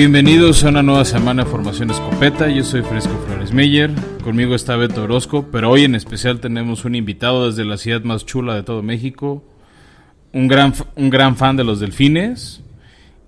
Bienvenidos 0.00 0.64
a 0.64 0.70
una 0.70 0.82
nueva 0.82 1.04
semana 1.04 1.44
de 1.44 1.50
Formación 1.50 1.90
Escopeta. 1.90 2.48
Yo 2.48 2.64
soy 2.64 2.80
Fresco 2.80 3.12
Flores 3.26 3.52
Meyer. 3.52 3.90
Conmigo 4.24 4.54
está 4.54 4.74
Beto 4.76 5.02
Orozco, 5.02 5.48
pero 5.52 5.68
hoy 5.68 5.84
en 5.84 5.94
especial 5.94 6.40
tenemos 6.40 6.86
un 6.86 6.94
invitado 6.94 7.50
desde 7.50 7.66
la 7.66 7.76
ciudad 7.76 8.02
más 8.02 8.24
chula 8.24 8.54
de 8.54 8.62
todo 8.62 8.82
México. 8.82 9.44
Un 10.32 10.48
gran, 10.48 10.72
un 10.96 11.10
gran 11.10 11.36
fan 11.36 11.58
de 11.58 11.64
los 11.64 11.80
delfines. 11.80 12.62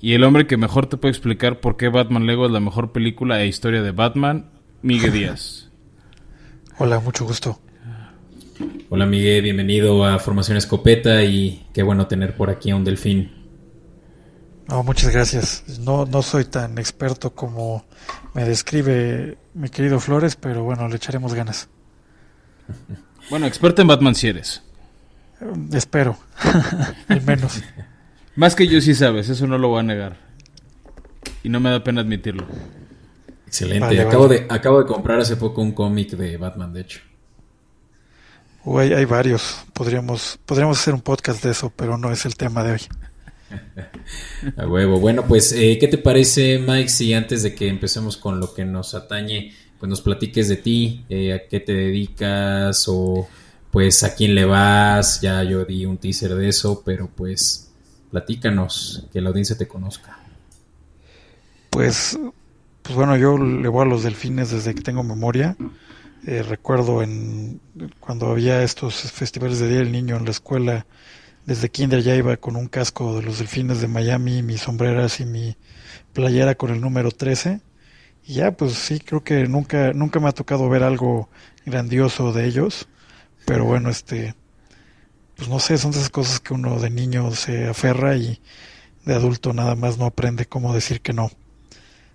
Y 0.00 0.14
el 0.14 0.24
hombre 0.24 0.46
que 0.46 0.56
mejor 0.56 0.86
te 0.86 0.96
puede 0.96 1.12
explicar 1.12 1.60
por 1.60 1.76
qué 1.76 1.90
Batman 1.90 2.24
Lego 2.24 2.46
es 2.46 2.52
la 2.52 2.60
mejor 2.60 2.90
película 2.92 3.42
e 3.42 3.48
historia 3.48 3.82
de 3.82 3.90
Batman, 3.90 4.46
Miguel 4.80 5.12
Díaz. 5.12 5.68
Hola, 6.78 7.00
mucho 7.00 7.26
gusto. 7.26 7.60
Hola 8.88 9.04
Miguel, 9.04 9.42
bienvenido 9.42 10.06
a 10.06 10.18
Formación 10.18 10.56
Escopeta 10.56 11.22
y 11.22 11.66
qué 11.74 11.82
bueno 11.82 12.06
tener 12.06 12.34
por 12.34 12.48
aquí 12.48 12.70
a 12.70 12.76
un 12.76 12.84
delfín. 12.84 13.41
Muchas 14.68 15.10
gracias. 15.12 15.64
No, 15.80 16.06
no 16.06 16.22
soy 16.22 16.44
tan 16.44 16.78
experto 16.78 17.34
como 17.34 17.84
me 18.34 18.44
describe 18.44 19.36
mi 19.54 19.68
querido 19.68 20.00
Flores, 20.00 20.36
pero 20.36 20.64
bueno, 20.64 20.88
le 20.88 20.96
echaremos 20.96 21.34
ganas. 21.34 21.68
Bueno, 23.30 23.46
experto 23.46 23.80
en 23.80 23.88
Batman 23.88 24.16
si 24.16 24.26
eres. 24.26 24.62
Eh, 25.40 25.46
espero, 25.74 26.18
al 27.08 27.22
menos. 27.22 27.62
Más 28.36 28.56
que 28.56 28.66
yo 28.66 28.80
sí 28.80 28.96
sabes, 28.96 29.28
eso 29.28 29.46
no 29.46 29.58
lo 29.58 29.68
voy 29.68 29.80
a 29.80 29.82
negar. 29.84 30.16
Y 31.44 31.48
no 31.48 31.60
me 31.60 31.70
da 31.70 31.84
pena 31.84 32.00
admitirlo. 32.00 32.44
Excelente. 33.46 34.00
acabo, 34.00 34.28
De, 34.28 34.46
acabo 34.50 34.80
de 34.80 34.86
comprar 34.86 35.20
hace 35.20 35.36
poco 35.36 35.62
un 35.62 35.72
cómic 35.72 36.10
de 36.10 36.36
Batman, 36.36 36.72
de 36.72 36.80
hecho. 36.80 37.00
Uy, 38.64 38.92
hay, 38.92 39.04
varios. 39.04 39.64
Podríamos, 39.72 40.38
podríamos 40.46 40.80
hacer 40.80 40.94
un 40.94 41.00
podcast 41.00 41.42
de 41.42 41.50
eso, 41.50 41.72
pero 41.74 41.98
no 41.98 42.12
es 42.12 42.24
el 42.24 42.36
tema 42.36 42.64
de 42.64 42.72
hoy. 42.72 42.80
A 44.56 44.66
huevo. 44.66 44.98
Bueno, 44.98 45.24
pues, 45.26 45.52
eh, 45.52 45.78
¿qué 45.78 45.88
te 45.88 45.98
parece, 45.98 46.58
Mike, 46.58 46.88
si 46.88 47.14
antes 47.14 47.42
de 47.42 47.54
que 47.54 47.68
empecemos 47.68 48.16
con 48.16 48.40
lo 48.40 48.54
que 48.54 48.64
nos 48.64 48.94
atañe, 48.94 49.52
pues 49.78 49.88
nos 49.88 50.00
platiques 50.00 50.48
de 50.48 50.56
ti, 50.56 51.04
eh, 51.08 51.32
a 51.32 51.48
qué 51.48 51.60
te 51.60 51.72
dedicas 51.72 52.84
o 52.88 53.28
pues 53.70 54.02
a 54.04 54.14
quién 54.14 54.34
le 54.34 54.44
vas? 54.44 55.20
Ya 55.20 55.42
yo 55.42 55.64
di 55.64 55.86
un 55.86 55.98
teaser 55.98 56.34
de 56.34 56.48
eso, 56.48 56.82
pero 56.84 57.08
pues 57.08 57.70
platícanos, 58.10 59.06
que 59.12 59.20
la 59.20 59.30
audiencia 59.30 59.56
te 59.56 59.66
conozca. 59.66 60.18
Pues, 61.70 62.18
pues 62.82 62.94
bueno, 62.94 63.16
yo 63.16 63.38
le 63.38 63.68
voy 63.68 63.82
a 63.82 63.88
los 63.88 64.02
delfines 64.02 64.50
desde 64.50 64.74
que 64.74 64.82
tengo 64.82 65.02
memoria. 65.02 65.56
Eh, 66.26 66.42
recuerdo 66.42 67.02
en 67.02 67.60
cuando 67.98 68.26
había 68.26 68.62
estos 68.62 68.94
festivales 68.94 69.58
de 69.58 69.68
Día 69.68 69.78
del 69.78 69.90
Niño 69.90 70.16
en 70.16 70.26
la 70.26 70.30
escuela, 70.30 70.86
desde 71.46 71.70
kinder 71.70 72.02
ya 72.02 72.14
iba 72.14 72.36
con 72.36 72.56
un 72.56 72.68
casco 72.68 73.16
de 73.16 73.22
los 73.22 73.38
delfines 73.38 73.80
de 73.80 73.88
Miami, 73.88 74.42
mis 74.42 74.62
sombreras 74.62 75.20
y 75.20 75.26
mi 75.26 75.56
playera 76.12 76.54
con 76.54 76.70
el 76.70 76.80
número 76.80 77.10
13. 77.10 77.60
Y 78.24 78.34
ya, 78.34 78.52
pues 78.52 78.74
sí, 78.74 79.00
creo 79.00 79.24
que 79.24 79.46
nunca, 79.48 79.92
nunca 79.92 80.20
me 80.20 80.28
ha 80.28 80.32
tocado 80.32 80.68
ver 80.68 80.82
algo 80.82 81.28
grandioso 81.66 82.32
de 82.32 82.46
ellos. 82.46 82.88
Pero 83.44 83.64
bueno, 83.64 83.90
este, 83.90 84.34
pues 85.36 85.48
no 85.48 85.58
sé, 85.58 85.78
son 85.78 85.90
esas 85.90 86.10
cosas 86.10 86.38
que 86.40 86.54
uno 86.54 86.78
de 86.78 86.90
niño 86.90 87.32
se 87.32 87.68
aferra 87.68 88.16
y 88.16 88.40
de 89.04 89.14
adulto 89.14 89.52
nada 89.52 89.74
más 89.74 89.98
no 89.98 90.06
aprende 90.06 90.46
cómo 90.46 90.72
decir 90.72 91.00
que 91.00 91.12
no. 91.12 91.30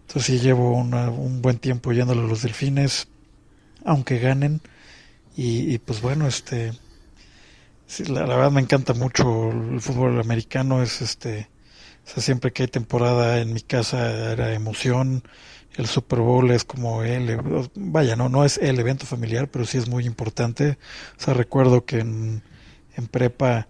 Entonces 0.02 0.24
sí 0.24 0.40
llevo 0.40 0.74
un 0.74 1.42
buen 1.42 1.58
tiempo 1.58 1.92
yéndole 1.92 2.22
a 2.22 2.28
los 2.28 2.44
delfines, 2.44 3.10
aunque 3.84 4.20
ganen. 4.20 4.62
Y, 5.36 5.78
pues 5.80 6.02
bueno, 6.02 6.28
este, 6.28 6.72
la, 8.10 8.26
verdad 8.26 8.52
me 8.52 8.62
encanta 8.62 8.94
mucho 8.94 9.50
el 9.52 9.82
fútbol 9.82 10.20
americano, 10.20 10.82
es 10.84 11.02
este, 11.02 11.50
siempre 12.06 12.52
que 12.52 12.64
hay 12.64 12.68
temporada 12.70 13.40
en 13.40 13.54
mi 13.54 13.62
casa 13.62 14.32
era 14.32 14.54
emoción. 14.54 15.24
El 15.76 15.86
Super 15.88 16.20
Bowl 16.20 16.50
es 16.52 16.64
como 16.64 17.04
el, 17.04 17.40
vaya, 17.76 18.16
no, 18.16 18.30
no 18.30 18.44
es 18.46 18.58
el 18.58 18.80
evento 18.80 19.06
familiar, 19.06 19.50
pero 19.50 19.66
sí 19.66 19.78
es 19.78 19.88
muy 19.88 20.06
importante. 20.06 20.78
O 21.18 21.22
sea, 21.24 21.34
recuerdo 21.34 21.86
que 21.86 22.00
en, 22.00 22.42
en 22.96 23.08
prepa, 23.08 23.68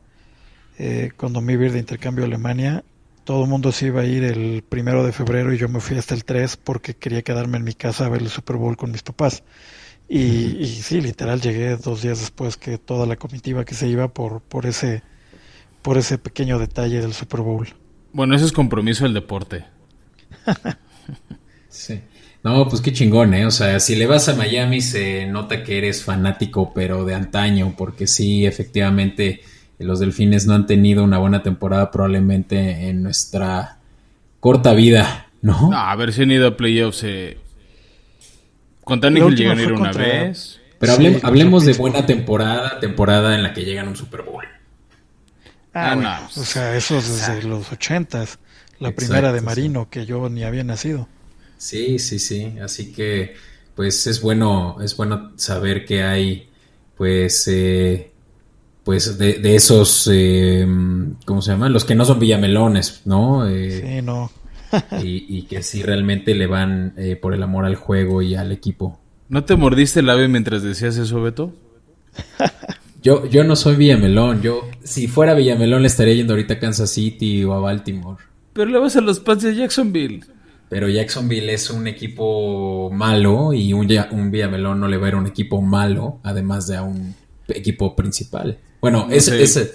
eh, 0.78 1.12
cuando 1.18 1.42
me 1.42 1.54
iba 1.54 1.64
a 1.64 1.66
ir 1.68 1.74
de 1.74 1.80
intercambio 1.80 2.24
a 2.24 2.28
Alemania, 2.28 2.84
todo 3.26 3.44
el 3.44 3.50
mundo 3.50 3.74
se 3.74 3.88
iba 3.88 4.02
a 4.02 4.06
ir 4.06 4.24
el 4.24 4.64
primero 4.64 5.06
de 5.06 5.12
febrero 5.12 5.54
y 5.54 5.58
yo 5.58 5.68
me 5.68 5.82
fui 5.82 5.98
hasta 5.98 6.16
el 6.16 6.24
3 6.24 6.56
porque 6.58 6.96
quería 6.96 7.24
quedarme 7.24 7.58
en 7.58 7.66
mi 7.66 7.74
casa 7.74 8.06
a 8.06 8.10
ver 8.10 8.22
el 8.22 8.30
Super 8.30 8.56
Bowl 8.56 8.78
con 8.78 8.92
mis 8.92 9.04
papás. 9.04 9.44
Y, 10.10 10.66
sí, 10.66 11.02
literal 11.02 11.42
llegué 11.42 11.76
dos 11.76 12.02
días 12.02 12.20
después 12.20 12.56
que 12.56 12.78
toda 12.78 13.06
la 13.06 13.18
comitiva 13.18 13.66
que 13.66 13.76
se 13.76 13.88
iba 13.88 14.08
por, 14.08 14.42
por 14.42 14.66
ese 14.66 15.04
por 15.82 15.98
ese 15.98 16.18
pequeño 16.18 16.60
detalle 16.60 17.00
del 17.00 17.14
Super 17.14 17.42
Bowl. 17.42 17.68
Bueno, 18.12 18.36
ese 18.36 18.46
es 18.46 18.52
compromiso 18.52 19.04
del 19.06 19.14
deporte. 19.14 19.66
sí. 21.70 22.02
No, 22.44 22.68
pues 22.68 22.82
qué 22.82 22.94
chingón, 22.94 23.34
¿eh? 23.34 23.46
O 23.46 23.52
sea, 23.52 23.80
si 23.80 23.96
le 23.96 24.06
vas 24.06 24.30
a 24.30 24.36
Miami 24.36 24.82
se 24.82 25.26
nota 25.28 25.64
que 25.64 25.78
eres 25.78 26.04
fanático, 26.04 26.74
pero 26.74 27.06
de 27.06 27.14
antaño, 27.14 27.74
porque 27.78 28.08
sí, 28.08 28.46
efectivamente, 28.46 29.42
los 29.80 30.00
delfines 30.00 30.46
no 30.46 30.54
han 30.54 30.68
tenido 30.68 31.04
una 31.04 31.18
buena 31.18 31.44
temporada 31.44 31.92
probablemente 31.92 32.90
en 32.90 33.04
nuestra 33.04 33.80
corta 34.40 34.74
vida, 34.74 35.28
¿no? 35.42 35.70
No, 35.70 35.78
a 35.78 35.96
ver 35.96 36.14
si 36.14 36.24
han 36.24 36.32
ido 36.32 36.48
a 36.48 36.58
playoffs. 36.58 37.04
Eh. 37.04 37.38
Con 38.88 39.02
Tannehill 39.02 39.36
llegan 39.36 39.60
a 39.60 39.62
ir 39.62 39.74
una 39.74 39.92
vez. 39.92 40.62
Pero 40.80 40.94
hablemos 41.24 41.66
de 41.66 41.74
buena 41.74 42.06
temporada, 42.06 42.80
temporada 42.80 43.36
en 43.36 43.44
la 43.44 43.54
que 43.54 43.66
llegan 43.66 43.88
a 43.88 43.90
un 43.90 43.98
Super 43.98 44.22
Bowl. 44.22 44.46
Ah, 45.74 45.98
ah 46.02 46.30
O 46.34 46.44
sea, 46.46 46.74
eso 46.78 46.96
desde 46.96 47.44
los 47.44 47.70
ochentas. 47.70 48.40
La 48.80 48.92
primera 48.92 49.34
de 49.34 49.42
Marino, 49.42 49.90
que 49.90 50.06
yo 50.06 50.30
ni 50.30 50.44
había 50.44 50.64
nacido. 50.64 51.10
Sí, 51.58 52.00
sí, 52.00 52.18
sí. 52.18 52.56
Así 52.64 52.94
que, 52.94 53.36
pues 53.76 54.08
es 54.08 54.22
bueno, 54.22 54.78
es 54.82 54.96
bueno 54.96 55.34
saber 55.36 55.84
que 55.84 56.04
hay, 56.04 56.50
pues, 56.96 57.46
eh, 57.50 58.12
pues 58.86 59.18
de, 59.18 59.54
esos, 59.54 60.10
eh, 60.14 60.66
¿cómo 61.26 61.42
se 61.42 61.52
llaman? 61.52 61.74
Los 61.74 61.84
que 61.84 61.94
no 61.94 62.06
son 62.06 62.20
villamelones, 62.20 63.02
¿no? 63.04 63.50
Eh, 63.50 63.82
sí, 63.82 64.02
no. 64.02 64.32
y, 65.02 65.44
que 65.44 65.64
sí 65.64 65.84
realmente 65.84 66.36
le 66.36 66.48
van 66.48 66.94
eh, 66.98 67.16
por 67.16 67.34
el 67.34 67.44
amor 67.44 67.66
al 67.66 67.76
juego 67.76 68.22
y 68.22 68.36
al 68.36 68.52
equipo. 68.52 69.00
¿No 69.30 69.44
te 69.44 69.56
mordiste 69.56 70.00
el 70.00 70.10
ave 70.10 70.28
mientras 70.28 70.64
decías 70.64 70.98
eso, 70.98 71.22
Beto? 71.22 71.54
yo, 73.02 73.26
yo 73.28 73.44
no 73.44 73.56
soy 73.56 73.76
Villamelón. 73.76 74.42
Yo, 74.42 74.70
si 74.84 75.08
fuera 75.08 75.34
Villamelón, 75.34 75.82
le 75.82 75.88
estaría 75.88 76.14
yendo 76.14 76.34
ahorita 76.34 76.56
a 76.56 76.60
Kansas 76.60 76.92
City 76.92 77.44
o 77.44 77.54
a 77.54 77.60
Baltimore. 77.60 78.24
Pero 78.54 78.70
le 78.70 78.80
vas 78.80 78.96
a 78.96 79.02
los 79.02 79.20
Pats 79.20 79.44
de 79.44 79.56
Jacksonville. 79.56 80.22
Pero 80.70 80.90
Jacksonville 80.90 81.54
es 81.54 81.70
un 81.70 81.88
equipo 81.88 82.90
malo 82.92 83.54
y 83.54 83.72
un, 83.74 83.88
un 84.12 84.32
Villamelón 84.32 84.80
no 84.80 84.88
le 84.88 84.98
va 84.98 85.06
a 85.06 85.10
ir 85.10 85.16
a 85.16 85.20
un 85.20 85.28
equipo 85.28 85.62
malo, 85.62 86.20
además 86.24 86.68
de 86.68 86.78
a 86.78 86.84
un 86.84 87.16
equipo 87.48 87.96
principal. 87.96 88.60
Bueno, 88.82 89.08
ese, 89.10 89.72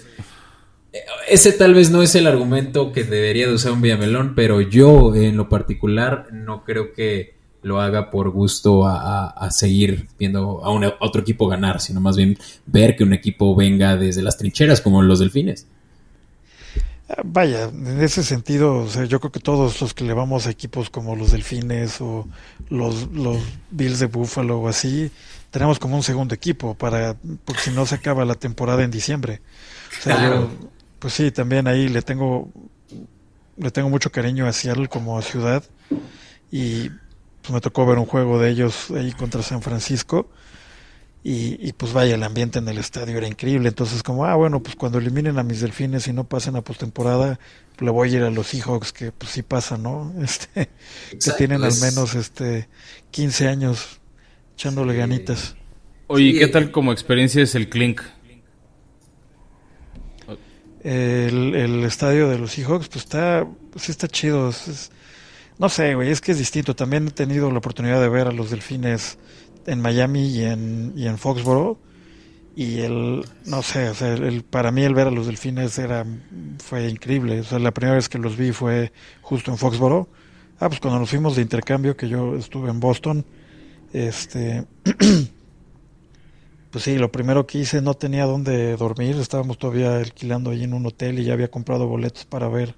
ese, 1.28 1.52
tal 1.52 1.74
vez 1.74 1.90
no 1.90 2.02
es 2.02 2.14
el 2.14 2.26
argumento 2.26 2.92
que 2.92 3.04
debería 3.04 3.46
de 3.46 3.54
usar 3.54 3.72
un 3.72 3.80
Villamelón, 3.80 4.34
pero 4.34 4.60
yo 4.60 5.14
en 5.14 5.36
lo 5.36 5.48
particular 5.48 6.28
no 6.32 6.64
creo 6.64 6.92
que 6.92 7.34
lo 7.62 7.80
haga 7.80 8.10
por 8.10 8.30
gusto 8.30 8.86
a, 8.86 9.48
seguir 9.50 10.08
viendo 10.18 10.64
a, 10.64 10.70
un, 10.70 10.84
a 10.84 10.94
otro 11.00 11.22
equipo 11.22 11.46
ganar, 11.46 11.80
sino 11.80 12.00
más 12.00 12.16
bien 12.16 12.36
ver 12.66 12.96
que 12.96 13.04
un 13.04 13.12
equipo 13.12 13.54
venga 13.54 13.96
desde 13.96 14.22
las 14.22 14.36
trincheras 14.36 14.80
como 14.80 15.00
los 15.02 15.20
delfines. 15.20 15.66
Vaya, 17.24 17.64
en 17.64 18.00
ese 18.00 18.22
sentido, 18.22 18.86
yo 19.04 19.20
creo 19.20 19.32
que 19.32 19.40
todos 19.40 19.80
los 19.80 19.92
que 19.92 20.04
le 20.04 20.14
vamos 20.14 20.46
a 20.46 20.50
equipos 20.50 20.88
como 20.88 21.14
los 21.14 21.32
Delfines 21.32 22.00
o 22.00 22.26
los, 22.70 23.08
los 23.12 23.38
Bills 23.70 23.98
de 23.98 24.06
Buffalo 24.06 24.60
o 24.60 24.68
así, 24.68 25.10
tenemos 25.50 25.78
como 25.78 25.96
un 25.96 26.02
segundo 26.02 26.34
equipo 26.34 26.74
para 26.74 27.14
porque 27.44 27.60
si 27.60 27.70
no 27.70 27.84
se 27.84 27.96
acaba 27.96 28.24
la 28.24 28.34
temporada 28.34 28.82
en 28.82 28.90
diciembre. 28.90 29.42
O 29.98 30.02
sea, 30.02 30.26
yo, 30.26 30.48
pues 31.02 31.14
sí, 31.14 31.32
también 31.32 31.66
ahí 31.66 31.88
le 31.88 32.00
tengo 32.00 32.48
le 33.56 33.70
tengo 33.70 33.90
mucho 33.90 34.10
cariño 34.10 34.46
a 34.46 34.52
Seattle 34.52 34.88
como 34.88 35.18
a 35.18 35.22
ciudad 35.22 35.64
y 36.50 36.88
pues 37.42 37.52
me 37.52 37.60
tocó 37.60 37.84
ver 37.84 37.98
un 37.98 38.06
juego 38.06 38.38
de 38.38 38.50
ellos 38.50 38.90
ahí 38.92 39.12
contra 39.12 39.42
San 39.42 39.62
Francisco 39.62 40.30
y, 41.24 41.72
pues 41.74 41.92
vaya, 41.92 42.16
el 42.16 42.22
ambiente 42.24 42.58
en 42.58 42.66
el 42.66 42.78
estadio 42.78 43.16
era 43.16 43.28
increíble. 43.28 43.68
Entonces, 43.68 44.02
como, 44.02 44.24
ah, 44.24 44.34
bueno, 44.34 44.60
pues 44.60 44.74
cuando 44.74 44.98
eliminen 44.98 45.38
a 45.38 45.44
mis 45.44 45.60
delfines 45.60 46.08
y 46.08 46.12
no 46.12 46.24
pasen 46.24 46.56
a 46.56 46.62
postemporada, 46.62 47.38
le 47.78 47.90
voy 47.92 48.12
a 48.12 48.16
ir 48.16 48.22
a 48.24 48.30
los 48.30 48.48
Seahawks, 48.48 48.92
que 48.92 49.12
pues 49.12 49.30
sí 49.30 49.42
pasan, 49.42 49.84
¿no? 49.84 50.12
Este, 50.20 50.68
que 51.10 51.30
tienen 51.38 51.62
al 51.62 51.78
menos 51.80 52.16
este 52.16 52.68
15 53.12 53.46
años 53.46 54.00
echándole 54.56 54.96
ganitas. 54.96 55.54
Oye, 56.08 56.36
¿qué 56.36 56.48
tal 56.48 56.72
como 56.72 56.92
experiencia 56.92 57.40
es 57.40 57.54
el 57.54 57.68
Clink? 57.68 58.02
El, 60.82 61.54
el 61.54 61.84
estadio 61.84 62.28
de 62.28 62.38
los 62.38 62.52
Seahawks, 62.52 62.88
pues 62.88 63.04
está, 63.04 63.46
pues 63.70 63.88
está 63.88 64.08
chido. 64.08 64.52
no 65.58 65.68
sé, 65.68 65.94
güey, 65.94 66.10
es 66.10 66.20
que 66.20 66.32
es 66.32 66.38
distinto. 66.38 66.74
También 66.74 67.08
he 67.08 67.10
tenido 67.10 67.50
la 67.50 67.58
oportunidad 67.58 68.00
de 68.00 68.08
ver 68.08 68.26
a 68.26 68.32
los 68.32 68.50
delfines 68.50 69.18
en 69.66 69.80
Miami 69.80 70.26
y 70.28 70.44
en, 70.44 70.92
y 70.96 71.06
en 71.06 71.18
Foxboro. 71.18 71.78
Y 72.54 72.80
el, 72.80 73.24
no 73.46 73.62
sé, 73.62 73.88
o 73.88 73.94
sea, 73.94 74.12
el, 74.12 74.42
para 74.42 74.70
mí 74.72 74.82
el 74.82 74.94
ver 74.94 75.06
a 75.06 75.10
los 75.10 75.26
delfines 75.26 75.78
era, 75.78 76.04
fue 76.58 76.88
increíble. 76.88 77.40
O 77.40 77.44
sea, 77.44 77.58
la 77.58 77.70
primera 77.72 77.96
vez 77.96 78.08
que 78.08 78.18
los 78.18 78.36
vi 78.36 78.52
fue 78.52 78.92
justo 79.22 79.50
en 79.50 79.58
Foxboro, 79.58 80.08
Ah, 80.62 80.68
pues 80.68 80.78
cuando 80.78 81.00
nos 81.00 81.10
fuimos 81.10 81.34
de 81.34 81.42
intercambio, 81.42 81.96
que 81.96 82.08
yo 82.08 82.36
estuve 82.36 82.70
en 82.70 82.78
Boston, 82.78 83.26
este, 83.92 84.64
pues 86.72 86.84
sí, 86.84 86.96
lo 86.96 87.12
primero 87.12 87.46
que 87.46 87.58
hice, 87.58 87.82
no 87.82 87.92
tenía 87.92 88.24
dónde 88.24 88.76
dormir, 88.76 89.16
estábamos 89.16 89.58
todavía 89.58 89.98
alquilando 89.98 90.50
ahí 90.50 90.64
en 90.64 90.72
un 90.72 90.86
hotel 90.86 91.18
y 91.18 91.24
ya 91.24 91.34
había 91.34 91.50
comprado 91.50 91.86
boletos 91.86 92.24
para 92.24 92.48
ver 92.48 92.74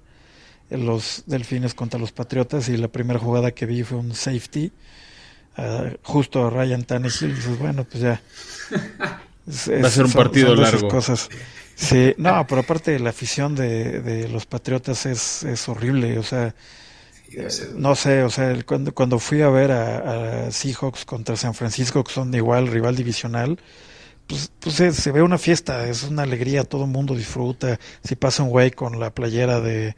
los 0.69 1.23
Delfines 1.27 1.73
contra 1.73 1.97
los 1.97 2.11
Patriotas 2.11 2.67
y 2.67 2.75
la 2.75 2.89
primera 2.89 3.19
jugada 3.19 3.51
que 3.51 3.65
vi 3.65 3.83
fue 3.83 3.97
un 3.97 4.13
safety, 4.13 4.73
uh, 5.57 5.95
justo 6.03 6.45
a 6.45 6.49
Ryan 6.49 6.83
Tannehill, 6.83 7.29
y 7.29 7.33
dices, 7.33 7.57
bueno, 7.57 7.85
pues 7.85 8.03
ya. 8.03 8.21
Es, 9.47 9.69
Va 9.69 9.87
a 9.89 9.91
ser 9.91 10.05
un 10.05 10.11
partido 10.11 10.55
largo. 10.55 10.87
Cosas. 10.87 11.29
Sí, 11.75 12.15
no, 12.17 12.47
pero 12.47 12.61
aparte 12.61 12.97
la 12.97 13.11
afición 13.11 13.53
de, 13.53 14.01
de 14.01 14.27
los 14.27 14.47
Patriotas 14.47 15.05
es, 15.05 15.43
es 15.43 15.69
horrible, 15.69 16.17
o 16.17 16.23
sea, 16.23 16.55
no 17.75 17.95
sé, 17.95 18.23
o 18.23 18.29
sea, 18.29 18.55
cuando, 18.65 18.93
cuando 18.93 19.19
fui 19.19 19.41
a 19.41 19.49
ver 19.49 19.71
a, 19.71 20.51
Seahawks 20.51 21.05
contra 21.05 21.35
San 21.35 21.53
Francisco, 21.53 22.03
que 22.03 22.11
son 22.11 22.33
igual 22.33 22.67
rival 22.67 22.95
divisional, 22.95 23.59
pues, 24.27 24.51
pues 24.59 24.75
se, 24.75 25.11
ve 25.11 25.21
una 25.21 25.37
fiesta, 25.37 25.87
es 25.87 26.03
una 26.03 26.23
alegría, 26.23 26.63
todo 26.63 26.85
el 26.85 26.91
mundo 26.91 27.15
disfruta. 27.15 27.79
Si 28.03 28.15
pasa 28.15 28.43
un 28.43 28.49
güey 28.49 28.71
con 28.71 28.99
la 28.99 29.13
playera 29.13 29.61
de, 29.61 29.95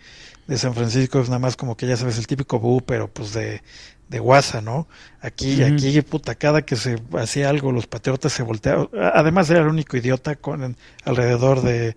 de 0.48 0.58
San 0.58 0.74
Francisco, 0.74 1.20
es 1.20 1.30
nada 1.30 1.40
más 1.40 1.56
como 1.56 1.78
que 1.78 1.88
ya 1.88 1.98
sabes, 1.98 2.18
el 2.18 2.28
típico 2.28 2.60
bu, 2.60 2.82
pero 2.82 3.08
pues 3.08 3.34
de, 3.34 3.62
de 4.10 4.20
guasa, 4.20 4.62
¿no? 4.62 4.88
Aquí, 5.22 5.62
aquí, 5.64 6.02
puta, 6.02 6.36
cada 6.36 6.62
que 6.64 6.76
se 6.76 6.98
hacía 7.18 7.50
algo, 7.50 7.72
los 7.72 7.88
patriotas 7.88 8.34
se 8.34 8.44
volteaban. 8.44 8.90
Además, 9.14 9.50
era 9.50 9.62
el 9.62 9.68
único 9.68 9.98
idiota 9.98 10.36
con 10.36 10.76
alrededor 11.04 11.62
de, 11.62 11.96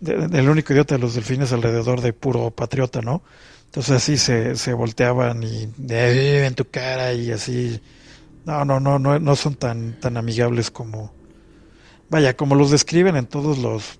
el 0.00 0.48
único 0.48 0.72
idiota 0.72 0.96
de 0.96 1.00
los 1.00 1.14
delfines 1.14 1.52
alrededor 1.52 2.00
de 2.00 2.12
puro 2.12 2.50
patriota, 2.50 3.02
¿no? 3.02 3.22
Entonces 3.72 3.92
así 3.92 4.18
se, 4.18 4.54
se 4.54 4.74
volteaban 4.74 5.42
y 5.42 5.72
de 5.78 6.44
en 6.44 6.54
tu 6.54 6.66
cara 6.66 7.14
y 7.14 7.30
así. 7.30 7.80
No, 8.44 8.66
no, 8.66 8.78
no, 8.80 8.98
no, 8.98 9.18
no 9.18 9.34
son 9.34 9.54
tan, 9.54 9.98
tan 9.98 10.18
amigables 10.18 10.70
como, 10.70 11.10
vaya, 12.10 12.36
como 12.36 12.54
los 12.54 12.70
describen 12.70 13.16
en 13.16 13.24
todos 13.24 13.56
los 13.56 13.98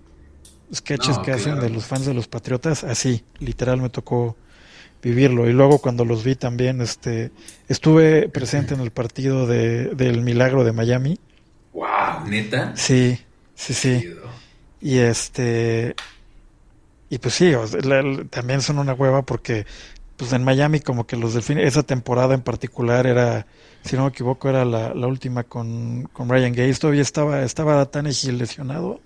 sketches 0.74 1.16
que 1.20 1.30
hacen 1.30 1.58
de 1.58 1.70
los 1.70 1.86
fans 1.86 2.04
de 2.04 2.12
los 2.12 2.28
Patriotas, 2.28 2.84
así, 2.84 3.24
literal 3.38 3.80
me 3.80 3.88
tocó 3.88 4.36
vivirlo. 5.02 5.48
Y 5.48 5.54
luego 5.54 5.78
cuando 5.78 6.04
los 6.04 6.22
vi 6.22 6.34
también, 6.34 6.82
este, 6.82 7.30
estuve 7.66 8.28
presente 8.28 8.74
en 8.74 8.80
el 8.80 8.90
partido 8.90 9.46
de, 9.46 9.86
del 9.94 10.20
Milagro 10.20 10.64
de 10.64 10.72
Miami. 10.72 11.18
Wow, 11.72 12.26
neta. 12.26 12.76
Sí, 12.76 13.18
sí, 13.54 13.72
sí. 13.72 14.14
Y 14.82 14.98
este, 14.98 15.94
y 17.12 17.18
pues 17.18 17.34
sí, 17.34 17.52
también 18.30 18.62
son 18.62 18.78
una 18.78 18.94
hueva 18.94 19.20
porque 19.20 19.66
pues 20.16 20.32
en 20.32 20.44
Miami 20.44 20.80
como 20.80 21.06
que 21.06 21.18
los 21.18 21.34
delfines, 21.34 21.66
esa 21.68 21.82
temporada 21.82 22.32
en 22.32 22.40
particular 22.40 23.06
era, 23.06 23.46
si 23.84 23.96
no 23.96 24.04
me 24.04 24.08
equivoco, 24.08 24.48
era 24.48 24.64
la, 24.64 25.06
última 25.06 25.44
con, 25.44 26.04
con 26.14 26.30
Ryan 26.30 26.52
Gates, 26.52 26.78
todavía 26.78 27.02
estaba, 27.02 27.42
estaba 27.42 27.84
Tannehill 27.84 28.38
lesionado. 28.38 29.02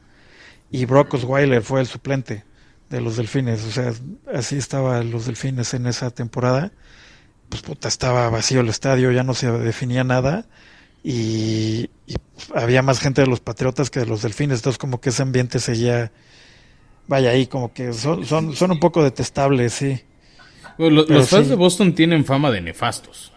Y 0.70 0.85
Brock 0.85 1.14
Osweiler 1.14 1.62
fue 1.62 1.81
el 1.81 1.88
suplente 1.88 2.44
de 2.91 3.00
los 3.00 3.17
delfines, 3.17 3.64
o 3.64 3.73
sea, 3.73 3.93
así 4.32 4.56
estaban 4.56 5.11
los 5.11 5.26
delfines 5.26 5.75
en 5.75 5.88
esa 5.88 6.12
temporada, 6.12 6.70
pues 7.49 7.62
puta, 7.62 7.88
estaba 7.88 8.31
vacío 8.31 8.61
el 8.61 8.69
estadio, 8.69 9.11
ya 9.11 9.25
no 9.25 9.35
se 9.35 9.50
definía 9.50 10.05
nada. 10.05 10.47
Y, 11.03 11.91
y 12.06 12.14
había 12.55 12.82
más 12.82 13.00
gente 13.00 13.23
de 13.23 13.26
los 13.26 13.41
Patriotas 13.41 13.91
que 13.91 13.99
de 13.99 14.06
los 14.06 14.23
delfines, 14.23 14.61
entonces 14.61 14.79
como 14.79 15.00
que 15.00 15.08
ese 15.08 15.23
ambiente 15.23 15.58
seguía 15.58 16.12
vaya 17.06 17.31
ahí 17.31 17.47
como 17.47 17.73
que 17.73 17.93
son, 17.93 18.25
son, 18.25 18.55
son 18.55 18.73
un 18.73 18.81
poco 18.81 19.03
detestables, 19.03 19.73
sí. 19.73 20.00
los, 20.79 21.29
fans 21.29 21.49
de 21.49 21.55
Boston 21.55 21.94
tienen 21.94 22.25
fama 22.25 22.50
de 22.50 22.61
nefastos. 22.61 23.32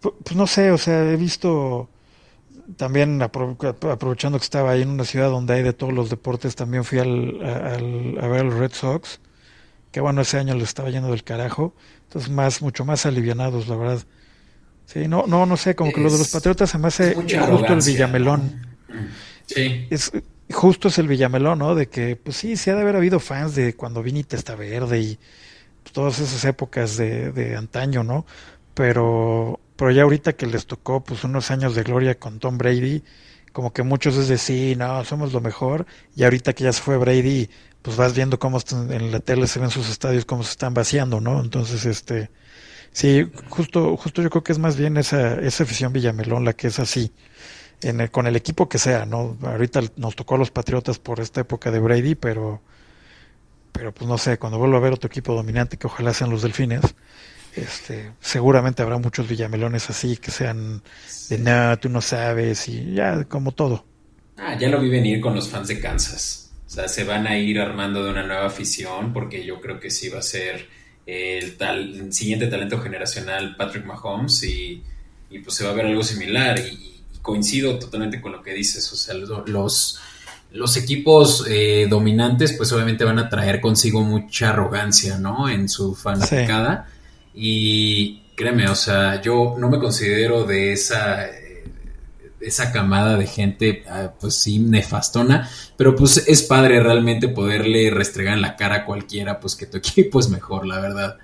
Pues, 0.00 0.36
no 0.36 0.46
sé, 0.46 0.70
o 0.70 0.78
sea, 0.78 1.10
he 1.10 1.16
visto 1.16 1.88
también 2.76 3.22
aprovechando 3.22 4.38
que 4.38 4.44
estaba 4.44 4.72
ahí 4.72 4.82
en 4.82 4.90
una 4.90 5.04
ciudad 5.04 5.30
donde 5.30 5.54
hay 5.54 5.62
de 5.62 5.72
todos 5.72 5.92
los 5.92 6.10
deportes, 6.10 6.56
también 6.56 6.84
fui 6.84 6.98
al, 6.98 7.40
a 8.20 8.26
ver 8.26 8.40
a 8.40 8.44
los 8.44 8.54
Red 8.54 8.72
Sox, 8.72 9.20
que 9.92 10.00
bueno, 10.00 10.20
ese 10.22 10.38
año 10.38 10.54
lo 10.54 10.64
estaba 10.64 10.90
yendo 10.90 11.10
del 11.10 11.22
carajo, 11.22 11.74
entonces 12.04 12.30
más, 12.30 12.62
mucho 12.62 12.84
más 12.84 13.06
alivianados, 13.06 13.68
la 13.68 13.76
verdad. 13.76 13.98
Sí, 14.86 15.08
no, 15.08 15.24
no, 15.26 15.46
no 15.46 15.56
sé, 15.56 15.74
como 15.74 15.92
que 15.92 16.00
lo 16.00 16.10
de 16.10 16.18
los 16.18 16.28
Patriotas 16.28 16.70
se 16.70 16.78
me 16.78 16.88
hace 16.88 17.14
justo 17.14 17.72
el 17.72 17.80
Villamelón. 17.80 18.66
Sí. 19.46 19.86
Es, 19.90 20.12
justo 20.52 20.88
es 20.88 20.98
el 20.98 21.08
Villamelón, 21.08 21.58
¿no? 21.58 21.74
De 21.74 21.88
que, 21.88 22.16
pues 22.16 22.36
sí, 22.36 22.56
sí 22.56 22.70
ha 22.70 22.74
de 22.74 22.82
haber 22.82 22.96
habido 22.96 23.20
fans 23.20 23.54
de 23.54 23.74
cuando 23.74 24.02
Vini 24.02 24.24
Testa 24.24 24.54
Verde 24.54 25.00
y 25.00 25.18
todas 25.92 26.18
esas 26.18 26.44
épocas 26.44 26.96
de, 26.96 27.32
de 27.32 27.56
antaño, 27.56 28.04
¿no? 28.04 28.26
Pero, 28.74 29.60
pero 29.76 29.90
ya 29.90 30.02
ahorita 30.02 30.34
que 30.34 30.46
les 30.46 30.66
tocó, 30.66 31.02
pues 31.02 31.24
unos 31.24 31.50
años 31.50 31.74
de 31.74 31.82
gloria 31.82 32.18
con 32.18 32.38
Tom 32.38 32.58
Brady, 32.58 33.02
como 33.52 33.72
que 33.72 33.82
muchos 33.82 34.16
es 34.16 34.28
de 34.28 34.38
sí, 34.38 34.74
no, 34.76 35.04
somos 35.04 35.32
lo 35.32 35.40
mejor, 35.40 35.86
y 36.14 36.24
ahorita 36.24 36.52
que 36.52 36.64
ya 36.64 36.72
se 36.72 36.82
fue 36.82 36.98
Brady, 36.98 37.48
pues 37.82 37.96
vas 37.96 38.14
viendo 38.14 38.38
cómo 38.38 38.58
en 38.90 39.12
la 39.12 39.20
tele 39.20 39.46
se 39.46 39.60
ven 39.60 39.70
sus 39.70 39.88
estadios, 39.88 40.24
cómo 40.24 40.42
se 40.42 40.50
están 40.50 40.74
vaciando, 40.74 41.20
¿no? 41.20 41.40
Entonces, 41.40 41.86
este, 41.86 42.30
sí, 42.92 43.30
justo, 43.48 43.96
justo 43.96 44.22
yo 44.22 44.30
creo 44.30 44.44
que 44.44 44.52
es 44.52 44.58
más 44.58 44.76
bien 44.76 44.96
esa, 44.96 45.40
esa 45.40 45.64
afición 45.64 45.92
Villamelón 45.92 46.44
la 46.44 46.52
que 46.54 46.68
es 46.68 46.78
así 46.80 47.12
en 47.82 48.06
con 48.08 48.26
el 48.26 48.36
equipo 48.36 48.68
que 48.68 48.78
sea, 48.78 49.06
¿no? 49.06 49.36
Ahorita 49.42 49.80
nos 49.96 50.16
tocó 50.16 50.36
a 50.36 50.38
los 50.38 50.50
Patriotas 50.50 50.98
por 50.98 51.20
esta 51.20 51.42
época 51.42 51.70
de 51.70 51.78
Brady, 51.78 52.14
pero, 52.14 52.62
pero 53.72 53.92
pues 53.92 54.08
no 54.08 54.18
sé, 54.18 54.38
cuando 54.38 54.58
vuelva 54.58 54.78
a 54.78 54.80
ver 54.80 54.92
otro 54.92 55.08
equipo 55.08 55.34
dominante, 55.34 55.76
que 55.76 55.86
ojalá 55.86 56.12
sean 56.12 56.30
los 56.30 56.42
Delfines, 56.42 56.94
este, 57.54 58.12
seguramente 58.20 58.82
habrá 58.82 58.98
muchos 58.98 59.28
villamelones 59.28 59.88
así 59.88 60.16
que 60.18 60.30
sean 60.30 60.82
de 61.30 61.38
nada, 61.38 61.76
tú 61.76 61.88
no 61.88 62.00
sabes, 62.00 62.68
y 62.68 62.94
ya 62.94 63.24
como 63.24 63.52
todo. 63.52 63.84
Ah, 64.36 64.56
ya 64.58 64.68
lo 64.68 64.80
vi 64.80 64.90
venir 64.90 65.20
con 65.20 65.34
los 65.34 65.48
fans 65.48 65.68
de 65.68 65.80
Kansas. 65.80 66.52
O 66.66 66.70
sea, 66.70 66.88
se 66.88 67.04
van 67.04 67.26
a 67.26 67.38
ir 67.38 67.58
armando 67.60 68.04
de 68.04 68.10
una 68.10 68.26
nueva 68.26 68.46
afición 68.46 69.12
porque 69.12 69.44
yo 69.44 69.60
creo 69.60 69.80
que 69.80 69.90
sí 69.90 70.08
va 70.08 70.18
a 70.18 70.22
ser 70.22 70.68
el, 71.06 71.56
tal, 71.56 72.12
siguiente 72.12 72.48
talento 72.48 72.80
generacional 72.80 73.56
Patrick 73.56 73.86
Mahomes 73.86 74.42
y, 74.42 74.82
y 75.30 75.38
pues 75.38 75.56
se 75.56 75.64
va 75.64 75.70
a 75.70 75.74
ver 75.74 75.86
algo 75.86 76.02
similar. 76.02 76.58
Y, 76.58 76.95
coincido 77.26 77.76
totalmente 77.78 78.20
con 78.20 78.30
lo 78.30 78.42
que 78.42 78.52
dices. 78.52 78.90
O 78.92 78.96
sea, 78.96 79.14
los, 79.14 79.98
los 80.52 80.76
equipos 80.76 81.44
eh, 81.48 81.88
dominantes, 81.90 82.52
pues 82.52 82.72
obviamente 82.72 83.04
van 83.04 83.18
a 83.18 83.28
traer 83.28 83.60
consigo 83.60 84.02
mucha 84.02 84.50
arrogancia, 84.50 85.18
¿no? 85.18 85.48
En 85.48 85.68
su 85.68 85.96
fanaticada. 85.96 86.88
Y 87.34 88.20
créeme, 88.36 88.68
o 88.68 88.76
sea, 88.76 89.20
yo 89.20 89.56
no 89.58 89.68
me 89.68 89.80
considero 89.80 90.44
de 90.44 90.72
esa 90.72 91.28
esa 92.38 92.70
camada 92.70 93.16
de 93.16 93.26
gente, 93.26 93.82
ah, 93.88 94.12
pues 94.20 94.36
sí, 94.36 94.60
nefastona, 94.60 95.50
pero 95.76 95.96
pues 95.96 96.28
es 96.28 96.44
padre 96.44 96.80
realmente 96.80 97.26
poderle 97.26 97.90
restregar 97.90 98.34
en 98.34 98.42
la 98.42 98.54
cara 98.54 98.76
a 98.76 98.84
cualquiera, 98.84 99.40
pues 99.40 99.56
que 99.56 99.66
tu 99.66 99.76
equipo 99.78 100.20
es 100.20 100.28
mejor, 100.28 100.64
la 100.64 100.78
verdad. 100.78 101.16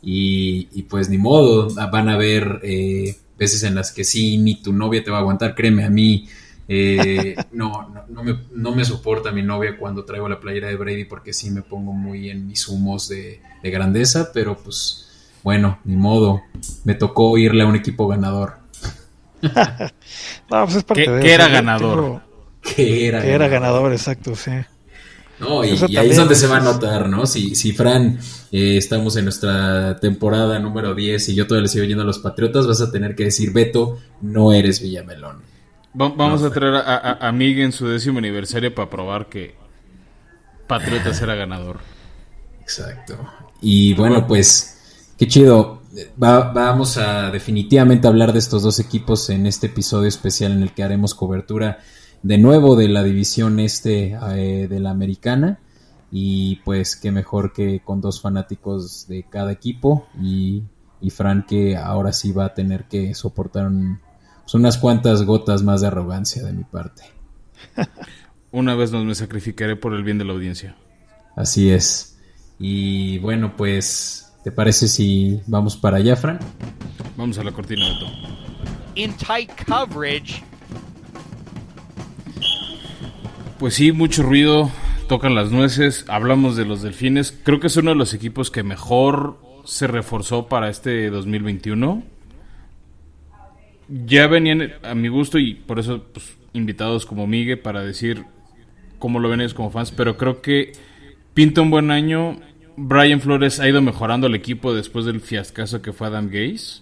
Y, 0.00 0.68
y 0.72 0.82
pues 0.82 1.08
ni 1.08 1.18
modo, 1.18 1.74
van 1.90 2.08
a 2.08 2.16
ver 2.16 2.60
eh, 2.62 3.16
veces 3.40 3.62
en 3.64 3.74
las 3.74 3.90
que 3.90 4.04
sí, 4.04 4.36
ni 4.36 4.62
tu 4.62 4.72
novia 4.72 5.02
te 5.02 5.10
va 5.10 5.16
a 5.16 5.20
aguantar, 5.20 5.54
créeme, 5.54 5.84
a 5.84 5.90
mí 5.90 6.28
eh, 6.68 7.34
no, 7.52 7.92
no, 8.08 8.22
me, 8.22 8.38
no, 8.52 8.72
me, 8.72 8.84
soporta 8.84 9.32
mi 9.32 9.42
novia 9.42 9.76
cuando 9.78 10.04
traigo 10.04 10.28
la 10.28 10.38
playera 10.38 10.68
de 10.68 10.76
Brady 10.76 11.04
porque 11.04 11.32
sí 11.32 11.50
me 11.50 11.62
pongo 11.62 11.92
muy 11.92 12.30
en 12.30 12.46
mis 12.46 12.68
humos 12.68 13.08
de, 13.08 13.40
grandeza, 13.62 14.30
pero 14.32 14.56
pues 14.56 15.08
bueno, 15.42 15.78
ni 15.84 15.96
modo, 15.96 16.42
me 16.84 16.94
tocó 16.94 17.36
irle 17.38 17.62
a 17.62 17.66
un 17.66 17.76
equipo 17.76 18.06
ganador. 18.06 18.58
no, 19.42 20.64
pues 20.64 20.76
es 20.76 20.84
parte 20.84 21.10
de 21.10 21.32
era 21.32 21.48
ganador? 21.48 22.20
Que 22.62 23.08
era, 23.08 23.24
era 23.24 23.48
ganador, 23.48 23.92
exacto, 23.92 24.36
sí. 24.36 24.52
No, 25.40 25.64
y, 25.64 25.96
ahí 25.96 26.10
es 26.10 26.16
donde 26.16 26.34
se 26.34 26.46
va 26.46 26.58
a 26.58 26.60
notar, 26.60 27.08
¿no? 27.08 27.26
Si, 27.26 27.54
si 27.54 27.72
Fran, 27.72 28.18
eh, 28.52 28.76
estamos 28.76 29.16
en 29.16 29.24
nuestra 29.24 29.98
temporada 29.98 30.58
número 30.58 30.94
10 30.94 31.30
y 31.30 31.34
yo 31.34 31.46
todavía 31.46 31.62
le 31.62 31.68
sigo 31.68 31.84
yendo 31.84 32.02
a 32.02 32.06
los 32.06 32.18
Patriotas, 32.18 32.66
vas 32.66 32.82
a 32.82 32.90
tener 32.90 33.14
que 33.14 33.24
decir, 33.24 33.52
Beto, 33.52 33.98
no 34.20 34.52
eres 34.52 34.82
Villamelón. 34.82 35.38
vamos 35.94 36.42
a 36.42 36.50
traer 36.50 36.74
a, 36.74 37.26
a, 37.26 37.32
Miguel 37.32 37.66
en 37.66 37.72
su 37.72 37.88
décimo 37.88 38.18
aniversario 38.18 38.74
para 38.74 38.90
probar 38.90 39.30
que 39.30 39.54
Patriotas 40.66 41.20
era 41.22 41.34
ganador. 41.34 41.78
Exacto. 42.60 43.16
Y 43.62 43.94
bueno, 43.94 44.26
pues, 44.26 45.10
qué 45.18 45.26
chido. 45.26 45.82
vamos 46.16 46.98
a 46.98 47.30
definitivamente 47.30 48.06
hablar 48.06 48.34
de 48.34 48.40
estos 48.40 48.62
dos 48.62 48.78
equipos 48.78 49.30
en 49.30 49.46
este 49.46 49.68
episodio 49.68 50.06
especial 50.06 50.52
en 50.52 50.62
el 50.62 50.72
que 50.72 50.82
haremos 50.82 51.14
cobertura 51.14 51.78
de 52.22 52.38
nuevo 52.38 52.76
de 52.76 52.88
la 52.88 53.02
división 53.02 53.60
este 53.60 54.18
eh, 54.34 54.68
de 54.68 54.80
la 54.80 54.90
americana 54.90 55.60
y 56.10 56.56
pues 56.64 56.96
qué 56.96 57.12
mejor 57.12 57.52
que 57.52 57.80
con 57.80 58.00
dos 58.00 58.20
fanáticos 58.20 59.06
de 59.08 59.24
cada 59.24 59.52
equipo 59.52 60.08
y, 60.20 60.64
y 61.00 61.10
Fran 61.10 61.46
que 61.46 61.76
ahora 61.76 62.12
sí 62.12 62.32
va 62.32 62.46
a 62.46 62.54
tener 62.54 62.84
que 62.84 63.14
soportar 63.14 63.70
pues, 64.42 64.54
unas 64.54 64.78
cuantas 64.78 65.22
gotas 65.22 65.62
más 65.62 65.80
de 65.80 65.86
arrogancia 65.86 66.42
de 66.42 66.52
mi 66.52 66.64
parte. 66.64 67.04
Una 68.52 68.74
vez 68.74 68.90
más 68.90 69.04
me 69.04 69.14
sacrificaré 69.14 69.76
por 69.76 69.94
el 69.94 70.02
bien 70.02 70.18
de 70.18 70.24
la 70.24 70.32
audiencia. 70.32 70.76
Así 71.36 71.70
es. 71.70 72.18
Y 72.58 73.18
bueno, 73.20 73.56
pues 73.56 74.30
¿Te 74.42 74.50
parece 74.50 74.88
si 74.88 75.38
vamos 75.46 75.76
para 75.76 75.98
allá, 75.98 76.16
Fran? 76.16 76.38
Vamos 77.16 77.36
a 77.38 77.44
la 77.44 77.52
cortina, 77.52 77.86
Beto. 77.88 78.06
In 78.94 79.12
tight 79.14 79.50
coverage. 79.66 80.42
Pues 83.60 83.74
sí, 83.74 83.92
mucho 83.92 84.22
ruido, 84.22 84.70
tocan 85.06 85.34
las 85.34 85.52
nueces, 85.52 86.06
hablamos 86.08 86.56
de 86.56 86.64
los 86.64 86.80
delfines. 86.80 87.38
Creo 87.44 87.60
que 87.60 87.66
es 87.66 87.76
uno 87.76 87.90
de 87.90 87.96
los 87.96 88.14
equipos 88.14 88.50
que 88.50 88.62
mejor 88.62 89.36
se 89.66 89.86
reforzó 89.86 90.48
para 90.48 90.70
este 90.70 91.10
2021. 91.10 92.02
Ya 93.86 94.28
venían 94.28 94.72
a 94.82 94.94
mi 94.94 95.08
gusto 95.08 95.38
y 95.38 95.56
por 95.56 95.78
eso 95.78 96.06
pues, 96.10 96.38
invitados 96.54 97.04
como 97.04 97.26
Miguel 97.26 97.58
para 97.58 97.82
decir 97.82 98.24
cómo 98.98 99.20
lo 99.20 99.28
ven 99.28 99.42
ellos 99.42 99.52
como 99.52 99.70
fans, 99.70 99.92
pero 99.92 100.16
creo 100.16 100.40
que 100.40 100.72
pinta 101.34 101.60
un 101.60 101.70
buen 101.70 101.90
año. 101.90 102.40
Brian 102.78 103.20
Flores 103.20 103.60
ha 103.60 103.68
ido 103.68 103.82
mejorando 103.82 104.26
el 104.26 104.34
equipo 104.34 104.72
después 104.72 105.04
del 105.04 105.20
fiascazo 105.20 105.82
que 105.82 105.92
fue 105.92 106.06
Adam 106.06 106.28
Gaze. 106.28 106.80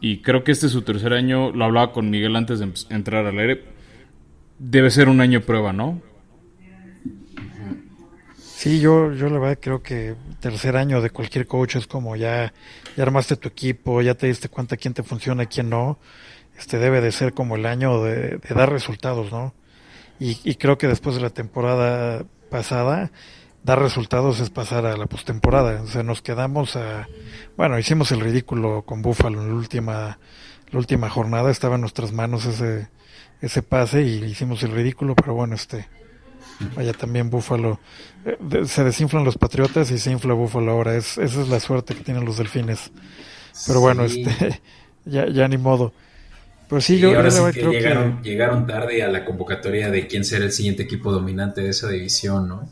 Y 0.00 0.18
creo 0.18 0.44
que 0.44 0.52
este 0.52 0.66
es 0.66 0.72
su 0.72 0.82
tercer 0.82 1.12
año, 1.12 1.50
lo 1.50 1.64
hablaba 1.64 1.90
con 1.92 2.08
Miguel 2.08 2.36
antes 2.36 2.60
de 2.60 2.70
entrar 2.94 3.26
al 3.26 3.40
aire. 3.40 3.75
Debe 4.58 4.90
ser 4.90 5.08
un 5.08 5.20
año 5.20 5.42
prueba, 5.42 5.72
¿no? 5.72 6.00
Sí, 8.38 8.80
yo, 8.80 9.12
yo 9.12 9.28
la 9.28 9.38
verdad 9.38 9.58
creo 9.60 9.82
que 9.82 10.16
tercer 10.40 10.76
año 10.76 11.02
de 11.02 11.10
cualquier 11.10 11.46
coach 11.46 11.76
es 11.76 11.86
como 11.86 12.16
ya, 12.16 12.54
ya 12.96 13.02
armaste 13.02 13.36
tu 13.36 13.48
equipo, 13.48 14.00
ya 14.00 14.14
te 14.14 14.28
diste 14.28 14.48
cuenta 14.48 14.76
quién 14.76 14.94
te 14.94 15.02
funciona 15.02 15.46
quién 15.46 15.68
no. 15.68 15.98
Este 16.58 16.78
debe 16.78 17.02
de 17.02 17.12
ser 17.12 17.34
como 17.34 17.56
el 17.56 17.66
año 17.66 18.02
de, 18.02 18.38
dar 18.54 18.72
resultados, 18.72 19.30
¿no? 19.30 19.54
Y, 20.18 20.38
y, 20.42 20.54
creo 20.54 20.78
que 20.78 20.88
después 20.88 21.16
de 21.16 21.20
la 21.20 21.28
temporada 21.28 22.24
pasada, 22.50 23.12
dar 23.62 23.78
resultados 23.80 24.40
es 24.40 24.48
pasar 24.48 24.86
a 24.86 24.96
la 24.96 25.06
postemporada. 25.06 25.82
O 25.82 25.86
sea, 25.86 26.02
nos 26.02 26.22
quedamos 26.22 26.76
a. 26.76 27.08
Bueno, 27.58 27.78
hicimos 27.78 28.10
el 28.12 28.20
ridículo 28.20 28.82
con 28.86 29.02
Buffalo 29.02 29.42
en 29.42 29.48
la 29.48 29.54
última, 29.54 30.18
la 30.70 30.78
última 30.78 31.10
jornada, 31.10 31.50
estaba 31.50 31.74
en 31.74 31.82
nuestras 31.82 32.12
manos 32.12 32.46
ese, 32.46 32.88
ese 33.40 33.62
pase 33.62 34.02
y 34.02 34.24
hicimos 34.24 34.62
el 34.62 34.72
ridículo, 34.72 35.14
pero 35.14 35.34
bueno, 35.34 35.54
este. 35.54 35.86
Vaya, 36.74 36.92
también 36.92 37.28
Búfalo. 37.28 37.80
Eh, 38.24 38.64
se 38.64 38.82
desinflan 38.82 39.24
los 39.24 39.36
Patriotas 39.36 39.90
y 39.90 39.98
se 39.98 40.10
infla 40.10 40.32
Búfalo 40.32 40.72
ahora. 40.72 40.96
Es, 40.96 41.18
esa 41.18 41.42
es 41.42 41.48
la 41.48 41.60
suerte 41.60 41.94
que 41.94 42.02
tienen 42.02 42.24
los 42.24 42.38
Delfines. 42.38 42.90
Pero 43.66 43.80
bueno, 43.80 44.04
este, 44.04 44.60
ya, 45.04 45.28
ya 45.28 45.48
ni 45.48 45.58
modo. 45.58 45.92
Pues 46.68 46.84
sí, 46.84 46.98
yo, 46.98 47.14
ahora 47.14 47.30
sí 47.30 47.40
que 47.52 47.62
llegaron, 47.62 48.22
llegaron 48.22 48.66
tarde 48.66 49.02
a 49.02 49.08
la 49.08 49.24
convocatoria 49.24 49.88
de 49.90 50.08
quién 50.08 50.24
será 50.24 50.44
el 50.46 50.52
siguiente 50.52 50.82
equipo 50.82 51.12
dominante 51.12 51.60
de 51.60 51.70
esa 51.70 51.88
división, 51.88 52.48
¿no? 52.48 52.68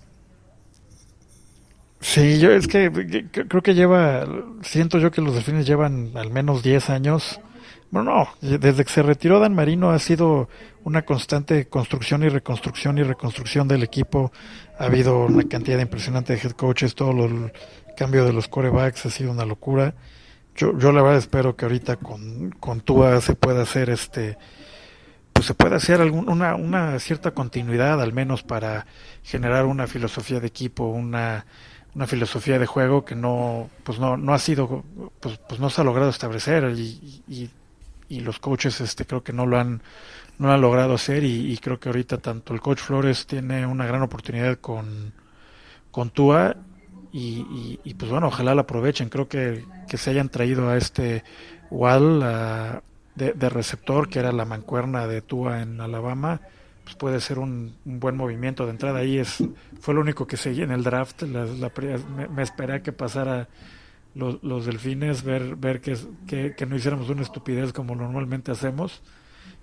Sí, 2.00 2.38
yo 2.38 2.50
es 2.50 2.66
que, 2.66 2.90
creo 3.30 3.62
que 3.62 3.74
lleva, 3.74 4.26
siento 4.62 4.98
yo 4.98 5.10
que 5.10 5.22
los 5.22 5.34
delfines 5.34 5.66
llevan 5.66 6.10
al 6.16 6.30
menos 6.30 6.62
10 6.62 6.90
años. 6.90 7.40
Bueno, 7.94 8.28
no, 8.40 8.58
desde 8.58 8.84
que 8.84 8.92
se 8.92 9.02
retiró 9.02 9.38
Dan 9.38 9.54
Marino 9.54 9.90
ha 9.90 9.98
sido 9.98 10.48
una 10.82 11.02
constante 11.02 11.68
construcción 11.68 12.24
y 12.24 12.28
reconstrucción 12.28 12.98
y 12.98 13.04
reconstrucción 13.04 13.68
del 13.68 13.84
equipo. 13.84 14.32
Ha 14.78 14.86
habido 14.86 15.24
una 15.26 15.44
cantidad 15.44 15.78
impresionante 15.78 16.34
de 16.34 16.40
head 16.40 16.52
coaches, 16.52 16.94
todo 16.94 17.24
el 17.24 17.52
cambio 17.96 18.24
de 18.24 18.32
los 18.32 18.48
corebacks 18.48 19.06
ha 19.06 19.10
sido 19.10 19.30
una 19.30 19.44
locura 19.44 19.94
yo, 20.56 20.78
yo 20.78 20.92
la 20.92 21.02
verdad 21.02 21.18
espero 21.18 21.56
que 21.56 21.64
ahorita 21.64 21.96
con, 21.96 22.50
con 22.60 22.80
Tua 22.80 23.20
se 23.20 23.34
pueda 23.34 23.62
hacer 23.62 23.90
este 23.90 24.38
pues 25.32 25.46
se 25.46 25.54
pueda 25.54 25.76
hacer 25.76 26.00
algún, 26.00 26.28
una, 26.28 26.54
una 26.54 26.98
cierta 27.00 27.32
continuidad 27.32 28.00
al 28.00 28.12
menos 28.12 28.44
para 28.44 28.86
generar 29.24 29.66
una 29.66 29.88
filosofía 29.88 30.38
de 30.38 30.46
equipo, 30.46 30.84
una, 30.84 31.44
una 31.96 32.06
filosofía 32.06 32.60
de 32.60 32.66
juego 32.66 33.04
que 33.04 33.16
no 33.16 33.68
pues 33.82 33.98
no, 33.98 34.16
no 34.16 34.32
ha 34.32 34.38
sido 34.38 34.84
pues, 35.18 35.38
pues 35.48 35.58
no 35.60 35.70
se 35.70 35.80
ha 35.80 35.84
logrado 35.84 36.10
establecer 36.10 36.72
y, 36.76 37.50
y, 38.16 38.20
los 38.20 38.38
coaches 38.38 38.80
este 38.80 39.04
creo 39.04 39.22
que 39.22 39.32
no 39.32 39.46
lo 39.46 39.58
han 39.58 39.82
no 40.38 40.52
han 40.52 40.60
logrado 40.60 40.94
hacer 40.94 41.22
y, 41.24 41.56
creo 41.58 41.78
que 41.78 41.88
ahorita 41.88 42.18
tanto 42.18 42.54
el 42.54 42.60
coach 42.60 42.80
Flores 42.80 43.26
tiene 43.26 43.66
una 43.66 43.86
gran 43.86 44.02
oportunidad 44.02 44.58
con 44.58 45.12
con 45.90 46.10
Tua 46.10 46.56
y, 47.16 47.94
pues 47.96 48.10
bueno, 48.10 48.26
ojalá 48.26 48.56
la 48.56 48.62
aprovechen. 48.62 49.08
Creo 49.08 49.28
que, 49.28 49.64
que 49.88 49.96
se 49.96 50.10
hayan 50.10 50.28
traído 50.30 50.68
a 50.68 50.76
este 50.76 51.22
Wall 51.70 52.20
de, 53.14 53.48
receptor, 53.48 54.08
que 54.08 54.18
era 54.18 54.32
la 54.32 54.44
mancuerna 54.44 55.06
de 55.06 55.22
Tua 55.22 55.62
en 55.62 55.80
Alabama, 55.80 56.40
pues 56.82 56.96
puede 56.96 57.20
ser 57.20 57.38
un, 57.38 57.76
buen 57.84 58.16
movimiento 58.16 58.64
de 58.64 58.72
entrada. 58.72 58.98
Ahí 59.00 59.18
es 59.18 59.42
fue 59.80 59.94
lo 59.94 60.00
único 60.00 60.26
que 60.26 60.36
seguí 60.36 60.62
en 60.62 60.72
el 60.72 60.82
draft. 60.82 61.22
me, 61.22 62.42
esperé 62.42 62.74
a 62.74 62.82
que 62.82 62.92
pasara 62.92 63.48
los, 64.14 64.42
los 64.42 64.66
delfines, 64.66 65.22
ver, 65.22 65.56
ver 65.56 65.80
que, 65.80 65.96
que, 66.26 66.54
que 66.54 66.66
no 66.66 66.76
hiciéramos 66.76 67.08
una 67.08 67.22
estupidez 67.22 67.72
como 67.72 67.94
normalmente 67.94 68.52
hacemos. 68.52 69.02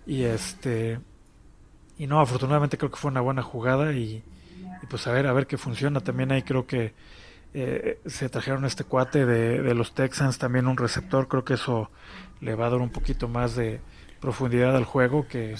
Y 0.05 0.23
este 0.23 0.99
y 1.97 2.07
no, 2.07 2.19
afortunadamente 2.19 2.79
creo 2.79 2.89
que 2.89 2.97
fue 2.97 3.11
una 3.11 3.21
buena 3.21 3.43
jugada 3.43 3.93
y, 3.93 4.23
y 4.81 4.85
pues 4.89 5.05
a 5.05 5.11
ver, 5.11 5.27
a 5.27 5.33
ver 5.33 5.45
qué 5.45 5.57
funciona. 5.57 5.99
También 5.99 6.31
ahí 6.31 6.41
creo 6.41 6.65
que 6.65 6.93
eh, 7.53 7.99
se 8.05 8.27
trajeron 8.29 8.65
este 8.65 8.85
cuate 8.85 9.25
de, 9.25 9.61
de, 9.61 9.75
los 9.75 9.93
Texans, 9.93 10.37
también 10.37 10.67
un 10.67 10.77
receptor, 10.77 11.27
creo 11.27 11.43
que 11.43 11.55
eso 11.55 11.91
le 12.39 12.55
va 12.55 12.67
a 12.67 12.69
dar 12.71 12.79
un 12.79 12.89
poquito 12.89 13.27
más 13.27 13.55
de 13.55 13.81
profundidad 14.19 14.75
al 14.75 14.85
juego 14.85 15.27
que, 15.27 15.55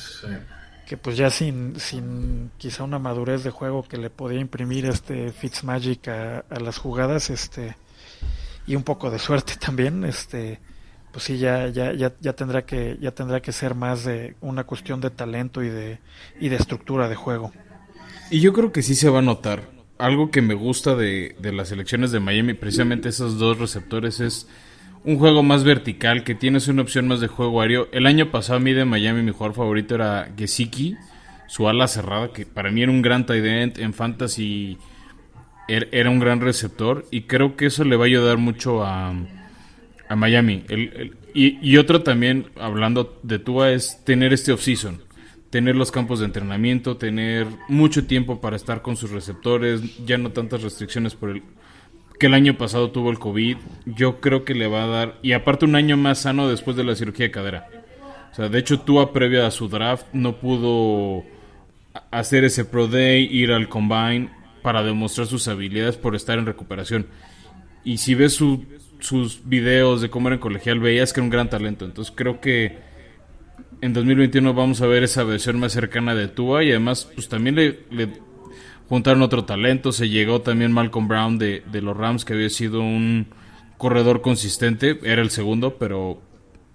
que 0.88 0.98
pues 0.98 1.18
ya 1.18 1.30
sin, 1.30 1.80
sin 1.80 2.50
quizá 2.58 2.86
una 2.86 2.98
madurez 2.98 3.44
de 3.44 3.52
juego 3.52 3.84
que 3.84 3.98
le 3.98 4.10
podía 4.10 4.40
imprimir 4.40 4.86
este 4.86 5.32
Fitzmagic 5.32 6.08
a, 6.08 6.40
a 6.50 6.60
las 6.60 6.78
jugadas, 6.78 7.30
este 7.30 7.76
y 8.72 8.76
un 8.78 8.84
poco 8.84 9.12
de 9.12 9.20
suerte 9.20 9.54
también, 9.60 10.06
este 10.06 10.60
pues 11.12 11.26
sí 11.26 11.38
ya, 11.38 11.68
ya, 11.68 11.92
ya, 11.92 12.14
ya 12.22 12.34
tendrá 12.34 12.66
que, 12.66 12.98
ya 13.02 13.12
tendrá 13.12 13.42
que 13.42 13.52
ser 13.52 13.76
más 13.76 14.06
de 14.06 14.36
una 14.40 14.64
cuestión 14.64 15.02
de 15.02 15.10
talento 15.10 15.62
y 15.62 15.68
de, 15.68 16.00
y 16.40 16.48
de 16.48 16.56
estructura 16.56 17.10
de 17.10 17.16
juego. 17.16 17.52
Y 18.30 18.40
yo 18.40 18.54
creo 18.54 18.72
que 18.72 18.82
sí 18.82 18.96
se 18.96 19.10
va 19.10 19.20
a 19.20 19.22
notar 19.22 19.64
algo 19.98 20.32
que 20.32 20.42
me 20.42 20.54
gusta 20.54 20.96
de, 20.96 21.36
las 21.42 21.74
elecciones 21.74 22.14
de 22.14 22.22
Miami, 22.22 22.54
precisamente 22.54 23.10
esos 23.10 23.38
dos 23.38 23.60
receptores, 23.60 24.22
es 24.22 24.48
un 25.04 25.20
juego 25.20 25.44
más 25.44 25.66
vertical, 25.66 26.24
que 26.24 26.34
tienes 26.34 26.70
una 26.70 26.82
opción 26.82 27.10
más 27.10 27.20
de 27.20 27.28
juego 27.28 27.60
aéreo. 27.60 27.90
El 27.92 28.06
año 28.06 28.32
pasado 28.32 28.58
a 28.58 28.62
mí 28.62 28.72
de 28.72 28.86
Miami 28.86 29.22
mi 29.22 29.32
jugador 29.32 29.54
favorito 29.54 29.96
era 29.96 30.32
Gesicki, 30.38 30.96
su 31.48 31.68
ala 31.68 31.90
cerrada, 31.90 32.32
que 32.32 32.46
para 32.46 32.72
mí 32.72 32.84
era 32.84 32.92
un 32.92 33.02
gran 33.02 33.26
tight 33.26 33.78
en 33.78 33.94
fantasy, 33.94 34.78
era 35.92 36.10
un 36.10 36.20
gran 36.20 36.42
receptor, 36.42 37.06
y 37.12 37.22
creo 37.22 37.56
que 37.56 37.68
eso 37.68 37.84
le 37.84 37.96
va 37.96 38.06
a 38.06 38.08
ayudar 38.08 38.38
mucho 38.38 38.84
a, 38.84 39.14
a 40.10 40.16
Miami. 40.16 40.64
y, 41.34 41.58
y, 41.62 41.78
otro 41.78 42.02
también, 42.02 42.48
hablando 42.60 43.20
de 43.24 43.40
Tua, 43.40 43.72
es 43.72 44.04
tener 44.04 44.34
este 44.34 44.52
offseason 44.52 45.02
tener 45.52 45.76
los 45.76 45.92
campos 45.92 46.20
de 46.20 46.26
entrenamiento, 46.26 46.96
tener 46.96 47.46
mucho 47.68 48.08
tiempo 48.08 48.40
para 48.40 48.56
estar 48.56 48.82
con 48.82 48.96
sus 48.96 49.12
receptores, 49.12 49.82
ya 50.06 50.18
no 50.18 50.32
tantas 50.32 50.64
restricciones 50.64 51.14
por 51.14 51.30
el 51.30 51.44
que 52.18 52.28
el 52.28 52.34
año 52.36 52.58
pasado 52.58 52.92
tuvo 52.92 53.12
el 53.12 53.20
COVID, 53.20 53.58
yo 53.86 54.22
creo 54.22 54.46
que 54.46 54.54
le 54.54 54.68
va 54.68 54.84
a 54.84 54.88
dar, 54.88 55.18
y 55.22 55.34
aparte 55.34 55.66
un 55.66 55.76
año 55.76 55.98
más 55.98 56.20
sano 56.20 56.48
después 56.48 56.78
de 56.78 56.84
la 56.84 56.96
cirugía 56.96 57.26
de 57.26 57.32
cadera. 57.32 57.68
O 58.32 58.36
sea, 58.36 58.48
de 58.48 58.60
hecho 58.60 58.80
Tua 58.80 59.12
previo 59.12 59.46
a 59.46 59.52
su 59.52 59.68
draft 59.68 60.06
no 60.14 60.38
pudo 60.38 61.26
hacer 62.12 62.46
ese 62.46 62.64
Pro 62.64 62.88
Day, 62.88 63.28
ir 63.30 63.52
al 63.52 63.68
Combine 63.68 64.30
para 64.62 64.84
demostrar 64.84 65.28
sus 65.28 65.48
habilidades 65.48 65.98
por 65.98 66.16
estar 66.16 66.38
en 66.38 66.46
recuperación. 66.46 67.08
Y 67.84 67.98
si 67.98 68.16
ves 68.16 68.40
sus 69.00 69.42
videos 69.46 70.02
de 70.02 70.10
cómo 70.10 70.28
era 70.28 70.36
en 70.36 70.42
colegial, 70.42 70.80
veías 70.80 71.14
que 71.14 71.20
era 71.20 71.26
un 71.26 71.32
gran 71.32 71.50
talento. 71.50 71.86
Entonces 71.86 72.14
creo 72.16 72.40
que 72.40 72.78
en 73.82 73.94
2021 73.94 74.54
vamos 74.54 74.82
a 74.82 74.88
ver 74.88 75.04
esa 75.04 75.24
versión 75.24 75.60
más 75.60 75.74
cercana 75.74 76.14
de 76.16 76.28
Tua 76.28 76.64
y 76.64 76.70
además 76.70 77.10
pues 77.14 77.28
también 77.28 77.56
le, 77.56 78.10
juntaron 78.88 79.24
otro 79.24 79.46
talento, 79.46 79.92
se 79.92 80.10
llegó 80.10 80.42
también 80.42 80.72
Malcolm 80.72 81.08
Brown 81.08 81.38
de, 81.40 81.64
los 81.74 81.98
Rams 81.98 82.24
que 82.24 82.34
había 82.34 82.50
sido 82.50 82.82
un 82.82 83.28
corredor 83.78 84.22
consistente, 84.22 85.00
era 85.04 85.22
el 85.22 85.32
segundo, 85.32 85.78
pero 85.80 86.22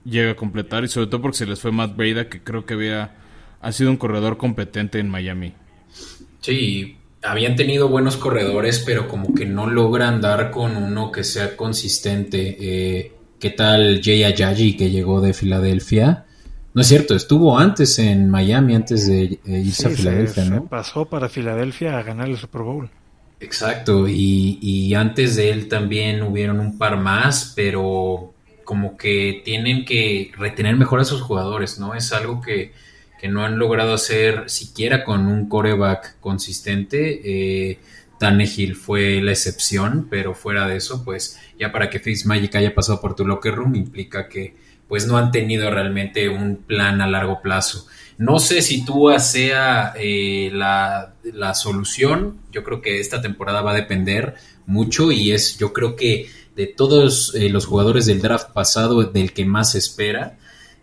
llega 0.05 0.33
a 0.33 0.37
completar 0.37 0.85
y 0.85 0.88
sobre 0.88 1.07
todo 1.07 1.23
porque 1.23 1.38
se 1.38 1.47
les 1.47 1.61
fue 1.61 1.71
Matt 1.71 1.97
Breda 1.97 2.28
que 2.28 2.43
creo 2.43 2.66
que 2.66 2.75
había 2.75 3.14
ha 3.61 3.73
sido 3.73 3.90
un 3.90 3.97
corredor 3.97 4.37
competente 4.37 4.99
en 4.99 5.09
Miami. 5.09 5.52
Sí, 6.40 6.97
habían 7.26 7.56
tenido 7.56 7.88
buenos 7.88 8.16
corredores, 8.16 8.83
pero 8.85 9.09
como 9.09 9.35
que 9.35 9.47
no 9.47 9.66
logran 9.66 10.21
dar 10.21 10.50
con 10.50 10.76
uno 10.76 11.11
que 11.11 11.25
sea 11.25 11.56
consistente. 11.56 12.56
Eh, 12.61 13.12
¿Qué 13.40 13.50
tal 13.50 14.00
Jay 14.02 14.25
Ajayi 14.25 14.76
que 14.76 14.90
llegó 14.90 15.21
de 15.21 15.35
Filadelfia? 15.35 16.25
No 16.73 16.83
es 16.83 16.88
cierto, 16.88 17.14
estuvo 17.14 17.59
antes 17.59 17.99
en 17.99 18.28
Miami, 18.28 18.75
antes 18.75 19.06
de 19.09 19.25
eh, 19.25 19.40
irse 19.64 19.88
a 19.88 19.90
Filadelfia, 19.90 20.45
¿no? 20.45 20.66
pasó 20.66 21.06
para 21.06 21.28
Filadelfia 21.28 21.99
a 21.99 22.02
ganar 22.02 22.28
el 22.28 22.37
Super 22.37 22.62
Bowl. 22.62 22.90
Exacto, 23.40 24.09
y, 24.09 24.59
y, 24.62 24.95
antes 24.95 25.37
de 25.37 25.50
él 25.50 25.68
también 25.68 26.23
hubieron 26.23 26.59
un 26.59 26.78
par 26.78 26.97
más, 26.97 27.52
pero 27.54 28.33
como 28.64 28.97
que 28.97 29.42
tienen 29.45 29.85
que 29.85 30.33
retener 30.38 30.76
mejor 30.76 31.00
a 31.00 31.04
sus 31.04 31.21
jugadores, 31.21 31.78
¿no? 31.78 31.95
Es 31.95 32.12
algo 32.12 32.40
que, 32.40 32.73
no 33.28 33.45
han 33.45 33.59
logrado 33.59 33.95
hacer 33.95 34.49
siquiera 34.49 35.04
con 35.04 35.26
un 35.26 35.49
coreback 35.49 36.18
consistente. 36.21 37.21
Eh, 37.71 37.78
fue 38.75 39.21
la 39.21 39.33
excepción, 39.33 40.06
pero 40.09 40.35
fuera 40.35 40.66
de 40.66 40.76
eso, 40.76 41.04
pues 41.04 41.38
ya 41.59 41.71
para 41.73 41.90
que 41.90 42.00
Magic 42.25 42.54
haya 42.54 42.75
pasado 42.75 43.00
por 43.00 43.14
tu 43.14 43.26
locker 43.26 43.54
room 43.54 43.75
implica 43.75 44.28
que 44.28 44.54
pues 44.88 45.06
no 45.06 45.16
han 45.16 45.33
tenido 45.33 45.71
realmente 45.71 46.28
un 46.28 46.56
plan 46.56 47.00
a 47.00 47.06
largo 47.06 47.42
plazo. 47.42 47.87
No 48.18 48.38
sé 48.38 48.62
si 48.62 48.85
Tua 48.85 49.18
sea 49.18 49.92
eh, 49.97 50.50
la, 50.52 51.14
la, 51.25 51.54
solución. 51.54 52.38
Yo 52.52 52.64
creo 52.64 52.80
que 52.80 53.00
esta 53.00 53.21
temporada 53.21 53.61
va 53.62 53.73
a 53.73 53.75
depender 53.75 54.37
mucho 54.64 55.12
y 55.12 55.33
es, 55.33 55.59
yo 55.59 55.73
creo 55.73 55.97
que 55.97 56.30
de 56.54 56.66
todos 56.66 57.35
eh, 57.35 57.50
los 57.50 57.66
jugadores 57.66 58.06
del 58.06 58.23
draft 58.23 58.52
pasado, 58.52 59.02
del 59.02 59.33
que 59.33 59.45
más 59.45 59.75
espera. 59.75 60.38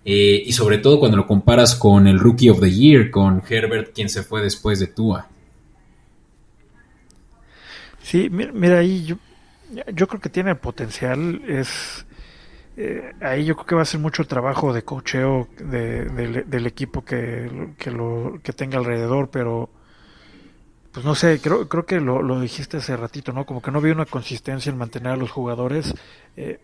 Eh, 0.05 0.43
y 0.45 0.51
sobre 0.51 0.79
todo 0.79 0.99
cuando 0.99 1.17
lo 1.17 1.25
comparas 1.25 1.75
con 1.75 2.07
el 2.07 2.19
Rookie 2.19 2.49
of 2.49 2.59
the 2.59 2.71
Year, 2.71 3.09
con 3.09 3.41
Herbert, 3.47 3.93
quien 3.93 4.09
se 4.09 4.23
fue 4.23 4.41
después 4.41 4.79
de 4.79 4.87
Tua. 4.87 5.27
Sí, 8.01 8.29
mira, 8.29 8.79
ahí 8.79 9.05
yo, 9.05 9.15
yo 9.93 10.07
creo 10.07 10.19
que 10.19 10.29
tiene 10.29 10.55
potencial. 10.55 11.41
Es 11.47 12.05
eh, 12.75 13.11
ahí 13.21 13.45
yo 13.45 13.55
creo 13.55 13.65
que 13.65 13.75
va 13.75 13.81
a 13.83 13.85
ser 13.85 13.99
mucho 13.99 14.25
trabajo 14.25 14.73
de 14.73 14.83
cocheo 14.83 15.47
del 15.59 16.65
equipo 16.65 17.05
que, 17.05 17.71
que, 17.77 17.91
lo, 17.91 18.39
que 18.41 18.51
tenga 18.53 18.79
alrededor, 18.79 19.29
pero 19.29 19.69
pues 20.93 21.03
no 21.07 21.15
sé, 21.15 21.41
creo, 21.41 21.67
creo 21.67 21.87
que 21.87 21.99
lo, 21.99 22.21
lo, 22.21 22.39
dijiste 22.39 22.77
hace 22.77 22.95
ratito, 22.95 23.33
¿no? 23.33 23.47
Como 23.47 23.63
que 23.63 23.71
no 23.71 23.79
había 23.79 23.93
una 23.93 24.05
consistencia 24.05 24.69
en 24.69 24.77
mantener 24.77 25.13
a 25.13 25.17
los 25.17 25.31
jugadores. 25.31 25.95
Eh, 26.37 26.59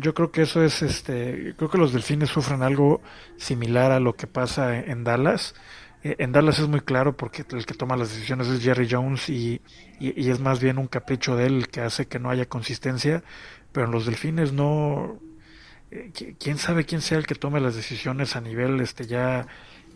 yo, 0.00 0.14
creo 0.14 0.32
que 0.32 0.42
eso 0.42 0.64
es, 0.64 0.82
este, 0.82 1.54
creo 1.56 1.70
que 1.70 1.78
los 1.78 1.92
delfines 1.92 2.28
sufren 2.28 2.62
algo 2.62 3.00
similar 3.36 3.92
a 3.92 4.00
lo 4.00 4.16
que 4.16 4.26
pasa 4.26 4.76
en, 4.76 5.04
Dallas. 5.04 5.54
Eh, 6.02 6.16
en 6.18 6.32
Dallas 6.32 6.58
es 6.58 6.66
muy 6.66 6.80
claro 6.80 7.16
porque 7.16 7.44
el 7.52 7.66
que 7.66 7.74
toma 7.74 7.96
las 7.96 8.08
decisiones 8.08 8.48
es 8.48 8.60
Jerry 8.64 8.88
Jones 8.90 9.28
y, 9.28 9.60
y, 10.00 10.28
es 10.28 10.40
más 10.40 10.58
bien 10.58 10.78
un 10.78 10.88
capricho 10.88 11.36
de 11.36 11.46
él 11.46 11.68
que 11.68 11.80
hace 11.80 12.06
que 12.08 12.18
no 12.18 12.30
haya 12.30 12.46
consistencia, 12.48 13.22
pero 13.70 13.86
en 13.86 13.92
los 13.92 14.06
delfines 14.06 14.52
no, 14.52 15.20
eh, 15.92 16.10
quién 16.36 16.58
sabe 16.58 16.84
quién 16.84 17.00
sea 17.00 17.18
el 17.18 17.28
que 17.28 17.36
tome 17.36 17.60
las 17.60 17.76
decisiones 17.76 18.34
a 18.34 18.40
nivel 18.40 18.80
este 18.80 19.06
ya 19.06 19.46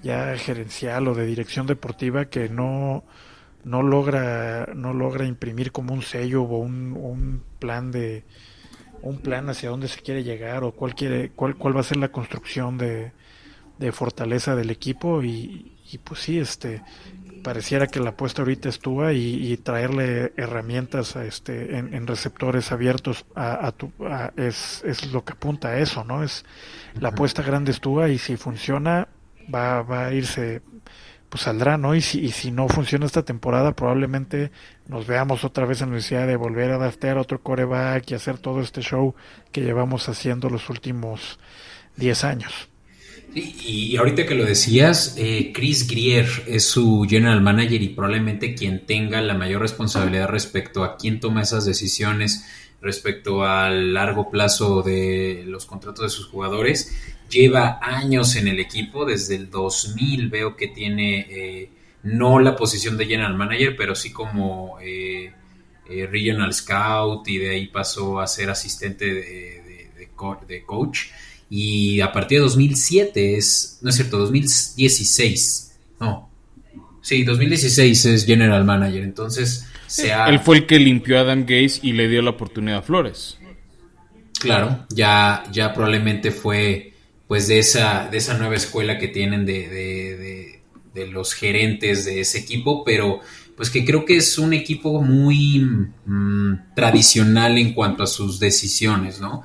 ya 0.03 0.37
gerencial 0.37 1.07
o 1.09 1.15
de 1.15 1.27
dirección 1.27 1.67
deportiva 1.67 2.27
que 2.27 2.49
no 2.49 3.05
no 3.64 3.83
logra 3.83 4.66
no 4.75 4.92
logra 4.92 5.26
imprimir 5.26 5.73
como 5.73 5.95
un 5.95 6.02
sello 6.02 6.42
o 6.42 6.59
un, 6.59 6.92
un 6.92 7.42
plan 7.59 7.90
de 7.90 8.25
un 9.02 9.19
plan 9.19 9.49
hacia 9.49 9.71
dónde 9.71 9.88
se 9.88 10.00
quiere 10.00 10.25
llegar 10.25 10.64
o 10.64 10.73
cuál 10.73 10.95
quiere 10.95 11.31
cuál 11.31 11.57
cuál 11.57 11.76
va 11.76 11.81
a 11.81 11.85
ser 11.85 11.99
la 11.99 12.11
construcción 12.11 12.78
de, 12.78 13.12
de 13.78 13.92
fortaleza 13.92 14.57
del 14.57 14.71
equipo 14.71 15.23
y, 15.23 15.76
y 15.90 15.99
pues 15.99 16.21
sí 16.21 16.38
este 16.38 16.83
pareciera 17.42 17.87
que 17.88 18.00
la 18.00 18.11
apuesta 18.11 18.42
ahorita 18.42 18.69
estuvo 18.69 19.11
y, 19.11 19.52
y 19.52 19.57
traerle 19.57 20.33
herramientas 20.37 21.16
a 21.16 21.25
este 21.25 21.76
en, 21.76 22.07
receptores 22.07 22.73
abiertos 22.73 23.26
a, 23.35 23.73
tu, 23.73 23.92
es, 24.37 24.83
es, 24.85 25.12
lo 25.12 25.25
que 25.25 25.33
apunta 25.33 25.69
a 25.69 25.78
eso, 25.78 26.04
¿no? 26.04 26.23
Es 26.23 26.45
la 27.00 27.09
apuesta 27.11 27.42
grande 27.42 27.73
estuvo 27.73 28.07
y 28.07 28.19
si 28.19 28.37
funciona 28.37 29.09
va, 29.52 29.83
va 29.83 30.07
a 30.07 30.14
irse 30.14 30.62
pues 31.33 31.45
saldrá, 31.45 31.79
¿no? 31.79 31.95
Y 31.95 32.03
si, 32.03 32.21
y 32.21 32.31
si 32.31 32.51
no 32.51 32.69
funciona 32.69 33.07
esta 33.07 33.25
temporada, 33.25 33.75
probablemente 33.75 34.51
nos 34.87 35.07
veamos 35.07 35.45
otra 35.45 35.65
vez 35.65 35.81
en 35.81 35.89
la 35.89 35.97
necesidad 35.97 36.27
de 36.27 36.37
volver 36.37 36.71
a 36.71 36.77
draftear 36.77 37.17
otro 37.17 37.41
coreback 37.41 38.11
y 38.11 38.15
hacer 38.15 38.37
todo 38.37 38.61
este 38.61 38.83
show 38.83 39.15
que 39.51 39.62
llevamos 39.62 40.11
haciendo 40.11 40.51
los 40.51 40.68
últimos 40.68 41.38
10 41.97 42.25
años. 42.25 42.53
Y, 43.35 43.97
ahorita 43.97 44.27
que 44.27 44.35
lo 44.35 44.45
decías, 44.45 45.14
eh, 45.16 45.53
Chris 45.55 45.88
Grier 45.88 46.29
es 46.47 46.66
su 46.66 47.07
general 47.09 47.40
manager 47.40 47.81
y 47.81 47.88
probablemente 47.88 48.55
quien 48.55 48.85
tenga 48.85 49.23
la 49.23 49.33
mayor 49.33 49.62
responsabilidad 49.62 50.29
respecto 50.29 50.85
a 50.85 50.99
quién 50.99 51.18
toma 51.18 51.40
esas 51.40 51.64
decisiones, 51.64 52.45
respecto 52.83 53.42
al 53.42 53.95
largo 53.95 54.31
plazo 54.31 54.83
de 54.83 55.45
los 55.47 55.64
contratos 55.64 56.05
de 56.05 56.11
sus 56.11 56.27
jugadores. 56.27 56.95
Lleva 57.33 57.79
años 57.81 58.37
en 58.37 58.49
el 58.49 58.61
equipo, 58.61 59.07
desde 59.07 59.37
el 59.37 59.51
2000 59.51 60.29
veo 60.29 60.55
que 60.55 60.68
tiene 60.68 61.21
eh, 61.31 61.71
no 62.03 62.38
la 62.38 62.55
posición 62.55 62.97
de 62.99 63.07
general 63.07 63.37
manager, 63.37 63.75
pero 63.77 63.95
sí 63.95 64.12
como 64.12 64.77
eh, 64.83 65.33
regional 66.11 66.53
scout 66.53 67.27
y 67.29 67.38
de 67.38 67.51
ahí 67.51 67.66
pasó 67.68 68.21
a 68.21 68.27
ser 68.27 68.51
asistente 68.51 69.07
de, 69.07 69.88
de 70.47 70.62
coach 70.64 71.07
y 71.55 72.01
a 72.01 72.11
partir 72.11 72.38
de 72.38 72.45
2007 72.45 73.37
es, 73.37 73.79
no 73.83 73.90
es 73.90 73.97
cierto, 73.97 74.16
2016, 74.16 75.79
no, 76.01 76.31
sí, 77.03 77.25
2016 77.25 78.07
es 78.07 78.25
General 78.25 78.64
Manager, 78.64 79.03
entonces 79.03 79.66
se 79.87 80.11
Él 80.11 80.40
fue 80.40 80.57
el 80.57 80.66
que 80.66 80.79
limpió 80.79 81.18
a 81.18 81.21
Adam 81.21 81.42
Gaze 81.42 81.81
y 81.83 81.92
le 81.92 82.09
dio 82.09 82.23
la 82.23 82.31
oportunidad 82.31 82.79
a 82.79 82.83
Flores. 82.83 83.37
Claro, 84.40 84.87
ya, 84.95 85.45
ya 85.53 85.75
probablemente 85.75 86.31
fue 86.31 86.91
pues 87.33 87.49
de 87.49 87.59
esa, 87.59 88.11
de 88.11 88.18
esa 88.18 88.37
nueva 88.37 88.57
escuela 88.57 88.99
que 88.99 89.09
tienen 89.09 89.47
de, 89.47 89.66
de, 89.66 90.61
de, 90.92 91.07
los 91.07 91.33
gerentes 91.33 92.05
de 92.05 92.21
ese 92.21 92.40
equipo, 92.40 92.85
pero 92.85 93.21
pues 93.57 93.71
que 93.71 93.87
creo 93.87 94.05
que 94.05 94.18
es 94.18 94.37
un 94.37 94.53
equipo 94.53 95.01
muy 95.01 95.61
mm, 96.05 96.75
tradicional 96.77 97.57
en 97.57 97.73
cuanto 97.73 98.03
a 98.03 98.07
sus 98.07 98.38
decisiones, 98.38 99.18
¿no? 99.18 99.45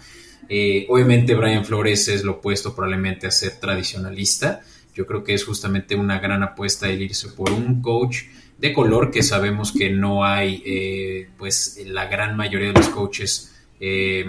Eh, 0.50 0.86
obviamente 0.89 1.34
Brian 1.34 1.63
Flores 1.63 2.10
es 2.10 2.26
lo 2.26 2.34
opuesto 2.34 2.76
probablemente 2.76 3.26
a 3.26 3.32
ser 3.32 3.58
tradicionalista. 3.58 4.63
Yo 4.93 5.06
creo 5.06 5.23
que 5.23 5.34
es 5.34 5.45
justamente 5.45 5.95
una 5.95 6.19
gran 6.19 6.43
apuesta 6.43 6.89
el 6.89 7.02
irse 7.02 7.30
por 7.30 7.54
un 7.54 7.82
coach 7.82 8.23
de 8.58 8.73
color 8.73 9.12
que 9.12 9.23
sabemos 9.23 9.71
que 9.71 9.91
no 9.91 10.26
hay, 10.26 10.62
eh, 10.65 11.30
pues 11.38 11.80
la 11.86 12.08
gran 12.08 12.36
mayoría 12.36 12.67
de 12.67 12.80
los 12.82 12.89
coaches 12.89 13.56
eh, 13.80 14.26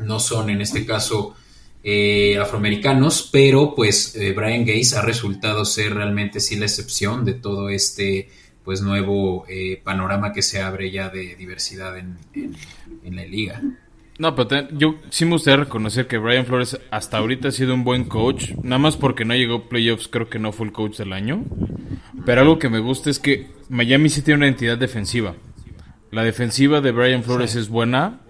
no 0.00 0.20
son 0.20 0.50
en 0.50 0.60
este 0.60 0.84
caso 0.84 1.34
afroamericanos, 2.40 3.28
pero 3.32 3.74
pues 3.74 4.16
Brian 4.36 4.64
Gates 4.64 4.94
ha 4.94 5.02
resultado 5.02 5.64
ser 5.64 5.94
realmente 5.94 6.40
sí 6.40 6.56
la 6.56 6.66
excepción 6.66 7.24
de 7.24 7.34
todo 7.34 7.68
este 7.68 8.28
pues 8.64 8.82
nuevo 8.82 9.44
panorama 9.82 10.32
que 10.32 10.42
se 10.42 10.62
abre 10.62 10.90
ya 10.90 11.08
de 11.08 11.34
diversidad 11.34 11.98
en 11.98 12.16
la 13.16 13.24
liga. 13.24 13.60
No, 14.18 14.36
pero 14.36 14.68
yo 14.70 14.96
sí 15.10 15.24
me 15.24 15.32
gustaría 15.32 15.64
reconocer 15.64 16.06
que 16.06 16.18
Brian 16.18 16.46
Flores 16.46 16.78
hasta 16.90 17.16
ahorita 17.18 17.48
ha 17.48 17.50
sido 17.50 17.74
un 17.74 17.82
buen 17.82 18.04
coach. 18.04 18.52
Nada 18.62 18.78
más 18.78 18.96
porque 18.96 19.24
no 19.24 19.34
llegó 19.34 19.56
a 19.56 19.68
playoffs, 19.68 20.06
creo 20.06 20.28
que 20.28 20.38
no 20.38 20.52
fue 20.52 20.66
el 20.66 20.72
coach 20.72 20.98
del 20.98 21.12
año. 21.12 21.44
Pero 22.24 22.42
algo 22.42 22.58
que 22.60 22.68
me 22.68 22.78
gusta 22.78 23.10
es 23.10 23.18
que 23.18 23.48
Miami 23.68 24.10
sí 24.10 24.22
tiene 24.22 24.38
una 24.38 24.48
entidad 24.48 24.78
defensiva. 24.78 25.34
La 26.12 26.22
defensiva 26.22 26.80
de 26.80 26.92
Brian 26.92 27.24
Flores 27.24 27.56
es 27.56 27.68
buena. 27.68 28.20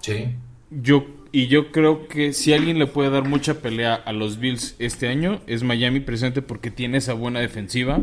Sí. 0.00 0.36
Yo, 0.70 1.06
y 1.34 1.48
yo 1.48 1.72
creo 1.72 2.06
que 2.06 2.32
si 2.32 2.52
alguien 2.52 2.78
le 2.78 2.86
puede 2.86 3.10
dar 3.10 3.24
mucha 3.24 3.54
pelea 3.54 3.94
a 3.94 4.12
los 4.12 4.38
Bills 4.38 4.76
este 4.78 5.08
año, 5.08 5.40
es 5.48 5.64
Miami 5.64 5.98
presente 5.98 6.42
porque 6.42 6.70
tiene 6.70 6.98
esa 6.98 7.12
buena 7.14 7.40
defensiva. 7.40 7.98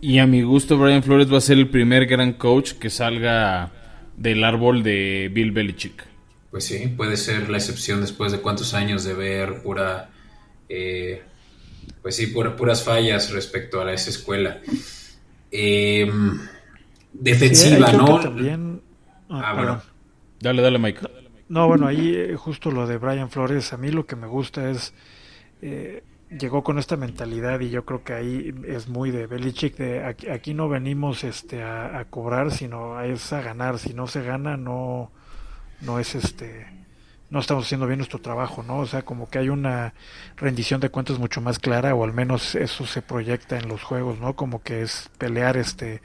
Y 0.00 0.18
a 0.18 0.26
mi 0.26 0.42
gusto, 0.42 0.76
Brian 0.76 1.04
Flores 1.04 1.32
va 1.32 1.38
a 1.38 1.40
ser 1.40 1.56
el 1.56 1.70
primer 1.70 2.06
gran 2.06 2.32
coach 2.32 2.72
que 2.72 2.90
salga 2.90 3.70
del 4.16 4.42
árbol 4.42 4.82
de 4.82 5.30
Bill 5.32 5.52
Belichick. 5.52 6.04
Pues 6.50 6.64
sí, 6.64 6.88
puede 6.96 7.16
ser 7.16 7.48
la 7.48 7.58
excepción 7.58 8.00
después 8.00 8.32
de 8.32 8.40
cuántos 8.40 8.74
años 8.74 9.04
de 9.04 9.14
ver 9.14 9.62
pura, 9.62 10.10
eh, 10.68 11.22
pues 12.02 12.16
sí, 12.16 12.26
puras 12.26 12.82
fallas 12.82 13.30
respecto 13.30 13.80
a 13.80 13.92
esa 13.92 14.10
escuela. 14.10 14.60
Em, 15.52 16.40
defensiva, 17.12 17.92
¿no? 17.92 18.18
También... 18.18 18.80
Ah, 19.30 19.42
ah 19.44 19.54
bueno. 19.54 19.82
Dale, 20.40 20.60
dale, 20.60 20.78
Mike. 20.80 21.17
No, 21.48 21.66
bueno, 21.66 21.86
ahí 21.86 22.14
eh, 22.14 22.36
justo 22.36 22.70
lo 22.70 22.86
de 22.86 22.98
Brian 22.98 23.30
Flores, 23.30 23.72
a 23.72 23.78
mí 23.78 23.90
lo 23.90 24.06
que 24.06 24.16
me 24.16 24.26
gusta 24.26 24.70
es 24.70 24.92
eh, 25.62 26.02
llegó 26.30 26.62
con 26.62 26.78
esta 26.78 26.96
mentalidad 26.96 27.60
y 27.60 27.70
yo 27.70 27.84
creo 27.84 28.04
que 28.04 28.12
ahí 28.12 28.54
es 28.66 28.88
muy 28.88 29.10
de 29.10 29.26
Belichick 29.26 29.76
de 29.76 30.04
aquí, 30.04 30.52
no 30.54 30.68
venimos 30.68 31.24
este 31.24 31.62
a, 31.62 32.04
cobrar 32.10 32.50
sino 32.50 33.00
es 33.00 33.32
a 33.32 33.40
ganar. 33.40 33.78
Si 33.78 33.94
no 33.94 34.06
se 34.06 34.22
gana 34.22 34.56
no 34.56 35.10
no 35.80 35.98
es 35.98 36.14
este 36.14 36.66
no 37.30 37.40
estamos 37.40 37.64
haciendo 37.64 37.86
bien 37.86 37.98
nuestro 37.98 38.20
trabajo 38.20 38.62
no 38.62 38.78
o 38.78 38.86
sea 38.86 39.02
como 39.02 39.30
que 39.30 39.38
hay 39.38 39.48
una 39.48 39.94
rendición 40.36 40.80
de 40.80 40.90
cuentas 40.90 41.18
mucho 41.18 41.40
más 41.40 41.58
clara 41.58 41.94
o 41.94 42.04
al 42.04 42.12
menos 42.12 42.54
eso 42.54 42.86
se 42.86 43.02
proyecta 43.02 43.58
en 43.58 43.68
los 43.68 43.82
juegos 43.82 44.18
no 44.18 44.34
como 44.34 44.62
que 44.62 44.82
es 44.82 45.10
pelear 45.18 45.56
este 45.56 46.02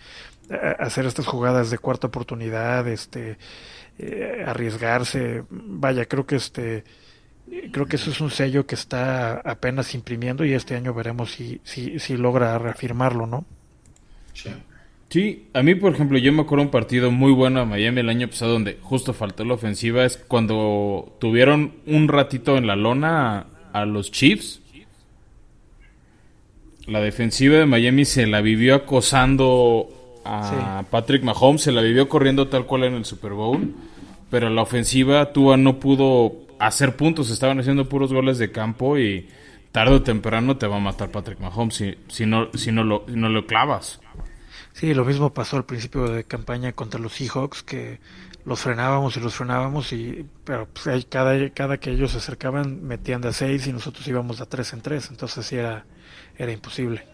hacer 0.79 1.05
estas 1.05 1.25
jugadas 1.25 1.69
de 1.71 1.77
cuarta 1.77 2.07
oportunidad 2.07 2.87
este 2.87 3.37
eh, 3.99 4.43
arriesgarse 4.45 5.43
vaya 5.49 6.05
creo 6.05 6.25
que 6.25 6.35
este 6.35 6.83
creo 7.71 7.85
que 7.85 7.97
eso 7.97 8.11
es 8.11 8.21
un 8.21 8.31
sello 8.31 8.65
que 8.65 8.75
está 8.75 9.39
apenas 9.39 9.93
imprimiendo 9.93 10.45
y 10.45 10.53
este 10.53 10.75
año 10.75 10.93
veremos 10.93 11.31
si, 11.31 11.59
si, 11.63 11.99
si 11.99 12.17
logra 12.17 12.57
reafirmarlo, 12.57 13.27
¿no? 13.27 13.45
Sí. 15.09 15.47
a 15.53 15.61
mí 15.61 15.75
por 15.75 15.93
ejemplo 15.93 16.17
yo 16.17 16.33
me 16.33 16.41
acuerdo 16.41 16.63
un 16.63 16.71
partido 16.71 17.11
muy 17.11 17.31
bueno 17.31 17.59
a 17.59 17.65
Miami 17.65 17.99
el 17.99 18.09
año 18.09 18.27
pasado 18.27 18.53
donde 18.53 18.79
justo 18.81 19.13
faltó 19.13 19.45
la 19.45 19.53
ofensiva, 19.53 20.05
es 20.05 20.17
cuando 20.17 21.15
tuvieron 21.19 21.73
un 21.85 22.07
ratito 22.07 22.57
en 22.57 22.65
la 22.65 22.75
lona 22.75 23.45
a, 23.71 23.85
los 23.85 24.11
Chiefs. 24.11 24.61
La 26.87 26.99
defensiva 26.99 27.57
de 27.57 27.65
Miami 27.65 28.05
se 28.05 28.25
la 28.25 28.41
vivió 28.41 28.75
acosando 28.75 30.02
a 30.25 30.83
Patrick 30.89 31.23
Mahomes, 31.23 31.61
se 31.61 31.71
la 31.71 31.81
vivió 31.81 32.07
corriendo 32.09 32.47
tal 32.47 32.65
cual 32.65 32.85
en 32.85 32.95
el 32.95 33.05
Super 33.05 33.33
Bowl, 33.33 33.73
pero 34.29 34.49
la 34.49 34.61
ofensiva 34.61 35.31
Tua 35.33 35.57
no 35.57 35.79
pudo 35.79 36.33
hacer 36.59 36.95
puntos, 36.95 37.29
estaban 37.29 37.59
haciendo 37.59 37.89
puros 37.89 38.13
goles 38.13 38.37
de 38.37 38.51
campo 38.51 38.97
y 38.97 39.27
tarde 39.71 39.95
o 39.95 40.01
temprano 40.03 40.57
te 40.57 40.67
va 40.67 40.77
a 40.77 40.79
matar 40.79 41.11
Patrick 41.11 41.39
Mahomes 41.39 41.75
si, 41.75 41.95
si, 42.07 42.25
no, 42.25 42.49
si 42.53 42.71
no, 42.71 42.83
lo, 42.83 43.05
no 43.07 43.29
lo 43.29 43.45
clavas. 43.45 43.99
Sí, 44.71 44.93
lo 44.93 45.05
mismo 45.05 45.33
pasó 45.33 45.57
al 45.57 45.65
principio 45.65 46.07
de 46.07 46.23
campaña 46.23 46.73
contra 46.73 46.99
los 46.99 47.13
Seahawks, 47.13 47.63
que 47.63 47.99
los 48.45 48.59
frenábamos 48.59 49.15
y 49.17 49.19
los 49.19 49.35
frenábamos, 49.35 49.93
y 49.93 50.25
pero 50.43 50.67
pues, 50.67 51.05
cada, 51.09 51.49
cada 51.51 51.77
que 51.77 51.91
ellos 51.91 52.11
se 52.11 52.17
acercaban 52.17 52.83
metían 52.83 53.21
de 53.21 53.29
a 53.29 53.33
6 53.33 53.67
y 53.67 53.73
nosotros 53.73 54.07
íbamos 54.07 54.37
de 54.37 54.43
a 54.43 54.45
3 54.47 54.73
en 54.73 54.81
3, 54.81 55.09
entonces 55.11 55.45
sí 55.45 55.55
era, 55.55 55.85
era 56.37 56.51
imposible. 56.51 57.05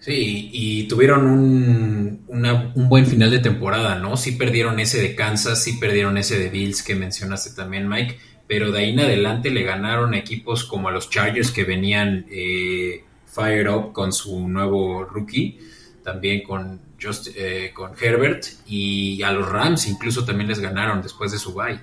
Sí, 0.00 0.50
y 0.52 0.84
tuvieron 0.84 1.26
un, 1.26 2.24
un, 2.28 2.88
buen 2.88 3.04
final 3.06 3.30
de 3.32 3.40
temporada, 3.40 3.96
¿no? 3.96 4.16
Sí 4.16 4.32
perdieron 4.32 4.78
ese 4.78 5.02
de 5.02 5.16
Kansas, 5.16 5.62
sí 5.62 5.76
perdieron 5.80 6.16
ese 6.18 6.38
de 6.38 6.50
Bills 6.50 6.84
que 6.84 6.94
mencionaste 6.94 7.50
también, 7.50 7.88
Mike, 7.88 8.16
pero 8.46 8.70
de 8.70 8.78
ahí 8.78 8.90
en 8.90 9.00
adelante 9.00 9.50
le 9.50 9.64
ganaron 9.64 10.14
equipos 10.14 10.64
como 10.64 10.88
a 10.88 10.92
los 10.92 11.10
Chargers 11.10 11.50
que 11.50 11.64
venían 11.64 12.26
eh, 12.30 13.04
fired 13.26 13.68
up 13.68 13.92
con 13.92 14.12
su 14.12 14.48
nuevo 14.48 15.04
rookie, 15.04 15.58
también 16.04 16.44
con, 16.44 16.80
Just, 17.00 17.28
eh, 17.36 17.72
con 17.74 17.92
Herbert, 18.00 18.44
y 18.66 19.20
a 19.22 19.32
los 19.32 19.48
Rams 19.48 19.88
incluso 19.88 20.24
también 20.24 20.48
les 20.48 20.60
ganaron 20.60 21.02
después 21.02 21.32
de 21.32 21.38
su 21.38 21.54
bye. 21.54 21.80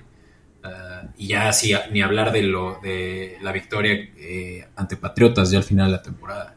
Ah, 0.64 1.02
y 1.18 1.28
ya 1.28 1.48
así, 1.48 1.72
ni 1.92 2.00
hablar 2.00 2.32
de, 2.32 2.42
lo, 2.42 2.80
de 2.82 3.36
la 3.42 3.52
victoria 3.52 3.92
eh, 3.92 4.66
ante 4.74 4.96
Patriotas 4.96 5.50
ya 5.50 5.58
al 5.58 5.64
final 5.64 5.86
de 5.86 5.92
la 5.92 6.02
temporada. 6.02 6.55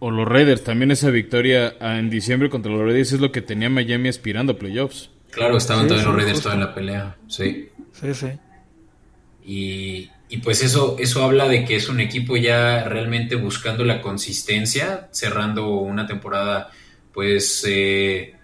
O 0.00 0.10
los 0.10 0.28
Raiders, 0.28 0.62
también 0.62 0.90
esa 0.90 1.10
victoria 1.10 1.74
ah, 1.80 1.98
en 1.98 2.08
diciembre 2.08 2.50
contra 2.50 2.70
los 2.70 2.80
Raiders 2.82 3.12
es 3.12 3.20
lo 3.20 3.32
que 3.32 3.42
tenía 3.42 3.68
Miami 3.68 4.08
aspirando 4.08 4.52
a 4.52 4.58
playoffs. 4.58 5.10
Claro, 5.30 5.56
estaban 5.56 5.88
todos 5.88 6.04
los 6.04 6.14
Raiders 6.14 6.40
toda 6.40 6.54
en 6.54 6.60
la 6.60 6.74
pelea, 6.74 7.16
sí. 7.26 7.68
Sí, 7.92 8.14
sí. 8.14 8.28
Y, 9.44 10.10
y, 10.28 10.38
pues 10.38 10.62
eso, 10.62 10.96
eso 10.98 11.24
habla 11.24 11.48
de 11.48 11.64
que 11.64 11.76
es 11.76 11.88
un 11.88 12.00
equipo 12.00 12.36
ya 12.36 12.84
realmente 12.84 13.34
buscando 13.34 13.84
la 13.84 14.00
consistencia, 14.00 15.08
cerrando 15.10 15.68
una 15.68 16.06
temporada 16.06 16.70
pues 17.12 17.64
eh, 17.66 18.34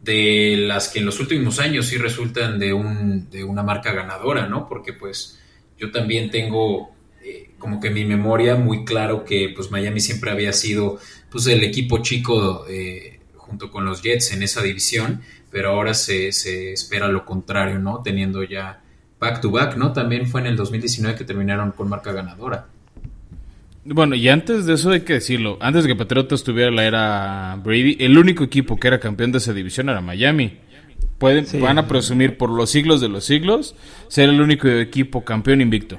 de 0.00 0.56
las 0.58 0.88
que 0.88 0.98
en 0.98 1.06
los 1.06 1.20
últimos 1.20 1.60
años 1.60 1.86
sí 1.86 1.98
resultan 1.98 2.58
de, 2.58 2.72
un, 2.72 3.30
de 3.30 3.44
una 3.44 3.62
marca 3.62 3.92
ganadora, 3.92 4.46
¿no? 4.46 4.66
Porque 4.68 4.92
pues 4.92 5.38
yo 5.78 5.90
también 5.90 6.30
tengo 6.30 6.94
como 7.60 7.78
que 7.78 7.88
en 7.88 7.94
mi 7.94 8.04
memoria 8.04 8.56
muy 8.56 8.84
claro 8.84 9.24
que 9.24 9.52
pues 9.54 9.70
Miami 9.70 10.00
siempre 10.00 10.32
había 10.32 10.52
sido 10.52 10.98
pues 11.30 11.46
el 11.46 11.62
equipo 11.62 11.98
chico 11.98 12.64
eh, 12.68 13.20
junto 13.36 13.70
con 13.70 13.84
los 13.84 14.02
Jets 14.02 14.32
en 14.32 14.42
esa 14.42 14.62
división, 14.62 15.20
pero 15.52 15.70
ahora 15.70 15.94
se, 15.94 16.32
se, 16.32 16.72
espera 16.72 17.06
lo 17.06 17.24
contrario, 17.24 17.78
¿no? 17.78 18.02
Teniendo 18.02 18.42
ya 18.42 18.80
back 19.20 19.40
to 19.40 19.50
back, 19.50 19.76
¿no? 19.76 19.92
También 19.92 20.26
fue 20.26 20.40
en 20.40 20.48
el 20.48 20.56
2019 20.56 21.16
que 21.16 21.24
terminaron 21.24 21.70
con 21.72 21.88
marca 21.88 22.12
ganadora. 22.12 22.66
Bueno, 23.84 24.14
y 24.14 24.28
antes 24.28 24.66
de 24.66 24.74
eso 24.74 24.90
hay 24.90 25.00
que 25.00 25.14
decirlo, 25.14 25.58
antes 25.60 25.84
de 25.84 25.88
que 25.88 25.96
Patriotas 25.96 26.44
tuviera 26.44 26.70
la 26.70 26.84
era 26.84 27.56
Brady, 27.62 27.96
el 28.00 28.18
único 28.18 28.44
equipo 28.44 28.76
que 28.76 28.88
era 28.88 29.00
campeón 29.00 29.32
de 29.32 29.38
esa 29.38 29.52
división 29.52 29.88
era 29.88 30.00
Miami. 30.00 30.58
Pueden, 31.18 31.46
Van 31.60 31.78
a 31.78 31.86
presumir 31.86 32.38
por 32.38 32.50
los 32.50 32.70
siglos 32.70 33.00
de 33.00 33.08
los 33.08 33.24
siglos 33.24 33.74
ser 34.08 34.30
el 34.30 34.40
único 34.40 34.68
equipo 34.68 35.22
campeón 35.22 35.60
invicto. 35.60 35.98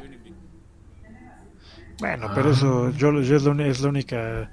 Bueno, 2.01 2.31
pero 2.33 2.51
eso 2.51 2.91
yo, 2.97 3.11
es, 3.21 3.43
la, 3.43 3.89
única 3.89 4.49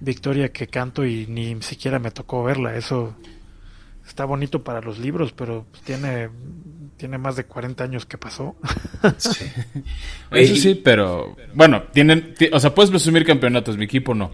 victoria 0.00 0.50
que 0.50 0.66
canto 0.66 1.04
y 1.04 1.26
ni 1.26 1.60
siquiera 1.60 1.98
me 1.98 2.10
tocó 2.10 2.42
verla. 2.42 2.74
Eso 2.74 3.14
está 4.08 4.24
bonito 4.24 4.64
para 4.64 4.80
los 4.80 4.98
libros, 4.98 5.32
pero 5.32 5.66
tiene, 5.84 6.30
tiene 6.96 7.18
más 7.18 7.36
de 7.36 7.44
40 7.44 7.84
años 7.84 8.06
que 8.06 8.16
pasó. 8.16 8.56
Sí. 9.18 9.44
Eso 10.30 10.56
sí, 10.56 10.74
pero 10.74 11.36
bueno, 11.52 11.82
tienen, 11.92 12.34
o 12.50 12.58
sea, 12.58 12.74
puedes 12.74 12.90
presumir 12.90 13.26
campeonatos, 13.26 13.76
mi 13.76 13.84
equipo 13.84 14.14
no. 14.14 14.32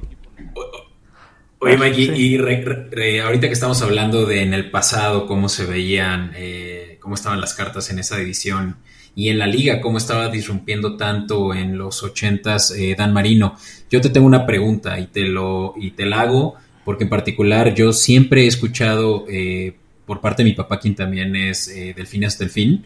Oye, 1.58 1.76
Mikey, 1.76 2.12
y 2.16 3.18
ahorita 3.18 3.48
que 3.48 3.52
estamos 3.52 3.82
hablando 3.82 4.24
de 4.24 4.42
en 4.42 4.54
el 4.54 4.70
pasado 4.70 5.26
cómo 5.26 5.48
se 5.48 5.66
veían, 5.66 6.30
eh, 6.36 6.98
cómo 7.00 7.16
estaban 7.16 7.40
las 7.40 7.54
cartas 7.54 7.90
en 7.90 7.98
esa 7.98 8.20
edición 8.20 8.76
y 9.14 9.28
en 9.28 9.38
la 9.38 9.46
liga, 9.46 9.80
cómo 9.80 9.98
estaba 9.98 10.28
disrumpiendo 10.28 10.96
tanto 10.96 11.54
en 11.54 11.76
los 11.76 12.02
ochentas 12.02 12.70
eh, 12.70 12.94
Dan 12.96 13.12
Marino. 13.12 13.56
Yo 13.90 14.00
te 14.00 14.08
tengo 14.08 14.26
una 14.26 14.46
pregunta 14.46 14.98
y 14.98 15.06
te, 15.06 15.22
lo, 15.22 15.74
y 15.76 15.90
te 15.92 16.06
la 16.06 16.22
hago 16.22 16.56
porque 16.84 17.04
en 17.04 17.10
particular 17.10 17.74
yo 17.74 17.92
siempre 17.92 18.44
he 18.44 18.46
escuchado 18.46 19.26
eh, 19.28 19.74
por 20.06 20.20
parte 20.20 20.42
de 20.42 20.50
mi 20.50 20.54
papá, 20.54 20.80
quien 20.80 20.94
también 20.94 21.36
es 21.36 21.68
eh, 21.68 21.94
Delfín 21.96 22.24
hasta 22.24 22.44
el 22.44 22.50
fin, 22.50 22.84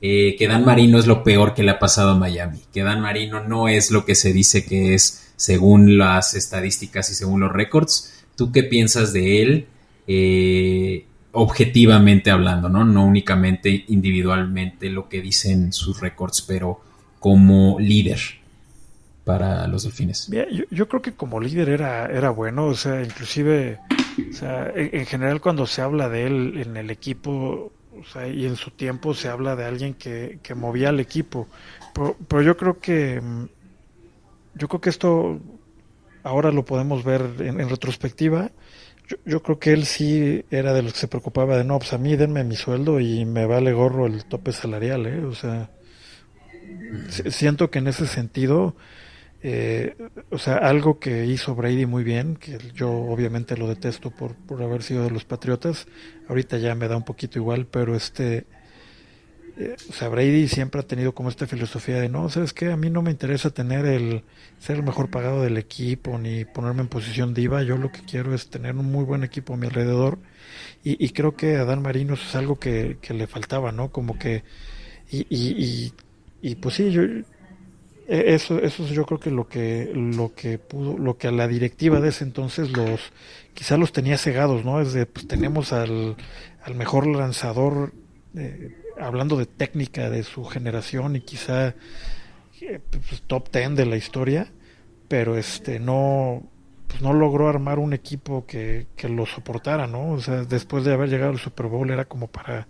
eh, 0.00 0.36
que 0.38 0.48
Dan 0.48 0.64
Marino 0.64 0.98
es 0.98 1.06
lo 1.06 1.22
peor 1.22 1.54
que 1.54 1.62
le 1.62 1.70
ha 1.70 1.78
pasado 1.78 2.10
a 2.10 2.18
Miami, 2.18 2.60
que 2.72 2.82
Dan 2.82 3.00
Marino 3.00 3.42
no 3.46 3.68
es 3.68 3.90
lo 3.90 4.04
que 4.04 4.14
se 4.14 4.32
dice 4.32 4.64
que 4.64 4.94
es 4.94 5.32
según 5.36 5.98
las 5.98 6.34
estadísticas 6.34 7.10
y 7.10 7.14
según 7.14 7.40
los 7.40 7.52
récords. 7.52 8.24
¿Tú 8.36 8.50
qué 8.50 8.64
piensas 8.64 9.12
de 9.12 9.42
él? 9.42 9.66
Eh, 10.06 11.06
objetivamente 11.34 12.30
hablando, 12.30 12.68
¿no? 12.68 12.84
No 12.84 13.04
únicamente 13.04 13.84
individualmente 13.88 14.88
lo 14.88 15.08
que 15.08 15.20
dicen 15.20 15.72
sus 15.72 16.00
récords, 16.00 16.42
pero 16.42 16.80
como 17.18 17.78
líder 17.78 18.20
para 19.24 19.66
los 19.66 19.84
delfines. 19.84 20.30
yo, 20.70 20.88
creo 20.88 21.02
que 21.02 21.12
como 21.12 21.40
líder 21.40 21.70
era, 21.70 22.06
era 22.06 22.30
bueno, 22.30 22.66
o 22.66 22.74
sea, 22.74 23.02
inclusive, 23.02 23.78
o 24.30 24.34
sea, 24.34 24.70
en, 24.74 25.06
general 25.06 25.40
cuando 25.40 25.66
se 25.66 25.80
habla 25.80 26.08
de 26.08 26.26
él 26.26 26.62
en 26.62 26.76
el 26.76 26.90
equipo, 26.90 27.72
o 27.98 28.04
sea, 28.12 28.28
y 28.28 28.44
en 28.44 28.56
su 28.56 28.70
tiempo 28.70 29.14
se 29.14 29.28
habla 29.28 29.56
de 29.56 29.64
alguien 29.64 29.94
que, 29.94 30.38
que 30.42 30.54
movía 30.54 30.90
al 30.90 31.00
equipo, 31.00 31.48
pero, 32.28 32.42
yo 32.42 32.56
creo 32.56 32.78
que, 32.78 33.22
yo 34.54 34.68
creo 34.68 34.80
que 34.80 34.90
esto 34.90 35.40
ahora 36.22 36.52
lo 36.52 36.64
podemos 36.64 37.04
ver 37.04 37.22
en 37.38 37.68
retrospectiva, 37.68 38.50
yo, 39.24 39.42
creo 39.42 39.58
que 39.58 39.72
él 39.72 39.84
sí 39.84 40.44
era 40.50 40.72
de 40.72 40.82
los 40.82 40.92
que 40.94 40.98
se 41.00 41.08
preocupaba 41.08 41.56
de, 41.56 41.64
no, 41.64 41.78
pues 41.78 41.92
a 41.92 41.98
mí 41.98 42.16
denme 42.16 42.44
mi 42.44 42.56
sueldo 42.56 43.00
y 43.00 43.24
me 43.24 43.46
vale 43.46 43.72
gorro 43.72 44.06
el 44.06 44.24
tope 44.24 44.52
salarial, 44.52 45.06
¿eh? 45.06 45.24
O 45.24 45.34
sea, 45.34 45.70
siento 47.10 47.70
que 47.70 47.80
en 47.80 47.88
ese 47.88 48.06
sentido, 48.06 48.76
eh, 49.42 49.96
o 50.30 50.38
sea, 50.38 50.56
algo 50.56 50.98
que 50.98 51.26
hizo 51.26 51.54
Brady 51.54 51.86
muy 51.86 52.04
bien, 52.04 52.36
que 52.36 52.58
yo 52.74 52.90
obviamente 52.90 53.56
lo 53.56 53.68
detesto 53.68 54.10
por, 54.10 54.34
por 54.34 54.62
haber 54.62 54.82
sido 54.82 55.04
de 55.04 55.10
los 55.10 55.24
Patriotas, 55.24 55.86
ahorita 56.28 56.58
ya 56.58 56.74
me 56.74 56.88
da 56.88 56.96
un 56.96 57.04
poquito 57.04 57.38
igual, 57.38 57.66
pero 57.66 57.94
este 57.94 58.46
eh, 59.56 59.76
o 59.88 59.92
sea, 59.92 60.08
Brady 60.08 60.48
siempre 60.48 60.80
ha 60.80 60.86
tenido 60.86 61.14
como 61.14 61.28
esta 61.28 61.46
filosofía 61.46 62.00
de, 62.00 62.08
no, 62.08 62.28
¿sabes 62.28 62.52
qué? 62.52 62.72
A 62.72 62.76
mí 62.76 62.90
no 62.90 63.02
me 63.02 63.10
interesa 63.10 63.50
tener 63.50 63.86
el, 63.86 64.24
ser 64.58 64.76
el 64.76 64.82
mejor 64.82 65.10
pagado 65.10 65.42
del 65.42 65.58
equipo, 65.58 66.18
ni 66.18 66.44
ponerme 66.44 66.82
en 66.82 66.88
posición 66.88 67.34
diva, 67.34 67.62
yo 67.62 67.76
lo 67.76 67.92
que 67.92 68.00
quiero 68.00 68.34
es 68.34 68.48
tener 68.50 68.74
un 68.76 68.90
muy 68.90 69.04
buen 69.04 69.22
equipo 69.22 69.54
a 69.54 69.56
mi 69.56 69.66
alrededor, 69.66 70.18
y, 70.86 71.08
creo 71.10 71.34
que 71.34 71.56
a 71.56 71.64
Dan 71.64 71.80
Marino 71.80 72.12
es 72.12 72.34
algo 72.34 72.58
que, 72.58 72.98
le 73.08 73.26
faltaba, 73.26 73.72
¿no? 73.72 73.90
Como 73.90 74.18
que, 74.18 74.44
y, 75.10 75.26
y, 75.30 75.92
y, 76.42 76.54
pues 76.56 76.74
sí, 76.74 76.90
yo, 76.90 77.02
e, 77.02 78.34
eso, 78.34 78.58
eso 78.60 78.84
es 78.84 78.90
yo 78.90 79.06
creo 79.06 79.18
que 79.18 79.30
lo 79.30 79.48
que, 79.48 79.90
lo 79.94 80.34
que 80.34 80.58
pudo, 80.58 80.98
lo 80.98 81.16
que 81.16 81.28
a 81.28 81.32
la 81.32 81.48
directiva 81.48 82.00
de 82.00 82.10
ese 82.10 82.24
entonces 82.24 82.70
los, 82.70 83.00
quizá 83.54 83.78
los 83.78 83.92
tenía 83.92 84.18
cegados, 84.18 84.64
¿no? 84.64 84.80
Es 84.80 84.92
de, 84.92 85.06
pues 85.06 85.26
tenemos 85.26 85.72
al, 85.72 86.16
al 86.62 86.74
mejor 86.74 87.06
lanzador, 87.06 87.94
eh, 88.36 88.76
hablando 89.00 89.36
de 89.36 89.46
técnica 89.46 90.10
de 90.10 90.22
su 90.22 90.44
generación 90.44 91.16
y 91.16 91.20
quizá 91.20 91.74
eh, 92.60 92.80
pues, 92.90 93.22
top 93.26 93.50
ten 93.50 93.74
de 93.74 93.86
la 93.86 93.96
historia, 93.96 94.48
pero 95.08 95.36
este 95.36 95.78
no 95.78 96.42
pues 96.88 97.02
no 97.02 97.12
logró 97.12 97.48
armar 97.48 97.78
un 97.78 97.92
equipo 97.92 98.46
que, 98.46 98.86
que, 98.94 99.08
lo 99.08 99.26
soportara, 99.26 99.86
¿no? 99.86 100.12
O 100.12 100.20
sea, 100.20 100.44
después 100.44 100.84
de 100.84 100.92
haber 100.92 101.08
llegado 101.08 101.32
al 101.32 101.38
Super 101.38 101.66
Bowl 101.66 101.90
era 101.90 102.04
como 102.04 102.28
para 102.28 102.68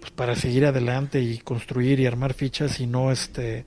pues 0.00 0.10
para 0.12 0.34
seguir 0.34 0.66
adelante 0.66 1.20
y 1.20 1.38
construir 1.38 2.00
y 2.00 2.06
armar 2.06 2.34
fichas 2.34 2.80
y 2.80 2.86
no 2.86 3.12
este 3.12 3.66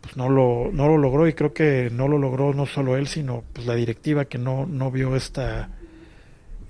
pues 0.00 0.16
no 0.16 0.28
lo 0.28 0.70
no 0.72 0.88
lo 0.88 0.98
logró 0.98 1.28
y 1.28 1.34
creo 1.34 1.52
que 1.54 1.90
no 1.92 2.08
lo 2.08 2.18
logró 2.18 2.52
no 2.54 2.66
solo 2.66 2.96
él, 2.96 3.06
sino 3.06 3.44
pues 3.52 3.66
la 3.66 3.74
directiva 3.74 4.24
que 4.24 4.38
no 4.38 4.66
no 4.66 4.90
vio 4.90 5.16
esta 5.16 5.70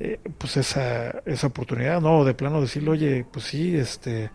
eh, 0.04 0.18
pues 0.38 0.56
esa, 0.56 1.22
esa 1.26 1.46
oportunidad, 1.46 2.00
¿no? 2.00 2.24
De 2.24 2.34
plano 2.34 2.60
decirle, 2.60 2.90
oye, 2.90 3.26
pues 3.32 3.44
sí, 3.46 3.76
este, 3.76 4.30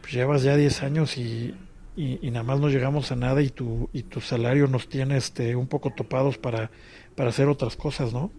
pues 0.00 0.14
llevas 0.14 0.42
ya 0.42 0.56
10 0.56 0.82
años 0.82 1.18
y, 1.18 1.54
y, 1.96 2.30
nada 2.30 2.44
más 2.44 2.60
no 2.60 2.68
llegamos 2.70 3.12
a 3.12 3.16
nada 3.16 3.42
y 3.42 3.50
tu, 3.50 3.90
y 3.92 4.04
tu 4.04 4.22
salario 4.22 4.68
nos 4.68 4.88
tiene 4.88 5.18
este, 5.18 5.54
un 5.56 5.66
poco 5.68 5.90
topados 5.92 6.38
para, 6.38 6.70
para 7.14 7.28
hacer 7.30 7.48
otras 7.48 7.76
cosas, 7.76 8.12
¿no? 8.14 8.32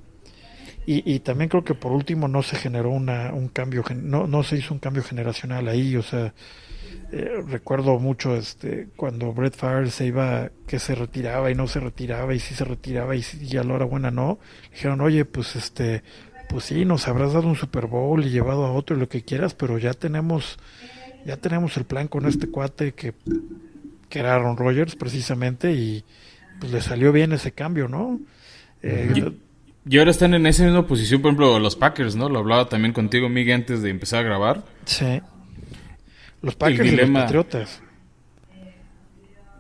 Y, 0.86 1.04
y 1.12 1.20
también 1.20 1.50
creo 1.50 1.64
que 1.64 1.76
por 1.76 1.92
último 1.92 2.28
no 2.28 2.44
se 2.44 2.56
generó 2.56 2.90
una, 2.92 3.34
un 3.34 3.50
cambio, 3.50 3.84
no, 3.96 4.26
no 4.28 4.44
se 4.44 4.58
hizo 4.58 4.74
un 4.74 4.80
cambio 4.80 5.04
generacional 5.04 5.68
ahí, 5.68 5.96
o 5.96 6.04
sea, 6.04 6.34
Eh, 7.12 7.42
recuerdo 7.48 8.00
mucho 8.00 8.36
este 8.36 8.90
cuando 8.98 9.32
Brett 9.34 9.56
Favre 9.56 9.90
se 9.92 10.08
iba, 10.08 10.52
que 10.68 10.78
se 10.78 10.94
retiraba 10.94 11.50
y 11.50 11.56
no 11.56 11.68
se 11.68 11.80
retiraba 11.80 12.34
y 12.36 12.40
si 12.40 12.54
se 12.54 12.66
retiraba 12.66 13.16
y, 13.16 13.22
si, 13.24 13.46
y 13.46 13.58
a 13.58 13.64
la 13.64 13.76
hora 13.76 13.86
buena 13.86 14.12
no. 14.12 14.40
Dijeron, 14.72 15.00
oye, 15.02 15.24
pues 15.24 15.56
este, 15.56 16.04
pues 16.50 16.66
sí, 16.66 16.86
nos 16.86 17.08
habrás 17.08 17.34
dado 17.34 17.48
un 17.48 17.56
Super 17.56 17.88
Bowl 17.88 18.24
y 18.26 18.30
llevado 18.30 18.66
a 18.66 18.72
otro 18.72 18.96
y 18.96 19.00
lo 19.00 19.10
que 19.10 19.24
quieras, 19.24 19.54
pero 19.54 19.78
ya 19.78 19.94
tenemos, 19.94 20.58
ya 21.26 21.38
tenemos 21.38 21.78
el 21.78 21.86
plan 21.86 22.08
con 22.08 22.26
este 22.26 22.48
cuate 22.48 22.94
que, 22.94 23.14
que 24.10 24.20
era 24.20 24.36
Aaron 24.36 24.58
Rodgers 24.58 24.96
precisamente 24.96 25.74
y 25.74 26.04
pues 26.60 26.72
le 26.72 26.82
salió 26.82 27.12
bien 27.12 27.32
ese 27.34 27.52
cambio, 27.52 27.88
¿no? 27.88 28.20
Eh, 28.82 29.32
y, 29.86 29.98
ahora 29.98 30.12
están 30.12 30.34
en 30.34 30.46
esa 30.46 30.64
misma 30.64 30.88
posición, 30.88 31.22
por 31.22 31.30
ejemplo, 31.30 31.60
los 31.60 31.76
Packers, 31.76 32.16
¿no? 32.16 32.30
Lo 32.30 32.40
hablaba 32.40 32.70
también 32.70 32.94
contigo, 32.94 33.30
Miguel, 33.30 33.56
antes 33.56 33.82
de 33.82 33.90
empezar 33.90 34.20
a 34.20 34.24
grabar. 34.24 34.64
Sí. 34.86 35.22
Los 36.42 36.56
Packers 36.56 36.92
y 36.92 36.96
los 36.96 37.10
Patriotas. 37.10 37.82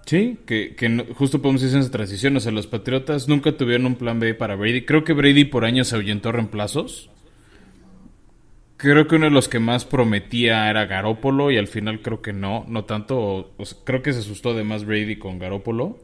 Sí, 0.07 0.37
que, 0.45 0.73
que 0.73 1.05
justo 1.15 1.41
podemos 1.41 1.61
decir 1.61 1.75
en 1.75 1.81
esa 1.81 1.91
transición. 1.91 2.37
O 2.37 2.39
sea, 2.39 2.53
los 2.53 2.65
Patriotas 2.65 3.27
nunca 3.27 3.57
tuvieron 3.57 3.85
un 3.87 3.95
plan 3.95 4.21
B 4.21 4.33
para 4.33 4.55
Brady. 4.55 4.85
Creo 4.85 5.03
que 5.03 5.11
Brady 5.11 5.43
por 5.43 5.65
años 5.65 5.91
ahuyentó 5.91 6.31
reemplazos. 6.31 7.09
Creo 8.77 9.05
que 9.07 9.15
uno 9.15 9.25
de 9.25 9.31
los 9.31 9.49
que 9.49 9.59
más 9.59 9.83
prometía 9.83 10.69
era 10.69 10.85
Garópolo 10.85 11.51
y 11.51 11.57
al 11.57 11.67
final 11.67 12.01
creo 12.01 12.21
que 12.21 12.31
no, 12.31 12.63
no 12.69 12.85
tanto. 12.85 13.53
creo 13.83 14.01
que 14.01 14.13
se 14.13 14.19
asustó 14.19 14.53
de 14.53 14.63
más 14.63 14.85
Brady 14.85 15.17
con 15.17 15.39
Garópolo. 15.39 15.99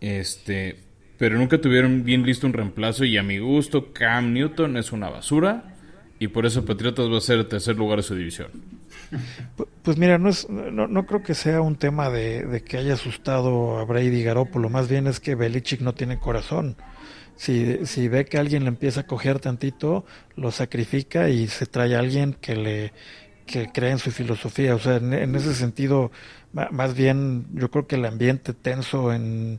Este, 0.00 0.78
pero 1.18 1.36
nunca 1.36 1.60
tuvieron 1.60 2.04
bien 2.04 2.24
listo 2.24 2.46
un 2.46 2.52
reemplazo 2.52 3.04
y 3.04 3.18
a 3.18 3.24
mi 3.24 3.38
gusto 3.38 3.92
Cam 3.92 4.32
Newton 4.32 4.76
es 4.76 4.92
una 4.92 5.10
basura 5.10 5.74
y 6.20 6.28
por 6.28 6.46
eso 6.46 6.64
Patriotas 6.64 7.10
va 7.10 7.18
a 7.18 7.20
ser 7.20 7.40
el 7.40 7.46
tercer 7.46 7.76
lugar 7.76 7.98
de 7.98 8.04
su 8.04 8.14
división. 8.14 8.79
Pues 9.82 9.96
mira, 9.96 10.18
no, 10.18 10.28
es, 10.28 10.48
no, 10.48 10.86
no 10.86 11.06
creo 11.06 11.22
que 11.22 11.34
sea 11.34 11.60
un 11.60 11.76
tema 11.76 12.10
de, 12.10 12.62
que 12.66 12.76
haya 12.76 12.94
asustado 12.94 13.78
a 13.78 13.84
Brady 13.84 14.22
Garoppolo, 14.22 14.68
más 14.68 14.88
bien 14.88 15.06
es 15.06 15.20
que 15.20 15.34
Belichick 15.34 15.80
no 15.80 15.94
tiene 15.94 16.18
corazón. 16.18 16.76
Si, 17.36 17.86
si 17.86 18.08
ve 18.08 18.26
que 18.26 18.38
alguien 18.38 18.64
le 18.64 18.68
empieza 18.68 19.00
a 19.00 19.06
coger 19.06 19.40
tantito, 19.40 20.04
lo 20.36 20.50
sacrifica 20.50 21.30
y 21.30 21.46
se 21.46 21.66
trae 21.66 21.96
a 21.96 21.98
alguien 21.98 22.34
que 22.34 22.54
le 22.54 22.92
que 23.46 23.68
cree 23.72 23.90
en 23.90 23.98
su 23.98 24.12
filosofía. 24.12 24.74
O 24.74 24.78
sea, 24.78 24.96
en, 24.96 25.34
ese 25.34 25.54
sentido, 25.54 26.12
más 26.52 26.94
bien 26.94 27.46
yo 27.52 27.70
creo 27.70 27.86
que 27.86 27.96
el 27.96 28.04
ambiente 28.04 28.52
tenso 28.52 29.12
en, 29.12 29.58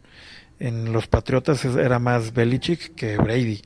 en 0.60 0.94
los 0.94 1.08
Patriotas 1.08 1.66
era 1.66 2.00
más 2.00 2.34
Belichick 2.34 2.96
que 2.96 3.18
Brady. 3.18 3.62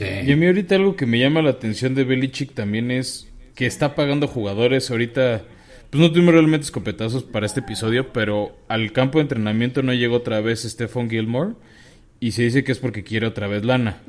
Y 0.00 0.32
a 0.32 0.36
mí 0.36 0.46
ahorita 0.46 0.74
algo 0.74 0.96
que 0.96 1.06
me 1.06 1.18
llama 1.18 1.42
la 1.42 1.50
atención 1.50 1.94
de 1.94 2.04
Belichick 2.04 2.54
también 2.54 2.90
es 2.90 3.28
que 3.54 3.66
está 3.66 3.94
pagando 3.94 4.28
jugadores 4.28 4.90
ahorita. 4.90 5.42
Pues 5.90 6.00
no 6.00 6.10
tuvimos 6.10 6.34
realmente 6.34 6.64
escopetazos 6.64 7.22
para 7.22 7.46
este 7.46 7.60
episodio, 7.60 8.12
pero 8.12 8.56
al 8.68 8.92
campo 8.92 9.18
de 9.18 9.22
entrenamiento 9.22 9.82
no 9.82 9.92
llegó 9.94 10.16
otra 10.16 10.40
vez 10.40 10.62
Stephon 10.62 11.08
Gilmore 11.08 11.54
y 12.18 12.32
se 12.32 12.42
dice 12.42 12.64
que 12.64 12.72
es 12.72 12.78
porque 12.78 13.04
quiere 13.04 13.26
otra 13.26 13.46
vez 13.46 13.64
lana. 13.64 14.02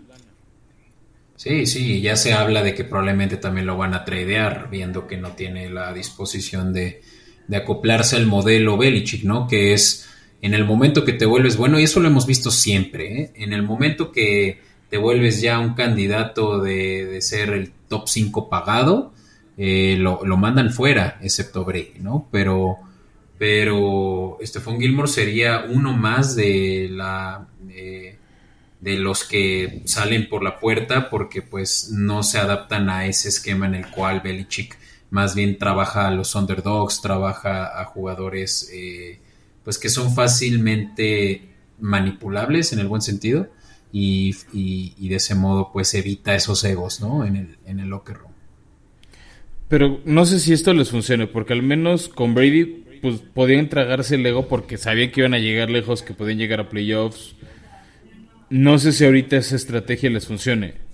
Sí, 1.36 1.66
sí, 1.66 2.02
ya 2.02 2.16
se 2.16 2.34
habla 2.34 2.64
de 2.64 2.74
que 2.74 2.86
probablemente 2.86 3.38
también 3.38 3.68
lo 3.68 3.78
van 3.78 3.94
a 3.94 4.06
tradear, 4.06 4.70
viendo 4.72 5.06
que 5.06 5.18
no 5.18 5.32
tiene 5.32 5.70
la 5.70 5.94
disposición 5.94 6.72
de, 6.74 7.02
de 7.48 7.58
acoplarse 7.58 8.16
al 8.16 8.26
modelo 8.26 8.78
Belichick, 8.78 9.24
¿no? 9.24 9.48
Que 9.48 9.74
es 9.74 10.10
en 10.42 10.54
el 10.54 10.64
momento 10.64 11.04
que 11.04 11.14
te 11.14 11.26
vuelves 11.26 11.58
bueno, 11.58 11.80
y 11.80 11.84
eso 11.84 12.00
lo 12.00 12.08
hemos 12.08 12.26
visto 12.26 12.52
siempre, 12.52 13.22
¿eh? 13.22 13.32
en 13.36 13.52
el 13.52 13.64
momento 13.64 14.12
que 14.12 14.62
te 14.90 14.98
vuelves 14.98 15.42
ya 15.42 15.60
un 15.60 15.74
candidato 15.74 16.60
de, 16.60 17.06
de 17.06 17.22
ser 17.22 17.50
el 17.50 17.72
top 17.88 18.08
5 18.08 18.50
pagado, 18.50 19.14
eh, 19.58 19.98
lo, 19.98 20.38
mandan 20.38 20.72
fuera, 20.72 21.20
excepto 21.22 21.66
Brady, 21.66 22.00
¿no? 22.00 22.28
Pero, 22.32 22.78
pero 23.38 24.38
Stephon 24.42 24.80
Gilmore 24.80 25.08
sería 25.08 25.66
uno 25.70 25.94
más 25.94 26.36
de 26.36 26.90
la 26.92 27.48
de 28.86 28.98
los 28.98 29.24
que 29.24 29.82
salen 29.86 30.30
por 30.30 30.44
la 30.44 30.60
puerta 30.60 31.10
porque 31.10 31.42
pues 31.42 31.90
no 31.90 32.22
se 32.22 32.38
adaptan 32.38 32.88
a 32.88 33.08
ese 33.08 33.30
esquema 33.30 33.66
en 33.66 33.74
el 33.74 33.90
cual 33.90 34.22
Belichick 34.22 34.78
más 35.10 35.34
bien 35.34 35.58
trabaja 35.58 36.08
a 36.08 36.12
los 36.12 36.36
underdogs, 36.36 37.02
trabaja 37.02 37.82
a 37.82 37.86
jugadores 37.86 38.70
eh, 38.72 39.20
pues 39.64 39.80
que 39.80 39.90
son 39.90 40.14
fácilmente 40.14 41.50
manipulables 41.80 42.74
en 42.74 42.80
el 42.80 42.88
buen 42.88 43.02
sentido 43.02 43.50
y, 43.92 44.36
y, 44.54 45.10
de 45.10 45.16
ese 45.16 45.34
modo 45.34 45.72
pues 45.72 45.94
evita 45.96 46.36
esos 46.36 46.64
egos, 46.66 47.00
¿no? 47.02 47.26
En 47.26 47.38
el, 47.38 47.58
en 47.66 47.80
el 47.80 47.88
locker 47.88 48.18
room. 48.18 48.34
Pero 49.68 50.00
no 50.06 50.26
sé 50.26 50.40
si 50.40 50.54
esto 50.54 50.74
les 50.74 50.90
funcione, 50.90 51.28
porque 51.28 51.54
al 51.54 51.64
menos 51.64 52.08
con 52.08 52.36
Brady, 52.36 52.84
pues 53.02 53.22
podían 53.34 53.70
tragarse 53.70 54.16
el 54.16 54.26
ego 54.26 54.48
porque 54.48 54.78
sabían 54.78 55.12
que 55.12 55.22
iban 55.22 55.34
a 55.34 55.40
llegar 55.40 55.70
lejos, 55.70 56.04
que 56.04 56.14
podían 56.14 56.38
llegar 56.38 56.60
a 56.60 56.70
playoffs. 56.70 57.36
No 58.50 58.78
sé 58.78 58.92
si 58.92 59.06
ahorita 59.06 59.38
esa 59.38 59.56
estrategia 59.56 60.10
les 60.10 60.28
funcione. 60.28 60.86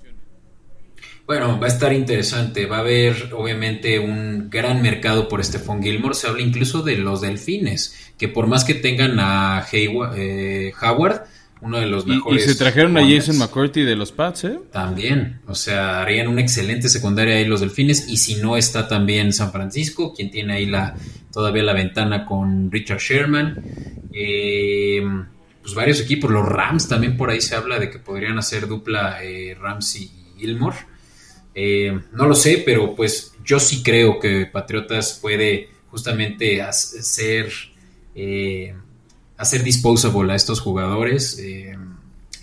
Bueno, 1.28 1.60
va 1.60 1.68
a 1.68 1.70
estar 1.70 1.94
interesante. 1.94 2.66
Va 2.66 2.78
a 2.78 2.80
haber, 2.82 3.34
obviamente, 3.34 4.00
un 4.00 4.50
gran 4.50 4.82
mercado 4.82 5.28
por 5.28 5.44
Stephon 5.44 5.82
Gilmore. 5.82 6.16
Se 6.16 6.28
habla 6.28 6.42
incluso 6.42 6.82
de 6.82 6.98
los 6.98 7.22
delfines, 7.22 8.14
que 8.18 8.28
por 8.28 8.48
más 8.48 8.66
que 8.66 8.74
tengan 8.74 9.18
a 9.20 9.66
eh, 9.72 10.74
Howard, 10.82 11.24
uno 11.62 11.80
de 11.80 11.86
los 11.86 12.06
mejores. 12.06 12.46
Y, 12.46 12.50
se 12.50 12.56
trajeron 12.56 12.98
a 12.98 13.08
Jason 13.08 13.38
McCourty 13.38 13.84
de 13.84 13.96
los 13.96 14.12
Pats, 14.12 14.44
¿eh? 14.46 14.60
También, 14.72 15.42
o 15.48 15.56
sea, 15.56 16.02
harían 16.02 16.28
una 16.28 16.42
excelente 16.42 16.90
secundaria 16.90 17.36
ahí 17.36 17.46
los 17.46 17.62
Delfines. 17.62 18.10
Y 18.10 18.18
si 18.18 18.36
no 18.36 18.58
está 18.58 18.88
también 18.88 19.32
San 19.32 19.52
Francisco, 19.52 20.14
quien 20.14 20.32
tiene 20.32 20.54
ahí 20.54 20.66
la 20.66 20.96
todavía 21.32 21.64
la 21.64 21.74
ventana 21.74 22.26
con 22.26 22.72
Richard 22.72 23.00
Sherman. 23.00 23.64
Eh, 24.14 25.02
pues 25.62 25.74
varios 25.76 26.02
equipos, 26.02 26.32
los 26.32 26.46
Rams 26.46 26.88
también 26.88 27.16
por 27.16 27.30
ahí 27.30 27.40
se 27.40 27.56
habla 27.56 27.80
de 27.80 27.90
que 27.90 28.00
podrían 28.00 28.38
hacer 28.38 28.68
dupla 28.68 29.24
eh, 29.24 29.56
Rams 29.60 29.96
y 29.96 30.12
Gilmore. 30.38 30.78
Eh, 31.54 32.00
no 32.14 32.28
lo 32.28 32.34
sé, 32.34 32.64
pero 32.66 32.96
pues 32.96 33.34
yo 33.44 33.60
sí 33.60 33.84
creo 33.84 34.20
que 34.20 34.48
Patriotas 34.48 35.20
puede 35.22 35.70
justamente 35.88 36.62
hacer 36.62 37.52
hacer 39.42 39.64
disposable 39.64 40.34
a 40.34 40.36
estos 40.36 40.60
jugadores, 40.60 41.40
eh, 41.40 41.76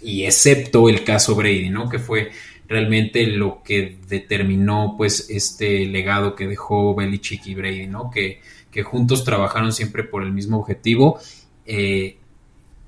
y 0.02 0.24
excepto 0.24 0.88
el 0.88 1.04
caso 1.04 1.37
Brady, 1.37 1.70
¿no? 1.70 1.88
Que 1.88 2.00
fue 2.00 2.30
realmente 2.68 3.26
lo 3.26 3.62
que 3.62 3.98
determinó 4.08 4.94
pues 4.96 5.30
este 5.30 5.87
legado 5.87 6.34
que 6.34 6.48
dejó 6.48 6.94
Belichick 6.94 7.46
y 7.46 7.54
Brady, 7.54 7.87
¿no? 7.87 8.11
Que, 8.11 8.40
que 8.70 8.82
juntos 8.82 9.24
trabajaron 9.24 9.72
siempre 9.72 10.02
por 10.02 10.22
el 10.24 10.32
mismo 10.32 10.58
objetivo 10.58 11.18
eh, 11.64 12.16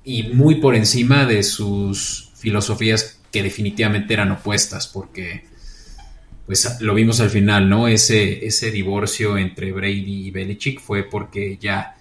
y 0.03 0.23
muy 0.23 0.55
por 0.55 0.75
encima 0.75 1.25
de 1.25 1.43
sus 1.43 2.31
filosofías 2.35 3.19
que 3.31 3.43
definitivamente 3.43 4.13
eran 4.13 4.31
opuestas, 4.31 4.87
porque 4.87 5.45
pues 6.45 6.81
lo 6.81 6.93
vimos 6.93 7.21
al 7.21 7.29
final, 7.29 7.69
¿no? 7.69 7.87
Ese, 7.87 8.45
ese 8.45 8.71
divorcio 8.71 9.37
entre 9.37 9.71
Brady 9.71 10.27
y 10.27 10.31
Belichick 10.31 10.81
fue 10.81 11.03
porque 11.03 11.57
ya 11.61 11.95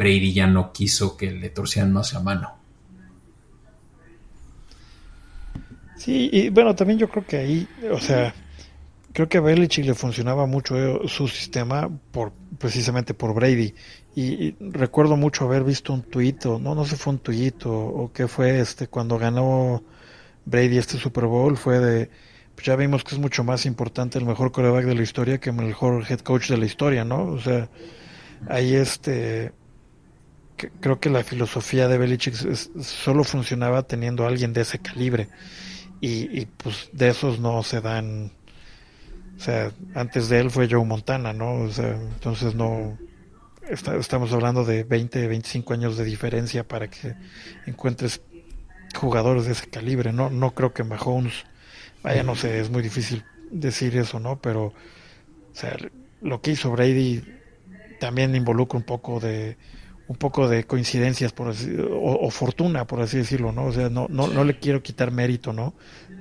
Brady 0.00 0.32
ya 0.32 0.46
no 0.46 0.72
quiso 0.72 1.14
que 1.14 1.30
le 1.30 1.50
torcieran 1.50 1.92
más 1.92 2.14
la 2.14 2.20
mano. 2.20 2.56
Sí, 5.98 6.30
y 6.32 6.48
bueno, 6.48 6.74
también 6.74 6.98
yo 6.98 7.06
creo 7.10 7.26
que 7.26 7.36
ahí, 7.36 7.68
o 7.92 8.00
sea, 8.00 8.34
creo 9.12 9.28
que 9.28 9.36
a 9.36 9.42
Belichick 9.42 9.84
le 9.84 9.94
funcionaba 9.94 10.46
mucho 10.46 10.78
eh, 10.78 11.06
su 11.06 11.28
sistema 11.28 11.90
por 12.12 12.32
precisamente 12.58 13.12
por 13.12 13.34
Brady. 13.34 13.74
Y, 14.16 14.54
recuerdo 14.58 15.18
mucho 15.18 15.44
haber 15.44 15.64
visto 15.64 15.92
un 15.92 16.00
tuit, 16.00 16.46
o 16.46 16.58
no, 16.58 16.74
no 16.74 16.86
sé 16.86 16.96
fue 16.96 17.12
un 17.12 17.18
tuit 17.18 17.66
o, 17.66 17.70
o 17.72 18.10
qué 18.10 18.26
fue 18.26 18.58
este, 18.58 18.88
cuando 18.88 19.18
ganó 19.18 19.84
Brady 20.46 20.78
este 20.78 20.96
Super 20.96 21.26
Bowl, 21.26 21.58
fue 21.58 21.78
de, 21.78 22.10
pues 22.54 22.64
ya 22.64 22.74
vimos 22.74 23.04
que 23.04 23.14
es 23.14 23.20
mucho 23.20 23.44
más 23.44 23.66
importante 23.66 24.18
el 24.18 24.24
mejor 24.24 24.50
coreback 24.50 24.86
de 24.86 24.94
la 24.94 25.02
historia 25.02 25.38
que 25.38 25.50
el 25.50 25.56
mejor 25.56 26.06
head 26.08 26.20
coach 26.20 26.48
de 26.48 26.56
la 26.56 26.64
historia, 26.64 27.04
¿no? 27.04 27.24
O 27.24 27.38
sea, 27.38 27.68
ahí 28.48 28.74
este, 28.74 29.52
creo 30.68 31.00
que 31.00 31.10
la 31.10 31.24
filosofía 31.24 31.88
de 31.88 31.98
Belichick 31.98 32.34
solo 32.34 33.24
funcionaba 33.24 33.82
teniendo 33.82 34.24
a 34.24 34.28
alguien 34.28 34.52
de 34.52 34.62
ese 34.62 34.78
calibre. 34.78 35.28
Y, 36.02 36.46
pues 36.46 36.88
de 36.92 37.08
esos 37.08 37.40
no 37.40 37.62
se 37.62 37.80
dan. 37.80 38.32
O 39.36 39.40
sea, 39.40 39.70
antes 39.94 40.28
de 40.28 40.40
él 40.40 40.50
fue 40.50 40.68
Joe 40.70 40.84
Montana, 40.84 41.32
¿no? 41.32 41.54
O 41.56 41.70
sea, 41.70 41.90
entonces 41.90 42.54
no. 42.54 42.98
estamos 43.68 44.32
hablando 44.32 44.64
de 44.64 44.84
20, 44.84 45.26
25 45.28 45.74
años 45.74 45.96
de 45.98 46.04
diferencia 46.04 46.66
para 46.66 46.88
que 46.88 47.16
encuentres 47.66 48.22
jugadores 48.94 49.44
de 49.44 49.52
ese 49.52 49.68
calibre. 49.68 50.12
No, 50.12 50.30
no 50.30 50.54
creo 50.54 50.72
que 50.72 50.84
Mahomes. 50.84 51.44
Vaya, 52.02 52.22
no 52.22 52.34
sé, 52.34 52.60
es 52.60 52.70
muy 52.70 52.82
difícil 52.82 53.24
decir 53.50 53.96
eso, 53.96 54.20
¿no? 54.20 54.40
Pero, 54.40 54.66
o 54.66 54.74
sea, 55.52 55.76
lo 56.22 56.40
que 56.40 56.52
hizo 56.52 56.70
Brady 56.70 57.22
también 57.98 58.34
involucra 58.34 58.78
un 58.78 58.84
poco 58.84 59.20
de 59.20 59.58
un 60.10 60.16
poco 60.16 60.48
de 60.48 60.64
coincidencias 60.64 61.32
por 61.32 61.46
así, 61.48 61.70
o, 61.78 62.28
fortuna 62.30 62.84
por 62.84 63.00
así 63.00 63.18
decirlo 63.18 63.52
no 63.52 63.66
o 63.66 63.72
sea 63.72 63.88
no, 63.88 64.08
no 64.10 64.26
no 64.26 64.42
le 64.42 64.58
quiero 64.58 64.82
quitar 64.82 65.12
mérito 65.12 65.52
no 65.52 65.72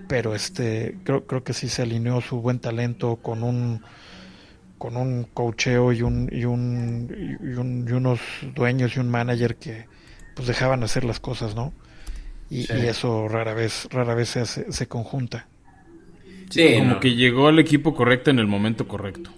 pero 0.08 0.36
este 0.36 0.96
creo 1.04 1.26
creo 1.26 1.44
que 1.44 1.54
sí 1.54 1.70
se 1.70 1.82
alineó 1.82 2.22
su 2.22 2.40
buen 2.40 2.60
talento 2.60 3.16
con 3.18 3.42
un 3.44 3.82
con 4.78 4.96
un 4.96 5.26
cocheo 5.34 5.92
y 5.92 6.04
un, 6.04 6.30
y 6.32 6.46
un, 6.46 7.38
y 7.42 7.54
un 7.62 7.86
y 7.90 7.92
unos 7.94 8.20
dueños 8.56 8.96
y 8.96 9.00
un 9.00 9.10
manager 9.10 9.56
que 9.58 9.88
pues 10.36 10.48
dejaban 10.48 10.84
hacer 10.84 11.04
las 11.04 11.20
cosas, 11.20 11.54
¿no? 11.56 11.74
Y, 12.50 12.64
Sí. 12.64 12.74
y 12.82 12.86
eso 12.88 13.28
rara 13.28 13.54
vez, 13.54 13.88
rara 13.92 14.14
vez 14.16 14.30
se, 14.30 14.40
hace- 14.40 14.72
se 14.72 14.88
conjunta. 14.88 15.48
Sí, 16.50 16.76
Como 16.80 16.94
no. 16.94 17.00
que 17.02 17.14
llegó 17.16 17.48
al 17.50 17.60
equipo 17.60 17.94
correcto 17.94 18.30
en 18.32 18.40
el 18.40 18.48
momento 18.48 18.88
correcto. 18.88 19.32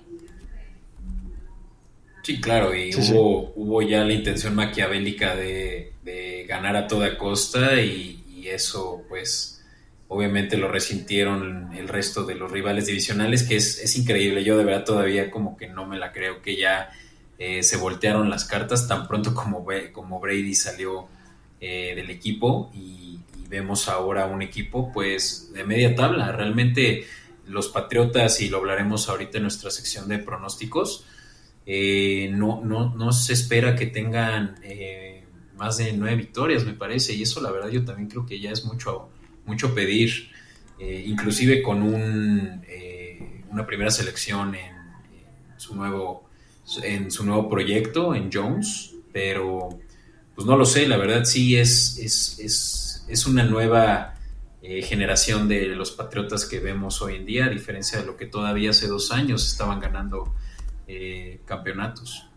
Sí, 2.24 2.40
claro, 2.40 2.76
y 2.76 2.94
Sí, 2.94 3.14
hubo, 3.14 3.52
hubo 3.56 3.82
ya 3.82 4.04
la 4.04 4.14
intención 4.14 4.56
maquiavélica 4.56 5.36
de, 5.36 5.94
de 6.04 6.46
ganar 6.48 6.76
a 6.76 6.88
toda 6.88 7.18
costa 7.18 7.82
y, 7.82 8.24
y 8.30 8.48
eso 8.48 9.04
pues 9.10 9.64
obviamente 10.08 10.58
lo 10.58 10.68
resintieron 10.68 11.74
el 11.74 11.88
resto 11.88 12.26
de 12.26 12.36
los 12.36 12.52
rivales 12.52 12.86
divisionales, 12.86 13.44
que 13.44 13.56
es, 13.56 13.80
es 13.80 13.98
increíble, 13.98 14.44
yo 14.44 14.58
de 14.58 14.66
verdad 14.66 14.84
todavía 14.84 15.32
como 15.32 15.56
que 15.56 15.68
no 15.68 15.88
me 15.88 15.98
la 15.98 16.12
creo 16.12 16.42
que 16.42 16.58
ya 16.58 16.92
eh, 17.40 17.64
se 17.64 17.78
voltearon 17.78 18.30
las 18.30 18.46
cartas 18.46 18.88
tan 18.88 19.08
pronto 19.08 19.34
como, 19.34 19.66
como 19.94 20.20
Brady 20.20 20.54
salió 20.54 21.08
eh, 21.62 21.94
del 21.96 22.10
equipo 22.10 22.72
y, 22.74 23.20
y 23.42 23.48
vemos 23.48 23.88
ahora 23.88 24.26
un 24.26 24.42
equipo 24.42 24.92
pues 24.92 25.52
de 25.54 25.64
media 25.64 25.96
tabla, 25.96 26.32
realmente 26.34 27.06
los 27.48 27.70
Patriotas, 27.70 28.42
y 28.42 28.50
lo 28.50 28.58
hablaremos 28.58 29.10
ahorita 29.10 29.38
en 29.38 29.44
nuestra 29.44 29.72
sección 29.72 30.08
de 30.08 30.20
pronósticos, 30.20 31.06
eh, 31.66 32.30
no, 32.34 32.62
no, 32.64 32.96
no 32.96 33.12
se 33.12 33.34
espera 33.34 33.76
que 33.76 33.88
tengan 33.88 34.56
eh, 34.64 35.26
más 35.58 35.78
de 35.78 35.94
nueve 35.94 36.16
victorias, 36.16 36.66
me 36.66 36.74
parece, 36.74 37.14
y 37.14 37.22
eso 37.22 37.42
la 37.42 37.52
verdad 37.52 37.70
yo 37.70 37.86
también 37.86 38.10
creo 38.10 38.26
que 38.26 38.40
ya 38.40 38.52
es 38.52 38.66
mucho, 38.66 39.10
mucho 39.46 39.76
pedir, 39.76 40.32
eh, 40.80 41.04
inclusive 41.06 41.62
con 41.62 41.84
un, 41.84 42.62
una 43.50 43.66
primera 43.66 43.92
selección 43.92 44.56
en, 44.56 44.82
su 45.58 45.76
nuevo, 45.76 46.28
en 46.82 47.12
su 47.12 47.24
nuevo 47.24 47.48
proyecto, 47.48 48.16
en 48.16 48.32
Jones, 48.32 48.96
pero 49.14 49.70
pues 50.34 50.48
no 50.48 50.58
lo 50.58 50.66
sé, 50.66 50.88
la 50.88 50.98
verdad 50.98 51.26
sí 51.26 51.56
es, 51.56 52.00
es, 52.00 52.40
es, 52.40 53.06
es 53.08 53.28
una 53.28 53.44
nueva 53.44 54.16
generación 54.64 55.48
de 55.48 55.68
los 55.68 55.92
Patriotas 55.92 56.46
que 56.46 56.60
vemos 56.60 57.02
hoy 57.04 57.18
en 57.18 57.26
día, 57.26 57.46
a 57.46 57.50
diferencia 57.50 58.00
de 58.00 58.06
lo 58.06 58.18
que 58.18 58.26
todavía 58.26 58.72
hace 58.72 58.88
dos 58.88 59.12
años 59.12 59.48
estaban 59.48 59.80
ganando 59.80 60.34
eh, 60.92 61.40
campeonatos. 61.46 62.28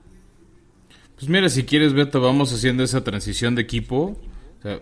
Pues 1.16 1.28
mira, 1.28 1.48
si 1.48 1.64
quieres, 1.64 1.92
Beto, 1.92 2.20
vamos 2.20 2.52
haciendo 2.52 2.82
esa 2.82 3.04
transición 3.04 3.54
de 3.54 3.62
equipo. 3.62 4.18
O 4.58 4.62
sea, 4.62 4.80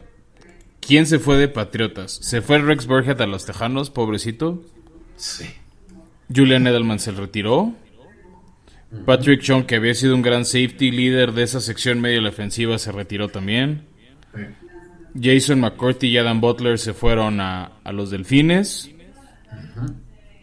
¿Quién 0.85 1.07
se 1.07 1.21
fue 1.21 1.37
de 1.39 1.47
Patriotas? 1.47 2.11
Se 2.11 2.43
fue 2.43 2.59
Rex 2.59 2.87
Burhead 2.87 3.21
a 3.23 3.27
los 3.27 3.47
Tejanos, 3.47 3.91
pobrecito. 3.91 4.65
Sí. 5.17 5.47
Julian 6.35 6.67
Edelman 6.67 6.99
se 6.99 7.13
retiró. 7.13 7.73
Patrick 9.07 9.41
Chung, 9.41 9.65
que 9.65 9.77
había 9.77 9.95
sido 9.95 10.17
un 10.17 10.23
gran 10.23 10.45
safety 10.45 10.91
líder 10.91 11.33
de 11.33 11.45
esa 11.45 11.61
sección 11.61 12.01
media 12.01 12.17
de 12.17 12.23
la 12.23 12.29
ofensiva, 12.31 12.79
se 12.79 12.91
retiró 12.91 13.29
también. 13.29 13.87
Jason 15.19 15.61
McCourty 15.61 16.09
y 16.09 16.19
Adam 16.19 16.41
Butler 16.41 16.79
se 16.79 16.95
fueron 16.95 17.41
a, 17.41 17.73
a 17.85 17.93
los 17.93 18.11
Delfines. 18.11 18.91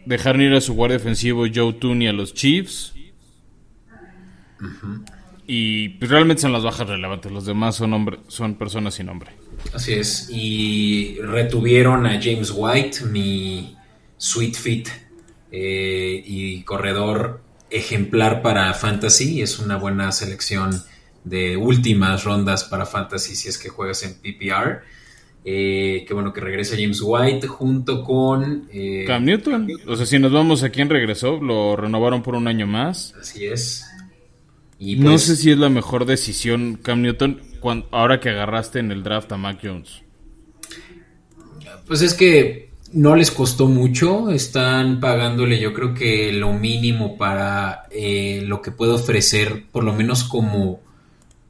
Dejaron 0.06 0.40
ir 0.40 0.54
a 0.54 0.62
su 0.62 0.72
guardia 0.72 0.96
defensivo 0.96 1.44
Joe 1.54 1.74
Tooney 1.74 2.08
a 2.08 2.12
los 2.14 2.32
Chiefs. 2.32 2.94
Y 5.46 5.90
pues, 5.90 6.10
realmente 6.10 6.42
son 6.42 6.52
las 6.52 6.62
bajas 6.62 6.88
relevantes. 6.88 7.32
Los 7.32 7.46
demás 7.46 7.76
son, 7.76 7.92
hombre, 7.92 8.20
son 8.28 8.54
personas 8.54 8.94
sin 8.94 9.06
nombre. 9.06 9.32
Así 9.74 9.94
es. 9.94 10.28
Y 10.30 11.18
retuvieron 11.22 12.06
a 12.06 12.20
James 12.22 12.52
White, 12.54 13.04
mi 13.06 13.76
sweet 14.16 14.54
fit 14.54 14.88
eh, 15.50 16.22
y 16.24 16.62
corredor 16.62 17.42
ejemplar 17.70 18.42
para 18.42 18.72
Fantasy. 18.74 19.42
Es 19.42 19.58
una 19.58 19.76
buena 19.76 20.12
selección 20.12 20.82
de 21.24 21.56
últimas 21.56 22.24
rondas 22.24 22.64
para 22.64 22.86
Fantasy 22.86 23.34
si 23.34 23.48
es 23.48 23.58
que 23.58 23.68
juegas 23.68 24.02
en 24.04 24.14
PPR. 24.14 24.82
Eh, 25.42 26.04
qué 26.06 26.12
bueno 26.12 26.32
que 26.34 26.40
regresa 26.40 26.76
James 26.76 27.00
White 27.02 27.46
junto 27.46 28.04
con... 28.04 28.68
eh, 28.72 29.04
Cam 29.06 29.24
Newton. 29.24 29.68
O 29.86 29.96
sea, 29.96 30.04
si 30.04 30.18
nos 30.18 30.32
vamos 30.32 30.62
a 30.62 30.70
quién 30.70 30.90
regresó, 30.90 31.40
lo 31.40 31.76
renovaron 31.76 32.22
por 32.22 32.34
un 32.34 32.46
año 32.46 32.66
más. 32.66 33.14
Así 33.18 33.46
es. 33.46 33.89
Y 34.80 34.96
no 34.96 35.10
pues- 35.10 35.24
sé 35.24 35.36
si 35.36 35.50
es 35.50 35.58
la 35.58 35.68
mejor 35.68 36.06
decisión, 36.06 36.78
Cam 36.82 37.02
Newton, 37.02 37.42
ahora 37.90 38.18
que 38.18 38.30
agarraste 38.30 38.78
en 38.78 38.90
el 38.90 39.02
draft 39.02 39.30
a 39.30 39.36
Mac 39.36 39.60
Jones. 39.62 40.02
Pues 41.86 42.00
es 42.00 42.14
que 42.14 42.70
no 42.94 43.14
les 43.14 43.30
costó 43.30 43.66
mucho, 43.68 44.30
están 44.30 44.98
pagándole 45.00 45.60
yo 45.60 45.74
creo 45.74 45.92
que 45.92 46.32
lo 46.32 46.54
mínimo 46.54 47.18
para 47.18 47.84
eh, 47.90 48.42
lo 48.46 48.62
que 48.62 48.70
puede 48.70 48.92
ofrecer, 48.92 49.64
por 49.70 49.84
lo 49.84 49.92
menos 49.92 50.24
como 50.24 50.80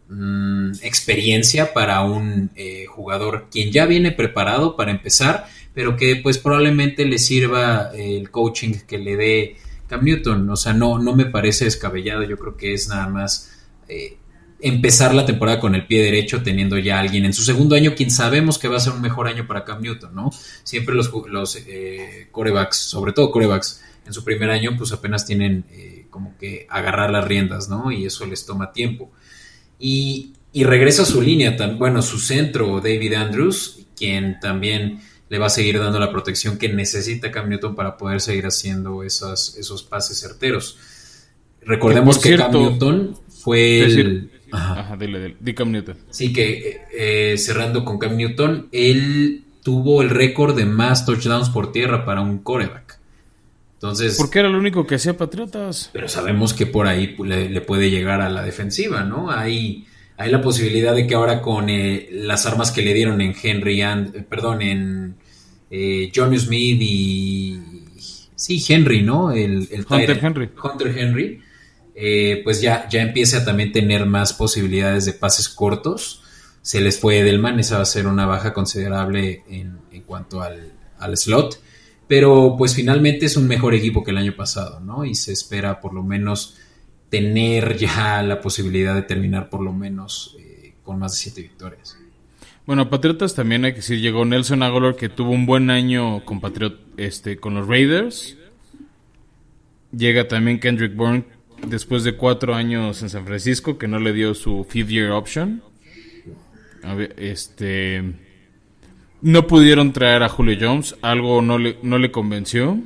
mm, 0.09 0.73
experiencia 0.83 1.73
para 1.73 2.03
un 2.03 2.51
eh, 2.57 2.87
jugador 2.87 3.47
quien 3.51 3.71
ya 3.71 3.87
viene 3.87 4.11
preparado 4.11 4.77
para 4.77 4.91
empezar, 4.91 5.47
pero 5.73 5.97
que 5.97 6.17
pues 6.17 6.39
probablemente 6.39 7.05
le 7.05 7.19
sirva 7.19 7.91
eh, 7.95 8.19
el 8.19 8.31
coaching 8.31 8.73
que 8.87 8.99
le 8.99 9.17
dé 9.17 9.57
Cam 9.91 10.05
Newton. 10.05 10.49
O 10.49 10.57
sea, 10.57 10.73
no, 10.73 10.99
no 10.99 11.15
me 11.15 11.27
parece 11.27 11.67
descabellado, 11.67 12.23
yo 12.23 12.39
creo 12.39 12.57
que 12.57 12.73
es 12.73 12.89
nada 12.89 13.09
más... 13.09 13.51
eh, 13.89 14.17
empezar 14.63 15.15
la 15.15 15.25
temporada 15.25 15.59
con 15.59 15.75
el 15.75 15.87
pie 15.87 16.03
derecho 16.05 16.43
teniendo 16.43 16.77
ya 16.77 16.99
a 16.99 17.01
alguien 17.01 17.25
en 17.25 17.33
su 17.33 17.43
segundo 17.43 17.77
año, 17.77 17.95
quien 17.95 18.11
sabemos 18.11 18.59
que 18.59 18.69
va 18.69 18.77
a 18.77 18.81
ser 18.81 18.93
un 18.93 19.01
mejor 19.01 19.27
año 19.27 19.47
para 19.47 19.65
Cam 19.65 19.81
Newton, 19.81 20.15
¿no? 20.15 20.31
Siempre 20.65 20.95
los, 20.95 21.11
los 21.31 21.57
eh, 21.67 22.29
corebacks, 22.31 22.77
sobre 22.77 23.15
todo 23.15 23.31
corebacks, 23.31 23.83
en 24.07 24.13
su 24.13 24.23
primer 24.23 24.51
año, 24.51 24.77
pues 24.77 24.93
apenas 24.93 25.25
tienen 25.25 25.65
eh, 25.71 26.07
como 26.11 26.37
que 26.37 26.67
agarrar 26.69 27.11
las 27.11 27.25
riendas, 27.25 27.71
¿no? 27.71 27.91
Y 27.91 28.05
eso 28.05 28.27
les 28.27 28.45
toma 28.45 28.71
tiempo. 28.71 29.11
Y, 29.79 30.35
y 30.53 30.65
regresa 30.65 31.05
a 31.05 31.07
su 31.07 31.23
línea, 31.23 31.57
tan, 31.57 31.79
bueno, 31.79 32.03
su 32.03 32.19
centro, 32.19 32.83
David 32.83 33.15
Andrews, 33.15 33.87
quien 33.97 34.41
también 34.41 35.01
le 35.31 35.39
va 35.39 35.47
a 35.47 35.51
seguir 35.51 35.79
dando 35.79 35.99
la 36.01 36.11
protección 36.11 36.59
que 36.59 36.69
necesita 36.69 37.31
Cam 37.31 37.49
Newton 37.49 37.77
para 37.77 37.97
poder 37.97 38.21
seguir 38.21 38.47
haciendo 38.47 39.05
esas, 39.05 39.57
esos 39.57 39.85
pases 39.85 40.21
certeros. 40.21 40.77
Recordemos 41.63 42.19
Que 42.19 42.37
Cam 42.37 42.51
Newton 42.53 43.17
fue 43.29 43.81
el... 43.81 44.31
Ajá. 44.51 44.81
Ajá, 44.81 44.97
dile, 44.97 45.21
dile. 45.21 45.37
Di 45.39 45.55
Cam 45.55 45.71
Newton. 45.71 45.97
Sí, 46.11 46.33
que 46.33 46.81
eh, 46.93 47.39
cerrando 47.39 47.85
con 47.85 47.99
Cam 47.99 48.17
Newton, 48.17 48.69
él 48.73 49.45
tuvo 49.63 50.03
el 50.03 50.11
récord 50.11 50.57
de 50.57 50.65
más 50.67 51.07
touchdowns 51.07 51.49
por 51.51 51.71
tierra 51.71 52.05
para 52.05 52.23
un 52.23 52.39
coreback. 52.41 52.99
Entonces, 53.75 54.17
Porque 54.19 54.41
era 54.41 54.49
el 54.49 54.57
único 54.57 54.85
que 54.85 54.97
hacía 54.97 55.17
Patriotas. 55.17 55.91
pero 55.93 56.09
sabemos 56.09 56.55
que 56.55 56.67
por 56.67 56.89
ahí 56.89 57.15
le 57.19 57.61
puede 57.61 57.89
llegar 57.89 58.21
a 58.21 58.29
la 58.29 58.43
defensiva, 58.43 59.05
¿no? 59.05 59.31
Hay, 59.31 59.87
hay 60.17 60.31
la 60.31 60.43
posibilidad 60.43 60.93
de 60.95 61.07
que 61.07 61.15
ahora 61.15 61.41
con 61.41 61.71
eh, 61.71 62.09
las 62.11 62.47
armas 62.47 62.73
que 62.73 62.83
le 62.83 62.93
dieron 62.93 63.21
en 63.21 63.35
Henry 63.41 63.81
and, 63.81 64.17
eh, 64.17 64.27
perdón, 64.29 64.61
en 64.63 65.20
eh, 65.71 66.11
John 66.15 66.39
Smith 66.39 66.79
y 66.81 67.61
sí, 68.35 68.63
Henry, 68.69 69.03
¿no? 69.03 69.33
El, 69.33 69.69
el 69.71 69.87
Hunter 69.89 70.19
Henry. 70.23 70.51
Hunter 70.63 70.99
Henry, 70.99 71.41
eh, 71.95 72.41
pues 72.45 72.61
ya, 72.61 72.89
ya 72.89 73.03
empieza 73.03 73.39
a 73.39 73.45
también 73.45 73.73
tener 73.73 74.07
más 74.07 74.33
posibilidades 74.33 75.05
de 75.05 75.13
pases 75.13 75.49
cortos. 75.49 76.23
Se 76.63 76.81
les 76.81 76.99
fue 76.99 77.21
Edelman, 77.21 77.61
esa 77.61 77.77
va 77.77 77.83
a 77.83 77.87
ser 77.87 78.07
una 78.07 78.27
baja 78.27 78.53
considerable 78.53 79.45
en, 79.49 79.79
en 79.93 80.03
cuanto 80.03 80.43
al, 80.43 80.73
al 80.99 81.17
slot. 81.17 81.61
Pero 82.09 82.57
pues 82.59 82.75
finalmente 82.75 83.27
es 83.27 83.37
un 83.37 83.47
mejor 83.47 83.73
equipo 83.75 84.03
que 84.03 84.11
el 84.11 84.19
año 84.19 84.35
pasado, 84.35 84.81
¿no? 84.81 85.05
Y 85.05 85.15
se 85.15 85.33
espera 85.33 85.81
por 85.81 85.95
lo 85.95 86.03
menos 86.03 86.57
tener 87.09 87.77
ya 87.77 88.21
la 88.23 88.41
posibilidad 88.41 88.95
de 88.95 89.03
terminar 89.03 89.49
por 89.49 89.61
lo 89.63 89.73
menos 89.73 90.37
eh, 90.41 90.75
con 90.83 90.99
más 90.99 91.13
de 91.13 91.19
siete 91.19 91.43
victorias. 91.43 91.97
Bueno, 92.67 92.83
a 92.83 92.91
Patriotas 92.91 93.35
también 93.35 93.65
hay 93.65 93.73
que 93.73 93.79
decir, 93.79 94.01
llegó 94.01 94.25
Nelson 94.25 94.63
Aguilar 94.63 94.97
que 94.97 95.09
tuvo 95.09 95.31
un 95.31 95.47
buen 95.47 95.71
año 95.71 96.25
con 96.25 96.41
Patriot, 96.41 96.79
este, 96.97 97.39
con 97.39 97.55
los 97.55 97.67
Raiders. 97.67 98.37
Llega 99.93 100.29
también 100.29 100.61
Kendrick 100.61 100.95
Bourne 100.95 101.25
después 101.67 102.05
de 102.05 102.17
cuatro 102.17 102.55
años 102.55 103.03
en 103.03 103.11
San 103.11 103.27
Francisco, 103.27 103.77
que 103.77 103.89
no 103.89 103.99
le 103.99 104.13
dio 104.13 104.35
su 104.35 104.65
fifth 104.69 104.89
year 104.89 105.11
option. 105.11 105.63
A 106.83 106.95
ver, 106.95 107.15
este 107.19 108.15
no 109.23 109.47
pudieron 109.47 109.93
traer 109.93 110.23
a 110.23 110.29
Julio 110.29 110.57
Jones, 110.59 110.97
algo 111.03 111.43
no 111.43 111.59
le, 111.59 111.79
no 111.83 111.99
le 111.99 112.11
convenció. 112.11 112.81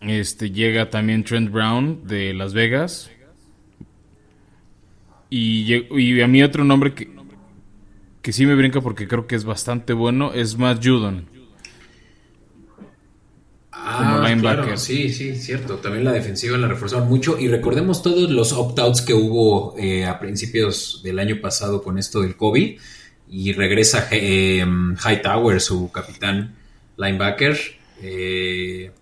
Este 0.00 0.50
llega 0.50 0.90
también 0.90 1.24
Trent 1.24 1.50
Brown 1.50 2.06
de 2.06 2.34
Las 2.34 2.54
Vegas. 2.54 3.10
Y, 5.36 6.20
a 6.22 6.28
mí 6.28 6.44
otro 6.44 6.62
nombre 6.62 6.94
que, 6.94 7.10
que 8.22 8.32
sí 8.32 8.46
me 8.46 8.54
brinca 8.54 8.80
porque 8.80 9.08
creo 9.08 9.26
que 9.26 9.34
es 9.34 9.44
bastante 9.44 9.92
bueno 9.92 10.32
es 10.32 10.56
Matt 10.56 10.84
Judon. 10.86 11.26
Como 13.68 14.20
linebacker. 14.20 14.60
Ah, 14.60 14.62
claro, 14.62 14.76
sí, 14.76 15.12
sí, 15.12 15.34
cierto. 15.34 15.78
También 15.78 16.04
la 16.04 16.12
defensiva 16.12 16.56
la 16.56 16.68
reforzaron 16.68 17.08
mucho. 17.08 17.36
Y 17.36 17.48
recordemos 17.48 18.00
todos 18.00 18.30
los 18.30 18.52
opt-outs 18.52 19.02
que 19.02 19.12
hubo 19.12 19.76
eh, 19.76 20.06
a 20.06 20.20
principios 20.20 21.00
del 21.02 21.18
año 21.18 21.40
pasado 21.40 21.82
con 21.82 21.98
esto 21.98 22.20
del 22.20 22.36
COVID. 22.36 22.78
Y 23.28 23.52
regresa 23.54 24.06
eh, 24.12 24.64
Hightower, 24.64 25.60
su 25.60 25.90
capitán 25.90 26.54
linebacker. 26.96 27.58
Eh, 28.00 28.92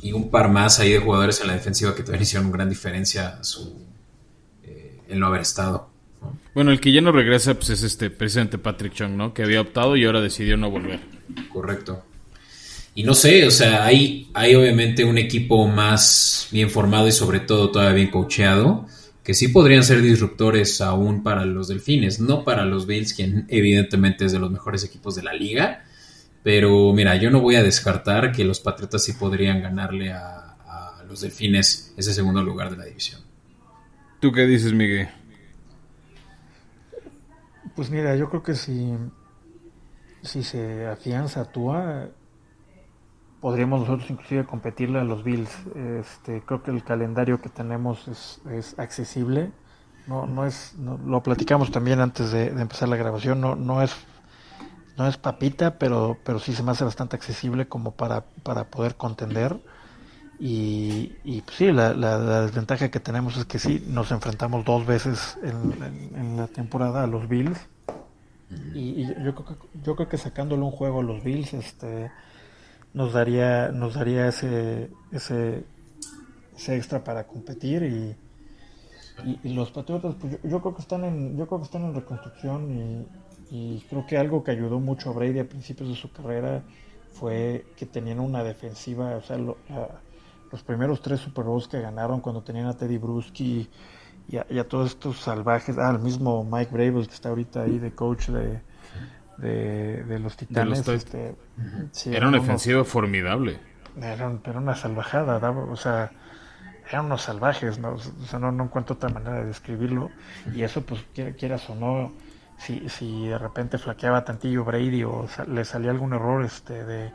y 0.00 0.12
un 0.12 0.30
par 0.30 0.48
más 0.48 0.78
ahí 0.78 0.92
de 0.92 0.98
jugadores 1.00 1.40
en 1.40 1.48
la 1.48 1.54
defensiva 1.54 1.92
que 1.92 2.04
también 2.04 2.22
hicieron 2.22 2.52
gran 2.52 2.68
diferencia 2.68 3.42
su, 3.42 3.83
en 5.08 5.18
no 5.18 5.26
haber 5.26 5.42
estado. 5.42 5.90
Bueno, 6.54 6.70
el 6.70 6.80
que 6.80 6.92
ya 6.92 7.00
no 7.00 7.12
regresa 7.12 7.54
pues 7.54 7.70
es 7.70 7.82
este 7.82 8.10
presidente 8.10 8.58
Patrick 8.58 8.94
Chung, 8.94 9.16
¿no? 9.16 9.34
Que 9.34 9.42
había 9.42 9.60
optado 9.60 9.96
y 9.96 10.04
ahora 10.04 10.20
decidió 10.20 10.56
no 10.56 10.70
volver. 10.70 11.00
Correcto. 11.52 12.04
Y 12.94 13.02
no 13.02 13.14
sé, 13.14 13.44
o 13.46 13.50
sea, 13.50 13.84
hay, 13.84 14.30
hay 14.34 14.54
obviamente 14.54 15.04
un 15.04 15.18
equipo 15.18 15.66
más 15.66 16.48
bien 16.52 16.70
formado 16.70 17.08
y 17.08 17.12
sobre 17.12 17.40
todo 17.40 17.72
todavía 17.72 17.94
bien 17.94 18.10
coacheado, 18.10 18.86
que 19.24 19.34
sí 19.34 19.48
podrían 19.48 19.82
ser 19.82 20.00
disruptores 20.00 20.80
aún 20.80 21.24
para 21.24 21.44
los 21.44 21.66
Delfines, 21.66 22.20
no 22.20 22.44
para 22.44 22.64
los 22.64 22.86
Bills, 22.86 23.14
quien 23.14 23.46
evidentemente 23.48 24.26
es 24.26 24.32
de 24.32 24.38
los 24.38 24.52
mejores 24.52 24.84
equipos 24.84 25.16
de 25.16 25.24
la 25.24 25.32
liga. 25.32 25.82
Pero 26.44 26.92
mira, 26.92 27.16
yo 27.16 27.30
no 27.30 27.40
voy 27.40 27.56
a 27.56 27.64
descartar 27.64 28.30
que 28.30 28.44
los 28.44 28.60
Patriotas 28.60 29.02
sí 29.02 29.14
podrían 29.14 29.60
ganarle 29.60 30.12
a, 30.12 30.54
a 30.68 31.04
los 31.08 31.22
Delfines 31.22 31.94
ese 31.96 32.14
segundo 32.14 32.44
lugar 32.44 32.70
de 32.70 32.76
la 32.76 32.84
división. 32.84 33.23
¿Tú 34.24 34.32
qué 34.32 34.46
dices, 34.46 34.72
Miguel? 34.72 35.06
Pues 37.76 37.90
mira, 37.90 38.16
yo 38.16 38.30
creo 38.30 38.42
que 38.42 38.54
si, 38.54 38.94
si 40.22 40.42
se 40.42 40.86
afianza 40.86 41.44
Tua, 41.44 42.08
podríamos 43.42 43.80
nosotros 43.80 44.08
inclusive 44.08 44.46
competirle 44.46 44.98
a 44.98 45.04
los 45.04 45.24
Bills. 45.24 45.50
Este, 45.74 46.40
creo 46.40 46.62
que 46.62 46.70
el 46.70 46.82
calendario 46.82 47.42
que 47.42 47.50
tenemos 47.50 48.08
es, 48.08 48.40
es 48.50 48.78
accesible. 48.78 49.52
No, 50.06 50.26
no 50.26 50.46
es, 50.46 50.74
lo 50.78 51.22
platicamos 51.22 51.70
también 51.70 52.00
antes 52.00 52.32
de, 52.32 52.50
de, 52.50 52.62
empezar 52.62 52.88
la 52.88 52.96
grabación. 52.96 53.42
No, 53.42 53.56
no 53.56 53.82
es, 53.82 53.94
no 54.96 55.06
es 55.06 55.18
papita, 55.18 55.78
pero, 55.78 56.16
pero 56.24 56.38
sí 56.38 56.54
se 56.54 56.62
me 56.62 56.70
hace 56.70 56.84
bastante 56.84 57.14
accesible 57.14 57.68
como 57.68 57.90
para, 57.90 58.24
para 58.42 58.70
poder 58.70 58.96
contender. 58.96 59.60
Y, 60.38 61.16
y 61.22 61.42
pues 61.42 61.56
sí, 61.56 61.72
la, 61.72 61.94
la, 61.94 62.18
la, 62.18 62.40
desventaja 62.42 62.90
que 62.90 63.00
tenemos 63.00 63.36
es 63.36 63.44
que 63.44 63.58
sí, 63.58 63.84
nos 63.86 64.10
enfrentamos 64.10 64.64
dos 64.64 64.84
veces 64.84 65.38
en, 65.42 65.82
en, 65.82 66.16
en 66.16 66.36
la 66.36 66.48
temporada 66.48 67.04
a 67.04 67.06
los 67.06 67.28
Bills. 67.28 67.58
Y, 68.74 69.02
y 69.02 69.06
yo, 69.24 69.34
creo 69.34 69.44
que, 69.44 69.54
yo 69.82 69.96
creo 69.96 70.08
que 70.08 70.18
sacándole 70.18 70.62
un 70.62 70.70
juego 70.70 71.00
a 71.00 71.02
los 71.02 71.22
Bills, 71.22 71.54
este 71.54 72.10
nos 72.92 73.12
daría 73.12 73.70
nos 73.70 73.94
daría 73.94 74.28
ese 74.28 74.90
ese, 75.10 75.64
ese 76.56 76.76
extra 76.76 77.02
para 77.02 77.26
competir 77.26 77.82
y, 77.82 78.16
y, 79.28 79.40
y 79.42 79.54
los 79.54 79.72
patriotas 79.72 80.14
pues 80.14 80.34
yo, 80.34 80.48
yo, 80.48 80.60
creo 80.60 80.74
que 80.76 80.82
están 80.82 81.04
en 81.04 81.36
yo 81.36 81.46
creo 81.46 81.58
que 81.58 81.64
están 81.64 81.84
en 81.84 81.94
reconstrucción 81.94 83.06
y, 83.50 83.76
y, 83.76 83.80
creo 83.90 84.06
que 84.06 84.16
algo 84.16 84.44
que 84.44 84.52
ayudó 84.52 84.78
mucho 84.78 85.10
a 85.10 85.12
Brady 85.12 85.40
a 85.40 85.48
principios 85.48 85.88
de 85.88 85.96
su 85.96 86.12
carrera 86.12 86.62
fue 87.12 87.66
que 87.76 87.86
tenían 87.86 88.20
una 88.20 88.44
defensiva 88.44 89.16
o 89.16 89.22
sea 89.22 89.38
lo, 89.38 89.58
a, 89.70 89.88
los 90.54 90.62
primeros 90.62 91.02
tres 91.02 91.18
Super 91.18 91.44
Bowls 91.44 91.66
que 91.66 91.80
ganaron 91.80 92.20
cuando 92.20 92.44
tenían 92.44 92.66
a 92.66 92.76
Teddy 92.76 92.96
Bruschi 92.96 93.68
y 94.28 94.36
a, 94.36 94.46
y 94.48 94.60
a 94.60 94.68
todos 94.68 94.90
estos 94.90 95.18
salvajes 95.18 95.76
ah 95.78 95.90
el 95.90 95.98
mismo 95.98 96.44
Mike 96.44 96.70
Brables 96.72 97.08
que 97.08 97.14
está 97.14 97.30
ahorita 97.30 97.62
ahí 97.62 97.80
de 97.80 97.92
coach 97.92 98.28
de 98.28 98.60
de, 99.38 100.04
de 100.04 100.18
los 100.20 100.36
titanes. 100.36 100.84
De 100.84 100.92
los 100.92 101.02
este, 101.02 101.34
sí, 101.90 102.14
era 102.14 102.28
una 102.28 102.38
ofensiva 102.38 102.84
formidable. 102.84 103.58
Era, 103.96 104.32
era, 104.44 104.58
una 104.58 104.76
salvajada, 104.76 105.40
daba, 105.40 105.64
o 105.64 105.76
sea, 105.76 106.12
eran 106.88 107.06
unos 107.06 107.22
salvajes, 107.22 107.80
¿no? 107.80 107.94
O 107.94 107.98
sea, 107.98 108.38
no, 108.38 108.52
no 108.52 108.62
encuentro 108.62 108.94
otra 108.94 109.08
manera 109.08 109.40
de 109.40 109.46
describirlo. 109.46 110.10
Y 110.54 110.62
eso, 110.62 110.82
pues, 110.82 111.04
quieras 111.36 111.68
o 111.68 111.74
no, 111.74 112.12
si, 112.58 112.88
si 112.88 113.26
de 113.26 113.38
repente 113.38 113.78
flaqueaba 113.78 114.24
tantillo 114.24 114.64
Brady 114.64 115.02
o 115.02 115.26
le 115.48 115.64
salía 115.64 115.90
algún 115.90 116.12
error 116.12 116.44
este 116.44 116.84
de, 116.84 117.12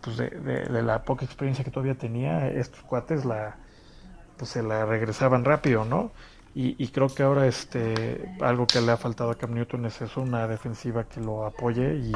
pues 0.00 0.16
de, 0.16 0.30
de, 0.30 0.64
de, 0.64 0.82
la 0.82 1.02
poca 1.02 1.24
experiencia 1.24 1.64
que 1.64 1.70
todavía 1.70 1.94
tenía, 1.94 2.48
estos 2.48 2.82
cuates 2.82 3.24
la 3.24 3.56
pues 4.36 4.52
se 4.52 4.62
la 4.62 4.86
regresaban 4.86 5.44
rápido, 5.44 5.84
¿no? 5.84 6.12
Y, 6.54 6.82
y, 6.82 6.88
creo 6.88 7.08
que 7.08 7.22
ahora 7.22 7.46
este 7.46 8.34
algo 8.40 8.66
que 8.66 8.80
le 8.80 8.90
ha 8.90 8.96
faltado 8.96 9.30
a 9.30 9.36
Cam 9.36 9.54
Newton 9.54 9.86
es 9.86 10.00
eso, 10.00 10.22
una 10.22 10.48
defensiva 10.48 11.04
que 11.04 11.20
lo 11.20 11.44
apoye 11.44 11.96
y, 11.96 12.12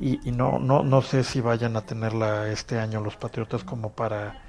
y, 0.00 0.30
no, 0.30 0.58
no, 0.60 0.84
no 0.84 1.02
sé 1.02 1.24
si 1.24 1.40
vayan 1.40 1.76
a 1.76 1.80
tenerla 1.80 2.48
este 2.52 2.78
año 2.78 3.00
los 3.00 3.16
Patriotas 3.16 3.64
como 3.64 3.90
para 3.90 4.42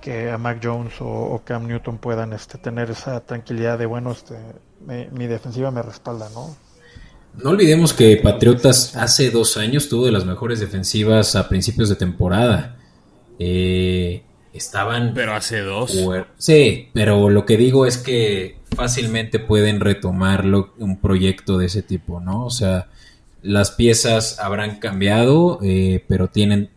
que 0.00 0.30
a 0.30 0.38
Mac 0.38 0.60
Jones 0.62 1.00
o, 1.02 1.06
o 1.06 1.42
Cam 1.44 1.66
Newton 1.66 1.98
puedan 1.98 2.32
este, 2.32 2.56
tener 2.56 2.90
esa 2.90 3.20
tranquilidad 3.20 3.78
de 3.78 3.86
bueno, 3.86 4.12
este, 4.12 4.38
me, 4.86 5.10
mi 5.10 5.26
defensiva 5.26 5.70
me 5.70 5.82
respalda, 5.82 6.28
¿no? 6.30 6.56
No 7.42 7.50
olvidemos 7.50 7.92
que 7.92 8.16
Patriotas 8.16 8.96
hace 8.96 9.30
dos 9.30 9.56
años 9.56 9.88
tuvo 9.88 10.06
de 10.06 10.12
las 10.12 10.24
mejores 10.24 10.60
defensivas 10.60 11.34
a 11.36 11.48
principios 11.48 11.88
de 11.88 11.96
temporada. 11.96 12.76
Eh, 13.38 14.22
estaban... 14.52 15.12
Pero 15.14 15.34
hace 15.34 15.60
dos. 15.60 15.98
Sí, 16.38 16.88
pero 16.92 17.30
lo 17.30 17.44
que 17.44 17.56
digo 17.56 17.86
es 17.86 17.98
que 17.98 18.58
fácilmente 18.74 19.38
pueden 19.40 19.80
retomarlo 19.80 20.74
un 20.78 21.00
proyecto 21.00 21.58
de 21.58 21.66
ese 21.66 21.82
tipo, 21.82 22.20
¿no? 22.20 22.46
O 22.46 22.50
sea, 22.50 22.88
las 23.42 23.72
piezas 23.72 24.38
habrán 24.38 24.78
cambiado, 24.78 25.58
eh, 25.62 26.04
pero 26.08 26.28
tienen 26.28 26.70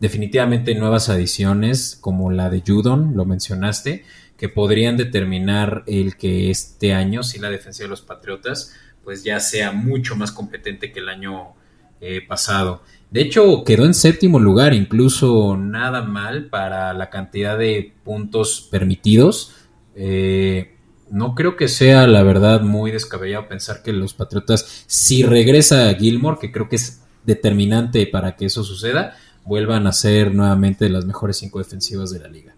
definitivamente 0.00 0.74
nuevas 0.74 1.08
adiciones, 1.08 1.96
como 2.00 2.32
la 2.32 2.50
de 2.50 2.62
Judon, 2.66 3.12
lo 3.14 3.24
mencionaste, 3.24 4.04
que 4.36 4.48
podrían 4.48 4.96
determinar 4.96 5.84
el 5.86 6.16
que 6.16 6.50
este 6.50 6.92
año, 6.92 7.22
si 7.22 7.38
la 7.38 7.50
defensa 7.50 7.84
de 7.84 7.88
los 7.88 8.02
Patriotas, 8.02 8.74
pues 9.04 9.24
ya 9.24 9.40
sea 9.40 9.72
mucho 9.72 10.16
más 10.16 10.32
competente 10.32 10.92
que 10.92 11.00
el 11.00 11.08
año 11.08 11.54
eh, 12.00 12.20
pasado. 12.26 12.82
De 13.10 13.20
hecho, 13.20 13.62
quedó 13.64 13.84
en 13.84 13.94
séptimo 13.94 14.40
lugar, 14.40 14.72
incluso 14.72 15.56
nada 15.56 16.02
mal 16.02 16.46
para 16.46 16.92
la 16.94 17.10
cantidad 17.10 17.58
de 17.58 17.92
puntos 18.04 18.68
permitidos. 18.70 19.54
Eh, 19.94 20.76
no 21.10 21.34
creo 21.34 21.56
que 21.56 21.68
sea, 21.68 22.06
la 22.06 22.22
verdad, 22.22 22.62
muy 22.62 22.90
descabellado 22.90 23.48
pensar 23.48 23.82
que 23.82 23.92
los 23.92 24.14
Patriotas, 24.14 24.84
si 24.86 25.22
regresa 25.22 25.90
a 25.90 25.94
Gilmore, 25.94 26.38
que 26.40 26.50
creo 26.50 26.68
que 26.70 26.76
es 26.76 27.02
determinante 27.24 28.06
para 28.06 28.34
que 28.34 28.46
eso 28.46 28.64
suceda, 28.64 29.16
vuelvan 29.44 29.86
a 29.86 29.92
ser 29.92 30.34
nuevamente 30.34 30.88
las 30.88 31.04
mejores 31.04 31.36
cinco 31.36 31.58
defensivas 31.58 32.10
de 32.10 32.20
la 32.20 32.28
liga. 32.28 32.54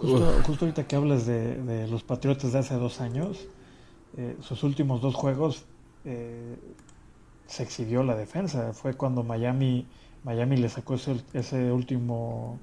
Justo, 0.00 0.42
justo 0.46 0.64
ahorita 0.64 0.86
que 0.86 0.96
hablas 0.96 1.26
de, 1.26 1.56
de, 1.56 1.88
los 1.88 2.02
Patriotas 2.02 2.52
de 2.52 2.58
hace 2.58 2.74
dos 2.74 3.00
años, 3.00 3.38
eh, 4.16 4.36
sus 4.40 4.62
últimos 4.62 5.00
dos 5.00 5.14
juegos 5.14 5.64
eh, 6.04 6.56
se 7.46 7.62
exhibió 7.62 8.02
la 8.02 8.16
defensa. 8.16 8.72
Fue 8.72 8.94
cuando 8.94 9.22
Miami 9.22 9.86
Miami 10.24 10.56
le 10.56 10.68
sacó 10.68 10.94
ese, 10.94 11.16
ese 11.32 11.72
último 11.72 12.58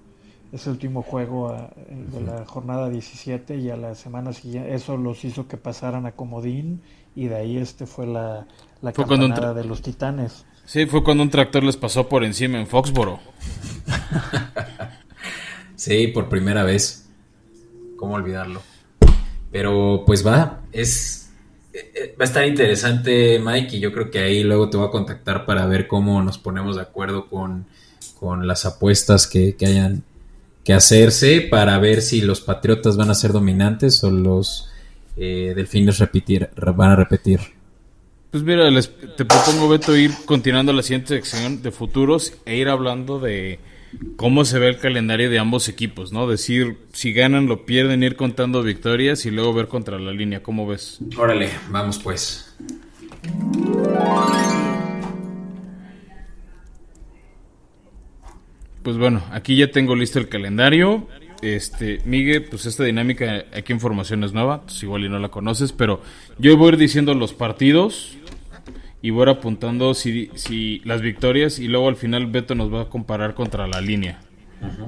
ese 0.54 0.70
último 0.70 1.02
juego 1.02 1.50
a, 1.50 1.72
de 1.90 2.22
la 2.22 2.46
jornada 2.46 2.90
17 2.90 3.58
y 3.58 3.70
a 3.70 3.76
la 3.76 3.96
semana 3.96 4.32
siguiente 4.32 4.74
eso 4.74 4.96
los 4.96 5.26
hizo 5.26 5.48
que 5.48 5.58
pasaran 5.58 6.06
a 6.06 6.14
Comodín 6.14 6.82
y 7.16 7.28
de 7.28 7.36
ahí 7.36 7.58
este 7.58 7.86
fue 7.86 8.08
la, 8.08 8.48
la 8.82 8.94
fue 8.94 9.06
campanada 9.06 9.54
de 9.54 9.66
los 9.66 9.82
Titanes. 9.82 10.46
Sí, 10.66 10.86
fue 10.86 11.04
cuando 11.04 11.24
un 11.24 11.30
tractor 11.30 11.64
les 11.64 11.76
pasó 11.76 12.08
por 12.08 12.24
encima 12.24 12.60
en 12.60 12.68
Foxboro. 12.68 13.20
sí, 15.76 16.08
por 16.08 16.30
primera 16.30 16.64
vez. 16.64 17.07
¿Cómo 17.98 18.14
olvidarlo? 18.14 18.62
Pero 19.52 20.04
pues 20.06 20.26
va, 20.26 20.62
es 20.72 21.28
va 22.20 22.24
a 22.24 22.24
estar 22.24 22.48
interesante, 22.48 23.40
Mike, 23.40 23.78
y 23.78 23.80
yo 23.80 23.92
creo 23.92 24.10
que 24.10 24.20
ahí 24.20 24.44
luego 24.44 24.70
te 24.70 24.78
voy 24.78 24.88
a 24.88 24.92
contactar 24.92 25.46
para 25.46 25.66
ver 25.66 25.88
cómo 25.88 26.22
nos 26.22 26.38
ponemos 26.38 26.76
de 26.76 26.82
acuerdo 26.82 27.28
con, 27.28 27.66
con 28.20 28.48
las 28.48 28.66
apuestas 28.66 29.28
que, 29.28 29.56
que, 29.56 29.66
hayan 29.66 30.04
que 30.64 30.74
hacerse 30.74 31.42
para 31.42 31.78
ver 31.80 32.02
si 32.02 32.22
los 32.22 32.42
Patriotas 32.42 32.98
van 32.98 33.10
a 33.10 33.16
ser 33.16 33.32
dominantes 33.32 34.04
o 34.04 34.12
los 34.12 34.70
eh, 35.16 35.54
Delfines 35.56 36.02
van 36.76 36.92
a 36.92 36.96
repetir. 36.96 37.40
Pues 38.32 38.44
mira, 38.44 38.70
les, 38.70 38.92
te 39.16 39.26
propongo, 39.26 39.70
Beto, 39.70 39.96
ir 39.96 40.12
continuando 40.26 40.74
la 40.74 40.84
siguiente 40.84 41.16
sección 41.16 41.62
de 41.62 41.72
futuros 41.72 42.34
e 42.46 42.58
ir 42.58 42.68
hablando 42.70 43.20
de 43.20 43.60
cómo 44.16 44.46
se 44.46 44.60
ve 44.60 44.70
el 44.70 44.78
calendario 44.78 45.30
de 45.30 45.40
ambos 45.40 45.70
equipos, 45.70 46.12
¿no? 46.12 46.28
Decir, 46.28 46.78
si 46.94 47.14
ganan, 47.14 47.48
lo 47.48 47.66
pierden, 47.66 48.04
ir 48.04 48.16
contando 48.16 48.64
victorias 48.64 49.26
y 49.26 49.32
luego 49.32 49.54
ver 49.54 49.68
contra 49.68 50.00
la 50.00 50.12
línea. 50.12 50.44
¿Cómo 50.44 50.68
ves? 50.68 51.00
Órale, 51.18 51.50
vamos 51.70 52.00
pues. 52.00 52.56
Pues 58.84 58.98
bueno, 58.98 59.24
aquí 59.32 59.58
ya 59.58 59.70
tengo 59.70 59.96
listo 59.96 60.20
el 60.20 60.30
calendario. 60.30 61.08
Este, 61.42 62.00
Miguel, 62.06 62.46
pues 62.46 62.66
esta 62.66 62.84
dinámica 62.84 63.46
aquí 63.54 63.72
en 63.74 63.80
formación 63.80 64.24
es 64.24 64.34
nueva, 64.34 64.64
pues 64.64 64.82
igual 64.82 65.06
y 65.06 65.10
no 65.10 65.20
la 65.20 65.30
conoces, 65.30 65.72
pero 65.72 66.02
yo 66.40 66.58
voy 66.58 66.68
a 66.68 66.74
ir 66.74 66.78
diciendo 66.78 67.14
los 67.14 67.34
partidos 67.34 68.17
y 69.08 69.10
voy 69.10 69.22
a 69.22 69.24
ir 69.32 69.38
apuntando 69.38 69.94
si, 69.94 70.30
si 70.36 70.80
las 70.80 71.00
victorias 71.00 71.60
y 71.60 71.70
luego 71.70 71.88
al 71.88 71.96
final 71.96 72.28
Beto 72.28 72.56
nos 72.56 72.74
va 72.74 72.82
a 72.82 72.90
comparar 72.90 73.36
contra 73.36 73.66
la 73.66 73.80
línea. 73.80 74.20
Uh 74.62 74.66
-huh. 74.66 74.88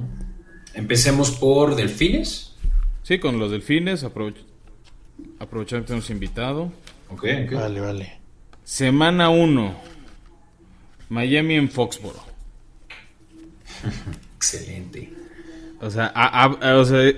Empecemos 0.74 1.32
por 1.32 1.78
Delfines. 1.78 2.54
Sí, 3.02 3.18
con 3.20 3.40
los 3.40 3.50
Delfines, 3.50 4.04
aprovech 4.04 4.36
aprovechando 5.40 5.86
que 5.86 5.88
tenemos 5.88 6.10
invitado. 6.10 6.70
Okay, 7.12 7.46
okay. 7.46 7.58
Vale, 7.58 7.80
vale. 7.80 8.20
Semana 8.66 9.30
1. 9.30 9.74
Miami 11.08 11.56
en 11.56 11.70
Foxboro. 11.70 12.22
Excelente. 14.36 15.14
O 15.80 15.90
sea, 15.90 16.12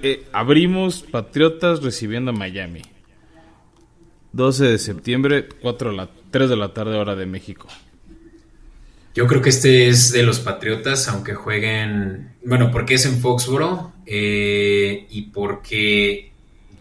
eh, 0.03 0.23
abrimos 0.33 1.01
Patriotas 1.01 1.81
recibiendo 1.81 2.29
a 2.29 2.35
Miami. 2.35 2.83
12 4.33 4.65
de 4.65 4.77
septiembre, 4.77 5.49
4 5.61 5.91
la, 5.93 6.07
3 6.31 6.49
de 6.49 6.55
la 6.55 6.73
tarde 6.73 6.97
hora 6.97 7.15
de 7.15 7.25
México. 7.25 7.67
Yo 9.13 9.27
creo 9.27 9.41
que 9.41 9.49
este 9.49 9.89
es 9.89 10.13
de 10.13 10.23
los 10.23 10.39
Patriotas, 10.39 11.09
aunque 11.09 11.33
jueguen, 11.35 12.31
bueno, 12.45 12.71
porque 12.71 12.93
es 12.93 13.05
en 13.05 13.19
Foxboro 13.19 13.91
eh, 14.05 15.05
y 15.09 15.23
porque 15.23 16.31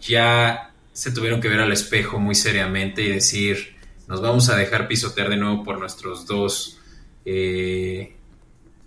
ya 0.01 0.71
se 0.93 1.11
tuvieron 1.11 1.41
que 1.41 1.49
ver 1.49 1.59
al 1.59 1.73
espejo 1.73 2.19
muy 2.19 2.35
seriamente 2.35 3.01
y 3.01 3.09
decir, 3.09 3.75
nos 4.07 4.21
vamos 4.21 4.49
a 4.49 4.55
dejar 4.55 4.87
pisotear 4.87 5.29
de 5.29 5.37
nuevo 5.37 5.63
por 5.63 5.77
nuestros 5.77 6.25
dos 6.25 6.79
eh, 7.25 8.15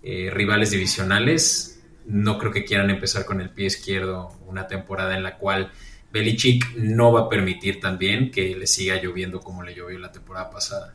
eh, 0.02 0.30
rivales 0.32 0.70
divisionales. 0.70 1.82
No 2.06 2.38
creo 2.38 2.50
que 2.52 2.64
quieran 2.64 2.88
empezar 2.88 3.26
con 3.26 3.42
el 3.42 3.50
pie 3.50 3.66
izquierdo 3.66 4.32
una 4.46 4.66
temporada 4.66 5.14
en 5.16 5.22
la 5.22 5.36
cual 5.36 5.70
Belichick 6.14 6.76
no 6.76 7.10
va 7.10 7.22
a 7.22 7.28
permitir 7.28 7.80
también 7.80 8.30
que 8.30 8.54
le 8.54 8.68
siga 8.68 9.02
lloviendo 9.02 9.40
como 9.40 9.64
le 9.64 9.74
llovió 9.74 9.98
la 9.98 10.12
temporada 10.12 10.48
pasada. 10.48 10.94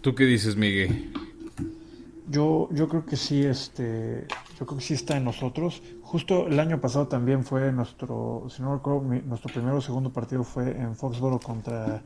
¿Tú 0.00 0.14
qué 0.14 0.24
dices, 0.24 0.54
Miguel? 0.54 1.12
Yo, 2.28 2.68
yo 2.70 2.88
creo 2.88 3.04
que 3.04 3.16
sí, 3.16 3.42
este, 3.42 4.28
yo 4.56 4.66
creo 4.66 4.78
que 4.78 4.84
sí 4.84 4.94
está 4.94 5.16
en 5.16 5.24
nosotros. 5.24 5.82
Justo 6.00 6.46
el 6.46 6.60
año 6.60 6.80
pasado 6.80 7.08
también 7.08 7.42
fue 7.42 7.72
nuestro, 7.72 8.46
si 8.54 8.62
no 8.62 8.72
recuerdo, 8.72 9.02
nuestro 9.02 9.52
primero 9.52 9.78
o 9.78 9.80
segundo 9.80 10.12
partido 10.12 10.44
fue 10.44 10.70
en 10.70 10.94
Foxboro 10.94 11.40
contra 11.40 12.02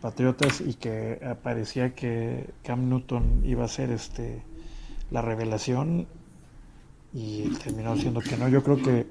Patriotas 0.00 0.60
y 0.60 0.74
que 0.74 1.20
parecía 1.44 1.94
que 1.94 2.50
Cam 2.64 2.88
Newton 2.88 3.42
iba 3.44 3.64
a 3.64 3.68
ser 3.68 3.92
este 3.92 4.42
la 5.12 5.22
revelación 5.22 6.08
y 7.14 7.50
terminó 7.62 7.96
siendo 7.96 8.20
que 8.20 8.36
no. 8.36 8.48
Yo 8.48 8.64
creo 8.64 8.82
que 8.82 9.06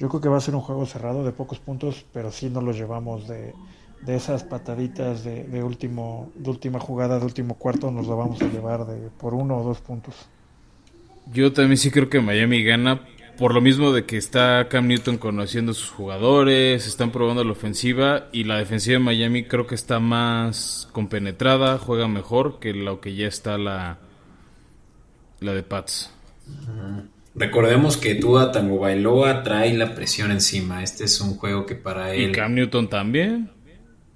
yo 0.00 0.08
creo 0.08 0.20
que 0.20 0.28
va 0.30 0.38
a 0.38 0.40
ser 0.40 0.54
un 0.54 0.62
juego 0.62 0.86
cerrado 0.86 1.22
de 1.22 1.30
pocos 1.30 1.60
puntos, 1.60 2.06
pero 2.12 2.32
sí 2.32 2.48
nos 2.48 2.64
lo 2.64 2.72
llevamos 2.72 3.28
de, 3.28 3.52
de 4.00 4.16
esas 4.16 4.44
pataditas 4.44 5.24
de, 5.24 5.62
último, 5.62 6.32
de 6.34 6.48
última 6.48 6.80
jugada, 6.80 7.18
de 7.18 7.26
último 7.26 7.54
cuarto, 7.54 7.90
nos 7.90 8.06
lo 8.06 8.16
vamos 8.16 8.40
a 8.40 8.46
llevar 8.48 8.86
de 8.86 9.10
por 9.10 9.34
uno 9.34 9.58
o 9.58 9.62
dos 9.62 9.80
puntos. 9.80 10.14
Yo 11.30 11.52
también 11.52 11.76
sí 11.76 11.90
creo 11.90 12.08
que 12.08 12.18
Miami 12.20 12.64
gana 12.64 13.02
por 13.36 13.52
lo 13.54 13.60
mismo 13.60 13.92
de 13.92 14.06
que 14.06 14.16
está 14.16 14.68
Cam 14.68 14.86
Newton 14.86 15.18
conociendo 15.18 15.72
a 15.72 15.74
sus 15.74 15.90
jugadores, 15.90 16.86
están 16.86 17.10
probando 17.10 17.44
la 17.44 17.52
ofensiva 17.52 18.28
y 18.32 18.44
la 18.44 18.56
defensiva 18.56 18.98
de 18.98 19.04
Miami 19.04 19.44
creo 19.44 19.66
que 19.66 19.74
está 19.74 20.00
más 20.00 20.88
compenetrada, 20.92 21.78
juega 21.78 22.08
mejor 22.08 22.58
que 22.58 22.72
lo 22.72 23.02
que 23.02 23.14
ya 23.14 23.26
está 23.26 23.58
la, 23.58 23.98
la 25.40 25.52
de 25.52 25.62
Pats. 25.62 26.10
Recordemos 27.34 27.96
que 27.96 28.16
Tua 28.16 28.50
Tango 28.50 28.78
Bailoa 28.78 29.42
trae 29.42 29.72
la 29.76 29.94
presión 29.94 30.32
encima. 30.32 30.82
Este 30.82 31.04
es 31.04 31.20
un 31.20 31.36
juego 31.36 31.64
que 31.64 31.76
para 31.76 32.12
él. 32.12 32.30
¿Y 32.30 32.32
Cam 32.32 32.54
Newton 32.54 32.88
también? 32.88 33.50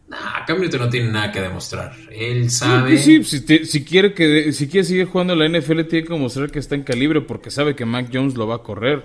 Nah, 0.09 0.45
Cam 0.47 0.61
Newton 0.61 0.81
no 0.81 0.89
tiene 0.89 1.11
nada 1.11 1.31
que 1.31 1.41
demostrar. 1.41 1.95
Él 2.11 2.51
sabe. 2.51 2.99
Sí, 2.99 3.23
si, 3.25 3.85
quiere 3.85 4.15
que 4.15 4.53
si 4.53 4.69
quiere 4.69 4.85
seguir 4.85 5.07
jugando 5.07 5.35
la 5.37 5.49
NFL, 5.49 5.83
tiene 5.83 6.07
que 6.07 6.15
mostrar 6.15 6.51
que 6.51 6.59
está 6.59 6.75
en 6.75 6.83
calibre 6.83 7.21
porque 7.21 7.51
sabe 7.51 7.75
que 7.77 7.85
Mac 7.85 8.11
Jones 8.13 8.35
lo 8.35 8.47
va 8.47 8.57
a 8.57 8.63
correr. 8.63 9.05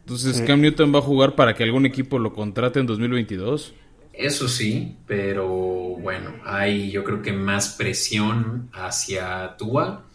Entonces, 0.00 0.40
Cam 0.40 0.60
Newton 0.62 0.94
va 0.94 1.00
a 1.00 1.02
jugar 1.02 1.34
para 1.34 1.54
que 1.54 1.64
algún 1.64 1.84
equipo 1.84 2.18
lo 2.18 2.32
contrate 2.32 2.80
en 2.80 2.86
2022. 2.86 3.74
Eso 4.14 4.48
sí, 4.48 4.96
pero 5.06 5.46
bueno, 5.46 6.32
hay 6.44 6.90
yo 6.90 7.04
creo 7.04 7.22
que 7.22 7.32
más 7.32 7.76
presión 7.76 8.70
hacia 8.72 9.56
Tua 9.58 10.06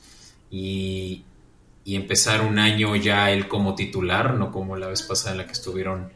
y, 0.50 1.24
y 1.86 1.96
empezar 1.96 2.42
un 2.42 2.60
año 2.60 2.96
ya 2.96 3.32
él 3.32 3.48
como 3.48 3.76
titular, 3.76 4.36
no 4.36 4.52
como 4.52 4.76
la 4.78 4.88
vez 4.88 5.02
pasada 5.04 5.32
en 5.32 5.38
la 5.40 5.46
que 5.46 5.54
estuvieron 5.54 6.10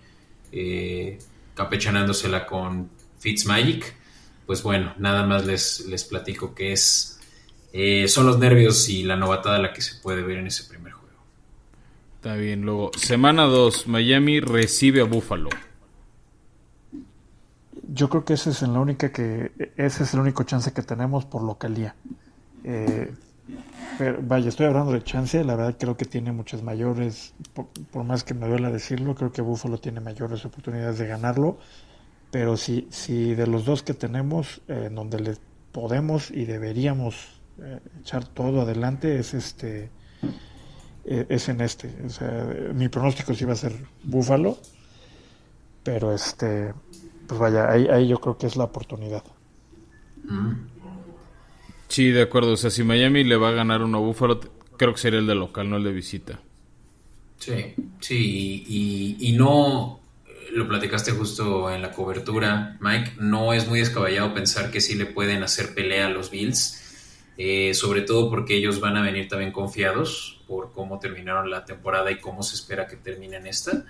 eh, 0.52 1.20
campechanándosela 1.54 2.46
con 2.46 2.90
Fitzmagic 3.20 3.96
pues 4.48 4.64
bueno, 4.64 4.94
nada 4.98 5.26
más 5.26 5.46
les, 5.46 5.86
les 5.88 6.06
platico 6.06 6.56
que 6.56 6.72
es 6.72 7.20
eh, 7.74 8.08
son 8.08 8.26
los 8.26 8.40
nervios 8.40 8.88
y 8.90 9.04
la 9.04 9.18
novatada 9.18 9.60
la 9.60 9.74
que 9.74 9.82
se 9.82 10.02
puede 10.02 10.24
ver 10.24 10.38
en 10.38 10.48
ese 10.48 10.64
primer 10.64 10.94
juego. 10.94 11.16
Está 12.16 12.36
bien, 12.36 12.62
luego, 12.62 12.92
semana 12.98 13.44
2, 13.44 13.88
Miami 13.88 14.40
recibe 14.40 15.02
a 15.02 15.04
Buffalo. 15.04 15.50
Yo 17.90 18.10
creo 18.10 18.26
que 18.26 18.34
ese 18.34 18.50
es 18.52 18.62
la 18.62 18.80
única 18.80 19.12
que 19.12 19.52
ese 19.76 20.04
es 20.04 20.14
el 20.14 20.22
único 20.22 20.44
chance 20.44 20.72
que 20.74 20.82
tenemos 20.82 21.26
por 21.26 21.44
localía. 21.44 21.96
Eh, 22.64 23.14
vaya, 24.22 24.50
estoy 24.50 24.66
hablando 24.66 24.92
de 24.92 25.04
chance, 25.04 25.44
la 25.44 25.56
verdad 25.56 25.76
creo 25.80 25.98
que 25.98 26.06
tiene 26.06 26.32
muchas 26.32 26.64
mayores, 26.64 27.34
por, 27.54 28.04
más 28.04 28.24
que 28.24 28.34
me 28.34 28.48
duela 28.48 28.70
decirlo, 28.72 29.16
creo 29.16 29.32
que 29.32 29.42
Buffalo 29.42 29.78
tiene 29.78 30.00
mayores 30.00 30.46
oportunidades 30.46 30.98
de 30.98 31.08
ganarlo. 31.08 31.58
Pero 32.32 32.58
si, 32.58 32.88
si 32.92 33.36
de 33.36 33.48
los 33.48 33.66
dos 33.66 33.84
que 33.84 33.94
tenemos, 33.94 34.62
en 34.68 34.96
donde 34.96 35.20
le 35.20 35.38
podemos 35.72 36.30
y 36.30 36.46
deberíamos 36.46 37.40
eh, 37.60 37.80
echar 38.02 38.26
todo 38.26 38.62
adelante, 38.62 39.18
es 39.18 39.34
este 39.34 39.90
e, 41.06 41.26
es 41.30 41.48
en 41.50 41.62
este. 41.62 41.96
O 42.06 42.10
sea, 42.10 42.48
mi 42.74 42.90
pronóstico 42.90 43.34
sí 43.34 43.46
va 43.46 43.54
a 43.54 43.56
ser 43.56 43.74
Búfalo, 44.04 44.58
pero 45.84 46.14
este, 46.14 46.74
pues 47.28 47.40
vaya, 47.40 47.72
ahí, 47.72 47.88
ahí 47.88 48.08
yo 48.08 48.20
creo 48.20 48.38
que 48.38 48.48
es 48.48 48.58
la 48.58 48.66
oportunidad. 48.66 49.24
Sí, 51.88 52.10
de 52.10 52.24
acuerdo. 52.24 52.54
O 52.54 52.58
sea, 52.58 52.70
si 52.70 52.84
Miami 52.84 53.24
le 53.24 53.38
va 53.38 53.50
a 53.50 53.54
ganar 53.54 53.82
uno 53.82 53.98
a 53.98 54.02
Búfalo, 54.02 54.40
creo 54.78 54.94
que 54.94 55.00
sería 55.00 55.20
el 55.20 55.28
de 55.28 55.36
local, 55.36 55.70
no 55.70 55.78
el 55.78 55.84
de 55.84 55.92
visita. 55.92 56.40
Sí, 57.40 57.76
sí, 58.00 58.66
y, 58.68 59.18
y 59.20 59.32
no, 59.34 60.00
lo 60.52 60.68
platicaste 60.68 61.12
justo 61.12 61.72
en 61.72 61.82
la 61.82 61.92
cobertura, 61.92 62.78
Mike, 62.80 63.14
no 63.20 63.54
es 63.54 63.68
muy 63.68 63.80
descabellado 63.80 64.34
pensar 64.34 64.72
que 64.72 64.82
sí 64.82 64.96
le 64.96 65.06
pueden 65.06 65.44
hacer 65.44 65.74
pelea 65.74 66.08
a 66.08 66.10
los 66.10 66.32
Bills, 66.32 66.84
eh, 67.38 67.74
sobre 67.74 68.02
todo 68.02 68.30
porque 68.30 68.56
ellos 68.56 68.80
van 68.80 68.98
a 68.98 69.04
venir 69.04 69.28
también 69.28 69.52
confiados 69.52 70.42
por 70.48 70.72
cómo 70.72 71.00
terminaron 71.00 71.50
la 71.50 71.66
temporada 71.66 72.10
y 72.12 72.20
cómo 72.20 72.42
se 72.42 72.56
espera 72.56 72.88
que 72.88 72.96
terminen 72.96 73.46
esta. 73.46 73.86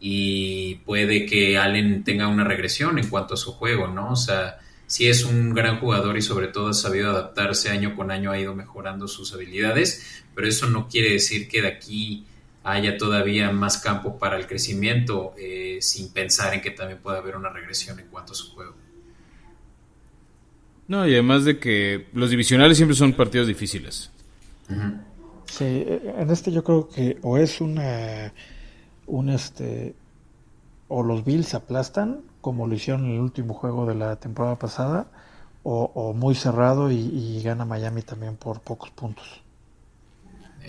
Y 0.00 0.76
puede 0.86 1.26
que 1.26 1.58
Allen 1.58 2.04
tenga 2.04 2.28
una 2.28 2.44
regresión 2.44 2.98
en 2.98 3.08
cuanto 3.08 3.34
a 3.34 3.36
su 3.36 3.52
juego, 3.52 3.88
¿no? 3.88 4.12
O 4.12 4.16
sea, 4.16 4.58
sí 4.88 5.06
es 5.06 5.24
un 5.24 5.54
gran 5.54 5.78
jugador 5.78 6.16
y 6.16 6.22
sobre 6.22 6.48
todo 6.48 6.68
ha 6.68 6.74
sabido 6.74 7.10
adaptarse 7.10 7.68
año 7.68 7.94
con 7.94 8.10
año, 8.10 8.32
ha 8.32 8.40
ido 8.40 8.54
mejorando 8.54 9.06
sus 9.06 9.32
habilidades, 9.34 10.24
pero 10.34 10.48
eso 10.48 10.68
no 10.68 10.88
quiere 10.88 11.12
decir 11.12 11.46
que 11.46 11.62
de 11.62 11.68
aquí 11.68 12.26
haya 12.64 12.96
todavía 12.96 13.52
más 13.52 13.78
campo 13.78 14.18
para 14.18 14.36
el 14.36 14.46
crecimiento 14.46 15.34
eh, 15.38 15.78
sin 15.80 16.10
pensar 16.10 16.54
en 16.54 16.62
que 16.62 16.70
también 16.70 17.00
puede 17.00 17.18
haber 17.18 17.36
una 17.36 17.50
regresión 17.50 18.00
en 18.00 18.06
cuanto 18.06 18.32
a 18.32 18.34
su 18.34 18.50
juego. 18.52 18.74
No, 20.88 21.06
y 21.06 21.12
además 21.12 21.44
de 21.44 21.58
que 21.58 22.06
los 22.14 22.30
divisionales 22.30 22.78
siempre 22.78 22.96
son 22.96 23.12
partidos 23.12 23.46
difíciles. 23.46 24.10
Sí, 25.46 25.84
en 25.86 26.30
este 26.30 26.50
yo 26.50 26.64
creo 26.64 26.88
que 26.88 27.18
o 27.20 27.36
es 27.36 27.60
una, 27.60 28.32
un 29.06 29.28
este, 29.28 29.94
o 30.88 31.02
los 31.02 31.26
Bills 31.26 31.52
aplastan, 31.52 32.22
como 32.48 32.66
lo 32.66 32.74
hicieron 32.74 33.04
en 33.04 33.12
el 33.12 33.20
último 33.20 33.52
juego 33.52 33.84
de 33.84 33.94
la 33.94 34.16
temporada 34.16 34.58
pasada, 34.58 35.06
o, 35.70 36.14
muy 36.16 36.34
cerrado 36.34 36.90
y 36.90 37.42
gana 37.42 37.66
Miami 37.66 38.00
también 38.00 38.36
por 38.36 38.60
pocos 38.60 38.88
puntos. 38.88 39.42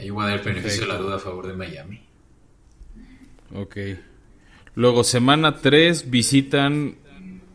Yo 0.03 0.13
voy 0.13 0.25
a 0.25 0.29
dar 0.29 0.39
el 0.39 0.45
beneficio 0.45 0.81
de 0.81 0.87
la 0.87 0.97
duda 0.97 1.15
a 1.15 1.19
favor 1.19 1.47
de 1.47 1.53
Miami. 1.53 2.01
Ok. 3.55 3.77
Luego, 4.75 5.05
semana 5.05 5.57
3, 5.57 6.09
visitan 6.09 6.97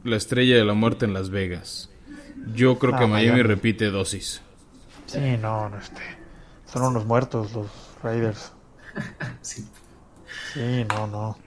la 0.05 0.17
Estrella 0.17 0.57
de 0.57 0.65
la 0.65 0.73
Muerte 0.73 1.05
en 1.05 1.13
Las 1.13 1.29
Vegas. 1.29 1.91
Yo 2.55 2.79
creo 2.79 2.97
que 2.97 3.05
ah, 3.05 3.09
Miami, 3.09 3.43
repite 3.43 3.91
dosis. 3.91 4.41
Sí, 5.07 5.37
no, 5.41 5.69
no 5.69 5.79
este, 5.79 6.01
son 6.67 6.83
unos 6.83 7.05
muertos 7.05 7.53
los 7.53 7.67
Raiders. 8.03 8.53
sí. 9.43 9.67
sí, 10.55 10.87
no, 10.89 11.07
no. 11.07 11.39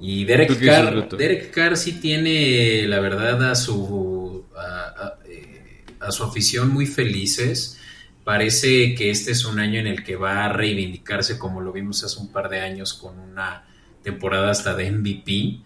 Y 0.00 0.24
Derek 0.24 0.58
Carr, 0.64 1.08
Derek 1.16 1.50
Carr 1.50 1.76
sí 1.76 2.00
tiene, 2.00 2.86
la 2.86 3.00
verdad, 3.00 3.50
a 3.50 3.54
su, 3.54 4.44
a, 4.56 5.14
eh, 5.26 5.84
a 6.00 6.10
su 6.10 6.24
afición 6.24 6.72
muy 6.72 6.86
felices 6.86 7.78
Parece 8.24 8.94
que 8.94 9.10
este 9.10 9.32
es 9.32 9.44
un 9.44 9.60
año 9.60 9.78
en 9.78 9.86
el 9.86 10.02
que 10.02 10.16
va 10.16 10.46
a 10.46 10.48
reivindicarse 10.48 11.38
como 11.38 11.60
lo 11.60 11.72
vimos 11.72 12.02
hace 12.04 12.18
un 12.18 12.32
par 12.32 12.48
de 12.48 12.60
años 12.60 12.94
con 12.94 13.18
una 13.18 13.66
temporada 14.02 14.50
hasta 14.50 14.74
de 14.74 14.90
MVP. 14.90 15.58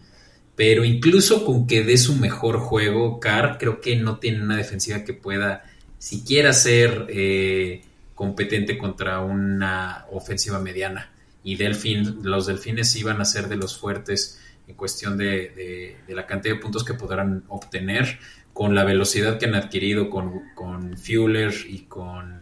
Pero 0.57 0.85
incluso 0.85 1.45
con 1.45 1.69
que 1.69 1.85
dé 1.85 1.97
su 1.97 2.17
mejor 2.17 2.59
juego, 2.59 3.21
Carr 3.21 3.59
creo 3.59 3.81
que 3.81 3.95
no 3.95 4.19
tiene 4.19 4.43
una 4.43 4.57
defensiva 4.57 5.05
que 5.05 5.15
pueda 5.15 5.67
siquiera 5.99 6.53
ser 6.53 7.07
eh, 7.11 7.83
competente 8.17 8.77
contra 8.77 9.21
una 9.21 10.07
ofensiva 10.11 10.59
mediana. 10.59 11.13
Y 11.45 11.57
Delfín, 11.57 12.21
los 12.23 12.47
delfines 12.47 12.95
iban 12.97 13.21
a 13.21 13.25
ser 13.25 13.49
de 13.49 13.57
los 13.57 13.79
fuertes 13.79 14.41
en 14.67 14.75
cuestión 14.75 15.17
de, 15.17 15.97
la 16.09 16.27
cantidad 16.27 16.55
de 16.55 16.61
puntos 16.61 16.85
que 16.85 16.95
podrán 16.95 17.45
obtener 17.49 18.19
con 18.53 18.75
la 18.75 18.85
velocidad 18.85 19.39
que 19.39 19.47
han 19.47 19.55
adquirido 19.55 20.11
con, 20.11 20.53
con 20.55 20.97
Fuller 20.99 21.55
y 21.69 21.83
con 21.83 22.39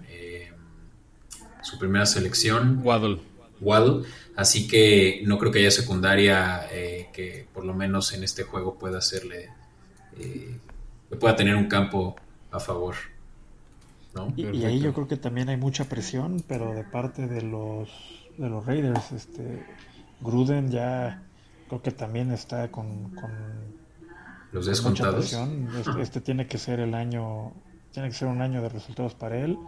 su 1.67 1.79
primera 1.79 2.07
selección. 2.07 2.81
Waddle. 2.85 3.19
Waddle, 3.61 4.07
así 4.37 4.69
que 4.69 5.23
no 5.25 5.39
creo 5.39 5.51
que 5.51 5.59
haya 5.61 5.71
secundaria 5.71 6.67
eh, 6.71 7.09
que 7.13 7.47
por 7.53 7.65
lo 7.65 7.75
menos 7.75 8.13
en 8.13 8.23
este 8.23 8.45
juego 8.45 8.79
pueda 8.79 8.99
hacerle, 8.99 9.49
eh, 10.19 10.59
pueda 11.19 11.35
tener 11.35 11.57
un 11.57 11.67
campo 11.67 12.17
a 12.51 12.61
favor. 12.61 12.95
¿no? 14.15 14.33
Y, 14.37 14.47
y, 14.47 14.65
ahí 14.65 14.81
yo 14.81 14.95
creo 14.95 15.09
que 15.09 15.17
también 15.17 15.49
hay 15.49 15.57
mucha 15.57 15.87
presión, 15.87 16.43
pero 16.47 16.73
de 16.73 16.85
parte 16.85 17.27
de 17.27 17.43
los 17.43 17.89
de 18.39 18.49
los 18.49 18.64
Raiders, 18.66 19.12
este 19.12 19.64
Gruden 20.20 20.70
ya 20.70 21.22
creo 21.68 21.82
que 21.82 21.91
también 21.91 22.32
está 22.32 22.70
con, 22.70 23.11
con 23.14 23.30
los 24.53 24.66
descontados. 24.66 25.32
Este, 25.32 25.91
este, 26.03 26.20
tiene 26.20 26.47
que 26.47 26.59
ser 26.59 26.80
el 26.80 26.95
año, 26.95 27.53
tiene 27.93 28.09
que 28.09 28.14
ser 28.14 28.28
un 28.28 28.41
año 28.41 28.62
de 28.62 28.68
resultados 28.68 29.14
para 29.14 29.39
él 29.39 29.59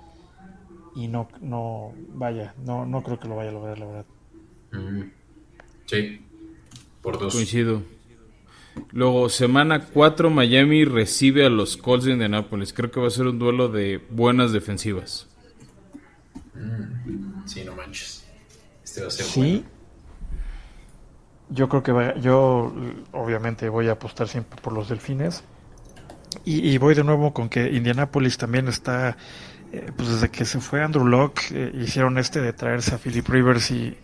y 0.95 1.09
no, 1.09 1.29
no, 1.41 1.93
vaya, 2.15 2.55
no, 2.65 2.87
no 2.87 3.03
creo 3.03 3.21
que 3.21 3.29
lo 3.29 3.37
vaya 3.37 3.51
a 3.51 3.53
lograr, 3.53 3.79
la 3.79 3.87
verdad. 3.87 4.07
Sí, 5.87 6.21
por 7.03 7.19
dos. 7.19 7.35
Coincido. 7.35 7.83
Luego, 8.93 9.29
semana 9.29 9.87
4, 9.87 10.31
Miami 10.31 10.85
recibe 10.85 11.45
a 11.45 11.49
los 11.49 11.77
Colts 11.77 12.05
de 12.05 12.13
Indianapolis. 12.13 12.73
Creo 12.73 12.91
que 12.91 13.01
va 13.01 13.09
a 13.09 13.11
ser 13.11 13.27
un 13.27 13.39
duelo 13.39 13.69
de 13.69 14.01
buenas 14.11 14.53
defensivas. 14.53 15.27
Sí, 17.47 17.65
no 17.65 17.75
manches. 17.75 18.18
Este 18.99 19.03
va 19.03 19.09
a 19.09 19.11
ser 19.11 19.27
sí. 19.27 19.41
bueno. 19.41 19.79
Yo 21.51 21.69
creo 21.69 21.83
que 21.83 21.93
va, 21.93 22.15
yo 22.17 22.75
obviamente 23.13 23.69
voy 23.69 23.89
a 23.89 23.93
apostar 23.93 24.29
siempre 24.29 24.61
por 24.61 24.73
los 24.75 24.89
delfines. 24.89 25.43
Y, 26.45 26.69
y 26.71 26.77
voy 26.79 26.95
de 26.95 27.05
nuevo 27.05 27.33
con 27.33 27.49
que 27.49 27.71
Indianapolis 27.73 28.37
también 28.37 28.69
está, 28.69 29.17
eh, 29.73 29.91
pues 29.97 30.09
desde 30.11 30.29
que 30.31 30.45
se 30.45 30.61
fue 30.61 30.83
Andrew 30.83 31.07
Locke, 31.07 31.41
eh, 31.53 31.73
hicieron 31.75 32.19
este 32.19 32.43
de 32.43 32.53
traerse 32.53 32.95
a 32.95 32.99
Philip 32.99 33.27
Rivers 33.27 33.71
y 33.71 33.97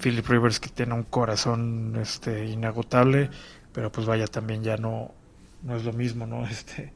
Philip 0.00 0.26
Rivers 0.26 0.58
que 0.58 0.70
tiene 0.70 0.94
un 0.94 1.04
corazón 1.04 1.96
este 2.02 2.46
inagotable, 2.46 3.30
pero 3.72 3.92
pues 3.92 4.06
vaya 4.08 4.26
también 4.26 4.64
ya 4.64 4.76
no, 4.76 5.14
no 5.62 5.76
es 5.76 5.84
lo 5.84 5.92
mismo, 5.92 6.26
¿no? 6.26 6.44
Este, 6.50 6.92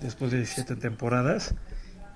después 0.00 0.32
de 0.32 0.38
17 0.38 0.74
temporadas. 0.74 1.54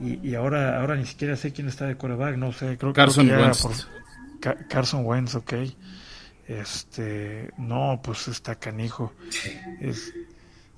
Y, 0.01 0.27
y 0.29 0.35
ahora, 0.35 0.81
ahora 0.81 0.97
ni 0.97 1.07
siquiera 1.07 1.37
sé 1.37 1.53
quién 1.53 1.69
está 1.69 1.87
de 1.87 1.97
coreback, 1.97 2.37
no 2.37 2.53
sé, 2.53 2.77
creo, 2.77 2.93
Carson 2.93 3.27
creo 3.27 3.37
que 3.39 3.43
ya 3.43 3.47
Wentz. 3.47 3.63
por- 3.63 4.08
Ca- 4.41 4.67
Carson 4.69 5.05
Wentz, 5.05 5.35
ok. 5.35 5.53
Este, 6.47 7.51
no, 7.59 8.01
pues 8.03 8.29
está 8.29 8.55
canijo. 8.59 9.13
Es, 9.81 10.13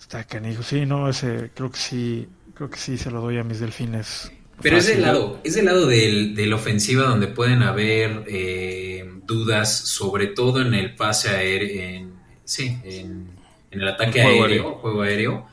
está 0.01 0.25
canijo. 0.25 0.63
Sí, 0.63 0.85
no, 0.87 1.09
ese, 1.09 1.51
creo 1.55 1.71
que 1.71 1.79
sí, 1.79 2.29
creo 2.55 2.69
que 2.71 2.79
sí 2.79 2.99
se 2.99 3.11
lo 3.11 3.21
doy 3.21 3.39
a 3.39 3.45
mis 3.45 3.61
delfines. 3.61 4.33
Pero 4.63 4.77
es 4.77 4.89
del 4.89 5.01
lado, 5.03 5.41
es 5.45 5.55
del 5.55 5.65
lado 5.67 5.87
del, 5.87 6.35
de 6.35 6.47
la 6.47 6.57
ofensiva 6.57 7.05
donde 7.05 7.29
pueden 7.29 7.63
haber 7.63 8.25
eh, 8.29 9.11
dudas, 9.25 9.73
sobre 9.75 10.27
todo 10.27 10.61
en 10.61 10.75
el 10.75 10.95
pase 10.97 11.31
aéreo, 11.31 11.83
en, 11.83 12.13
sí, 12.45 12.79
en, 12.85 13.29
en 13.71 13.81
el 13.81 13.89
ataque 13.89 14.21
El 14.21 14.25
juego 14.27 14.43
aéreo, 14.45 14.63
aéreo. 14.65 14.79
juego 14.81 15.03
aéreo. 15.03 15.47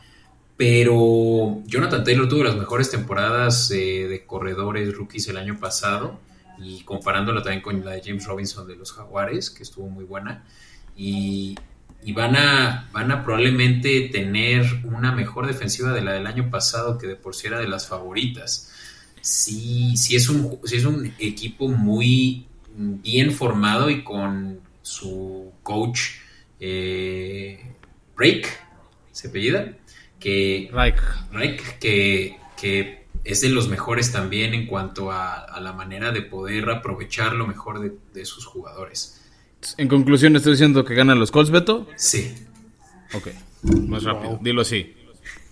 Pero 0.57 1.61
Jonathan 1.67 2.03
Taylor 2.03 2.27
tuvo 2.27 2.43
las 2.43 2.55
mejores 2.55 2.89
temporadas 2.89 3.69
eh, 3.71 4.07
de 4.09 4.25
corredores 4.25 4.93
rookies 4.95 5.27
el 5.27 5.37
año 5.37 5.57
pasado 5.59 6.19
y 6.59 6.81
comparándolo 6.81 7.41
también 7.41 7.61
con 7.61 7.83
la 7.85 7.91
de 7.91 8.01
James 8.03 8.25
Robinson 8.25 8.67
de 8.67 8.75
los 8.75 8.91
Jaguares, 8.91 9.49
que 9.49 9.63
estuvo 9.63 9.89
muy 9.89 10.05
buena. 10.05 10.43
Y, 10.95 11.55
y 12.03 12.13
van, 12.13 12.35
a, 12.35 12.89
van 12.91 13.11
a 13.11 13.23
probablemente 13.23 14.09
tener 14.11 14.65
una 14.85 15.11
mejor 15.11 15.47
defensiva 15.47 15.93
de 15.93 16.01
la 16.01 16.13
del 16.13 16.27
año 16.27 16.49
pasado, 16.49 16.97
que 16.97 17.07
de 17.07 17.15
por 17.15 17.35
sí 17.35 17.47
era 17.47 17.59
de 17.59 17.67
las 17.67 17.87
favoritas. 17.87 18.71
Sí, 19.21 19.97
sí 19.97 20.15
es 20.15 20.29
un, 20.29 20.59
sí 20.63 20.77
es 20.77 20.85
un 20.85 21.13
equipo 21.19 21.67
muy 21.67 22.47
bien 22.75 23.31
formado 23.31 23.89
y 23.89 24.03
con 24.03 24.59
su 24.81 25.51
coach 25.63 25.99
eh, 26.59 27.59
Rake, 28.15 28.47
se 29.11 29.27
apellida, 29.27 29.73
que 30.19 30.69
Reich. 30.71 30.97
Reich, 31.31 31.61
que, 31.79 32.37
que 32.59 33.06
es 33.27 33.41
de 33.41 33.49
los 33.49 33.67
mejores 33.67 34.11
también 34.11 34.53
en 34.53 34.65
cuanto 34.67 35.11
a, 35.11 35.35
a 35.35 35.59
la 35.59 35.73
manera 35.73 36.11
de 36.11 36.21
poder 36.21 36.69
aprovechar 36.69 37.33
lo 37.33 37.45
mejor 37.45 37.79
de, 37.79 37.93
de 38.13 38.25
sus 38.25 38.45
jugadores. 38.45 39.21
En 39.77 39.87
conclusión, 39.87 40.35
¿estás 40.35 40.53
diciendo 40.53 40.85
que 40.85 40.95
ganan 40.95 41.19
los 41.19 41.31
Colts, 41.31 41.51
Beto? 41.51 41.87
Sí. 41.95 42.33
Ok, 43.13 43.27
más 43.87 44.03
rápido, 44.03 44.39
dilo 44.41 44.61
así. 44.61 44.93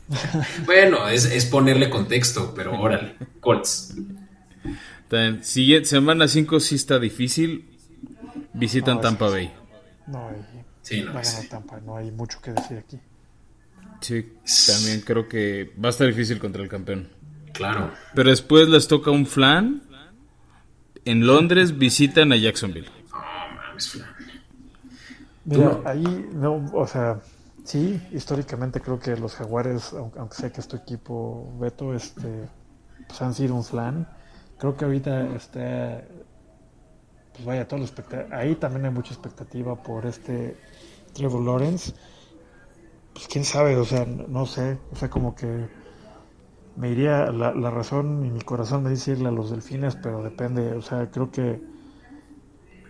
Bueno, 0.65 1.09
es, 1.09 1.26
es 1.26 1.45
ponerle 1.47 1.89
contexto, 1.89 2.53
pero 2.55 2.73
órale, 2.80 3.15
Colts. 3.39 3.95
También, 5.07 5.43
siguiente, 5.43 5.89
semana 5.89 6.28
5 6.28 6.59
sí 6.59 6.76
está 6.76 6.99
difícil. 6.99 7.65
Visitan 8.53 8.95
No, 8.95 9.01
Tampa 9.01 9.30
Bay. 9.30 9.51
No, 10.07 10.30
hay, 10.30 10.36
Sí, 10.82 11.01
no, 11.01 11.13
va 11.13 11.21
a 11.21 11.23
ganar 11.23 11.41
sí. 11.41 11.49
Tampa, 11.49 11.80
no 11.80 11.97
hay 11.97 12.11
mucho 12.11 12.39
que 12.41 12.51
decir 12.51 12.78
aquí. 12.78 12.99
Sí, 14.01 14.34
también 14.67 15.01
creo 15.01 15.28
que 15.28 15.73
va 15.84 15.89
a 15.89 15.91
estar 15.91 16.05
difícil 16.07 16.38
contra 16.38 16.61
el 16.61 16.69
campeón. 16.69 17.09
Claro. 17.56 17.91
Pero 18.14 18.30
después 18.30 18.68
les 18.70 18.88
toca 18.88 19.12
un 19.12 19.26
flan. 19.26 19.82
En 21.06 21.26
Londres 21.26 21.78
visitan 21.78 22.32
a 22.32 22.36
Jacksonville. 22.36 22.89
No 23.12 23.20
mames, 23.20 23.89
Flan. 23.89 24.16
Mira, 25.45 25.80
ahí, 25.86 26.30
no, 26.34 26.66
o 26.74 26.88
sea, 26.88 27.20
sí, 27.64 28.01
históricamente 28.12 28.82
creo 28.82 28.99
que 28.99 29.16
los 29.16 29.36
Jaguares, 29.36 29.93
aunque, 29.93 30.20
aunque 30.20 30.36
sé 30.36 30.51
que 30.51 30.60
es 30.60 30.68
tu 30.68 30.76
equipo, 30.76 31.56
Beto, 31.60 31.93
este, 31.93 32.49
pues 33.08 33.22
han 33.22 33.34
sido 33.36 33.53
un 33.53 33.64
flan. 33.64 34.08
Creo 34.58 34.76
que 34.76 34.86
ahorita 34.86 35.36
está, 35.36 36.03
pues 37.34 37.45
vaya, 37.45 37.68
todo 37.68 37.80
lo 37.80 38.36
ahí 38.36 38.56
también 38.56 38.86
hay 38.86 38.91
mucha 38.91 39.14
expectativa 39.14 39.76
por 39.76 40.08
este 40.08 40.58
Trevor 41.14 41.43
Lawrence. 41.43 41.93
Pues 43.14 43.28
quién 43.28 43.45
sabe, 43.45 43.78
o 43.78 43.86
sea, 43.86 44.06
no 44.06 44.47
sé, 44.47 44.80
o 44.91 44.95
sea, 44.95 45.10
como 45.10 45.36
que 45.36 45.68
me 46.76 46.89
iría, 46.89 47.32
la, 47.32 47.53
la 47.53 47.71
razón 47.71 48.26
y 48.26 48.32
mi 48.32 48.41
corazón 48.41 48.84
me 48.84 48.89
dice 48.89 49.11
irle 49.11 49.30
a 49.30 49.32
los 49.32 49.49
delfines, 49.49 49.95
pero 49.95 50.23
depende, 50.23 50.73
o 50.73 50.82
sea, 50.82 51.09
creo 51.09 51.32
que 51.32 51.61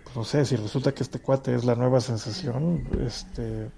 pues 0.06 0.16
no 0.16 0.24
sé, 0.24 0.46
si 0.46 0.56
resulta 0.56 0.94
que 0.94 1.04
este 1.04 1.20
cuate 1.20 1.56
es 1.56 1.66
la 1.66 1.76
nueva 1.76 2.00
sensación, 2.00 2.88
este, 3.06 3.70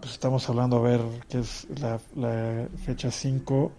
pues 0.00 0.12
estamos 0.12 0.48
hablando 0.48 0.78
a 0.78 0.80
ver 0.80 1.00
qué 1.28 1.40
es 1.40 1.66
la, 1.80 2.00
la 2.16 2.66
fecha 2.84 3.10
5. 3.10 3.72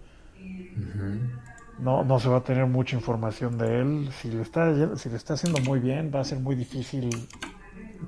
No, 1.80 2.04
no 2.04 2.20
se 2.20 2.28
va 2.28 2.38
a 2.38 2.44
tener 2.44 2.66
mucha 2.66 2.96
información 2.96 3.58
de 3.58 3.80
él. 3.80 4.10
Si 4.20 4.30
le 4.30 4.42
está, 4.42 4.96
si 4.96 5.08
le 5.08 5.16
está 5.16 5.34
haciendo 5.34 5.60
muy 5.62 5.80
bien, 5.80 6.12
va 6.14 6.20
a 6.20 6.24
ser 6.24 6.38
muy 6.38 6.54
difícil, 6.54 7.10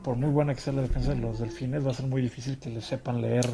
por 0.03 0.17
muy 0.17 0.31
buena 0.31 0.55
que 0.55 0.61
sea 0.61 0.73
la 0.73 0.83
defensa 0.83 1.11
de 1.15 1.21
los 1.21 1.41
delfines, 1.41 1.85
va 1.85 1.91
a 1.91 1.95
ser 1.95 2.07
muy 2.07 2.23
difícil 2.23 2.59
que 2.59 2.71
le 2.71 2.81
sepan 2.81 3.21
leer 3.21 3.47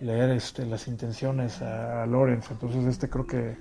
leer 0.00 0.30
este, 0.30 0.66
las 0.66 0.88
intenciones 0.88 1.60
a, 1.62 2.02
a 2.02 2.06
Lawrence. 2.06 2.52
Entonces 2.52 2.84
este 2.86 3.08
creo 3.08 3.26
que 3.26 3.56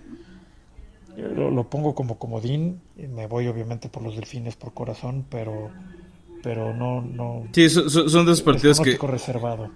lo, 1.18 1.50
lo 1.52 1.70
pongo 1.70 1.96
como 1.96 2.18
comodín. 2.18 2.82
y 2.98 3.08
Me 3.08 3.28
voy 3.28 3.48
obviamente 3.48 3.90
por 3.90 4.04
los 4.04 4.16
delfines 4.16 4.56
por 4.56 4.74
corazón, 4.74 5.26
pero 5.30 5.72
pero 6.44 6.74
no 6.74 7.02
no 7.02 7.44
Sí, 7.54 7.70
so- 7.70 7.90
so- 7.90 8.08
son 8.10 8.26
dos 8.26 8.42
partidos 8.42 8.80
que... 8.80 8.98
reservado. 8.98 9.70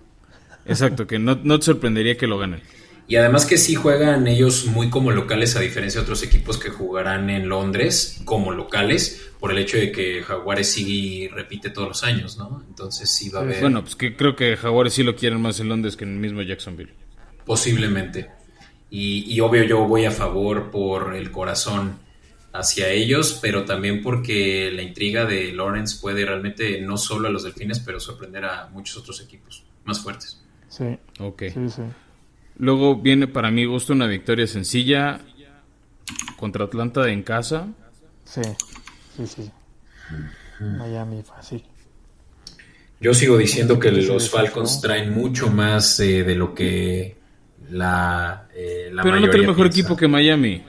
Exacto, 0.65 1.07
que 1.07 1.17
no, 1.17 1.35
no 1.43 1.57
te 1.59 1.65
sorprendería 1.65 2.17
que 2.17 2.27
lo 2.27 2.37
ganen. 2.37 2.61
Y 3.09 3.15
además 3.17 3.45
que 3.45 3.57
sí 3.57 3.75
juegan 3.75 4.27
ellos 4.27 4.67
muy 4.67 4.89
como 4.89 5.11
locales 5.11 5.55
a 5.55 5.59
diferencia 5.59 5.99
de 5.99 6.03
otros 6.03 6.23
equipos 6.23 6.57
que 6.57 6.69
jugarán 6.69 7.29
en 7.29 7.49
Londres 7.49 8.21
como 8.23 8.51
locales 8.53 9.31
por 9.39 9.51
el 9.51 9.57
hecho 9.57 9.77
de 9.77 9.91
que 9.91 10.21
Jaguares 10.23 10.71
sigue 10.71 10.93
y 10.93 11.27
repite 11.27 11.71
todos 11.71 11.87
los 11.89 12.03
años, 12.03 12.37
¿no? 12.37 12.63
Entonces 12.67 13.09
sí 13.09 13.29
va 13.29 13.39
a 13.39 13.43
haber 13.43 13.61
Bueno, 13.61 13.81
pues 13.83 13.95
que 13.95 14.15
creo 14.15 14.35
que 14.35 14.55
Jaguares 14.55 14.93
sí 14.93 15.03
lo 15.03 15.15
quieren 15.15 15.41
más 15.41 15.59
en 15.59 15.69
Londres 15.69 15.97
que 15.97 16.03
en 16.05 16.13
el 16.13 16.19
mismo 16.19 16.41
Jacksonville. 16.43 16.93
posiblemente. 17.45 18.29
Y, 18.91 19.25
y 19.33 19.39
obvio 19.41 19.63
yo 19.63 19.87
voy 19.87 20.05
a 20.05 20.11
favor 20.11 20.71
por 20.71 21.15
el 21.15 21.31
corazón 21.31 21.99
hacia 22.53 22.89
ellos, 22.89 23.37
pero 23.41 23.65
también 23.65 24.01
porque 24.01 24.71
la 24.71 24.81
intriga 24.81 25.25
de 25.25 25.51
Lawrence 25.51 25.97
puede 26.01 26.25
realmente 26.25 26.81
no 26.81 26.97
solo 26.97 27.27
a 27.27 27.31
los 27.31 27.43
delfines, 27.43 27.79
pero 27.79 27.99
sorprender 27.99 28.45
a 28.45 28.69
muchos 28.69 28.97
otros 28.97 29.21
equipos 29.21 29.63
más 29.83 29.99
fuertes. 30.01 30.43
Sí, 30.67 30.97
Ok. 31.19 31.43
sí, 31.53 31.69
sí. 31.69 31.81
Luego 32.59 32.95
viene 32.97 33.27
para 33.27 33.49
mi 33.51 33.65
gusto 33.65 33.93
una 33.93 34.05
victoria 34.05 34.45
sencilla 34.45 35.19
contra 36.37 36.65
Atlanta 36.65 37.09
en 37.09 37.23
casa. 37.23 37.67
Sí, 38.25 38.41
sí, 39.15 39.25
sí. 39.27 39.51
Miami 40.59 41.23
fácil. 41.23 41.63
Yo 42.99 43.13
sigo 43.13 43.37
diciendo 43.37 43.79
que 43.79 43.91
los 43.91 44.29
Falcons 44.29 44.81
traen 44.81 45.13
mucho 45.13 45.49
más 45.49 45.99
eh, 46.01 46.23
de 46.23 46.35
lo 46.35 46.53
que 46.53 47.15
la, 47.69 48.49
eh, 48.53 48.89
la 48.91 49.03
Pero 49.03 49.21
no 49.21 49.29
tiene 49.29 49.47
mejor 49.47 49.69
piensa. 49.69 49.79
equipo 49.79 49.95
que 49.95 50.07
Miami. 50.09 50.63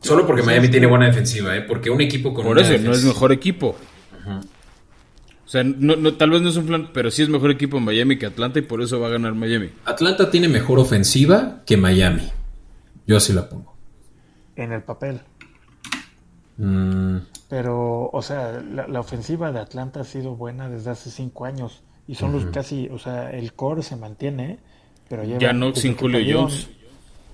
Solo 0.00 0.26
porque 0.26 0.42
Sí, 0.42 0.46
Miami 0.46 0.68
tiene 0.68 0.86
buena 0.86 1.06
defensiva, 1.06 1.56
¿eh? 1.56 1.62
Porque 1.62 1.88
un 1.88 2.00
equipo 2.00 2.34
con 2.34 2.44
Por 2.44 2.58
una 2.58 2.68
eso, 2.68 2.82
no 2.82 2.92
es 2.92 3.04
mejor 3.04 3.32
equipo. 3.32 3.76
O 5.44 5.48
sea, 5.48 5.62
no, 5.64 5.96
no- 5.96 6.14
tal 6.14 6.30
vez 6.30 6.40
no 6.42 6.48
es 6.48 6.56
un 6.56 6.66
plan, 6.66 6.90
pero 6.92 7.10
sí 7.10 7.22
es 7.22 7.28
mejor 7.28 7.50
equipo 7.50 7.76
en 7.76 7.84
Miami 7.84 8.18
que 8.18 8.26
Atlanta 8.26 8.58
y 8.58 8.62
por 8.62 8.80
eso 8.82 8.98
va 9.00 9.08
a 9.08 9.10
ganar 9.10 9.34
Miami. 9.34 9.70
Atlanta 9.84 10.30
tiene 10.30 10.48
mejor 10.48 10.78
ofensiva 10.78 11.62
que 11.66 11.76
Miami. 11.76 12.30
Yo 13.06 13.16
así 13.18 13.32
la 13.32 13.48
pongo. 13.48 13.74
En 14.56 14.72
el 14.72 14.82
papel. 14.82 15.20
Mm, 16.56 17.16
Pero, 17.48 18.08
o 18.12 18.22
sea, 18.22 18.52
la, 18.62 18.86
la 18.88 19.00
ofensiva 19.00 19.52
de 19.52 19.58
Atlanta 19.60 20.00
ha 20.00 20.04
sido 20.04 20.34
buena 20.36 20.68
desde 20.68 20.90
hace 20.90 21.10
cinco 21.10 21.44
años. 21.44 21.82
Y 22.06 22.14
son 22.16 22.32
los 22.32 22.44
casi, 22.46 22.88
o 22.90 22.98
sea, 22.98 23.30
el 23.30 23.54
core 23.54 23.82
se 23.82 23.96
mantiene, 23.96 24.58
pero 25.08 25.24
Ya 25.24 25.52
no 25.54 25.74
sin 25.74 25.94
que 25.94 26.00
Julio 26.00 26.18
perdieron- 26.18 26.42
Jones. 26.48 26.68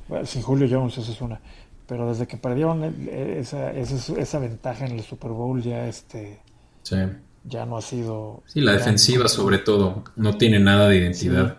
bueno, 0.08 0.26
sin 0.26 0.42
Julio 0.42 0.68
Jones, 0.70 0.98
esa 0.98 1.10
es 1.12 1.20
una. 1.20 1.40
Pero 1.88 2.08
desde 2.08 2.26
que 2.28 2.36
perdieron 2.36 2.84
eh, 2.84 3.38
esa, 3.40 3.72
esa, 3.72 4.20
esa 4.20 4.38
ventaja 4.38 4.86
en 4.86 4.92
el 4.92 5.02
Super 5.02 5.30
Bowl 5.32 5.60
ya 5.60 5.86
este 5.88 6.40
Sí. 6.82 6.96
Ya 7.44 7.64
no 7.66 7.76
ha 7.78 7.82
sido 7.82 8.42
Sí, 8.46 8.60
la 8.60 8.72
defensiva 8.72 9.28
sobre 9.28 9.58
todo 9.58 10.04
no 10.16 10.36
tiene 10.36 10.58
nada 10.58 10.88
de 10.88 10.98
identidad. 10.98 11.58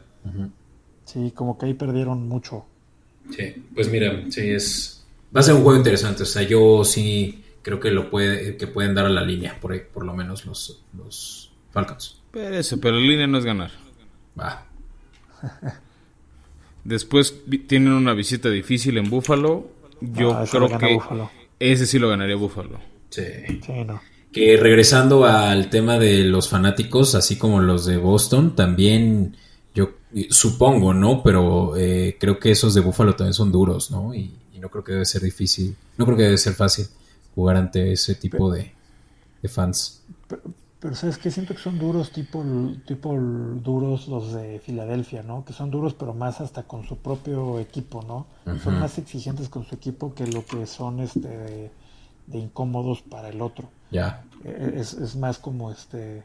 Sí, 1.05 1.31
como 1.35 1.57
que 1.57 1.65
ahí 1.65 1.73
perdieron 1.73 2.27
mucho. 2.27 2.65
Sí, 3.35 3.53
pues 3.75 3.89
mira, 3.91 4.23
sí 4.29 4.49
es 4.49 5.05
va 5.35 5.39
a 5.39 5.43
ser 5.43 5.55
un 5.55 5.63
juego 5.63 5.77
interesante, 5.77 6.23
o 6.23 6.25
sea, 6.25 6.41
yo 6.43 6.83
sí 6.83 7.43
creo 7.61 7.79
que 7.79 7.91
lo 7.91 8.09
puede 8.09 8.57
que 8.57 8.67
pueden 8.67 8.93
dar 8.95 9.05
a 9.05 9.09
la 9.09 9.21
línea 9.21 9.57
por 9.59 9.71
ahí, 9.73 9.81
por 9.93 10.05
lo 10.05 10.13
menos 10.13 10.45
los 10.45 10.83
los 10.97 11.51
Falcons. 11.71 12.17
Espérese, 12.25 12.77
pero 12.77 12.95
la 12.95 13.01
línea 13.07 13.27
no 13.27 13.37
es 13.37 13.45
ganar. 13.45 13.71
Va. 14.39 14.65
Después 16.83 17.35
tienen 17.67 17.93
una 17.93 18.13
visita 18.13 18.49
difícil 18.49 18.97
en 18.97 19.09
Buffalo. 19.09 19.69
Yo 20.01 20.35
Ah, 20.35 20.43
eso 20.43 20.65
creo 20.65 20.77
que 20.79 20.93
Buffalo. 20.95 21.29
ese 21.59 21.85
sí 21.85 21.99
lo 21.99 22.09
ganaría 22.09 22.35
Buffalo. 22.35 22.79
Sí. 23.09 23.21
Sí, 23.63 23.83
no. 23.85 24.01
Que 24.31 24.57
regresando 24.57 25.25
al 25.25 25.69
tema 25.69 25.99
de 25.99 26.23
los 26.23 26.47
fanáticos, 26.47 27.15
así 27.15 27.37
como 27.37 27.59
los 27.59 27.85
de 27.85 27.97
Boston, 27.97 28.55
también 28.55 29.35
yo 29.75 29.91
eh, 30.15 30.27
supongo, 30.29 30.93
¿no? 30.93 31.21
Pero 31.21 31.75
eh, 31.75 32.17
creo 32.19 32.39
que 32.39 32.51
esos 32.51 32.73
de 32.73 32.81
Buffalo 32.81 33.15
también 33.15 33.33
son 33.33 33.51
duros, 33.51 33.91
¿no? 33.91 34.13
Y, 34.13 34.33
y 34.53 34.59
no 34.59 34.69
creo 34.69 34.83
que 34.83 34.93
debe 34.93 35.05
ser 35.05 35.21
difícil, 35.21 35.75
no 35.97 36.05
creo 36.05 36.17
que 36.17 36.23
debe 36.23 36.37
ser 36.37 36.53
fácil 36.53 36.87
jugar 37.35 37.57
ante 37.57 37.91
ese 37.91 38.15
tipo 38.15 38.51
de, 38.51 38.71
de 39.41 39.49
fans. 39.49 40.01
Pero, 40.27 40.41
pero 40.81 40.95
sabes 40.95 41.19
que 41.19 41.29
siento 41.29 41.53
que 41.53 41.61
son 41.61 41.77
duros 41.77 42.11
tipo 42.11 42.43
tipo 42.87 43.13
duros 43.13 44.07
los 44.07 44.33
de 44.33 44.59
Filadelfia, 44.59 45.21
¿no? 45.21 45.45
Que 45.45 45.53
son 45.53 45.69
duros 45.69 45.93
pero 45.93 46.15
más 46.15 46.41
hasta 46.41 46.63
con 46.63 46.87
su 46.87 46.97
propio 46.97 47.59
equipo, 47.59 48.03
¿no? 48.07 48.25
Son 48.63 48.79
más 48.79 48.97
exigentes 48.97 49.47
con 49.47 49.63
su 49.63 49.75
equipo 49.75 50.15
que 50.15 50.25
lo 50.25 50.43
que 50.43 50.65
son 50.65 50.99
este 50.99 51.69
de, 52.27 52.39
incómodos 52.39 53.01
para 53.01 53.29
el 53.29 53.41
otro. 53.41 53.69
Ya. 53.91 54.23
Eh, 54.43 54.75
Es, 54.75 54.93
es 54.93 55.15
más 55.15 55.37
como 55.37 55.71
este 55.71 56.23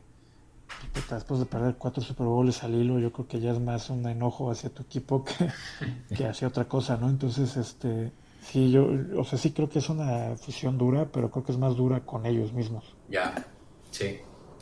después 1.11 1.41
de 1.41 1.47
perder 1.47 1.77
cuatro 1.77 2.03
Super 2.03 2.27
Bowls 2.27 2.63
al 2.65 2.75
hilo, 2.75 2.99
yo 2.99 3.13
creo 3.13 3.29
que 3.29 3.41
ya 3.41 3.53
es 3.53 3.61
más 3.61 3.91
un 3.91 4.07
enojo 4.07 4.51
hacia 4.51 4.71
tu 4.71 4.83
equipo 4.83 5.25
que, 5.25 5.51
que 6.17 6.27
hacia 6.27 6.49
otra 6.49 6.65
cosa, 6.65 6.97
¿no? 6.97 7.09
Entonces, 7.09 7.57
este, 7.57 8.13
sí, 8.41 8.71
yo, 8.71 8.89
o 9.17 9.25
sea, 9.25 9.39
sí 9.39 9.53
creo 9.53 9.69
que 9.69 9.79
es 9.79 9.89
una 9.89 10.37
fusión 10.37 10.79
dura, 10.79 11.07
pero 11.13 11.31
creo 11.31 11.45
que 11.45 11.53
es 11.53 11.59
más 11.59 11.77
dura 11.77 12.01
con 12.01 12.27
ellos 12.27 12.53
mismos. 12.53 12.95
Ya. 13.09 13.47
Sí, 13.91 14.19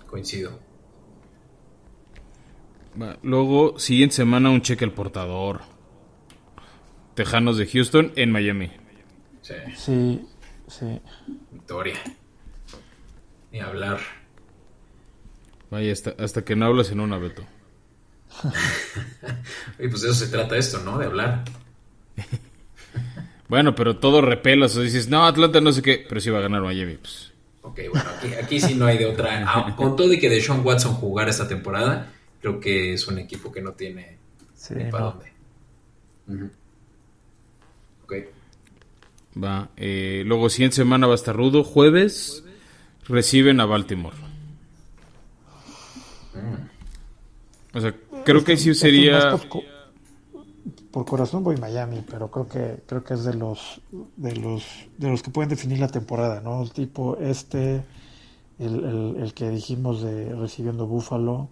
coincido. 0.07 0.59
Luego, 3.23 3.79
siguiente 3.79 4.15
semana, 4.15 4.51
un 4.51 4.63
cheque 4.63 4.85
al 4.85 4.93
portador. 4.93 5.63
Tejanos 7.15 7.57
de 7.57 7.67
Houston 7.67 8.13
en 8.15 8.31
Miami. 8.31 8.71
Sí. 9.43 9.55
Sí, 9.77 10.29
sí. 10.79 11.01
Victoria. 11.53 11.97
Ni 13.53 13.61
hablar. 13.61 13.99
Vaya, 15.71 15.93
hasta, 15.93 16.15
hasta 16.19 16.45
que 16.45 16.57
no 16.57 16.67
hablas 16.67 16.91
en 16.91 17.01
una, 17.01 17.19
Beto. 17.19 17.45
Y 19.79 19.89
pues 19.89 20.03
de 20.03 20.11
eso 20.11 20.15
se 20.25 20.29
trata 20.31 20.57
esto, 20.57 20.81
¿no? 20.81 20.99
De 20.99 21.07
hablar. 21.07 21.45
Bueno, 23.47 23.75
pero 23.75 23.99
todo 23.99 24.23
repelas 24.23 24.75
o 24.77 24.81
dices, 24.81 25.09
no, 25.09 25.27
Atlanta 25.27 25.61
no 25.61 25.71
sé 25.71 25.83
qué, 25.83 26.05
pero 26.09 26.19
sí 26.21 26.31
va 26.31 26.39
a 26.39 26.43
ganar 26.43 26.63
Miami. 26.63 26.97
Pues. 26.97 27.31
Ok, 27.61 27.79
bueno, 27.93 28.09
aquí, 28.17 28.35
aquí 28.35 28.59
sí 28.59 28.75
no 28.75 28.87
hay 28.87 28.97
de 28.97 29.05
otra. 29.05 29.45
Ah, 29.47 29.77
con 29.77 29.97
todo 29.97 30.13
y 30.15 30.19
que 30.19 30.31
Deshaun 30.31 30.65
Watson 30.65 30.95
jugara 30.95 31.31
esta 31.31 31.47
temporada, 31.47 32.11
creo 32.41 32.59
que 32.59 32.95
es 32.95 33.07
un 33.07 33.19
equipo 33.19 33.53
que 33.53 33.61
no 33.61 33.73
tiene 33.73 34.17
Sí, 34.55 34.75
ni 34.75 34.91
para 34.91 35.05
no. 35.05 35.11
dónde. 36.27 36.47
Ok. 36.47 36.53
Va. 39.43 39.69
eh, 39.77 40.23
luego, 40.27 40.49
siguiente 40.49 40.77
semana 40.77 41.07
va 41.07 41.13
a 41.13 41.17
estar 41.17 41.35
rudo. 41.37 41.65
Jueves 41.65 42.45
reciben 43.09 43.61
a 43.61 43.67
Baltimore. 43.67 44.17
O 47.73 47.81
sea, 47.81 47.95
creo 48.25 48.45
que 48.45 48.57
sí 48.57 48.75
sería. 48.75 49.31
Por, 49.31 49.49
co- 49.49 49.63
por 50.91 51.05
corazón 51.05 51.43
voy 51.43 51.57
Miami, 51.57 52.05
pero 52.09 52.31
creo 52.31 52.49
que 52.49 52.83
creo 52.87 53.03
que 53.03 53.15
es 53.15 53.25
de 53.25 53.35
los 53.35 53.81
de 54.17 54.37
los 54.37 54.65
de 54.97 55.09
los 55.11 55.23
que 55.23 55.31
pueden 55.31 55.49
definir 55.51 55.81
la 55.81 55.89
temporada, 55.89 56.41
¿no? 56.41 56.63
El 56.63 56.71
tipo 56.71 57.17
este, 57.21 57.83
el, 58.61 58.85
el, 58.85 59.17
el 59.21 59.35
que 59.35 59.51
dijimos 59.51 60.03
de 60.03 60.33
recibiendo 60.37 60.87
Buffalo, 60.87 61.49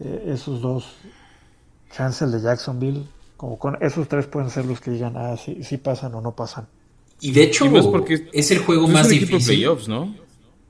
eh, 0.00 0.24
esos 0.26 0.60
dos, 0.60 0.86
chance 1.94 2.24
el 2.24 2.32
de 2.32 2.40
Jacksonville, 2.40 3.04
como 3.42 3.58
con 3.58 3.76
esos 3.82 4.08
tres 4.08 4.26
pueden 4.28 4.50
ser 4.50 4.66
los 4.66 4.80
que 4.80 4.92
digan, 4.92 5.16
ah, 5.16 5.36
sí, 5.36 5.64
sí 5.64 5.76
pasan 5.78 6.14
o 6.14 6.20
no 6.20 6.34
pasan. 6.36 6.68
Y 7.20 7.32
de 7.32 7.42
hecho, 7.44 7.66
Y 7.66 7.70
más 7.70 7.88
porque 7.88 8.28
es 8.32 8.50
el 8.52 8.58
juego 8.60 8.86
más 8.88 9.06
es 9.08 9.08
un 9.08 9.14
equipo 9.14 9.38
de 9.38 9.40
difícil. 9.40 9.56
playoffs, 9.56 9.88
¿no? 9.88 10.14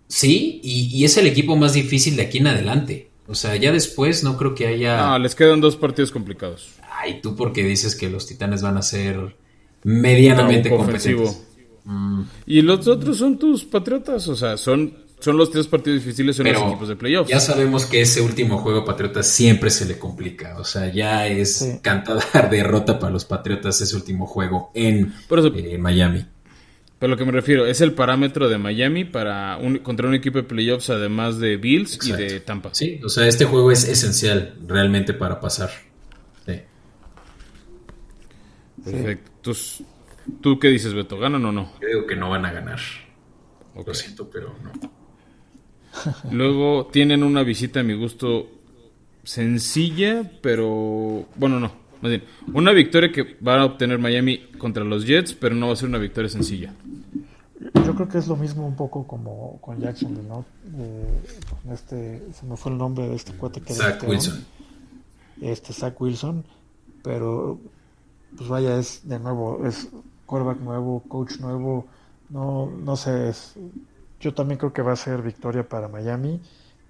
Sí, 0.09 0.61
y, 0.63 0.89
y 0.97 1.05
es 1.05 1.17
el 1.17 1.27
equipo 1.27 1.57
más 1.57 1.75
difícil 1.75 2.17
de 2.17 2.23
aquí 2.23 2.39
en 2.39 2.47
adelante. 2.49 3.11
O 3.27 3.35
sea, 3.35 3.57
ya 3.57 3.73
después 3.73 4.25
no 4.25 4.37
creo 4.37 4.55
que 4.55 4.67
haya. 4.67 5.15
Ah, 5.15 5.19
les 5.19 5.35
quedan 5.35 5.61
dos 5.61 5.77
partidos 5.77 6.11
complicados. 6.11 6.71
Ay, 7.01 7.21
tú 7.23 7.37
porque 7.37 7.65
dices 7.65 7.95
que 7.97 8.11
los 8.11 8.27
titanes 8.27 8.63
van 8.63 8.77
a 8.79 8.83
ser 8.83 9.37
medianamente 9.85 10.71
ofensivo. 10.71 11.25
competentes. 11.25 11.49
Mm, 11.85 12.23
Y 12.47 12.63
los 12.63 12.87
otros 12.89 13.19
son 13.19 13.39
tus 13.39 13.65
patriotas, 13.65 14.29
o 14.29 14.37
sea, 14.37 14.57
son, 14.57 14.95
son 15.23 15.37
los 15.37 15.51
tres 15.51 15.67
partidos 15.69 16.01
difíciles, 16.05 16.37
son 16.37 16.47
los 16.53 16.61
equipos 16.63 16.89
de 16.89 16.97
playoffs. 16.97 17.31
ya 17.31 17.41
sabemos 17.41 17.87
que 17.87 18.01
ese 18.03 18.21
último 18.21 18.59
juego 18.59 18.81
a 18.81 18.85
Patriotas 18.85 19.27
siempre 19.29 19.71
se 19.71 19.87
le 19.87 19.99
complica. 19.99 20.59
O 20.59 20.65
sea, 20.65 20.93
ya 20.93 21.27
es 21.27 21.57
Sí. 21.59 21.79
cantada 21.81 22.23
derrota 22.51 22.99
para 22.99 23.13
los 23.13 23.25
Patriotas 23.25 23.81
ese 23.81 23.95
último 23.97 24.27
juego 24.27 24.71
en 24.75 25.13
Por 25.29 25.39
eso- 25.39 25.53
eh, 25.55 25.79
Miami. 25.79 26.27
Pero 26.99 27.11
lo 27.11 27.17
que 27.17 27.25
me 27.25 27.33
refiero 27.33 27.67
es 27.67 27.81
el 27.81 27.95
parámetro 27.95 28.49
de 28.49 28.59
Miami 28.59 29.05
para 29.05 29.57
un, 29.57 29.79
contra 29.79 30.07
un 30.07 30.15
equipo 30.15 30.39
de 30.39 30.45
playoffs, 30.45 30.89
además 30.91 31.39
de 31.41 31.57
Bills 31.57 31.95
Exacto. 31.97 32.23
y 32.23 32.27
de 32.27 32.41
Tampa. 32.41 32.71
Sí, 32.75 33.01
o 33.05 33.09
sea, 33.09 33.27
este 33.27 33.45
juego 33.45 33.73
es 33.73 33.83
esencial 33.89 34.55
realmente 34.69 35.13
para 35.13 35.41
pasar. 35.41 35.71
Sí. 36.47 36.61
Perfecto. 38.85 39.31
Entonces, 39.37 39.83
¿tú 40.41 40.59
qué 40.59 40.69
dices, 40.69 40.95
Beto? 40.95 41.19
¿Ganan 41.19 41.45
o 41.45 41.53
no? 41.53 41.73
Yo 41.81 41.89
digo 41.89 42.07
que 42.07 42.17
no 42.17 42.31
van 42.31 42.47
a 42.47 42.53
ganar. 42.53 42.79
Ok. 43.75 43.89
Lo 43.89 43.95
siento, 43.95 44.31
pero 44.31 44.55
no. 44.63 44.73
Luego 46.31 46.87
tienen 46.93 47.23
una 47.23 47.43
visita 47.43 47.81
a 47.81 47.83
mi 47.83 47.95
gusto 47.95 48.49
sencilla, 49.25 50.31
pero 50.41 51.27
bueno, 51.37 51.61
no. 51.61 51.83
Más 52.01 52.11
bien, 52.11 52.25
una 52.53 52.73
victoria 52.73 53.13
que 53.13 53.37
va 53.47 53.61
a 53.61 53.65
obtener 53.65 53.99
Miami 53.99 54.39
contra 54.59 54.83
los 54.83 55.07
Jets, 55.07 55.35
pero 55.35 55.55
no 55.55 55.69
va 55.69 55.75
a 55.75 55.77
ser 55.77 55.89
una 55.89 55.99
victoria 55.99 56.29
sencilla. 56.29 56.75
Yo 57.75 57.95
creo 57.95 58.09
que 58.09 58.19
es 58.19 58.27
lo 58.27 58.37
mismo 58.37 58.67
un 58.67 58.75
poco 58.75 59.07
como 59.07 59.59
con 59.61 59.81
Jacksonville, 59.81 60.27
¿no? 60.29 60.45
Eh, 60.79 61.21
con 61.49 61.73
este, 61.73 62.21
se 62.33 62.45
me 62.45 62.57
fue 62.57 62.73
el 62.73 62.79
nombre 62.79 63.09
de 63.09 63.15
este 63.15 63.33
cuate 63.35 63.61
que 63.61 63.73
Zach. 63.73 64.03
Wilson. 64.05 64.45
este 65.41 65.73
Zach 65.73 66.01
Wilson, 66.01 66.45
pero 67.05 67.61
pues 68.37 68.49
vaya, 68.49 68.79
es 68.79 69.07
de 69.09 69.21
nuevo, 69.21 69.65
es 69.65 69.89
quarterback 70.27 70.61
nuevo, 70.61 71.05
coach 71.07 71.39
nuevo, 71.39 71.87
no, 72.31 72.67
no 72.67 72.97
sé, 72.97 73.29
es, 73.29 73.55
yo 74.23 74.33
también 74.33 74.59
creo 74.59 74.73
que 74.73 74.83
va 74.83 74.93
a 74.93 74.97
ser 74.97 75.21
victoria 75.21 75.69
para 75.69 75.89
Miami, 75.89 76.41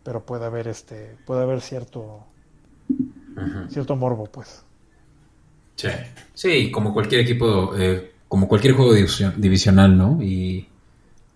pero 0.05 0.25
puede 0.25 0.45
haber 0.45 0.69
este, 0.69 1.17
puede 1.27 1.43
haber 1.43 1.61
cierto, 1.63 2.25
cierto 3.71 3.97
morbo, 3.97 4.27
pues. 4.27 4.63
Sí. 5.77 5.89
Sí, 6.35 6.71
como 6.71 6.93
cualquier 6.93 7.23
equipo, 7.23 7.75
eh, 7.77 8.13
como 8.29 8.47
cualquier 8.47 8.75
juego 8.75 8.95
division- 8.95 9.35
divisional, 9.37 9.97
¿no? 9.97 10.23
Y, 10.23 10.69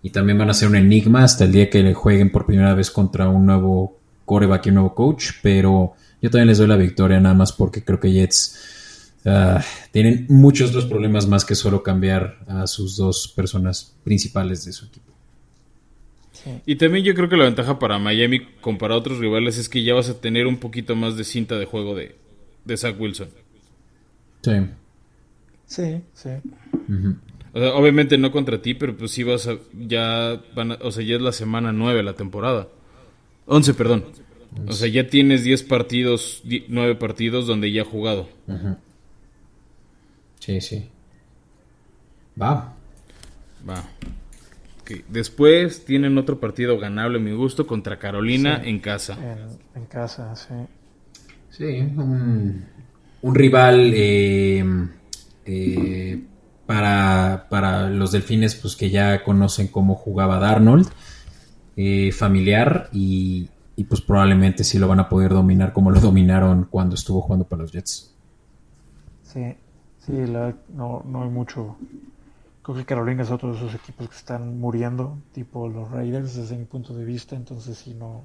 y 0.03 0.11
también 0.11 0.39
van 0.39 0.51
a 0.51 0.55
ser 0.55 0.69
un 0.69 0.77
enigma 0.77 1.25
hasta 1.25 1.45
el 1.45 1.53
día 1.53 1.71
que 1.71 1.83
le 1.83 1.95
jueguen 1.95 2.31
por 2.31 2.45
primera 2.47 2.75
vez 2.75 2.91
contra 2.91 3.29
un 3.29 3.47
nuevo 3.47 3.97
coreback 4.27 4.67
y 4.67 4.69
un 4.69 4.75
nuevo 4.77 4.95
coach, 4.95 5.31
pero 5.43 5.95
yo 6.21 6.31
también 6.31 6.49
les 6.49 6.59
doy 6.59 6.67
la 6.67 6.77
victoria 6.77 7.19
nada 7.21 7.35
más 7.35 7.53
porque 7.53 7.83
creo 7.83 8.01
que 8.01 8.13
Jets 8.13 9.13
ah, 9.25 9.63
tienen 9.93 10.27
muchos 10.29 10.71
otros 10.71 10.87
problemas 10.87 11.27
más 11.27 11.45
que 11.45 11.55
solo 11.55 11.83
cambiar 11.83 12.37
a 12.47 12.67
sus 12.67 12.97
dos 12.97 13.33
personas 13.35 13.95
principales 14.05 14.65
de 14.65 14.73
su 14.73 14.87
equipo. 14.87 15.13
Y 16.67 16.77
también 16.77 17.05
yo 17.05 17.15
creo 17.15 17.29
que 17.29 17.37
la 17.37 17.45
ventaja 17.45 17.79
para 17.79 17.99
Miami 17.99 18.41
comparado 18.61 18.99
a 18.99 19.01
otros 19.01 19.19
rivales 19.19 19.59
es 19.59 19.69
que 19.69 19.83
ya 19.83 19.95
vas 19.95 20.09
a 20.09 20.21
tener 20.21 20.47
un 20.47 20.59
poquito 20.59 20.95
más 20.97 21.17
de 21.17 21.25
cinta 21.25 21.57
de 21.59 21.65
juego 21.65 21.95
de, 21.95 22.15
de 22.65 22.77
Zach 22.77 22.95
Wilson. 23.01 23.29
Sí. 24.43 24.53
Sí, 25.67 26.01
sí. 26.15 26.31
O 27.53 27.59
sea, 27.59 27.75
obviamente 27.75 28.19
no 28.19 28.31
contra 28.31 28.61
ti, 28.63 28.75
pero 28.75 28.97
pues 28.97 29.11
sí 29.11 29.23
vas 29.25 29.49
a, 29.49 29.57
ya 29.77 30.41
van 30.55 30.73
a- 30.73 30.79
o 30.83 30.91
sea, 30.93 31.03
ya 31.05 31.17
es 31.17 31.23
la 31.23 31.33
semana 31.33 31.73
9 31.73 31.97
de 31.99 32.03
la 32.05 32.13
temporada. 32.15 32.69
11, 33.47 33.75
perdón. 33.75 34.05
O 34.69 34.73
sea, 34.73 34.89
ya 34.89 35.09
tienes 35.09 35.43
10 35.45 35.63
partidos, 35.65 36.43
9 36.69 36.95
partidos 36.95 37.47
donde 37.47 37.73
ya 37.73 37.83
ha 37.83 37.85
jugado. 37.85 38.29
Sí, 40.39 40.61
sí. 40.61 40.89
Va. 42.41 42.75
Va. 43.69 43.85
Después 45.09 45.85
tienen 45.85 46.19
otro 46.19 46.39
partido 46.41 46.79
ganable, 46.79 47.19
a 47.19 47.21
mi 47.21 47.33
gusto, 47.33 47.67
contra 47.67 47.99
Carolina 47.99 48.61
Sí. 48.63 48.71
en 48.71 48.81
casa. 48.81 49.19
En, 49.21 49.59
en 49.75 49.87
casa, 49.87 50.35
sí. 50.37 50.55
Sí, 51.51 51.65
un, 51.65 52.65
un 53.23 53.35
rival 53.35 53.93
eh, 53.95 54.65
eh, 55.47 56.25
para, 56.67 57.47
para 57.49 57.89
los 57.89 58.13
delfines 58.13 58.55
pues 58.57 58.77
que 58.77 58.91
ya 58.91 59.23
conocen 59.25 59.69
cómo 59.69 59.95
jugaba 59.95 60.39
Darnold, 60.39 60.89
eh, 61.77 62.13
familiar 62.13 62.89
y, 62.93 63.49
y, 63.77 63.85
pues 63.85 64.01
probablemente 64.03 64.65
sí 64.65 64.79
lo 64.79 64.89
van 64.89 65.01
a 65.01 65.09
poder 65.09 65.31
dominar 65.33 65.73
como 65.73 65.91
lo 65.91 66.01
dominaron 66.01 66.65
cuando 66.71 66.95
estuvo 66.95 67.23
jugando 67.23 67.47
para 67.49 67.63
los 67.63 67.73
Jets. 67.73 68.15
Sí, 69.23 69.55
sí, 69.99 70.13
la, 70.27 70.55
no, 70.75 71.03
no 71.07 71.23
hay 71.25 71.31
mucho. 71.31 71.77
Creo 72.67 72.79
que 72.79 72.85
Carolina 72.85 73.23
es 73.23 73.31
otro 73.31 73.53
de 73.53 73.59
esos 73.59 73.73
equipos 73.77 74.09
que 74.09 74.17
están 74.17 74.59
muriendo, 74.59 75.17
tipo 75.33 75.69
los 75.69 75.89
Raiders, 75.89 76.35
desde 76.35 76.57
mi 76.59 76.65
punto 76.65 76.95
de 76.95 77.05
vista, 77.05 77.37
entonces 77.37 77.79
sí, 77.79 77.95
no, 77.95 78.25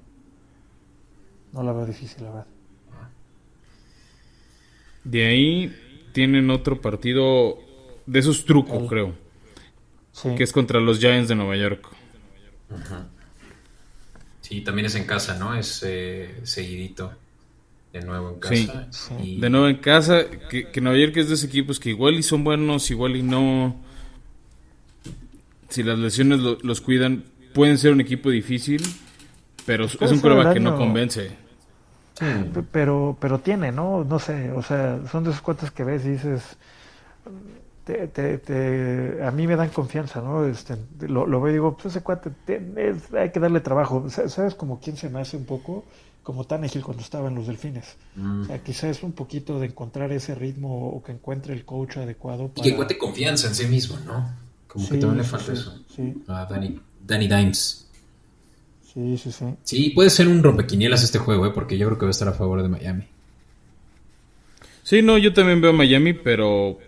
no 1.54 1.62
la 1.62 1.72
veo 1.74 1.86
difícil, 1.86 2.24
la 2.24 2.30
verdad. 2.32 2.48
De 5.04 5.28
ahí 5.28 5.76
tienen 6.12 6.50
otro 6.50 6.82
partido 6.82 7.60
de 8.08 8.18
esos 8.18 8.44
trucos, 8.46 8.90
creo, 8.90 9.14
Sí, 10.12 10.30
que 10.36 10.42
es 10.44 10.52
contra 10.52 10.80
los 10.80 10.98
Giants 10.98 11.30
de 11.30 11.36
Nueva 11.36 11.56
York. 11.56 11.88
Sí, 14.42 14.62
también 14.62 14.88
es 14.88 14.96
en 14.96 15.06
casa, 15.06 15.38
¿no? 15.38 15.54
Es 15.54 15.84
eh, 15.86 16.40
seguidito 16.42 17.14
de 17.94 18.02
nuevo 18.02 18.30
en 18.32 18.40
casa. 18.40 18.88
Sí. 18.90 19.14
Y- 19.24 19.40
De 19.40 19.52
nuevo 19.52 19.68
en 19.68 19.78
casa, 19.78 20.26
que, 20.50 20.72
que 20.72 20.82
Nueva 20.82 20.98
York 20.98 21.16
es 21.18 21.28
de 21.28 21.36
esos 21.36 21.48
equipos 21.48 21.80
que 21.80 21.90
igual 21.92 22.16
y 22.16 22.24
son 22.24 22.44
buenos, 22.44 22.90
igual 22.90 23.16
y 23.16 23.22
no. 23.22 23.91
Si 25.72 25.82
las 25.84 25.98
lesiones 25.98 26.40
lo- 26.40 26.58
los 26.62 26.80
cuidan, 26.82 27.24
pueden 27.54 27.78
ser 27.80 27.92
un 27.94 28.02
equipo 28.02 28.30
difícil, 28.30 28.82
pero 29.66 29.86
es 29.86 29.96
un 30.12 30.22
prueba 30.22 30.54
que 30.54 30.60
no 30.60 30.78
convence. 30.78 31.32
Pero, 32.72 33.18
pero 33.20 33.40
tiene, 33.40 33.72
¿no? 33.72 34.04
No 34.04 34.20
sé, 34.20 34.52
o 34.52 34.62
sea, 34.62 35.00
son 35.12 35.24
de 35.24 35.32
esos 35.32 35.42
cuates 35.42 35.72
que 35.72 35.84
ves 35.84 36.06
y 36.06 36.10
dices, 36.10 36.44
te, 37.84 38.08
te- 38.10 38.38
te- 38.38 39.24
a 39.24 39.32
mí 39.32 39.48
me 39.48 39.56
dan 39.56 39.70
confianza, 39.70 40.22
¿no? 40.22 40.46
Este, 40.46 40.76
lo, 41.00 41.26
lo 41.26 41.42
veo 41.42 41.50
y 41.50 41.54
digo, 41.54 41.74
pues 41.76 41.88
ese 41.88 42.02
cuate, 42.04 42.30
te- 42.46 42.62
es- 42.78 43.12
hay 43.14 43.32
que 43.32 43.40
darle 43.40 43.60
trabajo. 43.62 44.08
Sa- 44.10 44.30
¿Sabes 44.30 44.54
como 44.54 44.80
quién 44.80 44.98
se 44.98 45.10
me 45.10 45.20
hace 45.22 45.36
un 45.38 45.46
poco? 45.46 45.86
Como 46.22 46.44
Tannehill 46.44 46.84
cuando 46.84 47.02
estaba 47.02 47.30
en 47.30 47.36
los 47.36 47.48
Delfines. 47.48 47.96
Mm. 48.16 48.42
O 48.42 48.46
sea, 48.46 48.60
quizás 48.64 48.84
es 48.98 49.02
un 49.04 49.14
poquito 49.14 49.60
de 49.60 49.66
encontrar 49.68 50.12
ese 50.12 50.36
ritmo 50.36 50.90
o 50.90 51.02
que 51.02 51.14
encuentre 51.14 51.54
el 51.54 51.66
coach 51.66 51.98
adecuado 51.98 52.46
Y 52.46 52.48
para... 52.50 52.64
que 52.64 52.70
encuentre 52.70 52.98
confianza 53.00 53.48
en 53.48 53.56
sí 53.56 53.66
mismo, 53.66 53.98
¿no? 54.06 54.30
Como 54.72 54.88
que 54.88 54.98
también 54.98 55.18
le 55.18 55.24
falta 55.24 55.48
sí, 55.48 55.52
eso. 55.54 55.84
Sí, 55.94 56.14
A 56.28 56.46
Danny, 56.46 56.80
Danny 57.06 57.28
Dimes. 57.28 57.90
sí, 58.94 59.18
sí, 59.18 59.32
sí. 59.32 59.46
Sí, 59.64 59.90
puede 59.90 60.10
ser 60.10 60.28
un 60.30 60.42
rompequinielas 60.42 61.04
este 61.04 61.20
juego, 61.20 61.46
¿eh? 61.46 61.52
porque 61.54 61.78
yo 61.78 61.88
creo 61.88 61.98
que 61.98 62.06
va 62.06 62.10
a 62.10 62.12
estar 62.12 62.28
a 62.28 62.34
favor 62.34 62.62
de 62.64 62.70
Miami. 62.70 63.04
Sí, 64.84 65.02
no, 65.02 65.18
yo 65.18 65.34
también 65.34 65.60
veo 65.62 65.72
a 65.72 65.74
Miami, 65.74 66.14
pero. 66.14 66.80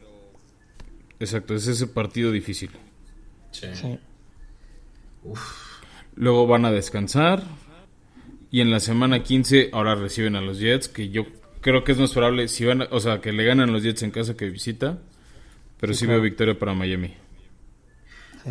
Exacto, 1.20 1.54
es 1.56 1.68
ese 1.68 1.88
partido 1.88 2.32
difícil. 2.32 2.70
Sí. 3.52 3.68
sí. 3.74 3.98
Luego 6.16 6.48
van 6.48 6.66
a 6.66 6.72
descansar. 6.72 7.44
Y 8.52 8.62
en 8.62 8.70
la 8.72 8.80
semana 8.80 9.24
15 9.24 9.70
ahora 9.74 9.96
reciben 9.96 10.36
a 10.36 10.42
los 10.42 10.60
Jets, 10.60 10.88
que 10.88 11.10
yo 11.10 11.26
creo 11.62 11.84
que 11.84 11.92
es 11.94 11.98
más 11.98 12.12
probable, 12.14 12.48
si 12.48 12.66
van 12.66 12.84
a- 12.84 12.88
o 12.92 13.00
sea, 13.00 13.20
que 13.20 13.32
le 13.32 13.46
ganan 13.46 13.72
los 13.74 13.84
Jets 13.84 14.04
en 14.04 14.12
casa 14.12 14.36
que 14.38 14.50
visita. 14.50 15.00
Pero 15.80 15.94
sí, 15.94 16.06
veo 16.06 16.22
victoria 16.22 16.58
para 16.58 16.74
Miami. 16.74 17.14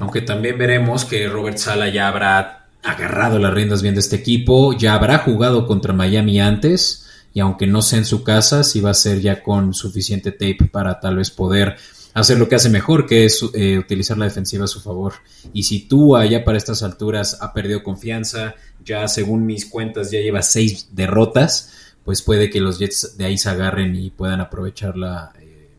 Aunque 0.01 0.23
también 0.23 0.59
veremos 0.59 1.05
que 1.05 1.29
Robert 1.29 1.59
Sala 1.59 1.89
ya 1.89 2.09
habrá 2.09 2.67
agarrado 2.83 3.39
las 3.39 3.55
riendas 3.55 3.83
bien 3.83 3.95
de 3.95 4.01
este 4.01 4.17
equipo, 4.17 4.77
ya 4.77 4.95
habrá 4.95 5.19
jugado 5.19 5.67
contra 5.67 5.93
Miami 5.93 6.41
antes, 6.41 7.07
y 7.35 7.41
aunque 7.41 7.67
no 7.67 7.83
sea 7.83 7.99
en 7.99 8.05
su 8.05 8.23
casa, 8.25 8.65
sí 8.65 8.81
va 8.81 8.91
a 8.91 8.95
ser 8.95 9.21
ya 9.21 9.43
con 9.43 9.75
suficiente 9.75 10.33
tape 10.33 10.69
para 10.71 11.01
tal 11.01 11.17
vez 11.17 11.31
poder 11.31 11.77
hacer 12.15 12.39
lo 12.39 12.49
que 12.49 12.57
hace 12.57 12.69
mejor, 12.69 13.07
que 13.07 13.25
es 13.25 13.43
eh, 13.55 13.79
utilizar 13.79 14.19
la 14.19 14.27
defensiva 14.27 14.65
a 14.65 14.69
su 14.69 14.81
favor. 14.81 15.15
Y 15.53 15.63
si 15.63 15.81
tú 15.81 16.17
allá 16.17 16.45
para 16.45 16.59
estas 16.59 16.83
alturas 16.83 17.39
ha 17.41 17.53
perdido 17.53 17.83
confianza, 17.83 18.55
ya 18.85 19.09
según 19.09 19.47
mis 19.47 19.67
cuentas 19.67 20.11
ya 20.11 20.21
lleva 20.21 20.43
seis 20.43 20.89
derrotas, 20.93 21.95
pues 22.05 22.21
puede 22.23 22.51
que 22.51 22.61
los 22.61 22.79
Jets 22.79 23.17
de 23.17 23.25
ahí 23.25 23.39
se 23.39 23.49
agarren 23.49 23.95
y 23.95 24.11
puedan 24.11 24.41
aprovechar 24.41 24.97
la, 24.97 25.33
eh, 25.41 25.71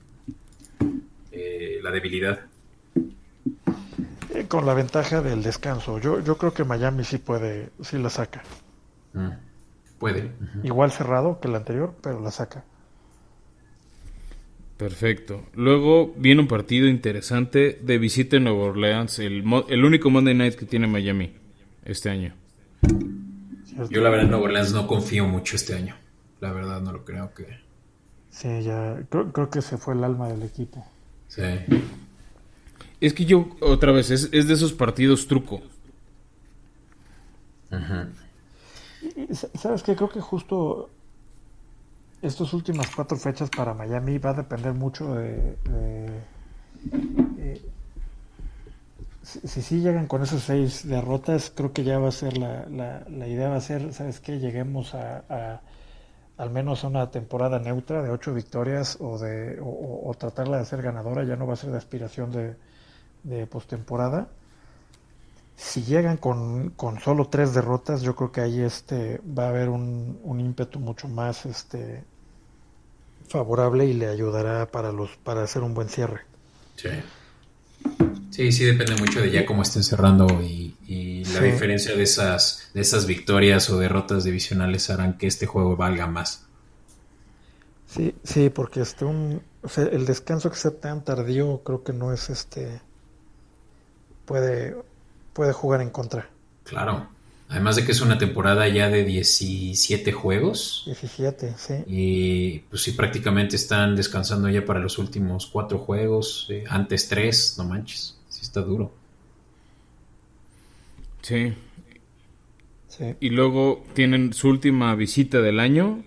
eh, 1.32 1.80
la 1.84 1.91
debilidad. 1.91 2.39
Eh, 4.34 4.45
Con 4.47 4.65
la 4.65 4.73
ventaja 4.73 5.21
del 5.21 5.43
descanso. 5.43 5.99
Yo, 5.99 6.19
yo 6.19 6.38
creo 6.38 6.53
que 6.53 6.63
Miami 6.63 7.03
sí 7.03 7.17
puede, 7.17 7.69
sí 7.81 7.97
la 7.97 8.09
saca. 8.09 8.41
Mm, 9.13 9.29
Puede. 9.99 10.31
Igual 10.63 10.91
cerrado 10.91 11.39
que 11.39 11.47
el 11.47 11.55
anterior, 11.55 11.93
pero 12.01 12.19
la 12.19 12.31
saca. 12.31 12.63
Perfecto. 14.77 15.43
Luego 15.53 16.13
viene 16.17 16.41
un 16.41 16.47
partido 16.47 16.88
interesante 16.88 17.79
de 17.81 17.97
visita 17.99 18.38
en 18.38 18.45
Nueva 18.45 18.63
Orleans, 18.65 19.19
el, 19.19 19.43
mo- 19.43 19.65
el 19.69 19.86
único 19.86 20.09
Monday 20.09 20.34
Night 20.34 20.55
que 20.55 20.65
tiene 20.65 20.88
Miami 20.88 21.34
este 21.86 22.09
año. 22.09 22.34
¿cierto? 23.65 23.89
Yo 23.91 24.01
la 24.01 24.09
verdad 24.09 24.25
en 24.25 24.31
Nueva 24.31 24.45
Orleans 24.45 24.73
no 24.73 24.88
confío 24.88 25.25
mucho 25.25 25.55
este 25.55 25.75
año. 25.75 25.95
La 26.41 26.51
verdad 26.51 26.81
no 26.81 26.91
lo 26.91 27.05
creo 27.05 27.34
que... 27.34 27.45
Sí, 28.29 28.63
ya. 28.63 28.97
Creo, 29.09 29.31
creo 29.31 29.49
que 29.49 29.61
se 29.61 29.77
fue 29.77 29.93
el 29.93 30.03
alma 30.03 30.27
del 30.27 30.41
equipo. 30.43 30.86
Sí. 31.27 31.43
Es 33.03 33.13
que 33.13 33.25
yo, 33.25 33.49
otra 33.59 33.91
vez, 33.91 34.09
es, 34.11 34.29
es 34.31 34.47
de 34.47 34.53
esos 34.53 34.71
partidos 34.71 35.27
truco. 35.27 35.61
Y, 39.01 39.35
¿Sabes 39.35 39.83
qué? 39.83 39.93
Creo 39.93 40.07
que 40.07 40.21
justo 40.21 40.89
estas 42.21 42.53
últimas 42.53 42.87
cuatro 42.95 43.17
fechas 43.17 43.49
para 43.49 43.73
Miami 43.73 44.19
va 44.19 44.29
a 44.29 44.33
depender 44.35 44.73
mucho 44.73 45.15
de. 45.15 45.57
de- 45.65 46.19
eh, 47.39 47.61
si, 49.21 49.39
si 49.49 49.61
sí 49.61 49.81
llegan 49.81 50.07
con 50.07 50.23
esas 50.23 50.43
seis 50.43 50.87
derrotas, 50.87 51.51
creo 51.53 51.73
que 51.73 51.83
ya 51.83 51.99
va 51.99 52.07
a 52.07 52.11
ser 52.13 52.37
la, 52.37 52.65
la, 52.69 53.05
la 53.09 53.27
idea 53.27 53.49
va 53.49 53.57
a 53.57 53.61
ser, 53.61 53.91
¿sabes 53.93 54.21
qué? 54.21 54.39
Lleguemos 54.39 54.95
a, 54.95 55.25
a- 55.27 55.61
al 56.37 56.51
menos 56.51 56.85
a 56.85 56.87
una 56.87 57.11
temporada 57.11 57.59
neutra 57.59 58.01
de 58.01 58.11
ocho 58.11 58.33
victorias 58.33 58.97
o 59.01 59.17
de 59.19 59.59
o, 59.59 59.65
o- 59.65 60.09
o 60.09 60.13
tratarla 60.13 60.59
de 60.59 60.65
ser 60.65 60.81
ganadora, 60.81 61.25
ya 61.25 61.35
no 61.35 61.45
va 61.47 61.53
a 61.53 61.57
ser 61.57 61.71
de 61.71 61.77
aspiración 61.77 62.31
de, 62.31 62.55
de 63.24 63.47
postemporada. 63.47 64.30
Si 65.55 65.82
llegan 65.84 66.17
con, 66.17 66.69
con 66.71 66.99
solo 66.99 67.28
tres 67.30 67.53
derrotas, 67.55 68.01
yo 68.03 68.15
creo 68.15 68.32
que 68.32 68.41
ahí 68.41 68.61
este 68.61 69.19
va 69.28 69.45
a 69.45 69.49
haber 69.49 69.69
un, 69.69 70.19
un 70.24 70.39
ímpetu 70.39 70.80
mucho 70.80 71.07
más 71.07 71.45
este 71.47 72.03
favorable 73.28 73.86
y 73.86 73.91
le 73.93 74.07
ayudará 74.07 74.71
para 74.71 74.93
los 74.93 75.17
para 75.17 75.43
hacer 75.43 75.61
un 75.61 75.74
buen 75.74 75.89
cierre. 75.89 76.21
Sí. 76.76 76.89
Sí, 78.30 78.51
sí 78.51 78.65
depende 78.65 78.95
mucho 78.95 79.21
de 79.21 79.32
ya 79.32 79.45
cómo 79.45 79.61
estén 79.61 79.84
cerrando 79.84 80.41
y, 80.41 80.76
y 80.88 81.26
la 81.26 81.39
Sí. 81.39 81.43
diferencia 81.43 81.95
de 81.95 82.03
esas, 82.03 82.69
de 82.74 82.82
esas 82.82 83.05
victorias 83.05 83.69
o 83.69 83.78
derrotas 83.78 84.24
divisionales 84.24 84.89
harán 84.89 85.17
que 85.17 85.28
este 85.28 85.45
juego 85.45 85.78
valga 85.78 86.07
más. 86.07 86.45
Sí, 87.86 88.15
sí, 88.24 88.49
porque 88.49 88.82
este 88.82 89.05
un 89.05 89.41
o 89.61 89.69
sea, 89.69 89.86
el 89.86 90.05
descanso 90.05 90.49
que 90.49 90.57
sea 90.57 90.71
tan 90.80 91.03
tardío 91.05 91.63
creo 91.63 91.84
que 91.84 91.93
no 91.93 92.11
es 92.13 92.30
este 92.30 92.82
puede 94.26 94.76
puede 95.34 95.53
jugar 95.53 95.82
en 95.82 95.89
contra. 95.89 96.30
Claro. 96.63 97.07
Además 97.49 97.76
de 97.76 97.86
que 97.86 97.91
es 97.91 98.01
una 98.01 98.17
temporada 98.17 98.67
ya 98.67 98.89
de 98.89 99.03
17 99.03 100.11
juegos. 100.11 100.84
17, 100.86 101.53
sí. 101.57 101.74
Y 101.86 102.59
pues 102.69 102.82
sí, 102.82 102.93
prácticamente 102.93 103.57
están 103.57 103.95
descansando 103.95 104.49
ya 104.49 104.65
para 104.65 104.80
los 104.80 104.97
últimos 104.97 105.47
cuatro 105.47 105.78
juegos. 105.78 106.47
eh, 106.49 106.63
antes 106.67 107.07
tres, 107.09 107.55
no 107.57 107.65
manches. 107.65 108.17
Sí 108.30 108.41
está 108.41 108.61
duro. 108.61 108.91
Sí. 111.21 111.53
Sí. 112.88 113.15
Y 113.19 113.30
luego 113.30 113.84
tienen 113.93 114.34
su 114.34 114.49
última 114.49 114.95
visita 114.95 115.41
del 115.41 115.59
año 115.59 116.03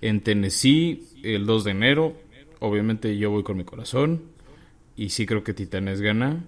en 0.00 0.20
Tennessee 0.20 1.04
el 1.24 1.46
2 1.46 1.64
de 1.64 1.70
enero. 1.70 2.16
Obviamente 2.60 3.16
yo 3.16 3.30
voy 3.30 3.42
con 3.42 3.56
mi 3.56 3.64
corazón. 3.64 4.22
Y 4.96 5.08
sí 5.08 5.26
creo 5.26 5.42
que 5.42 5.54
Titanes 5.54 6.00
gana. 6.00 6.44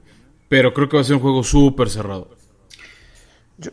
Pero 0.48 0.72
creo 0.72 0.88
que 0.88 0.96
va 0.96 1.00
a 1.00 1.04
ser 1.04 1.16
un 1.16 1.22
juego 1.22 1.42
súper 1.42 1.90
cerrado. 1.90 2.28
Yo 3.58 3.70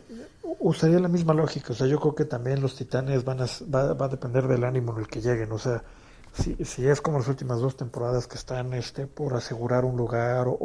usaría 0.58 0.98
la 0.98 1.08
misma 1.08 1.34
lógica, 1.34 1.72
o 1.72 1.76
sea, 1.76 1.86
yo 1.86 2.00
creo 2.00 2.14
que 2.14 2.24
también 2.24 2.62
los 2.62 2.74
Titanes 2.74 3.24
van 3.24 3.42
a, 3.42 3.46
va, 3.72 3.92
va 3.92 4.06
a 4.06 4.08
depender 4.08 4.48
del 4.48 4.64
ánimo 4.64 4.92
en 4.92 5.00
el 5.00 5.08
que 5.08 5.20
lleguen, 5.20 5.52
o 5.52 5.58
sea, 5.58 5.84
si, 6.32 6.56
si 6.64 6.86
es 6.86 7.00
como 7.00 7.18
las 7.18 7.28
últimas 7.28 7.60
dos 7.60 7.76
temporadas 7.76 8.26
que 8.26 8.36
están 8.36 8.72
este, 8.72 9.06
por 9.06 9.34
asegurar 9.34 9.84
un 9.84 9.96
lugar 9.96 10.48
o, 10.48 10.56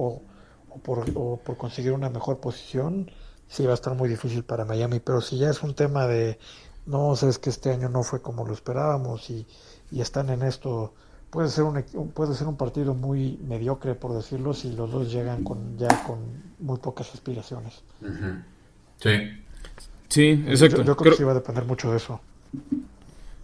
o, 0.69 0.77
por, 0.81 1.05
o 1.15 1.37
por 1.37 1.57
conseguir 1.57 1.91
una 1.91 2.09
mejor 2.09 2.39
posición, 2.39 3.11
sí 3.47 3.65
va 3.65 3.71
a 3.71 3.75
estar 3.75 3.93
muy 3.93 4.07
difícil 4.09 4.43
para 4.43 4.65
Miami, 4.65 4.99
pero 4.99 5.21
si 5.21 5.37
ya 5.37 5.49
es 5.49 5.61
un 5.63 5.75
tema 5.75 6.07
de, 6.07 6.39
no, 6.85 7.15
sabes 7.15 7.37
que 7.37 7.49
este 7.49 7.71
año 7.71 7.89
no 7.89 8.03
fue 8.03 8.21
como 8.21 8.45
lo 8.45 8.53
esperábamos 8.53 9.29
y, 9.29 9.45
y 9.91 10.01
están 10.01 10.29
en 10.29 10.43
esto 10.43 10.93
puede 11.29 11.49
ser 11.49 11.63
un, 11.63 11.83
puede 12.13 12.33
ser 12.33 12.47
un 12.47 12.57
partido 12.57 12.93
muy 12.93 13.39
mediocre, 13.47 13.95
por 13.95 14.13
decirlo, 14.13 14.53
si 14.53 14.71
los 14.71 14.91
dos 14.91 15.11
llegan 15.11 15.43
con 15.43 15.77
ya 15.77 16.03
con 16.05 16.19
muy 16.59 16.77
pocas 16.77 17.13
aspiraciones. 17.13 17.83
Sí. 18.97 19.11
Sí, 20.09 20.43
exacto. 20.47 20.83
Yo, 20.83 20.97
creo, 20.97 21.11
que 21.11 21.17
sí 21.17 21.23
va 21.23 21.31
a 21.31 21.35
depender 21.35 21.65
mucho 21.65 21.91
de 21.91 21.97
eso. 21.97 22.19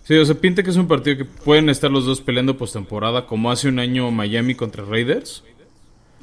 Sí, 0.03 0.15
o 0.15 0.25
sea, 0.25 0.35
pinta 0.35 0.63
que 0.63 0.71
es 0.71 0.75
un 0.75 0.87
partido 0.87 1.17
que 1.17 1.25
pueden 1.25 1.69
estar 1.69 1.91
los 1.91 2.05
dos 2.05 2.21
peleando 2.21 2.57
postemporada, 2.57 3.27
como 3.27 3.51
hace 3.51 3.69
un 3.69 3.79
año 3.79 4.09
Miami 4.11 4.55
contra 4.55 4.83
Raiders. 4.83 5.43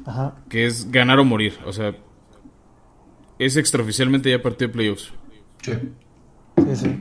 Ajá. 0.05 0.35
Que 0.49 0.67
es 0.67 0.91
ganar 0.91 1.21
o 1.21 1.25
morir. 1.25 1.59
O 1.65 1.73
sea, 1.73 1.95
es 3.39 3.57
extraoficialmente 3.57 4.31
ya 4.31 4.43
partido 4.43 4.69
de 4.69 4.75
playoffs. 4.75 5.13
Sí. 5.63 5.73
Sí, 6.57 6.77
sí. 6.77 7.01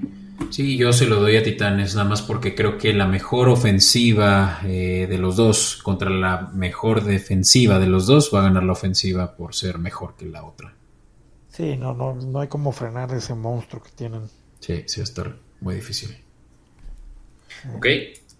Sí, 0.49 0.77
yo 0.77 0.91
se 0.91 1.05
lo 1.05 1.17
doy 1.17 1.37
a 1.37 1.43
Titanes, 1.43 1.95
nada 1.95 2.09
más 2.09 2.21
porque 2.21 2.55
creo 2.55 2.77
que 2.77 2.93
la 2.93 3.05
mejor 3.05 3.49
ofensiva 3.49 4.59
eh, 4.65 5.07
de 5.09 5.17
los 5.17 5.35
dos 5.35 5.79
contra 5.81 6.09
la 6.09 6.49
mejor 6.53 7.03
defensiva 7.03 7.79
de 7.79 7.87
los 7.87 8.07
dos 8.07 8.31
va 8.33 8.39
a 8.39 8.43
ganar 8.43 8.63
la 8.63 8.73
ofensiva 8.73 9.35
por 9.35 9.55
ser 9.55 9.77
mejor 9.77 10.15
que 10.17 10.25
la 10.25 10.43
otra. 10.43 10.73
Sí, 11.49 11.77
no, 11.77 11.93
no, 11.93 12.15
no 12.15 12.39
hay 12.39 12.47
como 12.47 12.71
frenar 12.71 13.13
ese 13.13 13.35
monstruo 13.35 13.81
que 13.83 13.91
tienen. 13.91 14.23
Sí, 14.59 14.83
sí 14.87 14.99
va 14.99 15.03
a 15.03 15.03
estar 15.03 15.35
muy 15.59 15.75
difícil. 15.75 16.17
Ok. 17.75 17.87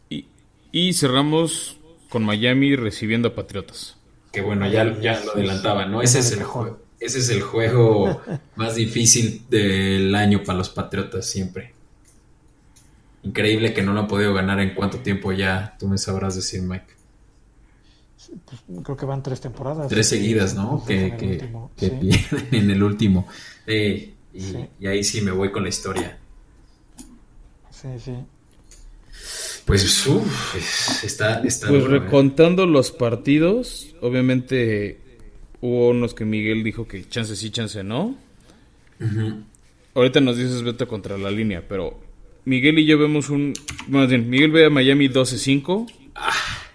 Y, 0.10 0.26
y 0.72 0.94
cerramos 0.94 1.78
con 2.10 2.24
Miami 2.24 2.76
recibiendo 2.76 3.30
a 3.30 3.36
Patriotas. 3.36 3.98
Que 4.32 4.42
bueno, 4.42 4.68
ya, 4.68 5.00
ya 5.00 5.20
lo 5.26 5.34
adelantaba, 5.34 5.86
¿no? 5.86 6.02
Ese 6.02 6.20
es 6.20 6.32
el 6.32 6.44
juego. 6.44 6.80
Ese 7.00 7.20
es 7.20 7.30
el 7.30 7.42
juego 7.42 8.22
más 8.56 8.76
difícil 8.76 9.44
del 9.50 10.14
año 10.16 10.44
para 10.44 10.60
los 10.60 10.70
Patriotas 10.70 11.26
siempre. 11.26 11.74
Increíble 13.24 13.74
que 13.74 13.84
no 13.84 13.94
lo 13.94 14.02
han 14.02 14.08
podido 14.08 14.34
ganar 14.34 14.60
en 14.60 14.74
cuánto 14.74 15.00
tiempo 15.00 15.32
ya, 15.32 15.76
tú 15.80 15.88
me 15.88 15.98
sabrás 15.98 16.36
decir, 16.36 16.62
Mike. 16.62 17.02
Pues, 18.46 18.62
creo 18.84 18.98
que 18.98 19.06
van 19.06 19.22
tres 19.22 19.42
temporadas. 19.42 19.88
Tres 19.90 20.08
seguidas, 20.08 20.56
¿no? 20.56 20.84
Que, 20.86 21.16
que, 21.18 21.90
pierden 21.90 22.48
en 22.52 22.72
el 22.72 22.82
último. 22.82 23.28
y, 23.68 24.14
y, 24.34 24.88
ahí 24.88 25.04
sí 25.04 25.22
me 25.22 25.32
voy 25.32 25.52
con 25.52 25.64
la 25.64 25.70
historia. 25.70 26.18
Sí, 27.70 27.88
sí. 28.00 28.16
Pues, 29.66 30.08
uff, 30.08 31.04
está, 31.04 31.42
está. 31.44 31.68
Pues 31.68 31.84
¿eh? 31.84 31.88
recontando 31.88 32.66
los 32.66 32.92
partidos, 32.92 33.96
obviamente 34.02 35.00
hubo 35.62 35.90
unos 35.90 36.14
que 36.14 36.26
Miguel 36.26 36.64
dijo 36.64 36.88
que 36.88 37.08
chance 37.08 37.36
sí, 37.36 37.52
chance 37.52 37.84
no. 37.84 38.16
Ahorita 39.94 40.22
nos 40.22 40.38
dices 40.38 40.64
Beto 40.64 40.88
contra 40.88 41.18
la 41.18 41.32
línea, 41.32 41.64
pero 41.68 42.00
Miguel 42.46 42.80
y 42.80 42.86
yo 42.86 42.98
vemos 42.98 43.30
un. 43.30 43.54
Más 43.88 44.10
bien, 44.10 44.30
Miguel 44.30 44.52
ve 44.52 44.66
a 44.66 44.70
Miami 44.70 45.10
12-5. 45.10 45.92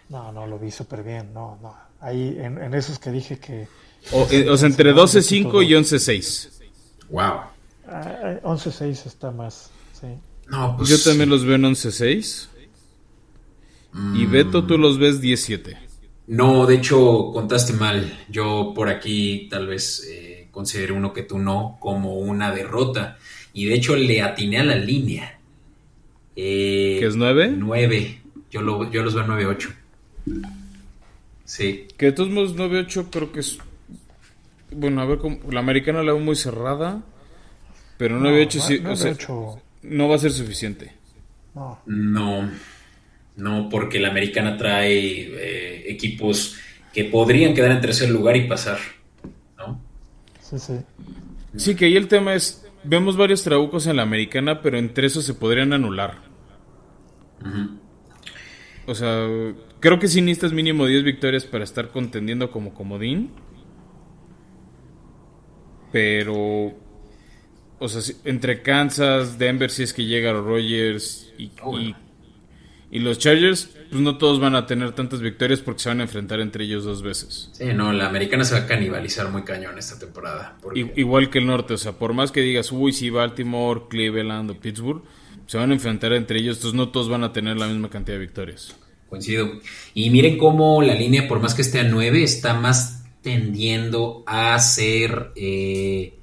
No, 0.08 0.32
no, 0.32 0.46
lo 0.46 0.58
vi 0.58 0.70
súper 0.70 1.02
bien. 1.02 1.32
No, 1.34 1.58
no. 1.60 1.74
Ahí, 2.00 2.36
en, 2.38 2.74
esos 2.74 2.98
que 2.98 3.10
dije 3.10 3.38
que. 3.38 3.68
O, 4.12 4.26
eh, 4.30 4.56
sea, 4.56 4.68
entre 4.68 4.94
12-5 4.94 5.66
y 5.66 5.72
11-6. 5.72 6.50
Wow. 7.10 7.40
11-6 8.42 9.06
está 9.06 9.30
más. 9.30 9.70
Sí. 9.92 10.06
No, 10.48 10.76
pues. 10.76 10.88
Yo 10.88 10.98
también 11.02 11.28
los 11.28 11.44
veo 11.44 11.56
en 11.56 11.62
11-6. 11.62 12.48
Y 14.14 14.26
mm. 14.26 14.30
Beto, 14.30 14.64
tú 14.64 14.78
los 14.78 14.98
ves 14.98 15.20
17. 15.20 15.76
No, 16.28 16.66
de 16.66 16.74
hecho, 16.76 17.30
contaste 17.32 17.72
mal. 17.72 18.24
Yo 18.28 18.72
por 18.74 18.88
aquí 18.88 19.48
tal 19.50 19.66
vez 19.66 20.06
eh, 20.10 20.48
considero 20.50 20.94
uno 20.94 21.12
que 21.12 21.22
tú 21.22 21.38
no 21.38 21.78
como 21.80 22.14
una 22.14 22.52
derrota. 22.52 23.18
Y 23.52 23.64
de 23.66 23.74
hecho 23.74 23.96
le 23.96 24.22
atiné 24.22 24.58
a 24.58 24.64
la 24.64 24.76
línea. 24.76 25.35
Eh, 26.36 26.98
¿Qué 27.00 27.06
es 27.06 27.16
9? 27.16 27.54
9. 27.56 28.20
Yo, 28.50 28.62
lo, 28.62 28.90
yo 28.90 29.02
los 29.02 29.14
veo 29.14 29.24
9-8. 29.24 29.74
Sí. 31.44 31.88
Que 31.96 32.06
de 32.06 32.12
todos 32.12 32.30
modos 32.30 32.56
9-8 32.56 33.08
creo 33.10 33.32
que 33.32 33.40
es... 33.40 33.58
Bueno, 34.70 35.00
a 35.00 35.06
ver, 35.06 35.18
cómo... 35.18 35.38
la 35.50 35.60
americana 35.60 36.02
la 36.02 36.12
veo 36.12 36.20
muy 36.20 36.36
cerrada. 36.36 37.02
Pero 37.96 38.20
9-8 38.20 38.60
sí... 38.60 38.82
o 38.86 38.96
sea, 38.96 39.16
no 39.82 40.08
va 40.08 40.16
a 40.16 40.18
ser 40.18 40.32
suficiente. 40.32 40.92
No. 41.54 41.80
No. 41.86 42.50
No, 43.36 43.68
porque 43.68 43.98
la 43.98 44.08
americana 44.08 44.56
trae 44.56 44.98
eh, 44.98 45.90
equipos 45.90 46.56
que 46.92 47.04
podrían 47.04 47.54
quedar 47.54 47.72
en 47.72 47.80
tercer 47.80 48.10
lugar 48.10 48.36
y 48.36 48.48
pasar. 48.48 48.78
¿No? 49.56 49.80
Sí, 50.40 50.58
sí. 50.58 50.74
Sí, 51.56 51.74
que 51.74 51.86
ahí 51.86 51.96
el 51.96 52.08
tema 52.08 52.34
es... 52.34 52.62
Vemos 52.84 53.16
varios 53.16 53.42
trabucos 53.42 53.86
en 53.86 53.96
la 53.96 54.02
americana, 54.02 54.62
pero 54.62 54.78
entre 54.78 55.08
esos 55.08 55.24
se 55.24 55.34
podrían 55.34 55.72
anular. 55.72 56.25
O 58.86 58.94
sea, 58.94 59.26
creo 59.80 59.98
que 59.98 60.08
sí 60.08 60.20
necesitas 60.20 60.52
mínimo 60.52 60.86
10 60.86 61.04
victorias 61.04 61.44
para 61.44 61.64
estar 61.64 61.90
contendiendo 61.90 62.50
como 62.50 62.72
comodín. 62.72 63.30
Pero. 65.92 66.74
O 67.78 67.88
sea, 67.88 68.14
entre 68.24 68.62
Kansas, 68.62 69.38
Denver, 69.38 69.70
si 69.70 69.82
es 69.82 69.92
que 69.92 70.04
llega 70.04 70.32
Rogers 70.32 71.30
y, 71.36 71.50
oh, 71.62 71.78
y, 71.78 73.00
los 73.00 73.18
Chargers, 73.18 73.68
pues 73.90 74.00
no 74.00 74.16
todos 74.16 74.40
van 74.40 74.54
a 74.54 74.66
tener 74.66 74.92
tantas 74.92 75.20
victorias 75.20 75.60
porque 75.60 75.80
se 75.80 75.90
van 75.90 76.00
a 76.00 76.04
enfrentar 76.04 76.40
entre 76.40 76.64
ellos 76.64 76.84
dos 76.84 77.02
veces. 77.02 77.50
Sí, 77.52 77.66
no, 77.74 77.92
la 77.92 78.06
americana 78.06 78.44
se 78.44 78.54
va 78.54 78.60
a 78.60 78.66
canibalizar 78.66 79.30
muy 79.30 79.42
cañón 79.42 79.76
esta 79.76 79.98
temporada. 79.98 80.56
Igual 80.74 81.28
que 81.28 81.40
el 81.40 81.46
norte, 81.46 81.74
o 81.74 81.76
sea, 81.76 81.92
por 81.92 82.14
más 82.14 82.32
que 82.32 82.40
digas, 82.40 82.72
uy, 82.72 82.94
sí, 82.94 83.10
Baltimore, 83.10 83.82
Cleveland 83.90 84.50
o 84.52 84.54
Pittsburgh 84.58 85.02
se 85.46 85.58
van 85.58 85.70
a 85.70 85.74
enfrentar 85.74 86.12
entre 86.12 86.38
ellos, 86.38 86.56
entonces 86.56 86.76
no 86.76 86.88
todos 86.90 87.08
van 87.08 87.24
a 87.24 87.32
tener 87.32 87.56
la 87.56 87.66
misma 87.66 87.88
cantidad 87.88 88.16
de 88.16 88.20
victorias. 88.20 88.74
Coincido. 89.08 89.60
Y 89.94 90.10
miren 90.10 90.36
cómo 90.36 90.82
la 90.82 90.94
línea, 90.94 91.28
por 91.28 91.40
más 91.40 91.54
que 91.54 91.62
esté 91.62 91.80
a 91.80 91.84
9, 91.84 92.22
está 92.22 92.54
más 92.54 93.04
tendiendo 93.22 94.24
a 94.26 94.58
ser 94.58 95.32
eh, 95.36 96.14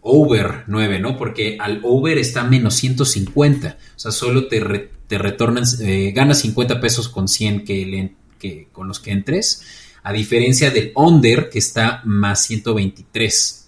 over 0.00 0.64
9, 0.66 0.98
¿no? 0.98 1.16
Porque 1.16 1.56
al 1.60 1.80
over 1.84 2.18
está 2.18 2.42
menos 2.44 2.74
150. 2.74 3.78
O 3.96 3.98
sea, 3.98 4.10
solo 4.10 4.48
te, 4.48 4.60
te 5.06 5.18
retornan, 5.18 5.64
eh, 5.82 6.12
ganas 6.14 6.40
50 6.40 6.80
pesos 6.80 7.08
con 7.08 7.28
100 7.28 7.64
que, 7.64 8.12
que, 8.38 8.68
con 8.72 8.88
los 8.88 8.98
que 8.98 9.12
entres. 9.12 9.62
A 10.02 10.12
diferencia 10.12 10.70
del 10.72 10.90
under 10.96 11.48
que 11.48 11.60
está 11.60 12.02
más 12.04 12.44
123. 12.46 13.61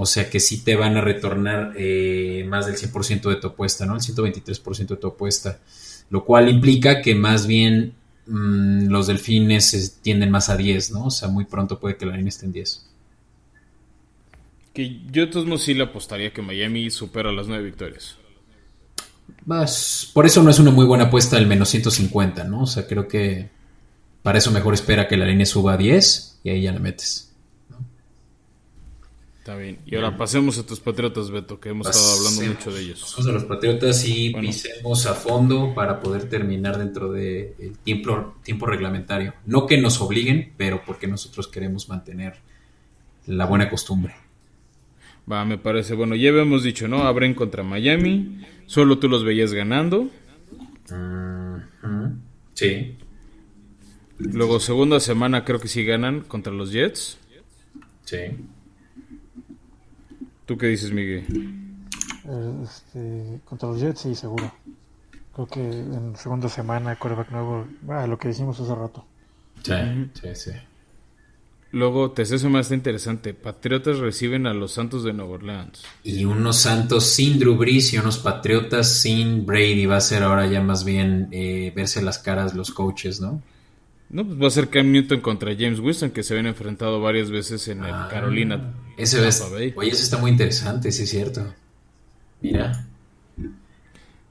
O 0.00 0.06
sea 0.06 0.30
que 0.30 0.38
sí 0.38 0.62
te 0.62 0.76
van 0.76 0.96
a 0.96 1.00
retornar 1.00 1.72
eh, 1.76 2.46
más 2.48 2.66
del 2.66 2.76
100% 2.76 3.30
de 3.30 3.34
tu 3.34 3.48
apuesta, 3.48 3.84
¿no? 3.84 3.96
El 3.96 4.00
123% 4.00 4.86
de 4.86 4.96
tu 4.96 5.08
apuesta. 5.08 5.58
Lo 6.08 6.24
cual 6.24 6.48
implica 6.48 7.02
que 7.02 7.16
más 7.16 7.48
bien 7.48 7.94
mm, 8.28 8.86
los 8.90 9.08
delfines 9.08 9.98
tienden 10.00 10.30
más 10.30 10.50
a 10.50 10.56
10, 10.56 10.92
¿no? 10.92 11.06
O 11.06 11.10
sea, 11.10 11.26
muy 11.26 11.46
pronto 11.46 11.80
puede 11.80 11.96
que 11.96 12.06
la 12.06 12.14
línea 12.14 12.28
esté 12.28 12.46
en 12.46 12.52
10. 12.52 12.86
Que 14.72 15.00
yo 15.10 15.26
de 15.26 15.32
todos 15.32 15.46
modos 15.46 15.64
sí 15.64 15.74
le 15.74 15.82
apostaría 15.82 16.32
que 16.32 16.42
Miami 16.42 16.90
supera 16.90 17.32
las 17.32 17.48
9 17.48 17.64
victorias. 17.64 18.18
Más, 19.46 20.08
por 20.14 20.26
eso 20.26 20.44
no 20.44 20.50
es 20.50 20.60
una 20.60 20.70
muy 20.70 20.86
buena 20.86 21.06
apuesta 21.06 21.36
el 21.38 21.48
menos 21.48 21.70
150, 21.70 22.44
¿no? 22.44 22.62
O 22.62 22.66
sea, 22.68 22.86
creo 22.86 23.08
que 23.08 23.50
para 24.22 24.38
eso 24.38 24.52
mejor 24.52 24.74
espera 24.74 25.08
que 25.08 25.16
la 25.16 25.26
línea 25.26 25.44
suba 25.44 25.72
a 25.72 25.76
10 25.76 26.38
y 26.44 26.50
ahí 26.50 26.62
ya 26.62 26.72
la 26.72 26.78
metes. 26.78 27.27
Está 29.48 29.58
bien. 29.58 29.78
Y 29.86 29.96
ahora 29.96 30.14
pasemos 30.14 30.58
a 30.58 30.66
tus 30.66 30.78
Patriotas, 30.78 31.30
Beto, 31.30 31.58
que 31.58 31.70
hemos 31.70 31.88
estado 31.88 32.18
hablando 32.18 32.54
mucho 32.54 32.70
de 32.70 32.82
ellos. 32.82 33.00
Pasemos 33.00 33.28
a 33.28 33.32
los 33.32 33.44
Patriotas 33.44 34.06
y 34.06 34.34
pisemos 34.34 35.06
a 35.06 35.14
fondo 35.14 35.72
para 35.74 36.00
poder 36.00 36.28
terminar 36.28 36.76
dentro 36.76 37.10
del 37.10 37.78
tiempo, 37.82 38.34
tiempo 38.42 38.66
reglamentario. 38.66 39.32
No 39.46 39.64
que 39.66 39.80
nos 39.80 40.02
obliguen, 40.02 40.52
pero 40.58 40.82
porque 40.84 41.06
nosotros 41.06 41.48
queremos 41.48 41.88
mantener 41.88 42.34
la 43.24 43.46
buena 43.46 43.70
costumbre. 43.70 44.16
Va, 45.32 45.46
me 45.46 45.56
parece. 45.56 45.94
Bueno, 45.94 46.14
ya 46.14 46.28
habíamos 46.28 46.62
dicho, 46.62 46.86
¿no? 46.86 47.04
Abren 47.04 47.32
contra 47.32 47.62
Miami. 47.62 48.44
Solo 48.66 48.98
tú 48.98 49.08
los 49.08 49.24
veías 49.24 49.54
ganando. 49.54 50.10
Sí. 52.52 52.98
Luego, 54.18 54.60
segunda 54.60 55.00
semana, 55.00 55.46
creo 55.46 55.58
que 55.58 55.68
sí 55.68 55.86
ganan 55.86 56.20
contra 56.20 56.52
los 56.52 56.70
Jets. 56.70 57.16
Sí. 58.04 58.18
¿Tú 60.48 60.56
qué 60.56 60.68
dices, 60.68 60.90
Miguel? 60.90 61.26
Este, 62.64 63.38
contra 63.44 63.68
los 63.68 63.80
Jets, 63.80 64.00
sí, 64.00 64.14
seguro. 64.14 64.50
Creo 65.34 65.46
que 65.46 65.60
en 65.60 66.16
segunda 66.16 66.48
semana, 66.48 66.96
quarterback 66.96 67.30
nuevo, 67.32 67.66
ah, 67.90 68.06
lo 68.06 68.18
que 68.18 68.28
dijimos 68.28 68.58
hace 68.58 68.74
rato. 68.74 69.04
Sí, 69.62 69.74
sí, 70.14 70.28
sí. 70.34 70.50
Luego, 71.72 72.12
tercer 72.12 72.42
más 72.48 72.72
interesante. 72.72 73.34
Patriotas 73.34 73.98
reciben 73.98 74.46
a 74.46 74.54
los 74.54 74.72
Santos 74.72 75.04
de 75.04 75.12
Nueva 75.12 75.32
Orleans. 75.32 75.82
Y 76.02 76.24
unos 76.24 76.56
Santos 76.56 77.04
sin 77.04 77.38
Drew 77.38 77.56
Brees 77.56 77.92
y 77.92 77.98
unos 77.98 78.16
Patriotas 78.16 78.90
sin 78.90 79.44
Brady. 79.44 79.84
Va 79.84 79.98
a 79.98 80.00
ser 80.00 80.22
ahora 80.22 80.46
ya 80.46 80.62
más 80.62 80.82
bien 80.82 81.28
eh, 81.30 81.74
verse 81.76 82.00
las 82.00 82.18
caras 82.20 82.54
los 82.54 82.70
coaches, 82.70 83.20
¿no? 83.20 83.42
No, 84.08 84.24
pues 84.26 84.40
va 84.40 84.46
a 84.46 84.50
ser 84.50 84.70
Cam 84.70 84.90
Newton 84.92 85.20
contra 85.20 85.54
James 85.54 85.78
Winston, 85.78 86.10
que 86.10 86.22
se 86.22 86.32
habían 86.32 86.46
enfrentado 86.46 87.02
varias 87.02 87.30
veces 87.30 87.68
en 87.68 87.84
el 87.84 87.92
ah, 87.92 88.08
Carolina. 88.10 88.72
Ese 88.98 89.26
es, 89.28 89.40
oye, 89.40 89.72
eso 89.76 90.02
está 90.02 90.18
muy 90.18 90.32
interesante, 90.32 90.90
sí 90.90 91.04
es 91.04 91.10
cierto. 91.10 91.54
Mira. 92.40 92.84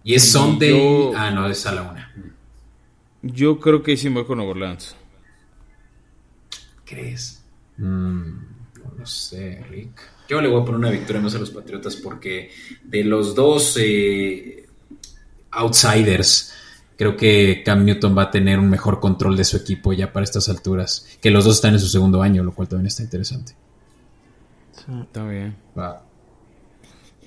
Y 0.04 0.14
es 0.14 0.30
Sunday. 0.30 1.12
Ah, 1.16 1.32
no, 1.32 1.48
es 1.48 1.66
a 1.66 1.72
la 1.72 1.84
una. 1.84 2.14
Yo 3.22 3.62
creo 3.62 3.82
que 3.82 3.96
sí 3.96 4.10
me 4.10 4.16
voy 4.16 4.26
con 4.26 4.42
Orleans. 4.42 4.94
¿Crees? 6.84 7.42
Mm, 7.78 8.30
no 8.84 8.94
lo 8.98 9.06
sé, 9.06 9.64
Rick. 9.70 10.02
Yo 10.28 10.42
le 10.42 10.50
voy 10.50 10.62
a 10.62 10.66
poner 10.66 10.80
una 10.80 10.92
victoria 10.92 11.22
más 11.22 11.34
a 11.36 11.40
los 11.40 11.52
Patriotas 11.52 11.96
porque 11.96 12.52
de 12.84 13.06
los 13.06 13.36
dos 13.36 13.78
eh, 13.80 14.68
outsiders, 15.52 16.54
creo 16.98 17.16
que 17.16 17.64
Cam 17.66 17.86
Newton 17.86 18.18
va 18.18 18.24
a 18.24 18.32
tener 18.32 18.60
un 18.60 18.70
mejor 18.70 19.00
control 19.00 19.38
de 19.38 19.46
su 19.46 19.56
equipo 19.56 19.94
ya 19.94 20.12
para 20.12 20.26
estas 20.26 20.50
alturas. 20.50 21.08
Que 21.22 21.32
los 21.32 21.46
dos 21.46 21.56
están 21.56 21.74
en 21.74 21.80
su 21.80 21.88
segundo 21.88 22.22
año, 22.22 22.44
lo 22.44 22.54
cual 22.54 22.68
también 22.68 22.88
está 22.88 23.04
interesante. 23.04 23.56
Está 25.04 25.28
bien. 25.28 25.56
Va. 25.78 26.04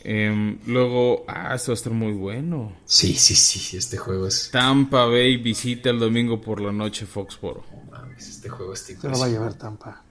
Em, 0.03 0.59
luego, 0.66 1.24
ah, 1.28 1.55
esto 1.55 1.72
va 1.72 1.74
a 1.74 1.76
estar 1.76 1.92
muy 1.92 2.12
bueno. 2.12 2.72
Sí, 2.86 3.14
sí, 3.14 3.34
sí, 3.34 3.76
este 3.76 3.98
juego 3.98 4.26
es... 4.26 4.51
Tampa 4.51 5.05
Bay 5.05 5.36
visita 5.36 5.90
el 5.90 5.98
domingo 5.98 6.40
por 6.40 6.61
la 6.61 6.72
noche 6.72 7.05
Foxboro. 7.05 7.64
No 7.70 7.90
mames, 7.90 8.28
este 8.28 8.48
juego 8.48 8.72
es 8.72 8.86
tipo... 8.86 9.03
Se 9.03 9.09
lo 9.11 9.18
va 9.18 9.26
a 9.26 9.28
llevar 9.28 9.55
Tampa. 9.55 10.03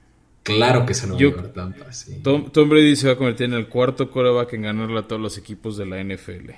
Claro 0.44 0.86
que 0.86 0.94
se 0.94 1.08
lo 1.08 1.16
va 1.16 1.20
Yo- 1.20 1.30
a 1.30 1.32
llevar 1.32 1.48
Tampa, 1.54 1.92
sí. 1.92 2.20
Tom, 2.24 2.52
Tom 2.52 2.70
Brady 2.70 2.96
se 2.96 3.08
va 3.08 3.14
a 3.14 3.18
convertir 3.18 3.46
en 3.48 3.54
el 3.54 3.68
cuarto 3.68 4.12
coreback 4.12 4.54
en 4.54 4.62
ganarle 4.64 5.00
a 5.00 5.08
todos 5.08 5.22
los 5.22 5.38
equipos 5.40 5.76
de 5.78 5.86
la 5.88 6.04
NFL. 6.04 6.52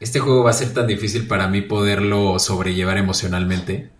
Este 0.00 0.20
juego 0.20 0.44
va 0.44 0.50
a 0.50 0.54
ser 0.54 0.74
tan 0.74 0.86
difícil 0.86 1.26
para 1.26 1.48
mí 1.48 1.62
poderlo 1.62 2.38
sobrellevar 2.38 2.98
emocionalmente. 2.98 3.90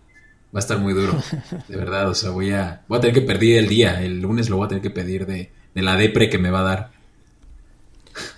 Va 0.55 0.59
a 0.59 0.61
estar 0.61 0.77
muy 0.77 0.93
duro, 0.93 1.13
de 1.67 1.75
verdad. 1.75 2.09
O 2.09 2.13
sea, 2.13 2.29
voy 2.29 2.51
a, 2.51 2.83
voy 2.87 2.99
a 2.99 3.01
tener 3.01 3.15
que 3.15 3.21
perder 3.21 3.57
el 3.57 3.67
día. 3.67 4.03
El 4.03 4.21
lunes 4.21 4.49
lo 4.51 4.57
voy 4.57 4.65
a 4.65 4.69
tener 4.69 4.83
que 4.83 4.91
pedir 4.91 5.25
de, 5.25 5.51
de 5.75 5.81
la 5.83 5.95
depre 5.95 6.29
que 6.29 6.39
me 6.39 6.49
va 6.49 6.61
a 6.61 6.63
dar. 6.63 6.91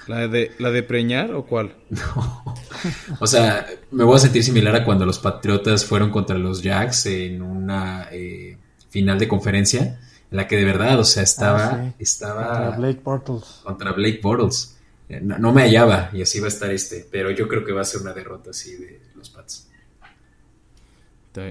¿La 0.08 0.28
de, 0.28 0.52
¿La 0.60 0.72
de 0.72 0.84
preñar 0.84 1.34
o 1.34 1.46
cuál? 1.46 1.76
O 3.20 3.26
sea, 3.28 3.66
me 3.92 4.04
voy 4.04 4.16
a 4.16 4.20
sentir 4.20 4.44
similar 4.44 4.76
a 4.76 4.84
cuando 4.86 5.06
los 5.06 5.18
Patriotas 5.20 5.84
fueron 5.86 6.12
contra 6.12 6.38
los 6.38 6.62
Jacks 6.62 7.08
en 7.08 7.42
una 7.42 8.08
eh, 8.12 8.56
final 8.90 9.18
de 9.18 9.28
conferencia 9.28 10.00
en 10.30 10.38
la 10.38 10.48
que 10.48 10.58
de 10.58 10.64
verdad, 10.66 11.00
o 11.00 11.04
sea, 11.04 11.24
estaba, 11.24 11.68
Ah, 11.70 11.84
sí. 11.88 11.96
estaba 12.04 12.48
Contra 12.48 12.78
Blake 12.78 13.02
Bortles. 13.04 13.44
contra 13.64 13.92
Blake 13.94 14.20
Bortles. 14.22 14.78
Eh, 15.10 15.20
No, 15.24 15.38
no 15.40 15.54
me 15.54 15.64
hallaba 15.64 16.10
y 16.14 16.22
así 16.22 16.40
va 16.40 16.46
a 16.46 16.50
estar 16.50 16.70
este, 16.72 17.08
pero 17.12 17.32
yo 17.32 17.48
creo 17.48 17.64
que 17.66 17.72
va 17.72 17.82
a 17.82 17.86
ser 17.86 18.02
una 18.02 18.14
derrota 18.14 18.52
así 18.52 18.76
de 18.76 19.00
los 19.16 19.30
Pats. 19.32 19.68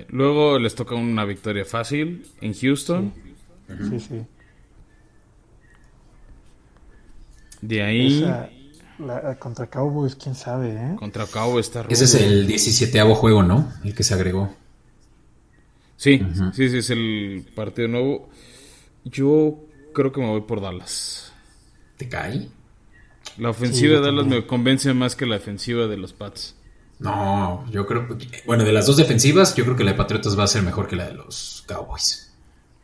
Luego 0.09 0.59
les 0.59 0.75
toca 0.75 0.95
una 0.97 1.25
victoria 1.25 1.65
fácil 1.65 2.27
en 2.41 2.55
Houston. 2.55 3.13
Sí, 3.89 4.01
sí. 4.01 4.23
De 7.61 7.83
ahí 7.83 8.23
Esa, 8.23 8.51
la- 8.99 9.39
contra 9.39 9.69
Cowboys, 9.69 10.15
quién 10.17 10.35
sabe, 10.35 10.71
¿eh? 10.75 10.97
contra 10.99 11.27
Cabo 11.27 11.59
está. 11.59 11.85
Ese 11.89 12.05
es 12.05 12.15
el 12.15 12.47
17 12.47 13.01
juego, 13.15 13.43
¿no? 13.43 13.73
El 13.85 13.95
que 13.95 14.03
se 14.03 14.15
agregó. 14.15 14.55
Sí, 15.97 16.21
sí, 16.53 16.69
sí, 16.69 16.77
es 16.79 16.91
el 16.91 17.47
partido 17.55 17.89
nuevo. 17.89 18.29
Yo 19.05 19.59
creo 19.95 20.13
que 20.13 20.21
me 20.21 20.29
voy 20.29 20.43
por 20.43 20.61
Dallas. 20.61 21.33
¿Te 21.97 22.09
cae? 22.09 22.49
La 23.39 23.51
ofensiva 23.51 23.95
Sí, 23.95 24.01
de 24.01 24.01
Dallas 24.07 24.21
también. 24.25 24.41
me 24.43 24.47
convence 24.47 24.93
más 24.93 25.17
que 25.17 25.25
la 25.27 25.37
defensiva 25.37 25.87
de 25.87 25.97
los 25.97 26.13
Pats. 26.13 26.55
No, 26.99 27.65
yo 27.71 27.87
creo 27.87 28.07
que... 28.09 28.43
Bueno, 28.47 28.65
de 28.65 28.73
las 28.73 28.87
dos 28.87 28.97
defensivas, 28.97 29.55
yo 29.55 29.65
creo 29.65 29.77
que 29.77 29.85
la 29.85 29.93
de 29.93 29.97
Patriotas 29.99 30.39
va 30.39 30.45
a 30.45 30.49
ser 30.49 30.63
mejor 30.63 30.87
que 30.89 30.97
la 30.97 31.07
de 31.07 31.15
los 31.15 31.65
Cowboys. 31.67 32.33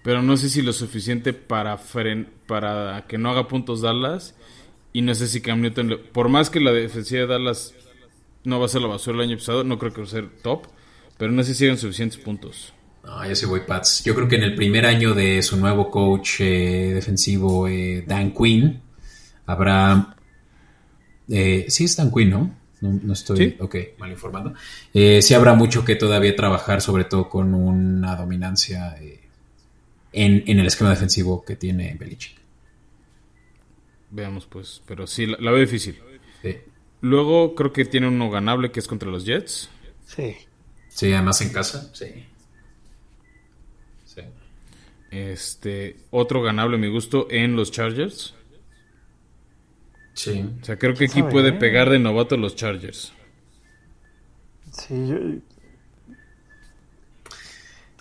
Pero 0.02 0.22
no 0.22 0.36
sé 0.36 0.48
si 0.50 0.62
lo 0.62 0.72
suficiente 0.72 1.32
para, 1.32 1.78
fren- 1.78 2.28
para 2.46 3.04
que 3.08 3.18
no 3.18 3.30
haga 3.30 3.46
puntos 3.48 3.80
Dallas. 3.82 4.34
Y 4.92 5.02
no 5.02 5.14
sé 5.14 5.26
si 5.26 5.40
Cam 5.40 5.60
Newton, 5.60 5.88
le- 5.88 5.98
por 5.98 6.28
más 6.28 6.50
que 6.50 6.60
la 6.60 6.72
defensiva 6.72 7.22
de 7.22 7.26
Dallas 7.28 7.74
no 8.44 8.58
va 8.60 8.66
a 8.66 8.68
ser 8.68 8.82
la 8.82 8.88
basura 8.88 9.16
el 9.22 9.28
año 9.30 9.36
pasado, 9.38 9.64
no 9.64 9.78
creo 9.78 9.92
que 9.92 10.00
va 10.02 10.06
a 10.06 10.10
ser 10.10 10.28
top. 10.42 10.66
Pero 11.18 11.30
no 11.32 11.42
sé 11.44 11.54
si 11.54 11.64
hagan 11.64 11.78
suficientes 11.78 12.18
puntos. 12.18 12.72
No, 13.04 13.26
yo 13.28 13.34
sí 13.34 13.46
voy 13.46 13.60
Pats. 13.66 14.02
Yo 14.04 14.14
creo 14.14 14.28
que 14.28 14.36
en 14.36 14.42
el 14.44 14.54
primer 14.54 14.86
año 14.86 15.14
de 15.14 15.42
su 15.42 15.56
nuevo 15.56 15.90
coach 15.90 16.40
eh, 16.40 16.90
defensivo, 16.94 17.68
eh, 17.68 18.04
Dan 18.06 18.32
Quinn, 18.32 18.80
habrá... 19.46 20.16
eh, 21.28 21.66
sí 21.68 21.84
es 21.84 21.96
Dan 21.96 22.10
Quinn, 22.12 22.30
¿no? 22.30 22.54
No, 22.80 22.98
no 23.02 23.12
estoy... 23.12 23.36
Sí. 23.36 23.56
Ok, 23.60 23.76
mal 23.98 24.10
informado. 24.10 24.54
Eh, 24.92 25.22
sí 25.22 25.34
habrá 25.34 25.54
mucho 25.54 25.84
que 25.84 25.94
todavía 25.96 26.34
trabajar, 26.34 26.80
sobre 26.80 27.04
todo 27.04 27.28
con 27.28 27.54
una 27.54 28.16
dominancia 28.16 28.96
eh, 29.00 29.20
en, 30.12 30.42
en 30.46 30.58
el 30.58 30.66
esquema 30.66 30.90
defensivo 30.90 31.44
que 31.44 31.54
tiene 31.56 31.94
Belichick. 31.98 32.36
Veamos 34.12 34.46
pues. 34.46 34.82
Pero 34.86 35.06
sí, 35.06 35.26
la, 35.26 35.38
la 35.40 35.50
veo 35.50 35.60
difícil. 35.60 35.98
Sí. 36.42 36.58
Luego 37.00 37.54
creo 37.56 37.72
que 37.72 37.84
tiene 37.84 38.06
uno 38.06 38.30
ganable 38.30 38.70
que 38.70 38.78
es 38.78 38.86
contra 38.86 39.10
los 39.10 39.24
Jets. 39.24 39.68
Sí. 40.06 40.36
Sí, 40.88 41.12
además 41.12 41.40
en 41.40 41.52
casa. 41.52 41.90
Sí. 41.94 42.26
Sí. 44.04 44.20
Este, 45.10 45.96
otro 46.10 46.42
ganable 46.42 46.76
a 46.76 46.78
mi 46.78 46.88
gusto 46.88 47.26
en 47.30 47.56
los 47.56 47.72
Chargers. 47.72 48.34
Sí. 50.12 50.44
O 50.60 50.64
sea, 50.64 50.78
creo 50.78 50.94
que 50.94 51.06
aquí 51.06 51.20
sabe, 51.20 51.32
puede 51.32 51.48
eh? 51.48 51.52
pegar 51.54 51.88
de 51.88 51.98
novato 51.98 52.36
los 52.36 52.54
Chargers. 52.54 53.12
Sí, 54.70 55.08
yo... 55.08 55.16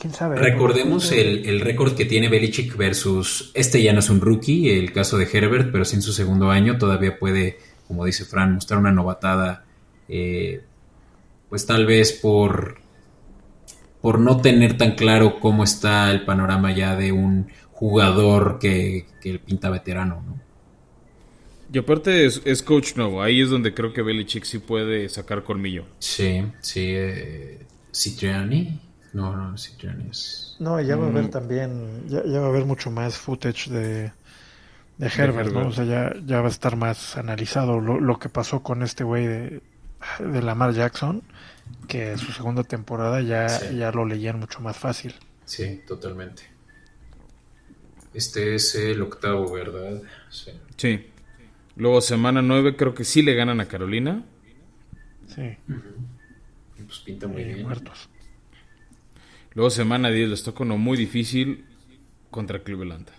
¿Quién 0.02 0.14
sabe? 0.16 0.36
Recordemos 0.36 1.12
el, 1.12 1.46
el 1.48 1.62
récord 1.62 1.94
que 1.94 2.06
tiene 2.06 2.28
Belichick 2.28 2.76
versus. 2.76 3.52
Este 3.54 3.84
ya 3.84 3.94
no 3.94 4.00
es 4.00 4.10
un 4.10 4.20
rookie, 4.20 4.72
el 4.72 4.92
caso 4.94 5.16
de 5.20 5.30
Herbert, 5.32 5.72
pero 5.72 5.86
sí 5.86 5.96
en 5.96 6.02
su 6.02 6.12
segundo 6.12 6.50
año 6.50 6.80
todavía 6.80 7.20
puede, 7.20 7.60
como 7.88 8.06
dice 8.06 8.26
Fran, 8.26 8.56
mostrar 8.56 8.80
una 8.80 8.92
novatada. 8.92 9.64
eh, 10.08 10.62
pues 11.50 11.66
tal 11.68 11.86
vez 11.86 12.14
por. 12.14 12.80
Por 14.02 14.20
no 14.20 14.42
tener 14.42 14.78
tan 14.80 14.96
claro 14.96 15.40
cómo 15.40 15.64
está 15.64 16.10
el 16.10 16.26
panorama 16.26 16.72
ya 16.76 16.96
de 16.96 17.12
un 17.12 17.52
jugador 17.72 18.58
que, 18.60 19.06
que 19.22 19.38
pinta 19.38 19.70
veterano, 19.70 20.24
¿no? 20.26 20.40
Y 21.72 21.78
aparte 21.78 22.26
es, 22.26 22.42
es 22.44 22.64
coach 22.64 22.96
nuevo. 22.96 23.22
Ahí 23.22 23.42
es 23.42 23.50
donde 23.52 23.76
creo 23.76 23.94
que 23.94 24.02
Belichick 24.02 24.44
sí 24.46 24.58
puede 24.58 25.08
sacar 25.08 25.44
colmillo. 25.44 25.86
Sí, 26.00 26.44
sí. 26.62 26.86
Eh, 26.88 27.60
Citriani. 27.94 28.80
No, 29.14 29.36
no, 29.36 29.58
Citriani 29.58 30.10
es. 30.10 30.56
No, 30.60 30.80
ya 30.80 30.96
va 30.96 31.06
a 31.08 31.10
haber 31.10 31.30
también, 31.30 32.08
ya, 32.08 32.24
ya 32.26 32.40
va 32.40 32.46
a 32.46 32.50
haber 32.50 32.66
mucho 32.66 32.90
más 32.92 33.18
footage 33.18 33.70
de, 33.70 34.12
de 34.98 35.08
Herbert, 35.08 35.52
¿no? 35.52 35.68
O 35.68 35.72
sea, 35.72 35.84
ya, 35.84 36.14
ya 36.26 36.40
va 36.42 36.48
a 36.48 36.52
estar 36.52 36.76
más 36.78 37.18
analizado 37.18 37.80
lo, 37.82 38.00
lo 38.00 38.20
que 38.20 38.30
pasó 38.30 38.64
con 38.64 38.84
este 38.84 39.04
güey 39.04 39.28
de, 39.28 39.62
de 40.20 40.42
Lamar 40.42 40.74
Jackson, 40.74 41.24
que 41.90 42.18
su 42.18 42.32
segunda 42.32 42.64
temporada 42.64 43.22
ya, 43.22 43.50
Sí. 43.50 43.76
ya 43.78 43.92
lo 43.92 44.06
leían 44.06 44.40
mucho 44.40 44.62
más 44.62 44.78
fácil. 44.78 45.14
Sí, 45.46 45.82
totalmente. 45.86 46.44
Este 48.14 48.56
es 48.56 48.76
el 48.76 49.02
octavo, 49.02 49.52
¿verdad? 49.52 50.02
Sí. 50.30 50.52
Sí. 50.78 51.08
Luego 51.76 52.02
semana 52.02 52.42
9 52.42 52.76
creo 52.76 52.94
que 52.94 53.04
sí 53.06 53.22
le 53.22 53.34
ganan 53.34 53.60
a 53.62 53.68
Carolina. 53.68 54.24
Sí, 55.28 55.58
Pues 56.86 57.00
pinta 57.00 57.28
muy 57.28 57.42
eh, 57.42 57.54
bien. 57.54 57.64
muertos. 57.64 58.10
Luego 59.54 59.70
semana 59.70 60.10
10 60.10 60.30
les 60.30 60.44
toca 60.44 60.64
uno 60.64 60.78
muy 60.78 60.98
difícil 60.98 61.66
contra 62.32 62.64
Cleveland. 62.64 63.10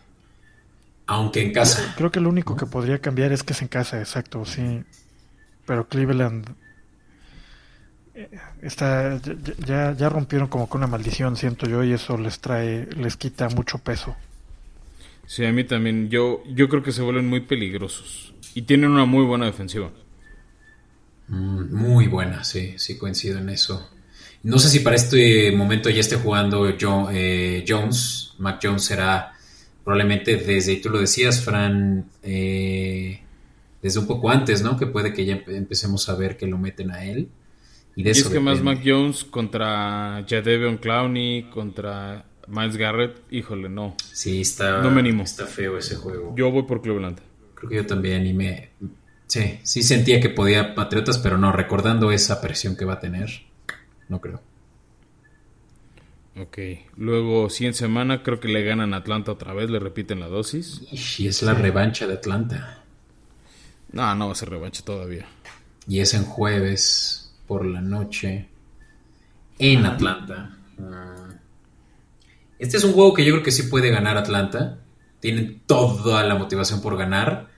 Aunque 1.07 1.43
en 1.43 1.53
casa. 1.53 1.95
Creo 1.95 2.11
que 2.11 2.21
lo 2.21 2.29
único 2.29 2.57
que 2.57 2.67
podría 2.67 3.01
cambiar 3.01 3.33
es 3.33 3.43
que 3.43 3.53
es 3.53 3.63
en 3.63 3.69
casa, 3.69 3.99
exacto, 4.01 4.45
sí. 4.45 4.85
Pero 5.67 5.89
Cleveland 5.89 6.57
eh, 8.15 8.29
está 8.63 9.19
ya, 9.19 9.35
ya, 9.59 9.93
ya 9.97 10.09
rompieron 10.09 10.49
como 10.49 10.69
con 10.69 10.81
una 10.81 10.87
maldición, 10.87 11.37
siento 11.37 11.67
yo, 11.67 11.83
y 11.85 11.93
eso 11.93 12.17
les 12.19 12.41
trae, 12.41 12.87
les 12.97 13.17
quita 13.17 13.49
mucho 13.49 13.79
peso. 13.79 14.17
Sí, 15.27 15.45
a 15.45 15.53
mí 15.53 15.65
también. 15.65 16.11
Yo, 16.11 16.43
yo 16.47 16.69
creo 16.69 16.83
que 16.83 16.93
se 16.93 17.03
vuelven 17.03 17.29
muy 17.29 17.41
peligrosos. 17.41 18.35
Y 18.55 18.63
tienen 18.63 18.91
una 18.91 19.07
muy 19.07 19.25
buena 19.25 19.47
defensiva. 19.47 19.91
Mm, 21.29 21.75
Muy 21.75 22.07
buena, 22.07 22.45
sí, 22.45 22.75
sí 22.79 22.97
coincido 22.99 23.39
en 23.39 23.49
eso. 23.49 23.91
No 24.45 24.59
sé 24.59 24.69
si 24.69 24.81
para 24.81 24.97
este 24.97 25.53
momento 25.53 25.89
ya 25.91 26.01
esté 26.01 26.17
jugando 26.17 26.67
eh, 26.69 27.65
Jones. 27.67 28.35
Mac 28.39 28.59
Jones 28.63 28.83
será 28.85 29.33
probablemente 29.85 30.37
desde, 30.37 30.77
tú 30.77 30.91
lo 30.91 30.99
decías, 30.99 31.45
Fran, 31.45 32.07
eh, 32.23 33.21
desde 33.81 34.01
un 34.01 34.07
poco 34.07 34.31
antes, 34.31 34.63
¿no? 34.63 34.77
Que 34.77 34.87
puede 34.87 35.13
que 35.13 35.25
ya 35.25 35.35
empe- 35.37 35.57
empecemos 35.57 36.09
a 36.09 36.15
ver 36.17 36.37
que 36.37 36.47
lo 36.47 36.59
meten 36.59 36.91
a 36.91 37.05
él. 37.05 37.29
Y 37.95 38.03
de 38.03 38.09
Y 38.11 38.13
eso 38.13 38.29
es 38.29 38.33
que 38.35 38.41
más. 38.41 38.61
Mac 38.63 38.81
Jones 38.85 39.25
contra 39.25 40.25
Jadeveon 40.29 40.79
Clowney, 40.79 41.51
contra 41.51 42.25
Miles 42.49 42.77
Garrett, 42.77 43.21
híjole, 43.31 43.69
no. 43.69 43.95
Sí, 44.13 44.41
está, 44.41 44.81
No 44.83 44.91
me 44.91 45.01
animo. 45.01 45.23
está 45.23 45.47
feo 45.47 45.79
ese 45.79 45.95
juego. 45.97 46.35
Yo 46.37 46.51
voy 46.51 46.63
por 46.65 46.81
Cleveland. 46.83 47.19
Creo 47.55 47.71
que 47.71 47.77
yo 47.77 47.87
también 47.87 48.27
y 48.27 48.33
me... 48.33 48.71
Sí, 49.27 49.59
sí 49.63 49.83
sentía 49.83 50.21
que 50.21 50.29
podía 50.31 50.75
Patriotas, 50.75 51.19
pero 51.19 51.39
no, 51.39 51.53
recordando 51.53 52.11
esa 52.13 52.41
presión 52.41 52.77
que 52.77 52.85
va 52.85 52.95
a 52.95 53.01
tener, 53.01 53.31
no 54.09 54.21
creo. 54.21 54.41
Ok. 56.37 56.59
Luego, 56.97 57.49
en 57.67 57.75
semana 57.75 58.23
creo 58.23 58.41
que 58.41 58.49
le 58.49 58.63
ganan 58.65 58.95
a 58.95 58.99
Atlanta 58.99 59.33
otra 59.33 59.53
vez, 59.53 59.69
le 59.71 59.79
repiten 59.79 60.21
la 60.21 60.29
dosis. 60.29 60.83
Y 61.19 61.27
es 61.27 61.43
la 61.43 61.55
revancha 61.55 62.07
de 62.07 62.15
Atlanta. 62.15 62.83
No, 63.93 64.15
no 64.15 64.27
va 64.27 64.33
a 64.33 64.37
ser 64.37 64.51
revancha 64.51 64.83
todavía. 64.85 65.27
Y 65.87 66.01
es 66.01 66.15
en 66.15 66.25
jueves 66.25 67.35
por 67.47 67.67
la 67.67 67.81
noche. 67.81 68.49
en 69.59 69.85
Atlanta. 69.87 70.57
Mm. 70.79 71.33
Este 72.59 72.77
es 72.79 72.85
un 72.85 72.93
juego 72.93 73.13
que 73.13 73.25
yo 73.25 73.33
creo 73.33 73.45
que 73.45 73.53
sí 73.53 73.65
puede 73.65 73.91
ganar 73.91 74.17
Atlanta. 74.17 74.79
Tienen 75.21 75.63
toda 75.67 76.25
la 76.25 76.35
motivación 76.37 76.81
por 76.81 76.97
ganar. 76.97 77.49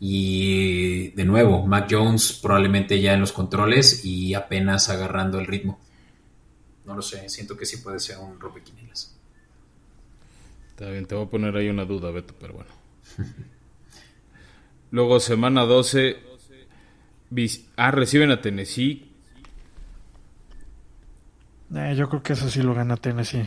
Y 0.00 1.08
de 1.10 1.24
nuevo, 1.24 1.66
Mac 1.66 1.88
Jones 1.90 2.38
probablemente 2.42 3.00
ya 3.00 3.14
en 3.14 3.20
los 3.20 3.32
controles 3.32 4.04
y 4.04 4.34
apenas 4.34 4.90
agarrando 4.90 5.38
el 5.40 5.46
ritmo. 5.46 5.80
No 6.88 6.94
lo 6.94 7.02
sé, 7.02 7.28
siento 7.28 7.54
que 7.54 7.66
sí 7.66 7.76
puede 7.76 8.00
ser 8.00 8.16
un 8.16 8.40
rompequinielas. 8.40 9.14
Está 10.70 10.88
bien, 10.88 11.04
te 11.04 11.14
voy 11.14 11.26
a 11.26 11.28
poner 11.28 11.54
ahí 11.54 11.68
una 11.68 11.84
duda, 11.84 12.10
Beto, 12.10 12.34
pero 12.40 12.54
bueno. 12.54 12.70
Luego, 14.90 15.20
semana 15.20 15.64
12. 15.64 16.16
Ah, 17.76 17.90
reciben 17.90 18.30
a 18.30 18.40
Tennessee. 18.40 19.06
Eh, 21.74 21.94
yo 21.94 22.08
creo 22.08 22.22
que 22.22 22.32
eso 22.32 22.48
sí 22.48 22.62
lo 22.62 22.72
gana 22.72 22.96
Tennessee. 22.96 23.44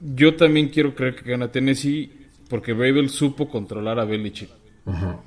Yo 0.00 0.36
también 0.36 0.68
quiero 0.68 0.94
creer 0.94 1.16
que 1.16 1.30
gana 1.30 1.50
Tennessee 1.50 2.28
porque 2.50 2.74
Babel 2.74 3.08
supo 3.08 3.48
controlar 3.48 3.98
a 3.98 4.04
Belichick. 4.04 4.50
Ajá. 4.84 5.20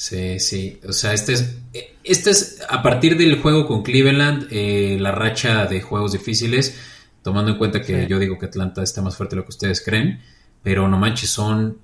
Sí, 0.00 0.40
sí. 0.40 0.80
O 0.88 0.94
sea, 0.94 1.12
este 1.12 1.34
es, 1.34 1.58
este 2.04 2.30
es 2.30 2.62
a 2.66 2.82
partir 2.82 3.18
del 3.18 3.38
juego 3.38 3.66
con 3.66 3.82
Cleveland, 3.82 4.48
eh, 4.50 4.96
la 4.98 5.12
racha 5.12 5.66
de 5.66 5.82
juegos 5.82 6.12
difíciles, 6.12 6.74
tomando 7.22 7.50
en 7.50 7.58
cuenta 7.58 7.82
que 7.82 8.06
yo 8.08 8.18
digo 8.18 8.38
que 8.38 8.46
Atlanta 8.46 8.82
está 8.82 9.02
más 9.02 9.14
fuerte 9.14 9.36
de 9.36 9.40
lo 9.40 9.44
que 9.44 9.50
ustedes 9.50 9.82
creen, 9.82 10.22
pero 10.62 10.88
no 10.88 10.96
manches, 10.96 11.28
son 11.28 11.76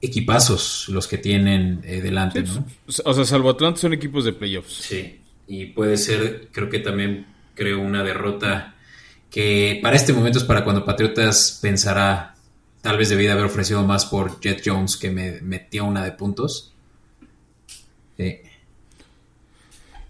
equipazos 0.00 0.88
los 0.88 1.06
que 1.06 1.16
tienen 1.16 1.80
eh, 1.84 2.00
delante, 2.00 2.42
¿no? 2.42 2.66
O 3.04 3.14
sea, 3.14 3.24
salvo 3.24 3.50
Atlanta 3.50 3.80
son 3.80 3.92
equipos 3.92 4.24
de 4.24 4.32
playoffs. 4.32 4.78
Sí, 4.78 5.20
y 5.46 5.66
puede 5.66 5.98
ser, 5.98 6.48
creo 6.50 6.68
que 6.68 6.80
también 6.80 7.26
creo 7.54 7.80
una 7.82 8.02
derrota 8.02 8.74
que 9.30 9.78
para 9.80 9.94
este 9.94 10.12
momento 10.12 10.40
es 10.40 10.44
para 10.44 10.64
cuando 10.64 10.84
Patriotas 10.84 11.60
pensará, 11.62 12.34
tal 12.80 12.98
vez 12.98 13.10
debí 13.10 13.26
de 13.26 13.30
haber 13.30 13.44
ofrecido 13.44 13.84
más 13.84 14.06
por 14.06 14.40
Jet 14.40 14.60
Jones 14.66 14.96
que 14.96 15.12
me 15.12 15.40
metió 15.40 15.84
una 15.84 16.02
de 16.02 16.10
puntos 16.10 16.71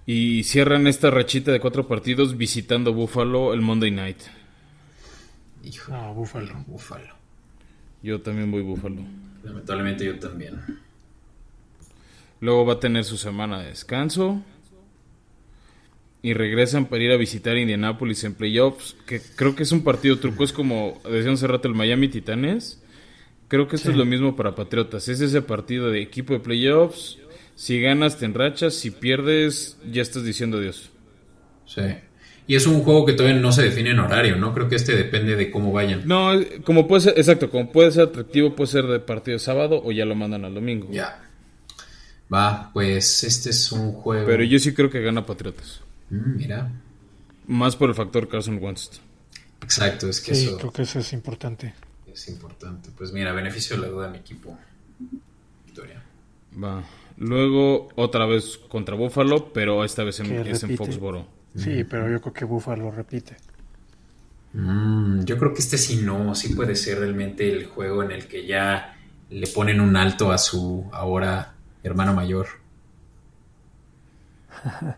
y 0.06 0.42
cierran 0.44 0.86
esta 0.86 1.10
rachita 1.10 1.52
de 1.52 1.60
cuatro 1.60 1.86
partidos 1.86 2.36
visitando 2.36 2.92
Buffalo 2.92 3.54
el 3.54 3.60
Monday 3.60 3.90
Night. 3.90 4.18
Hijo, 5.64 5.92
no, 5.92 6.12
Buffalo. 6.14 6.64
Buffalo. 6.66 7.14
Yo 8.02 8.20
también 8.20 8.50
voy 8.50 8.62
Buffalo. 8.62 9.02
Lamentablemente 9.44 10.04
yo 10.04 10.18
también. 10.18 10.60
Luego 12.40 12.66
va 12.66 12.74
a 12.74 12.80
tener 12.80 13.04
su 13.04 13.16
semana 13.16 13.60
de 13.60 13.68
descanso. 13.68 14.42
Y 16.20 16.34
regresan 16.34 16.86
para 16.86 17.02
ir 17.02 17.12
a 17.12 17.16
visitar 17.16 17.56
Indianapolis 17.56 18.24
en 18.24 18.34
playoffs. 18.34 18.96
Que 19.06 19.20
creo 19.20 19.54
que 19.54 19.62
es 19.62 19.70
un 19.70 19.84
partido 19.84 20.18
truco. 20.18 20.42
Es 20.42 20.52
como 20.52 21.00
decían 21.08 21.34
hace 21.34 21.46
rato 21.46 21.68
el 21.68 21.74
Miami 21.74 22.08
Titanes. 22.08 22.82
Creo 23.46 23.68
que 23.68 23.76
esto 23.76 23.90
es 23.90 23.96
lo 23.96 24.04
mismo 24.04 24.34
para 24.34 24.54
Patriotas. 24.56 25.08
Es 25.08 25.20
ese 25.20 25.42
partido 25.42 25.90
de 25.90 26.02
equipo 26.02 26.32
de 26.32 26.40
playoffs 26.40 27.18
si 27.54 27.80
ganas, 27.80 28.18
te 28.18 28.24
enrachas. 28.24 28.74
Si 28.74 28.90
pierdes, 28.90 29.78
ya 29.90 30.02
estás 30.02 30.24
diciendo 30.24 30.58
adiós. 30.58 30.90
Sí. 31.66 31.82
Y 32.46 32.56
es 32.56 32.66
un 32.66 32.82
juego 32.82 33.06
que 33.06 33.12
todavía 33.12 33.40
no 33.40 33.52
se 33.52 33.62
define 33.62 33.90
en 33.90 34.00
horario, 34.00 34.36
¿no? 34.36 34.52
Creo 34.52 34.68
que 34.68 34.74
este 34.74 34.96
depende 34.96 35.36
de 35.36 35.50
cómo 35.50 35.72
vayan. 35.72 36.06
No, 36.06 36.32
como 36.64 36.88
puede 36.88 37.02
ser, 37.02 37.14
exacto, 37.16 37.50
como 37.50 37.70
puede 37.70 37.92
ser 37.92 38.08
atractivo, 38.08 38.54
puede 38.56 38.70
ser 38.70 38.86
de 38.86 38.98
partido 39.00 39.38
sábado 39.38 39.80
o 39.84 39.92
ya 39.92 40.04
lo 40.04 40.14
mandan 40.14 40.44
al 40.44 40.54
domingo. 40.54 40.88
Ya. 40.90 41.22
Va, 42.32 42.70
pues 42.72 43.24
este 43.24 43.50
es 43.50 43.70
un 43.72 43.92
juego. 43.92 44.26
Pero 44.26 44.42
yo 44.42 44.58
sí 44.58 44.74
creo 44.74 44.90
que 44.90 45.00
gana 45.00 45.24
Patriotas. 45.24 45.80
Mm, 46.10 46.36
mira. 46.36 46.70
Más 47.46 47.76
por 47.76 47.90
el 47.90 47.94
factor 47.94 48.28
Carson 48.28 48.58
Wentz. 48.60 49.00
Exacto, 49.62 50.08
es 50.08 50.20
que 50.20 50.34
sí, 50.34 50.46
eso. 50.46 50.58
creo 50.58 50.72
que 50.72 50.82
eso 50.82 50.98
es 50.98 51.12
importante. 51.12 51.74
Es 52.12 52.28
importante. 52.28 52.90
Pues 52.96 53.12
mira, 53.12 53.32
beneficio 53.32 53.76
de 53.76 53.82
la 53.82 53.88
duda 53.88 54.06
de 54.06 54.12
mi 54.12 54.18
equipo. 54.18 54.58
Victoria. 55.66 56.02
Va. 56.62 56.82
Luego 57.16 57.88
otra 57.96 58.26
vez 58.26 58.58
contra 58.68 58.94
Buffalo, 58.94 59.52
pero 59.52 59.84
esta 59.84 60.04
vez 60.04 60.20
en, 60.20 60.32
es 60.46 60.62
en 60.62 60.76
Foxboro. 60.76 61.26
Sí, 61.56 61.84
pero 61.84 62.10
yo 62.10 62.20
creo 62.20 62.32
que 62.32 62.44
Buffalo 62.44 62.90
repite. 62.90 63.36
Mm, 64.54 65.24
yo 65.24 65.38
creo 65.38 65.54
que 65.54 65.60
este 65.60 65.78
sí 65.78 66.02
no, 66.02 66.34
sí 66.34 66.54
puede 66.54 66.76
ser 66.76 66.98
realmente 66.98 67.50
el 67.50 67.66
juego 67.66 68.02
en 68.02 68.12
el 68.12 68.26
que 68.26 68.46
ya 68.46 68.96
le 69.30 69.46
ponen 69.46 69.80
un 69.80 69.96
alto 69.96 70.30
a 70.30 70.38
su 70.38 70.88
ahora 70.92 71.54
hermano 71.82 72.14
mayor. 72.14 72.48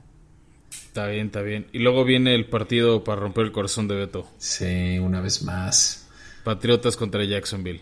está 0.70 1.06
bien, 1.06 1.26
está 1.26 1.42
bien. 1.42 1.66
Y 1.72 1.78
luego 1.78 2.04
viene 2.04 2.34
el 2.34 2.46
partido 2.46 3.04
para 3.04 3.20
romper 3.20 3.44
el 3.44 3.52
corazón 3.52 3.88
de 3.88 3.94
Beto. 3.94 4.28
Sí, 4.38 4.98
una 4.98 5.20
vez 5.20 5.42
más. 5.42 6.08
Patriotas 6.42 6.96
contra 6.96 7.24
Jacksonville. 7.24 7.80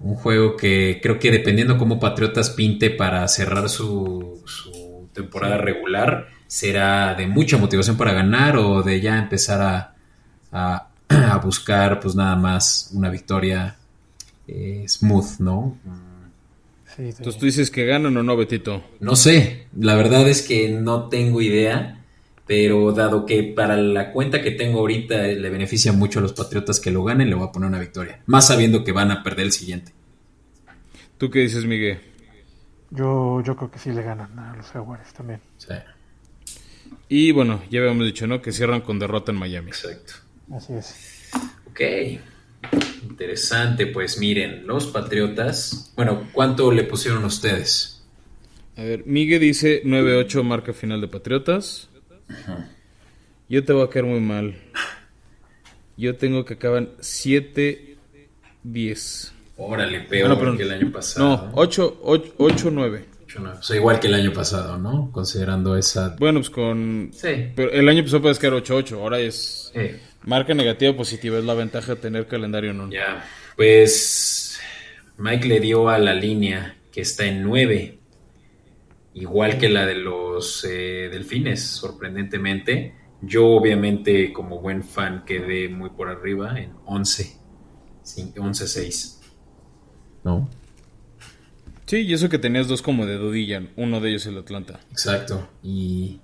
Un 0.00 0.14
juego 0.14 0.56
que 0.56 1.00
creo 1.02 1.18
que 1.18 1.30
dependiendo 1.30 1.76
cómo 1.76 1.98
Patriotas 1.98 2.50
pinte 2.50 2.90
para 2.90 3.26
cerrar 3.28 3.68
su, 3.68 4.42
temporada 5.12 5.58
regular, 5.58 6.28
será 6.46 7.14
de 7.14 7.26
mucha 7.26 7.58
motivación 7.58 7.96
para 7.96 8.12
ganar 8.12 8.56
o 8.56 8.82
de 8.82 9.00
ya 9.00 9.18
empezar 9.18 9.94
a, 10.52 10.86
a, 11.08 11.38
buscar 11.38 11.98
pues 12.00 12.14
nada 12.14 12.36
más 12.36 12.90
una 12.94 13.10
victoria 13.10 13.76
eh, 14.46 14.84
smooth, 14.86 15.40
¿no? 15.40 15.76
Entonces 16.98 17.38
tú 17.38 17.46
dices 17.46 17.70
que 17.70 17.86
ganan 17.86 18.16
o 18.16 18.22
no, 18.22 18.36
Betito. 18.36 18.82
No 18.98 19.14
sé, 19.14 19.66
la 19.78 19.94
verdad 19.94 20.28
es 20.28 20.42
que 20.42 20.70
no 20.70 21.08
tengo 21.08 21.40
idea. 21.40 21.97
Pero 22.48 22.92
dado 22.92 23.26
que 23.26 23.42
para 23.44 23.76
la 23.76 24.10
cuenta 24.10 24.42
que 24.42 24.52
tengo 24.52 24.80
ahorita 24.80 25.18
le 25.18 25.50
beneficia 25.50 25.92
mucho 25.92 26.18
a 26.18 26.22
los 26.22 26.32
Patriotas 26.32 26.80
que 26.80 26.90
lo 26.90 27.04
ganen, 27.04 27.28
le 27.28 27.36
voy 27.36 27.46
a 27.46 27.52
poner 27.52 27.68
una 27.68 27.78
victoria. 27.78 28.22
Más 28.26 28.48
sabiendo 28.48 28.82
que 28.82 28.92
van 28.92 29.10
a 29.10 29.22
perder 29.22 29.46
el 29.46 29.52
siguiente. 29.52 29.92
¿Tú 31.18 31.30
qué 31.30 31.40
dices, 31.40 31.66
Miguel? 31.66 32.00
Yo, 32.90 33.42
yo 33.42 33.54
creo 33.54 33.70
que 33.70 33.78
sí 33.78 33.92
le 33.92 34.02
ganan 34.02 34.36
a 34.38 34.56
los 34.56 34.66
Jaguares 34.66 35.12
también. 35.12 35.40
Sí. 35.58 35.74
Y 37.08 37.32
bueno, 37.32 37.62
ya 37.70 37.80
habíamos 37.80 38.06
dicho, 38.06 38.26
¿no? 38.26 38.40
Que 38.40 38.50
cierran 38.50 38.80
con 38.80 38.98
derrota 38.98 39.30
en 39.30 39.38
Miami. 39.38 39.68
Exacto. 39.68 40.14
Así 40.50 40.72
es. 40.72 41.30
Ok. 41.70 41.80
Interesante, 43.02 43.86
pues 43.86 44.18
miren, 44.18 44.66
los 44.66 44.86
Patriotas. 44.86 45.92
Bueno, 45.96 46.28
¿cuánto 46.32 46.72
le 46.72 46.84
pusieron 46.84 47.24
ustedes? 47.24 48.02
A 48.76 48.82
ver, 48.82 49.04
Miguel 49.06 49.40
dice 49.40 49.82
9-8 49.84 50.42
marca 50.44 50.72
final 50.72 51.00
de 51.00 51.08
Patriotas. 51.08 51.87
Yo 53.48 53.64
te 53.64 53.72
voy 53.72 53.84
a 53.84 53.90
caer 53.90 54.04
muy 54.04 54.20
mal. 54.20 54.54
Yo 55.96 56.16
tengo 56.16 56.44
que 56.44 56.54
acaban 56.54 56.90
7-10. 57.00 59.32
Órale, 59.56 60.00
peor 60.02 60.56
que 60.56 60.62
el 60.62 60.70
año 60.70 60.92
pasado. 60.92 61.50
No, 61.52 61.54
8-9. 61.54 63.04
O 63.58 63.62
sea, 63.62 63.76
igual 63.76 64.00
que 64.00 64.06
el 64.06 64.14
año 64.14 64.32
pasado, 64.32 64.78
¿no? 64.78 65.10
Considerando 65.12 65.76
esa. 65.76 66.16
Bueno, 66.18 66.40
pues 66.40 66.50
con. 66.50 67.10
Sí. 67.12 67.50
Pero 67.54 67.70
el 67.72 67.88
año 67.88 68.02
pasado 68.02 68.22
puedes 68.22 68.38
quedar 68.38 68.54
8-8. 68.54 68.92
Ahora 68.92 69.20
es. 69.20 69.72
Marca 70.24 70.54
negativa 70.54 70.92
o 70.92 70.96
positiva. 70.96 71.38
Es 71.38 71.44
la 71.44 71.54
ventaja 71.54 71.94
de 71.94 72.00
tener 72.00 72.26
calendario 72.26 72.72
no. 72.72 72.90
Ya. 72.90 73.24
Pues. 73.56 74.58
Mike 75.18 75.48
le 75.48 75.60
dio 75.60 75.88
a 75.88 75.98
la 75.98 76.14
línea 76.14 76.76
que 76.92 77.00
está 77.00 77.26
en 77.26 77.42
9 77.42 77.97
igual 79.14 79.58
que 79.58 79.68
la 79.68 79.86
de 79.86 79.94
los 79.94 80.64
eh, 80.64 81.08
delfines, 81.10 81.62
sorprendentemente. 81.62 82.94
Yo 83.20 83.46
obviamente 83.46 84.32
como 84.32 84.60
buen 84.60 84.84
fan 84.84 85.24
quedé 85.24 85.68
muy 85.68 85.90
por 85.90 86.08
arriba 86.08 86.58
en 86.58 86.72
11, 86.84 87.36
11-6. 88.04 89.18
¿No? 90.24 90.48
Sí, 91.86 92.02
y 92.02 92.12
eso 92.12 92.28
que 92.28 92.38
tenías 92.38 92.68
dos 92.68 92.82
como 92.82 93.06
de 93.06 93.16
dudilla, 93.16 93.62
uno 93.76 94.00
de 94.00 94.10
ellos 94.10 94.26
el 94.26 94.36
Atlanta. 94.36 94.78
Exacto, 94.90 95.48
y, 95.62 96.20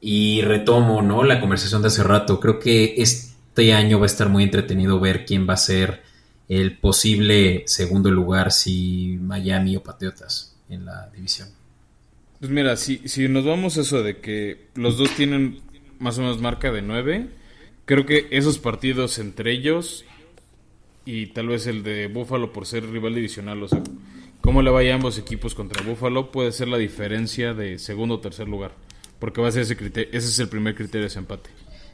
y 0.00 0.42
retomo, 0.42 1.02
¿no? 1.02 1.24
La 1.24 1.40
conversación 1.40 1.82
de 1.82 1.88
hace 1.88 2.04
rato, 2.04 2.38
creo 2.38 2.60
que 2.60 2.94
este 2.98 3.74
año 3.74 3.98
va 3.98 4.04
a 4.04 4.06
estar 4.06 4.28
muy 4.28 4.44
entretenido 4.44 5.00
ver 5.00 5.24
quién 5.26 5.48
va 5.48 5.54
a 5.54 5.56
ser 5.56 6.02
el 6.48 6.78
posible 6.78 7.64
segundo 7.66 8.10
lugar, 8.12 8.52
si 8.52 9.18
Miami 9.20 9.76
o 9.76 9.82
Patriotas 9.82 10.56
en 10.68 10.84
la 10.84 11.10
división. 11.10 11.48
Pues 12.42 12.50
mira, 12.50 12.76
si, 12.76 13.00
si 13.04 13.28
nos 13.28 13.44
vamos 13.44 13.78
a 13.78 13.82
eso 13.82 14.02
de 14.02 14.18
que 14.18 14.66
los 14.74 14.98
dos 14.98 15.14
tienen 15.14 15.60
más 16.00 16.18
o 16.18 16.22
menos 16.22 16.40
marca 16.40 16.72
de 16.72 16.82
9, 16.82 17.28
creo 17.84 18.04
que 18.04 18.26
esos 18.32 18.58
partidos 18.58 19.20
entre 19.20 19.52
ellos 19.52 20.04
y 21.04 21.26
tal 21.26 21.46
vez 21.46 21.68
el 21.68 21.84
de 21.84 22.08
Buffalo 22.08 22.52
por 22.52 22.66
ser 22.66 22.90
rival 22.90 23.14
divisional, 23.14 23.62
o 23.62 23.68
sea, 23.68 23.80
cómo 24.40 24.60
le 24.60 24.72
vaya 24.72 24.92
ambos 24.92 25.18
equipos 25.18 25.54
contra 25.54 25.84
Buffalo 25.84 26.32
puede 26.32 26.50
ser 26.50 26.66
la 26.66 26.78
diferencia 26.78 27.54
de 27.54 27.78
segundo 27.78 28.16
o 28.16 28.20
tercer 28.20 28.48
lugar, 28.48 28.72
porque 29.20 29.40
va 29.40 29.46
a 29.46 29.52
ser 29.52 29.62
ese 29.62 29.76
criterio, 29.76 30.10
ese 30.10 30.26
es 30.26 30.38
el 30.40 30.48
primer 30.48 30.74
criterio 30.74 31.02
de 31.02 31.06
ese 31.06 31.20
empate. 31.20 31.50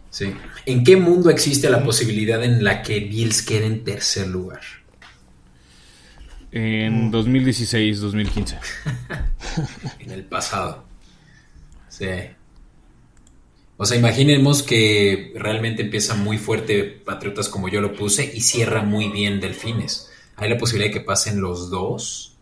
Sí. 0.08 0.32
¿En 0.64 0.82
qué 0.82 0.96
mundo 0.96 1.28
existe 1.28 1.68
la 1.68 1.84
posibilidad 1.84 2.42
en 2.42 2.64
la 2.64 2.80
que 2.80 3.00
Bills 3.00 3.42
quede 3.42 3.66
en 3.66 3.84
tercer 3.84 4.28
lugar? 4.28 4.62
En 6.50 7.10
2016, 7.10 8.00
2015. 8.00 8.58
en 10.00 10.10
el 10.10 10.24
pasado. 10.24 10.84
Sí. 11.88 12.06
O 13.76 13.84
sea, 13.84 13.96
imaginemos 13.96 14.62
que 14.62 15.32
realmente 15.36 15.82
empieza 15.82 16.14
muy 16.14 16.38
fuerte 16.38 17.00
Patriotas 17.04 17.48
como 17.48 17.68
yo 17.68 17.80
lo 17.80 17.94
puse 17.94 18.30
y 18.34 18.40
cierra 18.40 18.82
muy 18.82 19.08
bien 19.08 19.40
Delfines. 19.40 20.10
¿Hay 20.36 20.50
la 20.50 20.58
posibilidad 20.58 20.92
de 20.92 20.98
que 20.98 21.04
pasen 21.04 21.40
los 21.40 21.70
dos? 21.70 22.36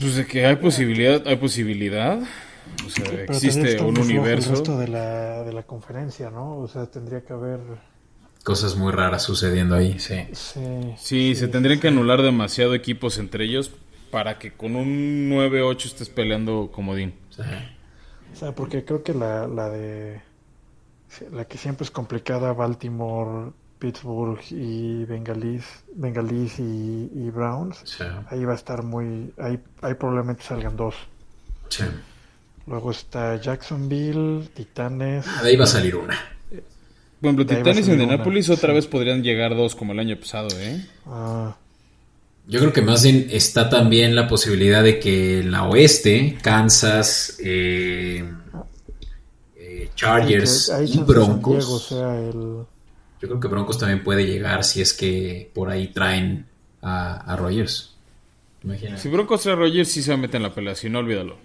Pues 0.00 0.16
de 0.16 0.26
que 0.26 0.46
hay 0.46 0.56
posibilidad, 0.56 1.26
hay 1.26 1.36
posibilidad. 1.36 2.20
O 2.84 2.90
sea, 2.90 3.04
existe 3.22 3.80
un 3.80 3.98
universo. 3.98 4.50
El 4.50 4.56
resto 4.56 4.78
de 4.78 4.88
la, 4.88 5.44
de 5.44 5.52
la 5.52 5.62
conferencia, 5.62 6.30
¿no? 6.30 6.58
O 6.58 6.68
sea, 6.68 6.86
tendría 6.86 7.24
que 7.24 7.32
haber 7.32 7.60
cosas 8.46 8.76
muy 8.76 8.92
raras 8.92 9.24
sucediendo 9.24 9.74
ahí, 9.74 9.98
sí. 9.98 10.28
Sí, 10.96 11.34
se 11.34 11.48
tendrían 11.48 11.80
que 11.80 11.88
anular 11.88 12.22
demasiado 12.22 12.76
equipos 12.76 13.18
entre 13.18 13.44
ellos 13.44 13.72
para 14.12 14.38
que 14.38 14.52
con 14.52 14.76
un 14.76 15.28
9-8 15.30 15.86
estés 15.86 16.10
peleando 16.10 16.70
comodín. 16.72 17.12
Sí. 17.30 17.42
O 18.32 18.36
sea, 18.36 18.54
porque 18.54 18.84
creo 18.84 19.02
que 19.02 19.14
la, 19.14 19.48
la 19.48 19.68
de... 19.68 20.22
La 21.32 21.46
que 21.46 21.58
siempre 21.58 21.82
es 21.82 21.90
complicada, 21.90 22.52
Baltimore, 22.52 23.50
Pittsburgh 23.80 24.40
y 24.50 25.04
Bengalis, 25.06 25.64
Bengalis 25.96 26.60
y, 26.60 27.30
Browns, 27.30 28.00
ahí 28.30 28.44
va 28.44 28.52
a 28.52 28.56
estar 28.56 28.84
muy... 28.84 29.32
Ahí, 29.38 29.58
ahí 29.82 29.94
probablemente 29.94 30.44
salgan 30.44 30.76
dos. 30.76 30.94
Sí. 31.68 31.82
Luego 32.68 32.92
está 32.92 33.40
Jacksonville, 33.40 34.48
Titanes. 34.54 35.26
Ah, 35.26 35.42
de 35.42 35.48
ahí 35.48 35.56
va 35.56 35.64
a 35.64 35.66
salir 35.66 35.96
una. 35.96 36.35
Por 37.20 37.28
ejemplo, 37.28 37.46
Titanes 37.46 37.88
y 37.88 37.92
Indianapolis 37.92 38.50
otra 38.50 38.72
vez 38.72 38.86
podrían 38.86 39.22
llegar 39.22 39.56
dos 39.56 39.74
como 39.74 39.92
el 39.92 39.98
año 39.98 40.16
pasado, 40.18 40.48
¿eh? 40.58 40.84
Ah. 41.06 41.56
Yo 42.48 42.60
creo 42.60 42.72
que 42.72 42.82
más 42.82 43.02
bien 43.02 43.28
está 43.30 43.68
también 43.68 44.14
la 44.14 44.28
posibilidad 44.28 44.82
de 44.84 45.00
que 45.00 45.40
en 45.40 45.50
la 45.50 45.64
oeste, 45.64 46.38
Kansas, 46.42 47.38
eh, 47.42 48.24
eh, 49.56 49.90
Chargers 49.96 50.72
y 50.86 50.98
Broncos. 51.00 51.90
Yo 51.90 52.66
creo 53.18 53.40
que 53.40 53.48
Broncos 53.48 53.78
también 53.78 54.04
puede 54.04 54.26
llegar 54.26 54.62
si 54.62 54.80
es 54.80 54.92
que 54.92 55.50
por 55.54 55.70
ahí 55.70 55.88
traen 55.88 56.46
a, 56.82 57.32
a 57.32 57.36
Rogers. 57.36 57.96
Si 58.96 59.08
Broncos 59.08 59.42
trae 59.42 59.54
a 59.54 59.56
Rogers, 59.56 59.88
sí 59.90 60.02
se 60.02 60.10
va 60.10 60.16
a 60.16 60.20
meter 60.20 60.36
en 60.36 60.42
la 60.44 60.54
pelea, 60.54 60.74
si 60.74 60.88
no, 60.88 61.00
olvídalo. 61.00 61.38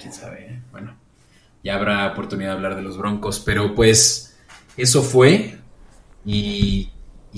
Quién 0.00 0.12
sabe, 0.12 0.60
bueno. 0.70 0.94
Ya 1.64 1.74
habrá 1.74 2.06
oportunidad 2.12 2.50
de 2.50 2.56
hablar 2.56 2.76
de 2.76 2.82
los 2.82 2.96
Broncos, 2.96 3.40
pero 3.40 3.74
pues 3.74 4.25
eso 4.76 5.02
fue 5.02 5.58
y, 6.24 6.90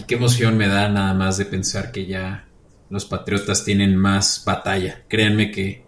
qué 0.07 0.15
emoción 0.15 0.57
me 0.57 0.69
da 0.69 0.89
nada 0.89 1.13
más 1.15 1.39
de 1.39 1.45
pensar 1.45 1.93
que 1.93 2.07
ya 2.07 2.47
los 2.89 3.05
Patriotas 3.05 3.65
tienen 3.65 3.97
más 3.97 4.43
batalla. 4.47 5.05
Créanme 5.09 5.51
que, 5.51 5.85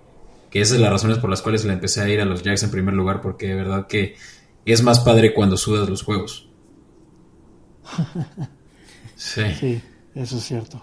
que 0.50 0.60
esas 0.60 0.74
son 0.74 0.82
las 0.82 0.90
razones 0.90 1.18
por 1.18 1.30
las 1.30 1.42
cuales 1.42 1.64
le 1.64 1.72
empecé 1.72 2.00
a 2.02 2.08
ir 2.08 2.20
a 2.20 2.24
los 2.24 2.42
Jacks 2.42 2.62
en 2.62 2.70
primer 2.70 2.94
lugar, 2.94 3.20
porque 3.20 3.48
de 3.48 3.54
verdad 3.54 3.86
que 3.86 4.16
es 4.64 4.82
más 4.82 5.00
padre 5.00 5.32
cuando 5.32 5.56
sudas 5.56 5.88
los 5.88 6.02
juegos. 6.02 6.48
Sí. 9.16 9.42
Sí, 9.60 9.82
eso 10.14 10.38
es 10.38 10.44
cierto. 10.44 10.80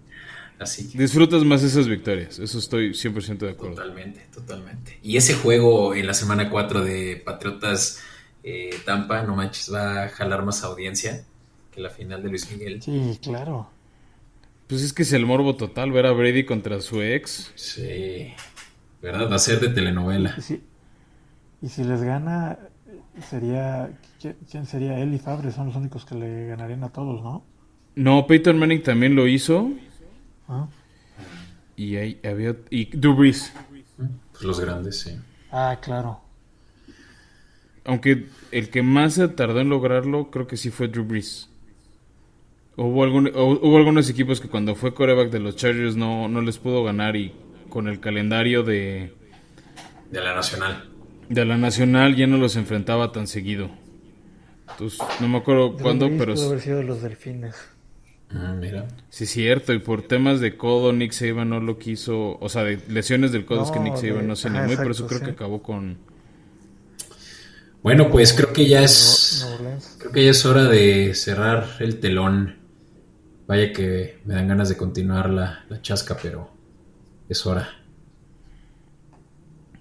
Así 0.58 0.90
Disfrutas 0.96 1.44
más 1.44 1.62
esas 1.62 1.86
victorias, 1.86 2.38
eso 2.38 2.58
estoy 2.58 2.92
100% 2.92 3.38
de 3.38 3.50
acuerdo. 3.50 3.76
Totalmente, 3.76 4.26
totalmente. 4.32 4.98
Y 5.02 5.18
ese 5.18 5.34
juego 5.34 5.94
en 5.94 6.06
la 6.06 6.14
semana 6.14 6.48
4 6.48 6.82
de 6.82 7.22
Patriotas 7.22 8.00
eh, 8.46 8.76
Tampa, 8.84 9.22
no 9.22 9.34
manches, 9.34 9.72
va 9.72 10.04
a 10.04 10.08
jalar 10.10 10.44
más 10.44 10.62
audiencia 10.64 11.24
que 11.72 11.80
la 11.80 11.88
final 11.88 12.22
de 12.22 12.28
Luis 12.28 12.50
Miguel. 12.52 12.82
Sí, 12.82 13.18
claro. 13.22 13.70
Pues 14.66 14.82
es 14.82 14.92
que 14.92 15.02
es 15.02 15.12
el 15.14 15.24
morbo 15.24 15.56
total 15.56 15.92
ver 15.92 16.04
a 16.04 16.12
Brady 16.12 16.44
contra 16.44 16.80
su 16.82 17.00
ex. 17.00 17.52
Sí, 17.54 18.34
¿verdad? 19.00 19.30
Va 19.30 19.36
a 19.36 19.38
ser 19.38 19.60
de 19.60 19.70
telenovela. 19.70 20.36
Y 21.62 21.68
si, 21.68 21.84
les 21.84 22.02
gana, 22.02 22.58
sería. 23.30 23.90
¿Quién 24.50 24.66
sería? 24.66 24.98
Él 24.98 25.14
y 25.14 25.18
Fabre 25.18 25.50
son 25.50 25.68
los 25.68 25.76
únicos 25.76 26.04
que 26.04 26.14
le 26.14 26.46
ganarían 26.48 26.84
a 26.84 26.90
todos, 26.90 27.22
¿no? 27.22 27.44
No, 27.94 28.26
Peyton 28.26 28.58
Manning 28.58 28.82
también 28.82 29.14
lo 29.14 29.26
hizo. 29.26 29.70
Ah. 30.48 30.68
Y 31.76 31.96
ahí 31.96 32.20
había. 32.22 32.56
Y 32.68 32.94
Drew 32.94 33.16
Pues 33.16 33.52
los 34.42 34.60
grandes, 34.60 35.00
sí. 35.00 35.18
Ah, 35.50 35.78
claro. 35.80 36.20
Aunque 37.84 38.26
el 38.50 38.70
que 38.70 38.82
más 38.82 39.14
se 39.14 39.28
tardó 39.28 39.60
en 39.60 39.68
lograrlo, 39.68 40.30
creo 40.30 40.46
que 40.46 40.56
sí 40.56 40.70
fue 40.70 40.88
Drew 40.88 41.04
Brees. 41.04 41.50
Hubo, 42.76 43.04
algún, 43.04 43.28
hubo 43.28 43.76
algunos 43.76 44.10
equipos 44.10 44.40
que 44.40 44.48
cuando 44.48 44.74
fue 44.74 44.94
coreback 44.94 45.30
de 45.30 45.38
los 45.38 45.54
Chargers 45.54 45.94
no, 45.94 46.28
no 46.28 46.40
les 46.40 46.58
pudo 46.58 46.82
ganar 46.82 47.14
y 47.14 47.32
con 47.68 47.86
el 47.88 48.00
calendario 48.00 48.62
de... 48.62 49.12
De 50.10 50.20
la 50.20 50.34
Nacional. 50.34 50.88
De 51.28 51.44
la 51.44 51.56
Nacional 51.56 52.16
ya 52.16 52.26
no 52.26 52.36
los 52.36 52.56
enfrentaba 52.56 53.12
tan 53.12 53.26
seguido. 53.26 53.70
Entonces, 54.70 55.00
no 55.20 55.28
me 55.28 55.38
acuerdo 55.38 55.76
cuándo, 55.76 56.08
pero... 56.18 56.34
Pudo 56.34 56.48
haber 56.48 56.60
sido 56.60 56.82
los 56.82 57.02
Delfines. 57.02 57.54
Ah, 58.30 58.54
mira. 58.58 58.88
Sí, 59.10 59.26
cierto, 59.26 59.72
y 59.72 59.78
por 59.78 60.02
temas 60.02 60.40
de 60.40 60.56
codo 60.56 60.92
Nick 60.92 61.12
Saban 61.12 61.50
no 61.50 61.60
lo 61.60 61.78
quiso, 61.78 62.38
o 62.40 62.48
sea, 62.48 62.64
de 62.64 62.80
lesiones 62.88 63.30
del 63.30 63.44
codo 63.44 63.62
es 63.62 63.70
que 63.70 63.78
Nick 63.78 63.96
Saban 63.96 64.26
no 64.26 64.34
se 64.34 64.48
animó 64.48 64.72
y 64.72 64.76
por 64.76 64.90
eso 64.90 65.06
creo 65.06 65.20
que 65.20 65.30
acabó 65.30 65.62
con 65.62 65.98
bueno, 67.84 68.10
pues 68.10 68.32
creo 68.32 68.50
que 68.54 68.66
ya 68.66 68.82
es. 68.82 69.46
Creo 69.98 70.10
que 70.10 70.24
ya 70.24 70.30
es 70.30 70.46
hora 70.46 70.64
de 70.64 71.14
cerrar 71.14 71.66
el 71.80 72.00
telón. 72.00 72.56
Vaya 73.46 73.74
que 73.74 74.22
me 74.24 74.32
dan 74.32 74.48
ganas 74.48 74.70
de 74.70 74.78
continuar 74.78 75.28
la, 75.28 75.66
chasca, 75.82 76.16
pero 76.20 76.48
es 77.28 77.44
hora. 77.44 77.68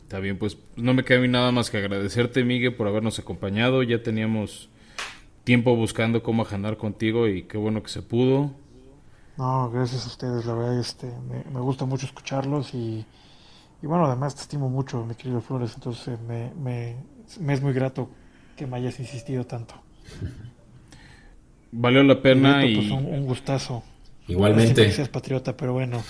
Está 0.01 0.19
bien, 0.19 0.37
pues 0.37 0.57
no 0.75 0.93
me 0.93 1.05
queda 1.05 1.25
nada 1.27 1.53
más 1.53 1.71
que 1.71 1.77
agradecerte, 1.77 2.43
Miguel, 2.43 2.75
por 2.75 2.89
habernos 2.89 3.19
acompañado. 3.19 3.83
Ya 3.83 4.03
teníamos 4.03 4.69
tiempo 5.45 5.73
buscando 5.73 6.23
cómo 6.23 6.41
agendar 6.41 6.75
contigo 6.75 7.29
y 7.29 7.43
qué 7.43 7.57
bueno 7.57 7.83
que 7.83 7.89
se 7.89 8.01
pudo. 8.01 8.51
No, 9.37 9.71
gracias 9.71 10.03
a 10.03 10.07
ustedes, 10.07 10.45
la 10.45 10.55
verdad, 10.55 10.77
este, 10.77 11.09
me, 11.53 11.59
gusta 11.61 11.85
mucho 11.85 12.05
escucharlos 12.05 12.73
y, 12.73 13.05
y, 13.81 13.87
bueno, 13.87 14.07
además 14.07 14.35
te 14.35 14.41
estimo 14.41 14.69
mucho, 14.69 15.05
mi 15.05 15.15
querido 15.15 15.39
Flores, 15.39 15.71
entonces 15.73 16.19
me, 16.19 16.53
me, 16.53 16.97
me 17.39 17.53
es 17.53 17.61
muy 17.61 17.73
grato 17.73 18.09
que 18.55 18.67
me 18.67 18.77
hayas 18.77 18.99
insistido 18.99 19.45
tanto. 19.45 19.75
Valió 21.71 22.03
la 22.03 22.21
pena 22.21 22.65
y... 22.65 22.75
Pues, 22.75 22.91
un, 22.91 23.25
gustazo. 23.25 23.83
Igualmente. 24.27 24.91
seas 24.91 25.09
patriota, 25.09 25.57
pero 25.57 25.73
bueno, 25.73 26.03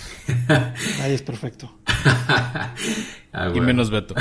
nadie 1.00 1.16
es 1.16 1.22
perfecto. 1.22 1.80
Ah, 3.36 3.52
y 3.52 3.60
menos 3.60 3.90
Beto. 3.90 4.14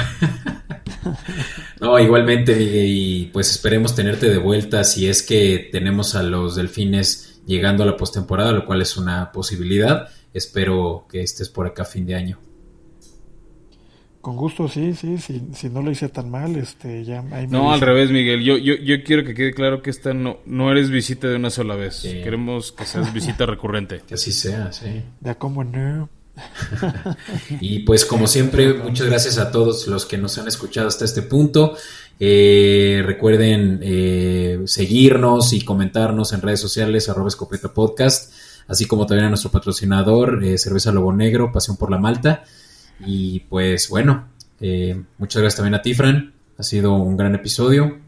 no, 1.83 1.99
igualmente, 1.99 2.57
y 2.59 3.27
pues 3.27 3.51
esperemos 3.51 3.95
tenerte 3.95 4.31
de 4.31 4.39
vuelta 4.39 4.85
si 4.85 5.07
es 5.07 5.23
que 5.23 5.69
tenemos 5.71 6.15
a 6.15 6.23
los 6.23 6.57
delfines 6.57 7.43
llegando 7.47 7.83
a 7.83 7.87
la 7.87 7.99
postemporada, 7.99 8.53
lo 8.53 8.65
cual 8.65 8.81
es 8.81 8.97
una 8.97 9.31
posibilidad. 9.31 10.09
Espero 10.33 11.07
que 11.11 11.21
estés 11.21 11.51
por 11.51 11.67
acá 11.67 11.83
a 11.83 11.85
fin 11.85 12.07
de 12.07 12.15
año. 12.15 12.39
Con 14.23 14.37
gusto, 14.37 14.69
sí, 14.69 14.95
sí, 14.95 15.19
si, 15.19 15.43
si 15.53 15.69
no 15.69 15.83
lo 15.83 15.91
hice 15.91 16.09
tan 16.09 16.31
mal, 16.31 16.55
este, 16.55 17.05
ya... 17.05 17.23
no, 17.49 17.73
al 17.73 17.81
revés, 17.81 18.13
Miguel, 18.13 18.45
yo, 18.45 18.57
yo, 18.57 18.75
yo 18.77 19.03
quiero 19.03 19.25
que 19.25 19.35
quede 19.35 19.53
claro 19.53 19.83
que 19.83 19.91
esta 19.91 20.15
no, 20.15 20.39
no 20.47 20.71
eres 20.71 20.91
visita 20.91 21.27
de 21.27 21.35
una 21.35 21.51
sola 21.51 21.75
vez, 21.75 22.03
queremos 22.03 22.71
que 22.71 22.85
seas 22.85 23.13
visita 23.13 23.47
recurrente. 23.47 24.01
Que 24.07 24.15
así 24.15 24.31
sea, 24.31 24.73
sí. 24.73 25.03
Ya 25.21 25.35
como 25.35 25.65
no. 25.65 26.09
y 27.61 27.81
pues 27.81 28.05
como 28.05 28.29
siempre, 28.29 28.75
muchas 28.75 29.09
gracias 29.09 29.39
a 29.39 29.51
todos 29.51 29.89
los 29.89 30.07
que 30.07 30.19
nos 30.19 30.39
han 30.39 30.47
escuchado 30.47 30.87
hasta 30.87 31.05
este 31.05 31.23
punto. 31.23 31.77
Eh, 32.21 33.03
recuerden 33.05 33.81
eh, 33.83 34.61
seguirnos 34.67 35.53
y 35.53 35.65
comentarnos 35.65 36.33
en 36.33 36.43
redes 36.43 36.61
sociales, 36.61 37.09
arroba 37.09 37.27
escopeta 37.27 37.75
podcast, 37.75 38.33
así 38.69 38.87
como 38.87 39.05
también 39.05 39.27
a 39.27 39.31
nuestro 39.31 39.51
patrocinador, 39.51 40.45
eh, 40.45 40.59
Cerveza 40.59 40.93
Lobo 40.93 41.13
Negro, 41.13 41.51
Pasión 41.51 41.77
por 41.77 41.91
la 41.91 41.99
Malta. 41.99 42.45
Y 43.05 43.41
pues 43.41 43.89
bueno, 43.89 44.29
eh, 44.61 45.03
muchas 45.19 45.43
gracias 45.43 45.57
también 45.57 45.75
a 45.75 45.83
ti, 45.83 45.95
Fran. 45.95 46.33
Ha 46.59 46.63
sido 46.63 46.95
un 46.95 47.17
gran 47.17 47.35
episodio. 47.35 47.99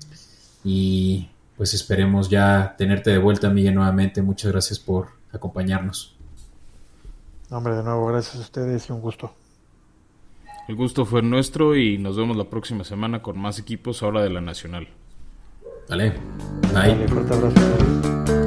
Y 0.64 1.28
pues 1.56 1.74
esperemos 1.74 2.30
ya 2.30 2.74
tenerte 2.78 3.10
de 3.10 3.18
vuelta, 3.18 3.50
Miguel, 3.50 3.74
nuevamente. 3.74 4.22
Muchas 4.22 4.52
gracias 4.52 4.78
por 4.78 5.08
acompañarnos. 5.32 6.16
Hombre, 7.50 7.74
de 7.74 7.82
nuevo, 7.82 8.06
gracias 8.06 8.36
a 8.36 8.40
ustedes 8.40 8.88
y 8.88 8.92
un 8.92 9.00
gusto. 9.00 9.34
El 10.66 10.76
gusto 10.76 11.04
fue 11.04 11.20
nuestro 11.22 11.76
y 11.76 11.98
nos 11.98 12.16
vemos 12.16 12.36
la 12.36 12.44
próxima 12.44 12.84
semana 12.84 13.20
con 13.22 13.38
más 13.38 13.58
equipos 13.58 14.02
ahora 14.02 14.22
de 14.22 14.30
la 14.30 14.40
Nacional. 14.40 14.88
Vale, 15.88 16.10
bye. 16.72 16.72
Vale, 16.72 17.08
fuerte 17.08 17.34
abrazo. 17.34 18.43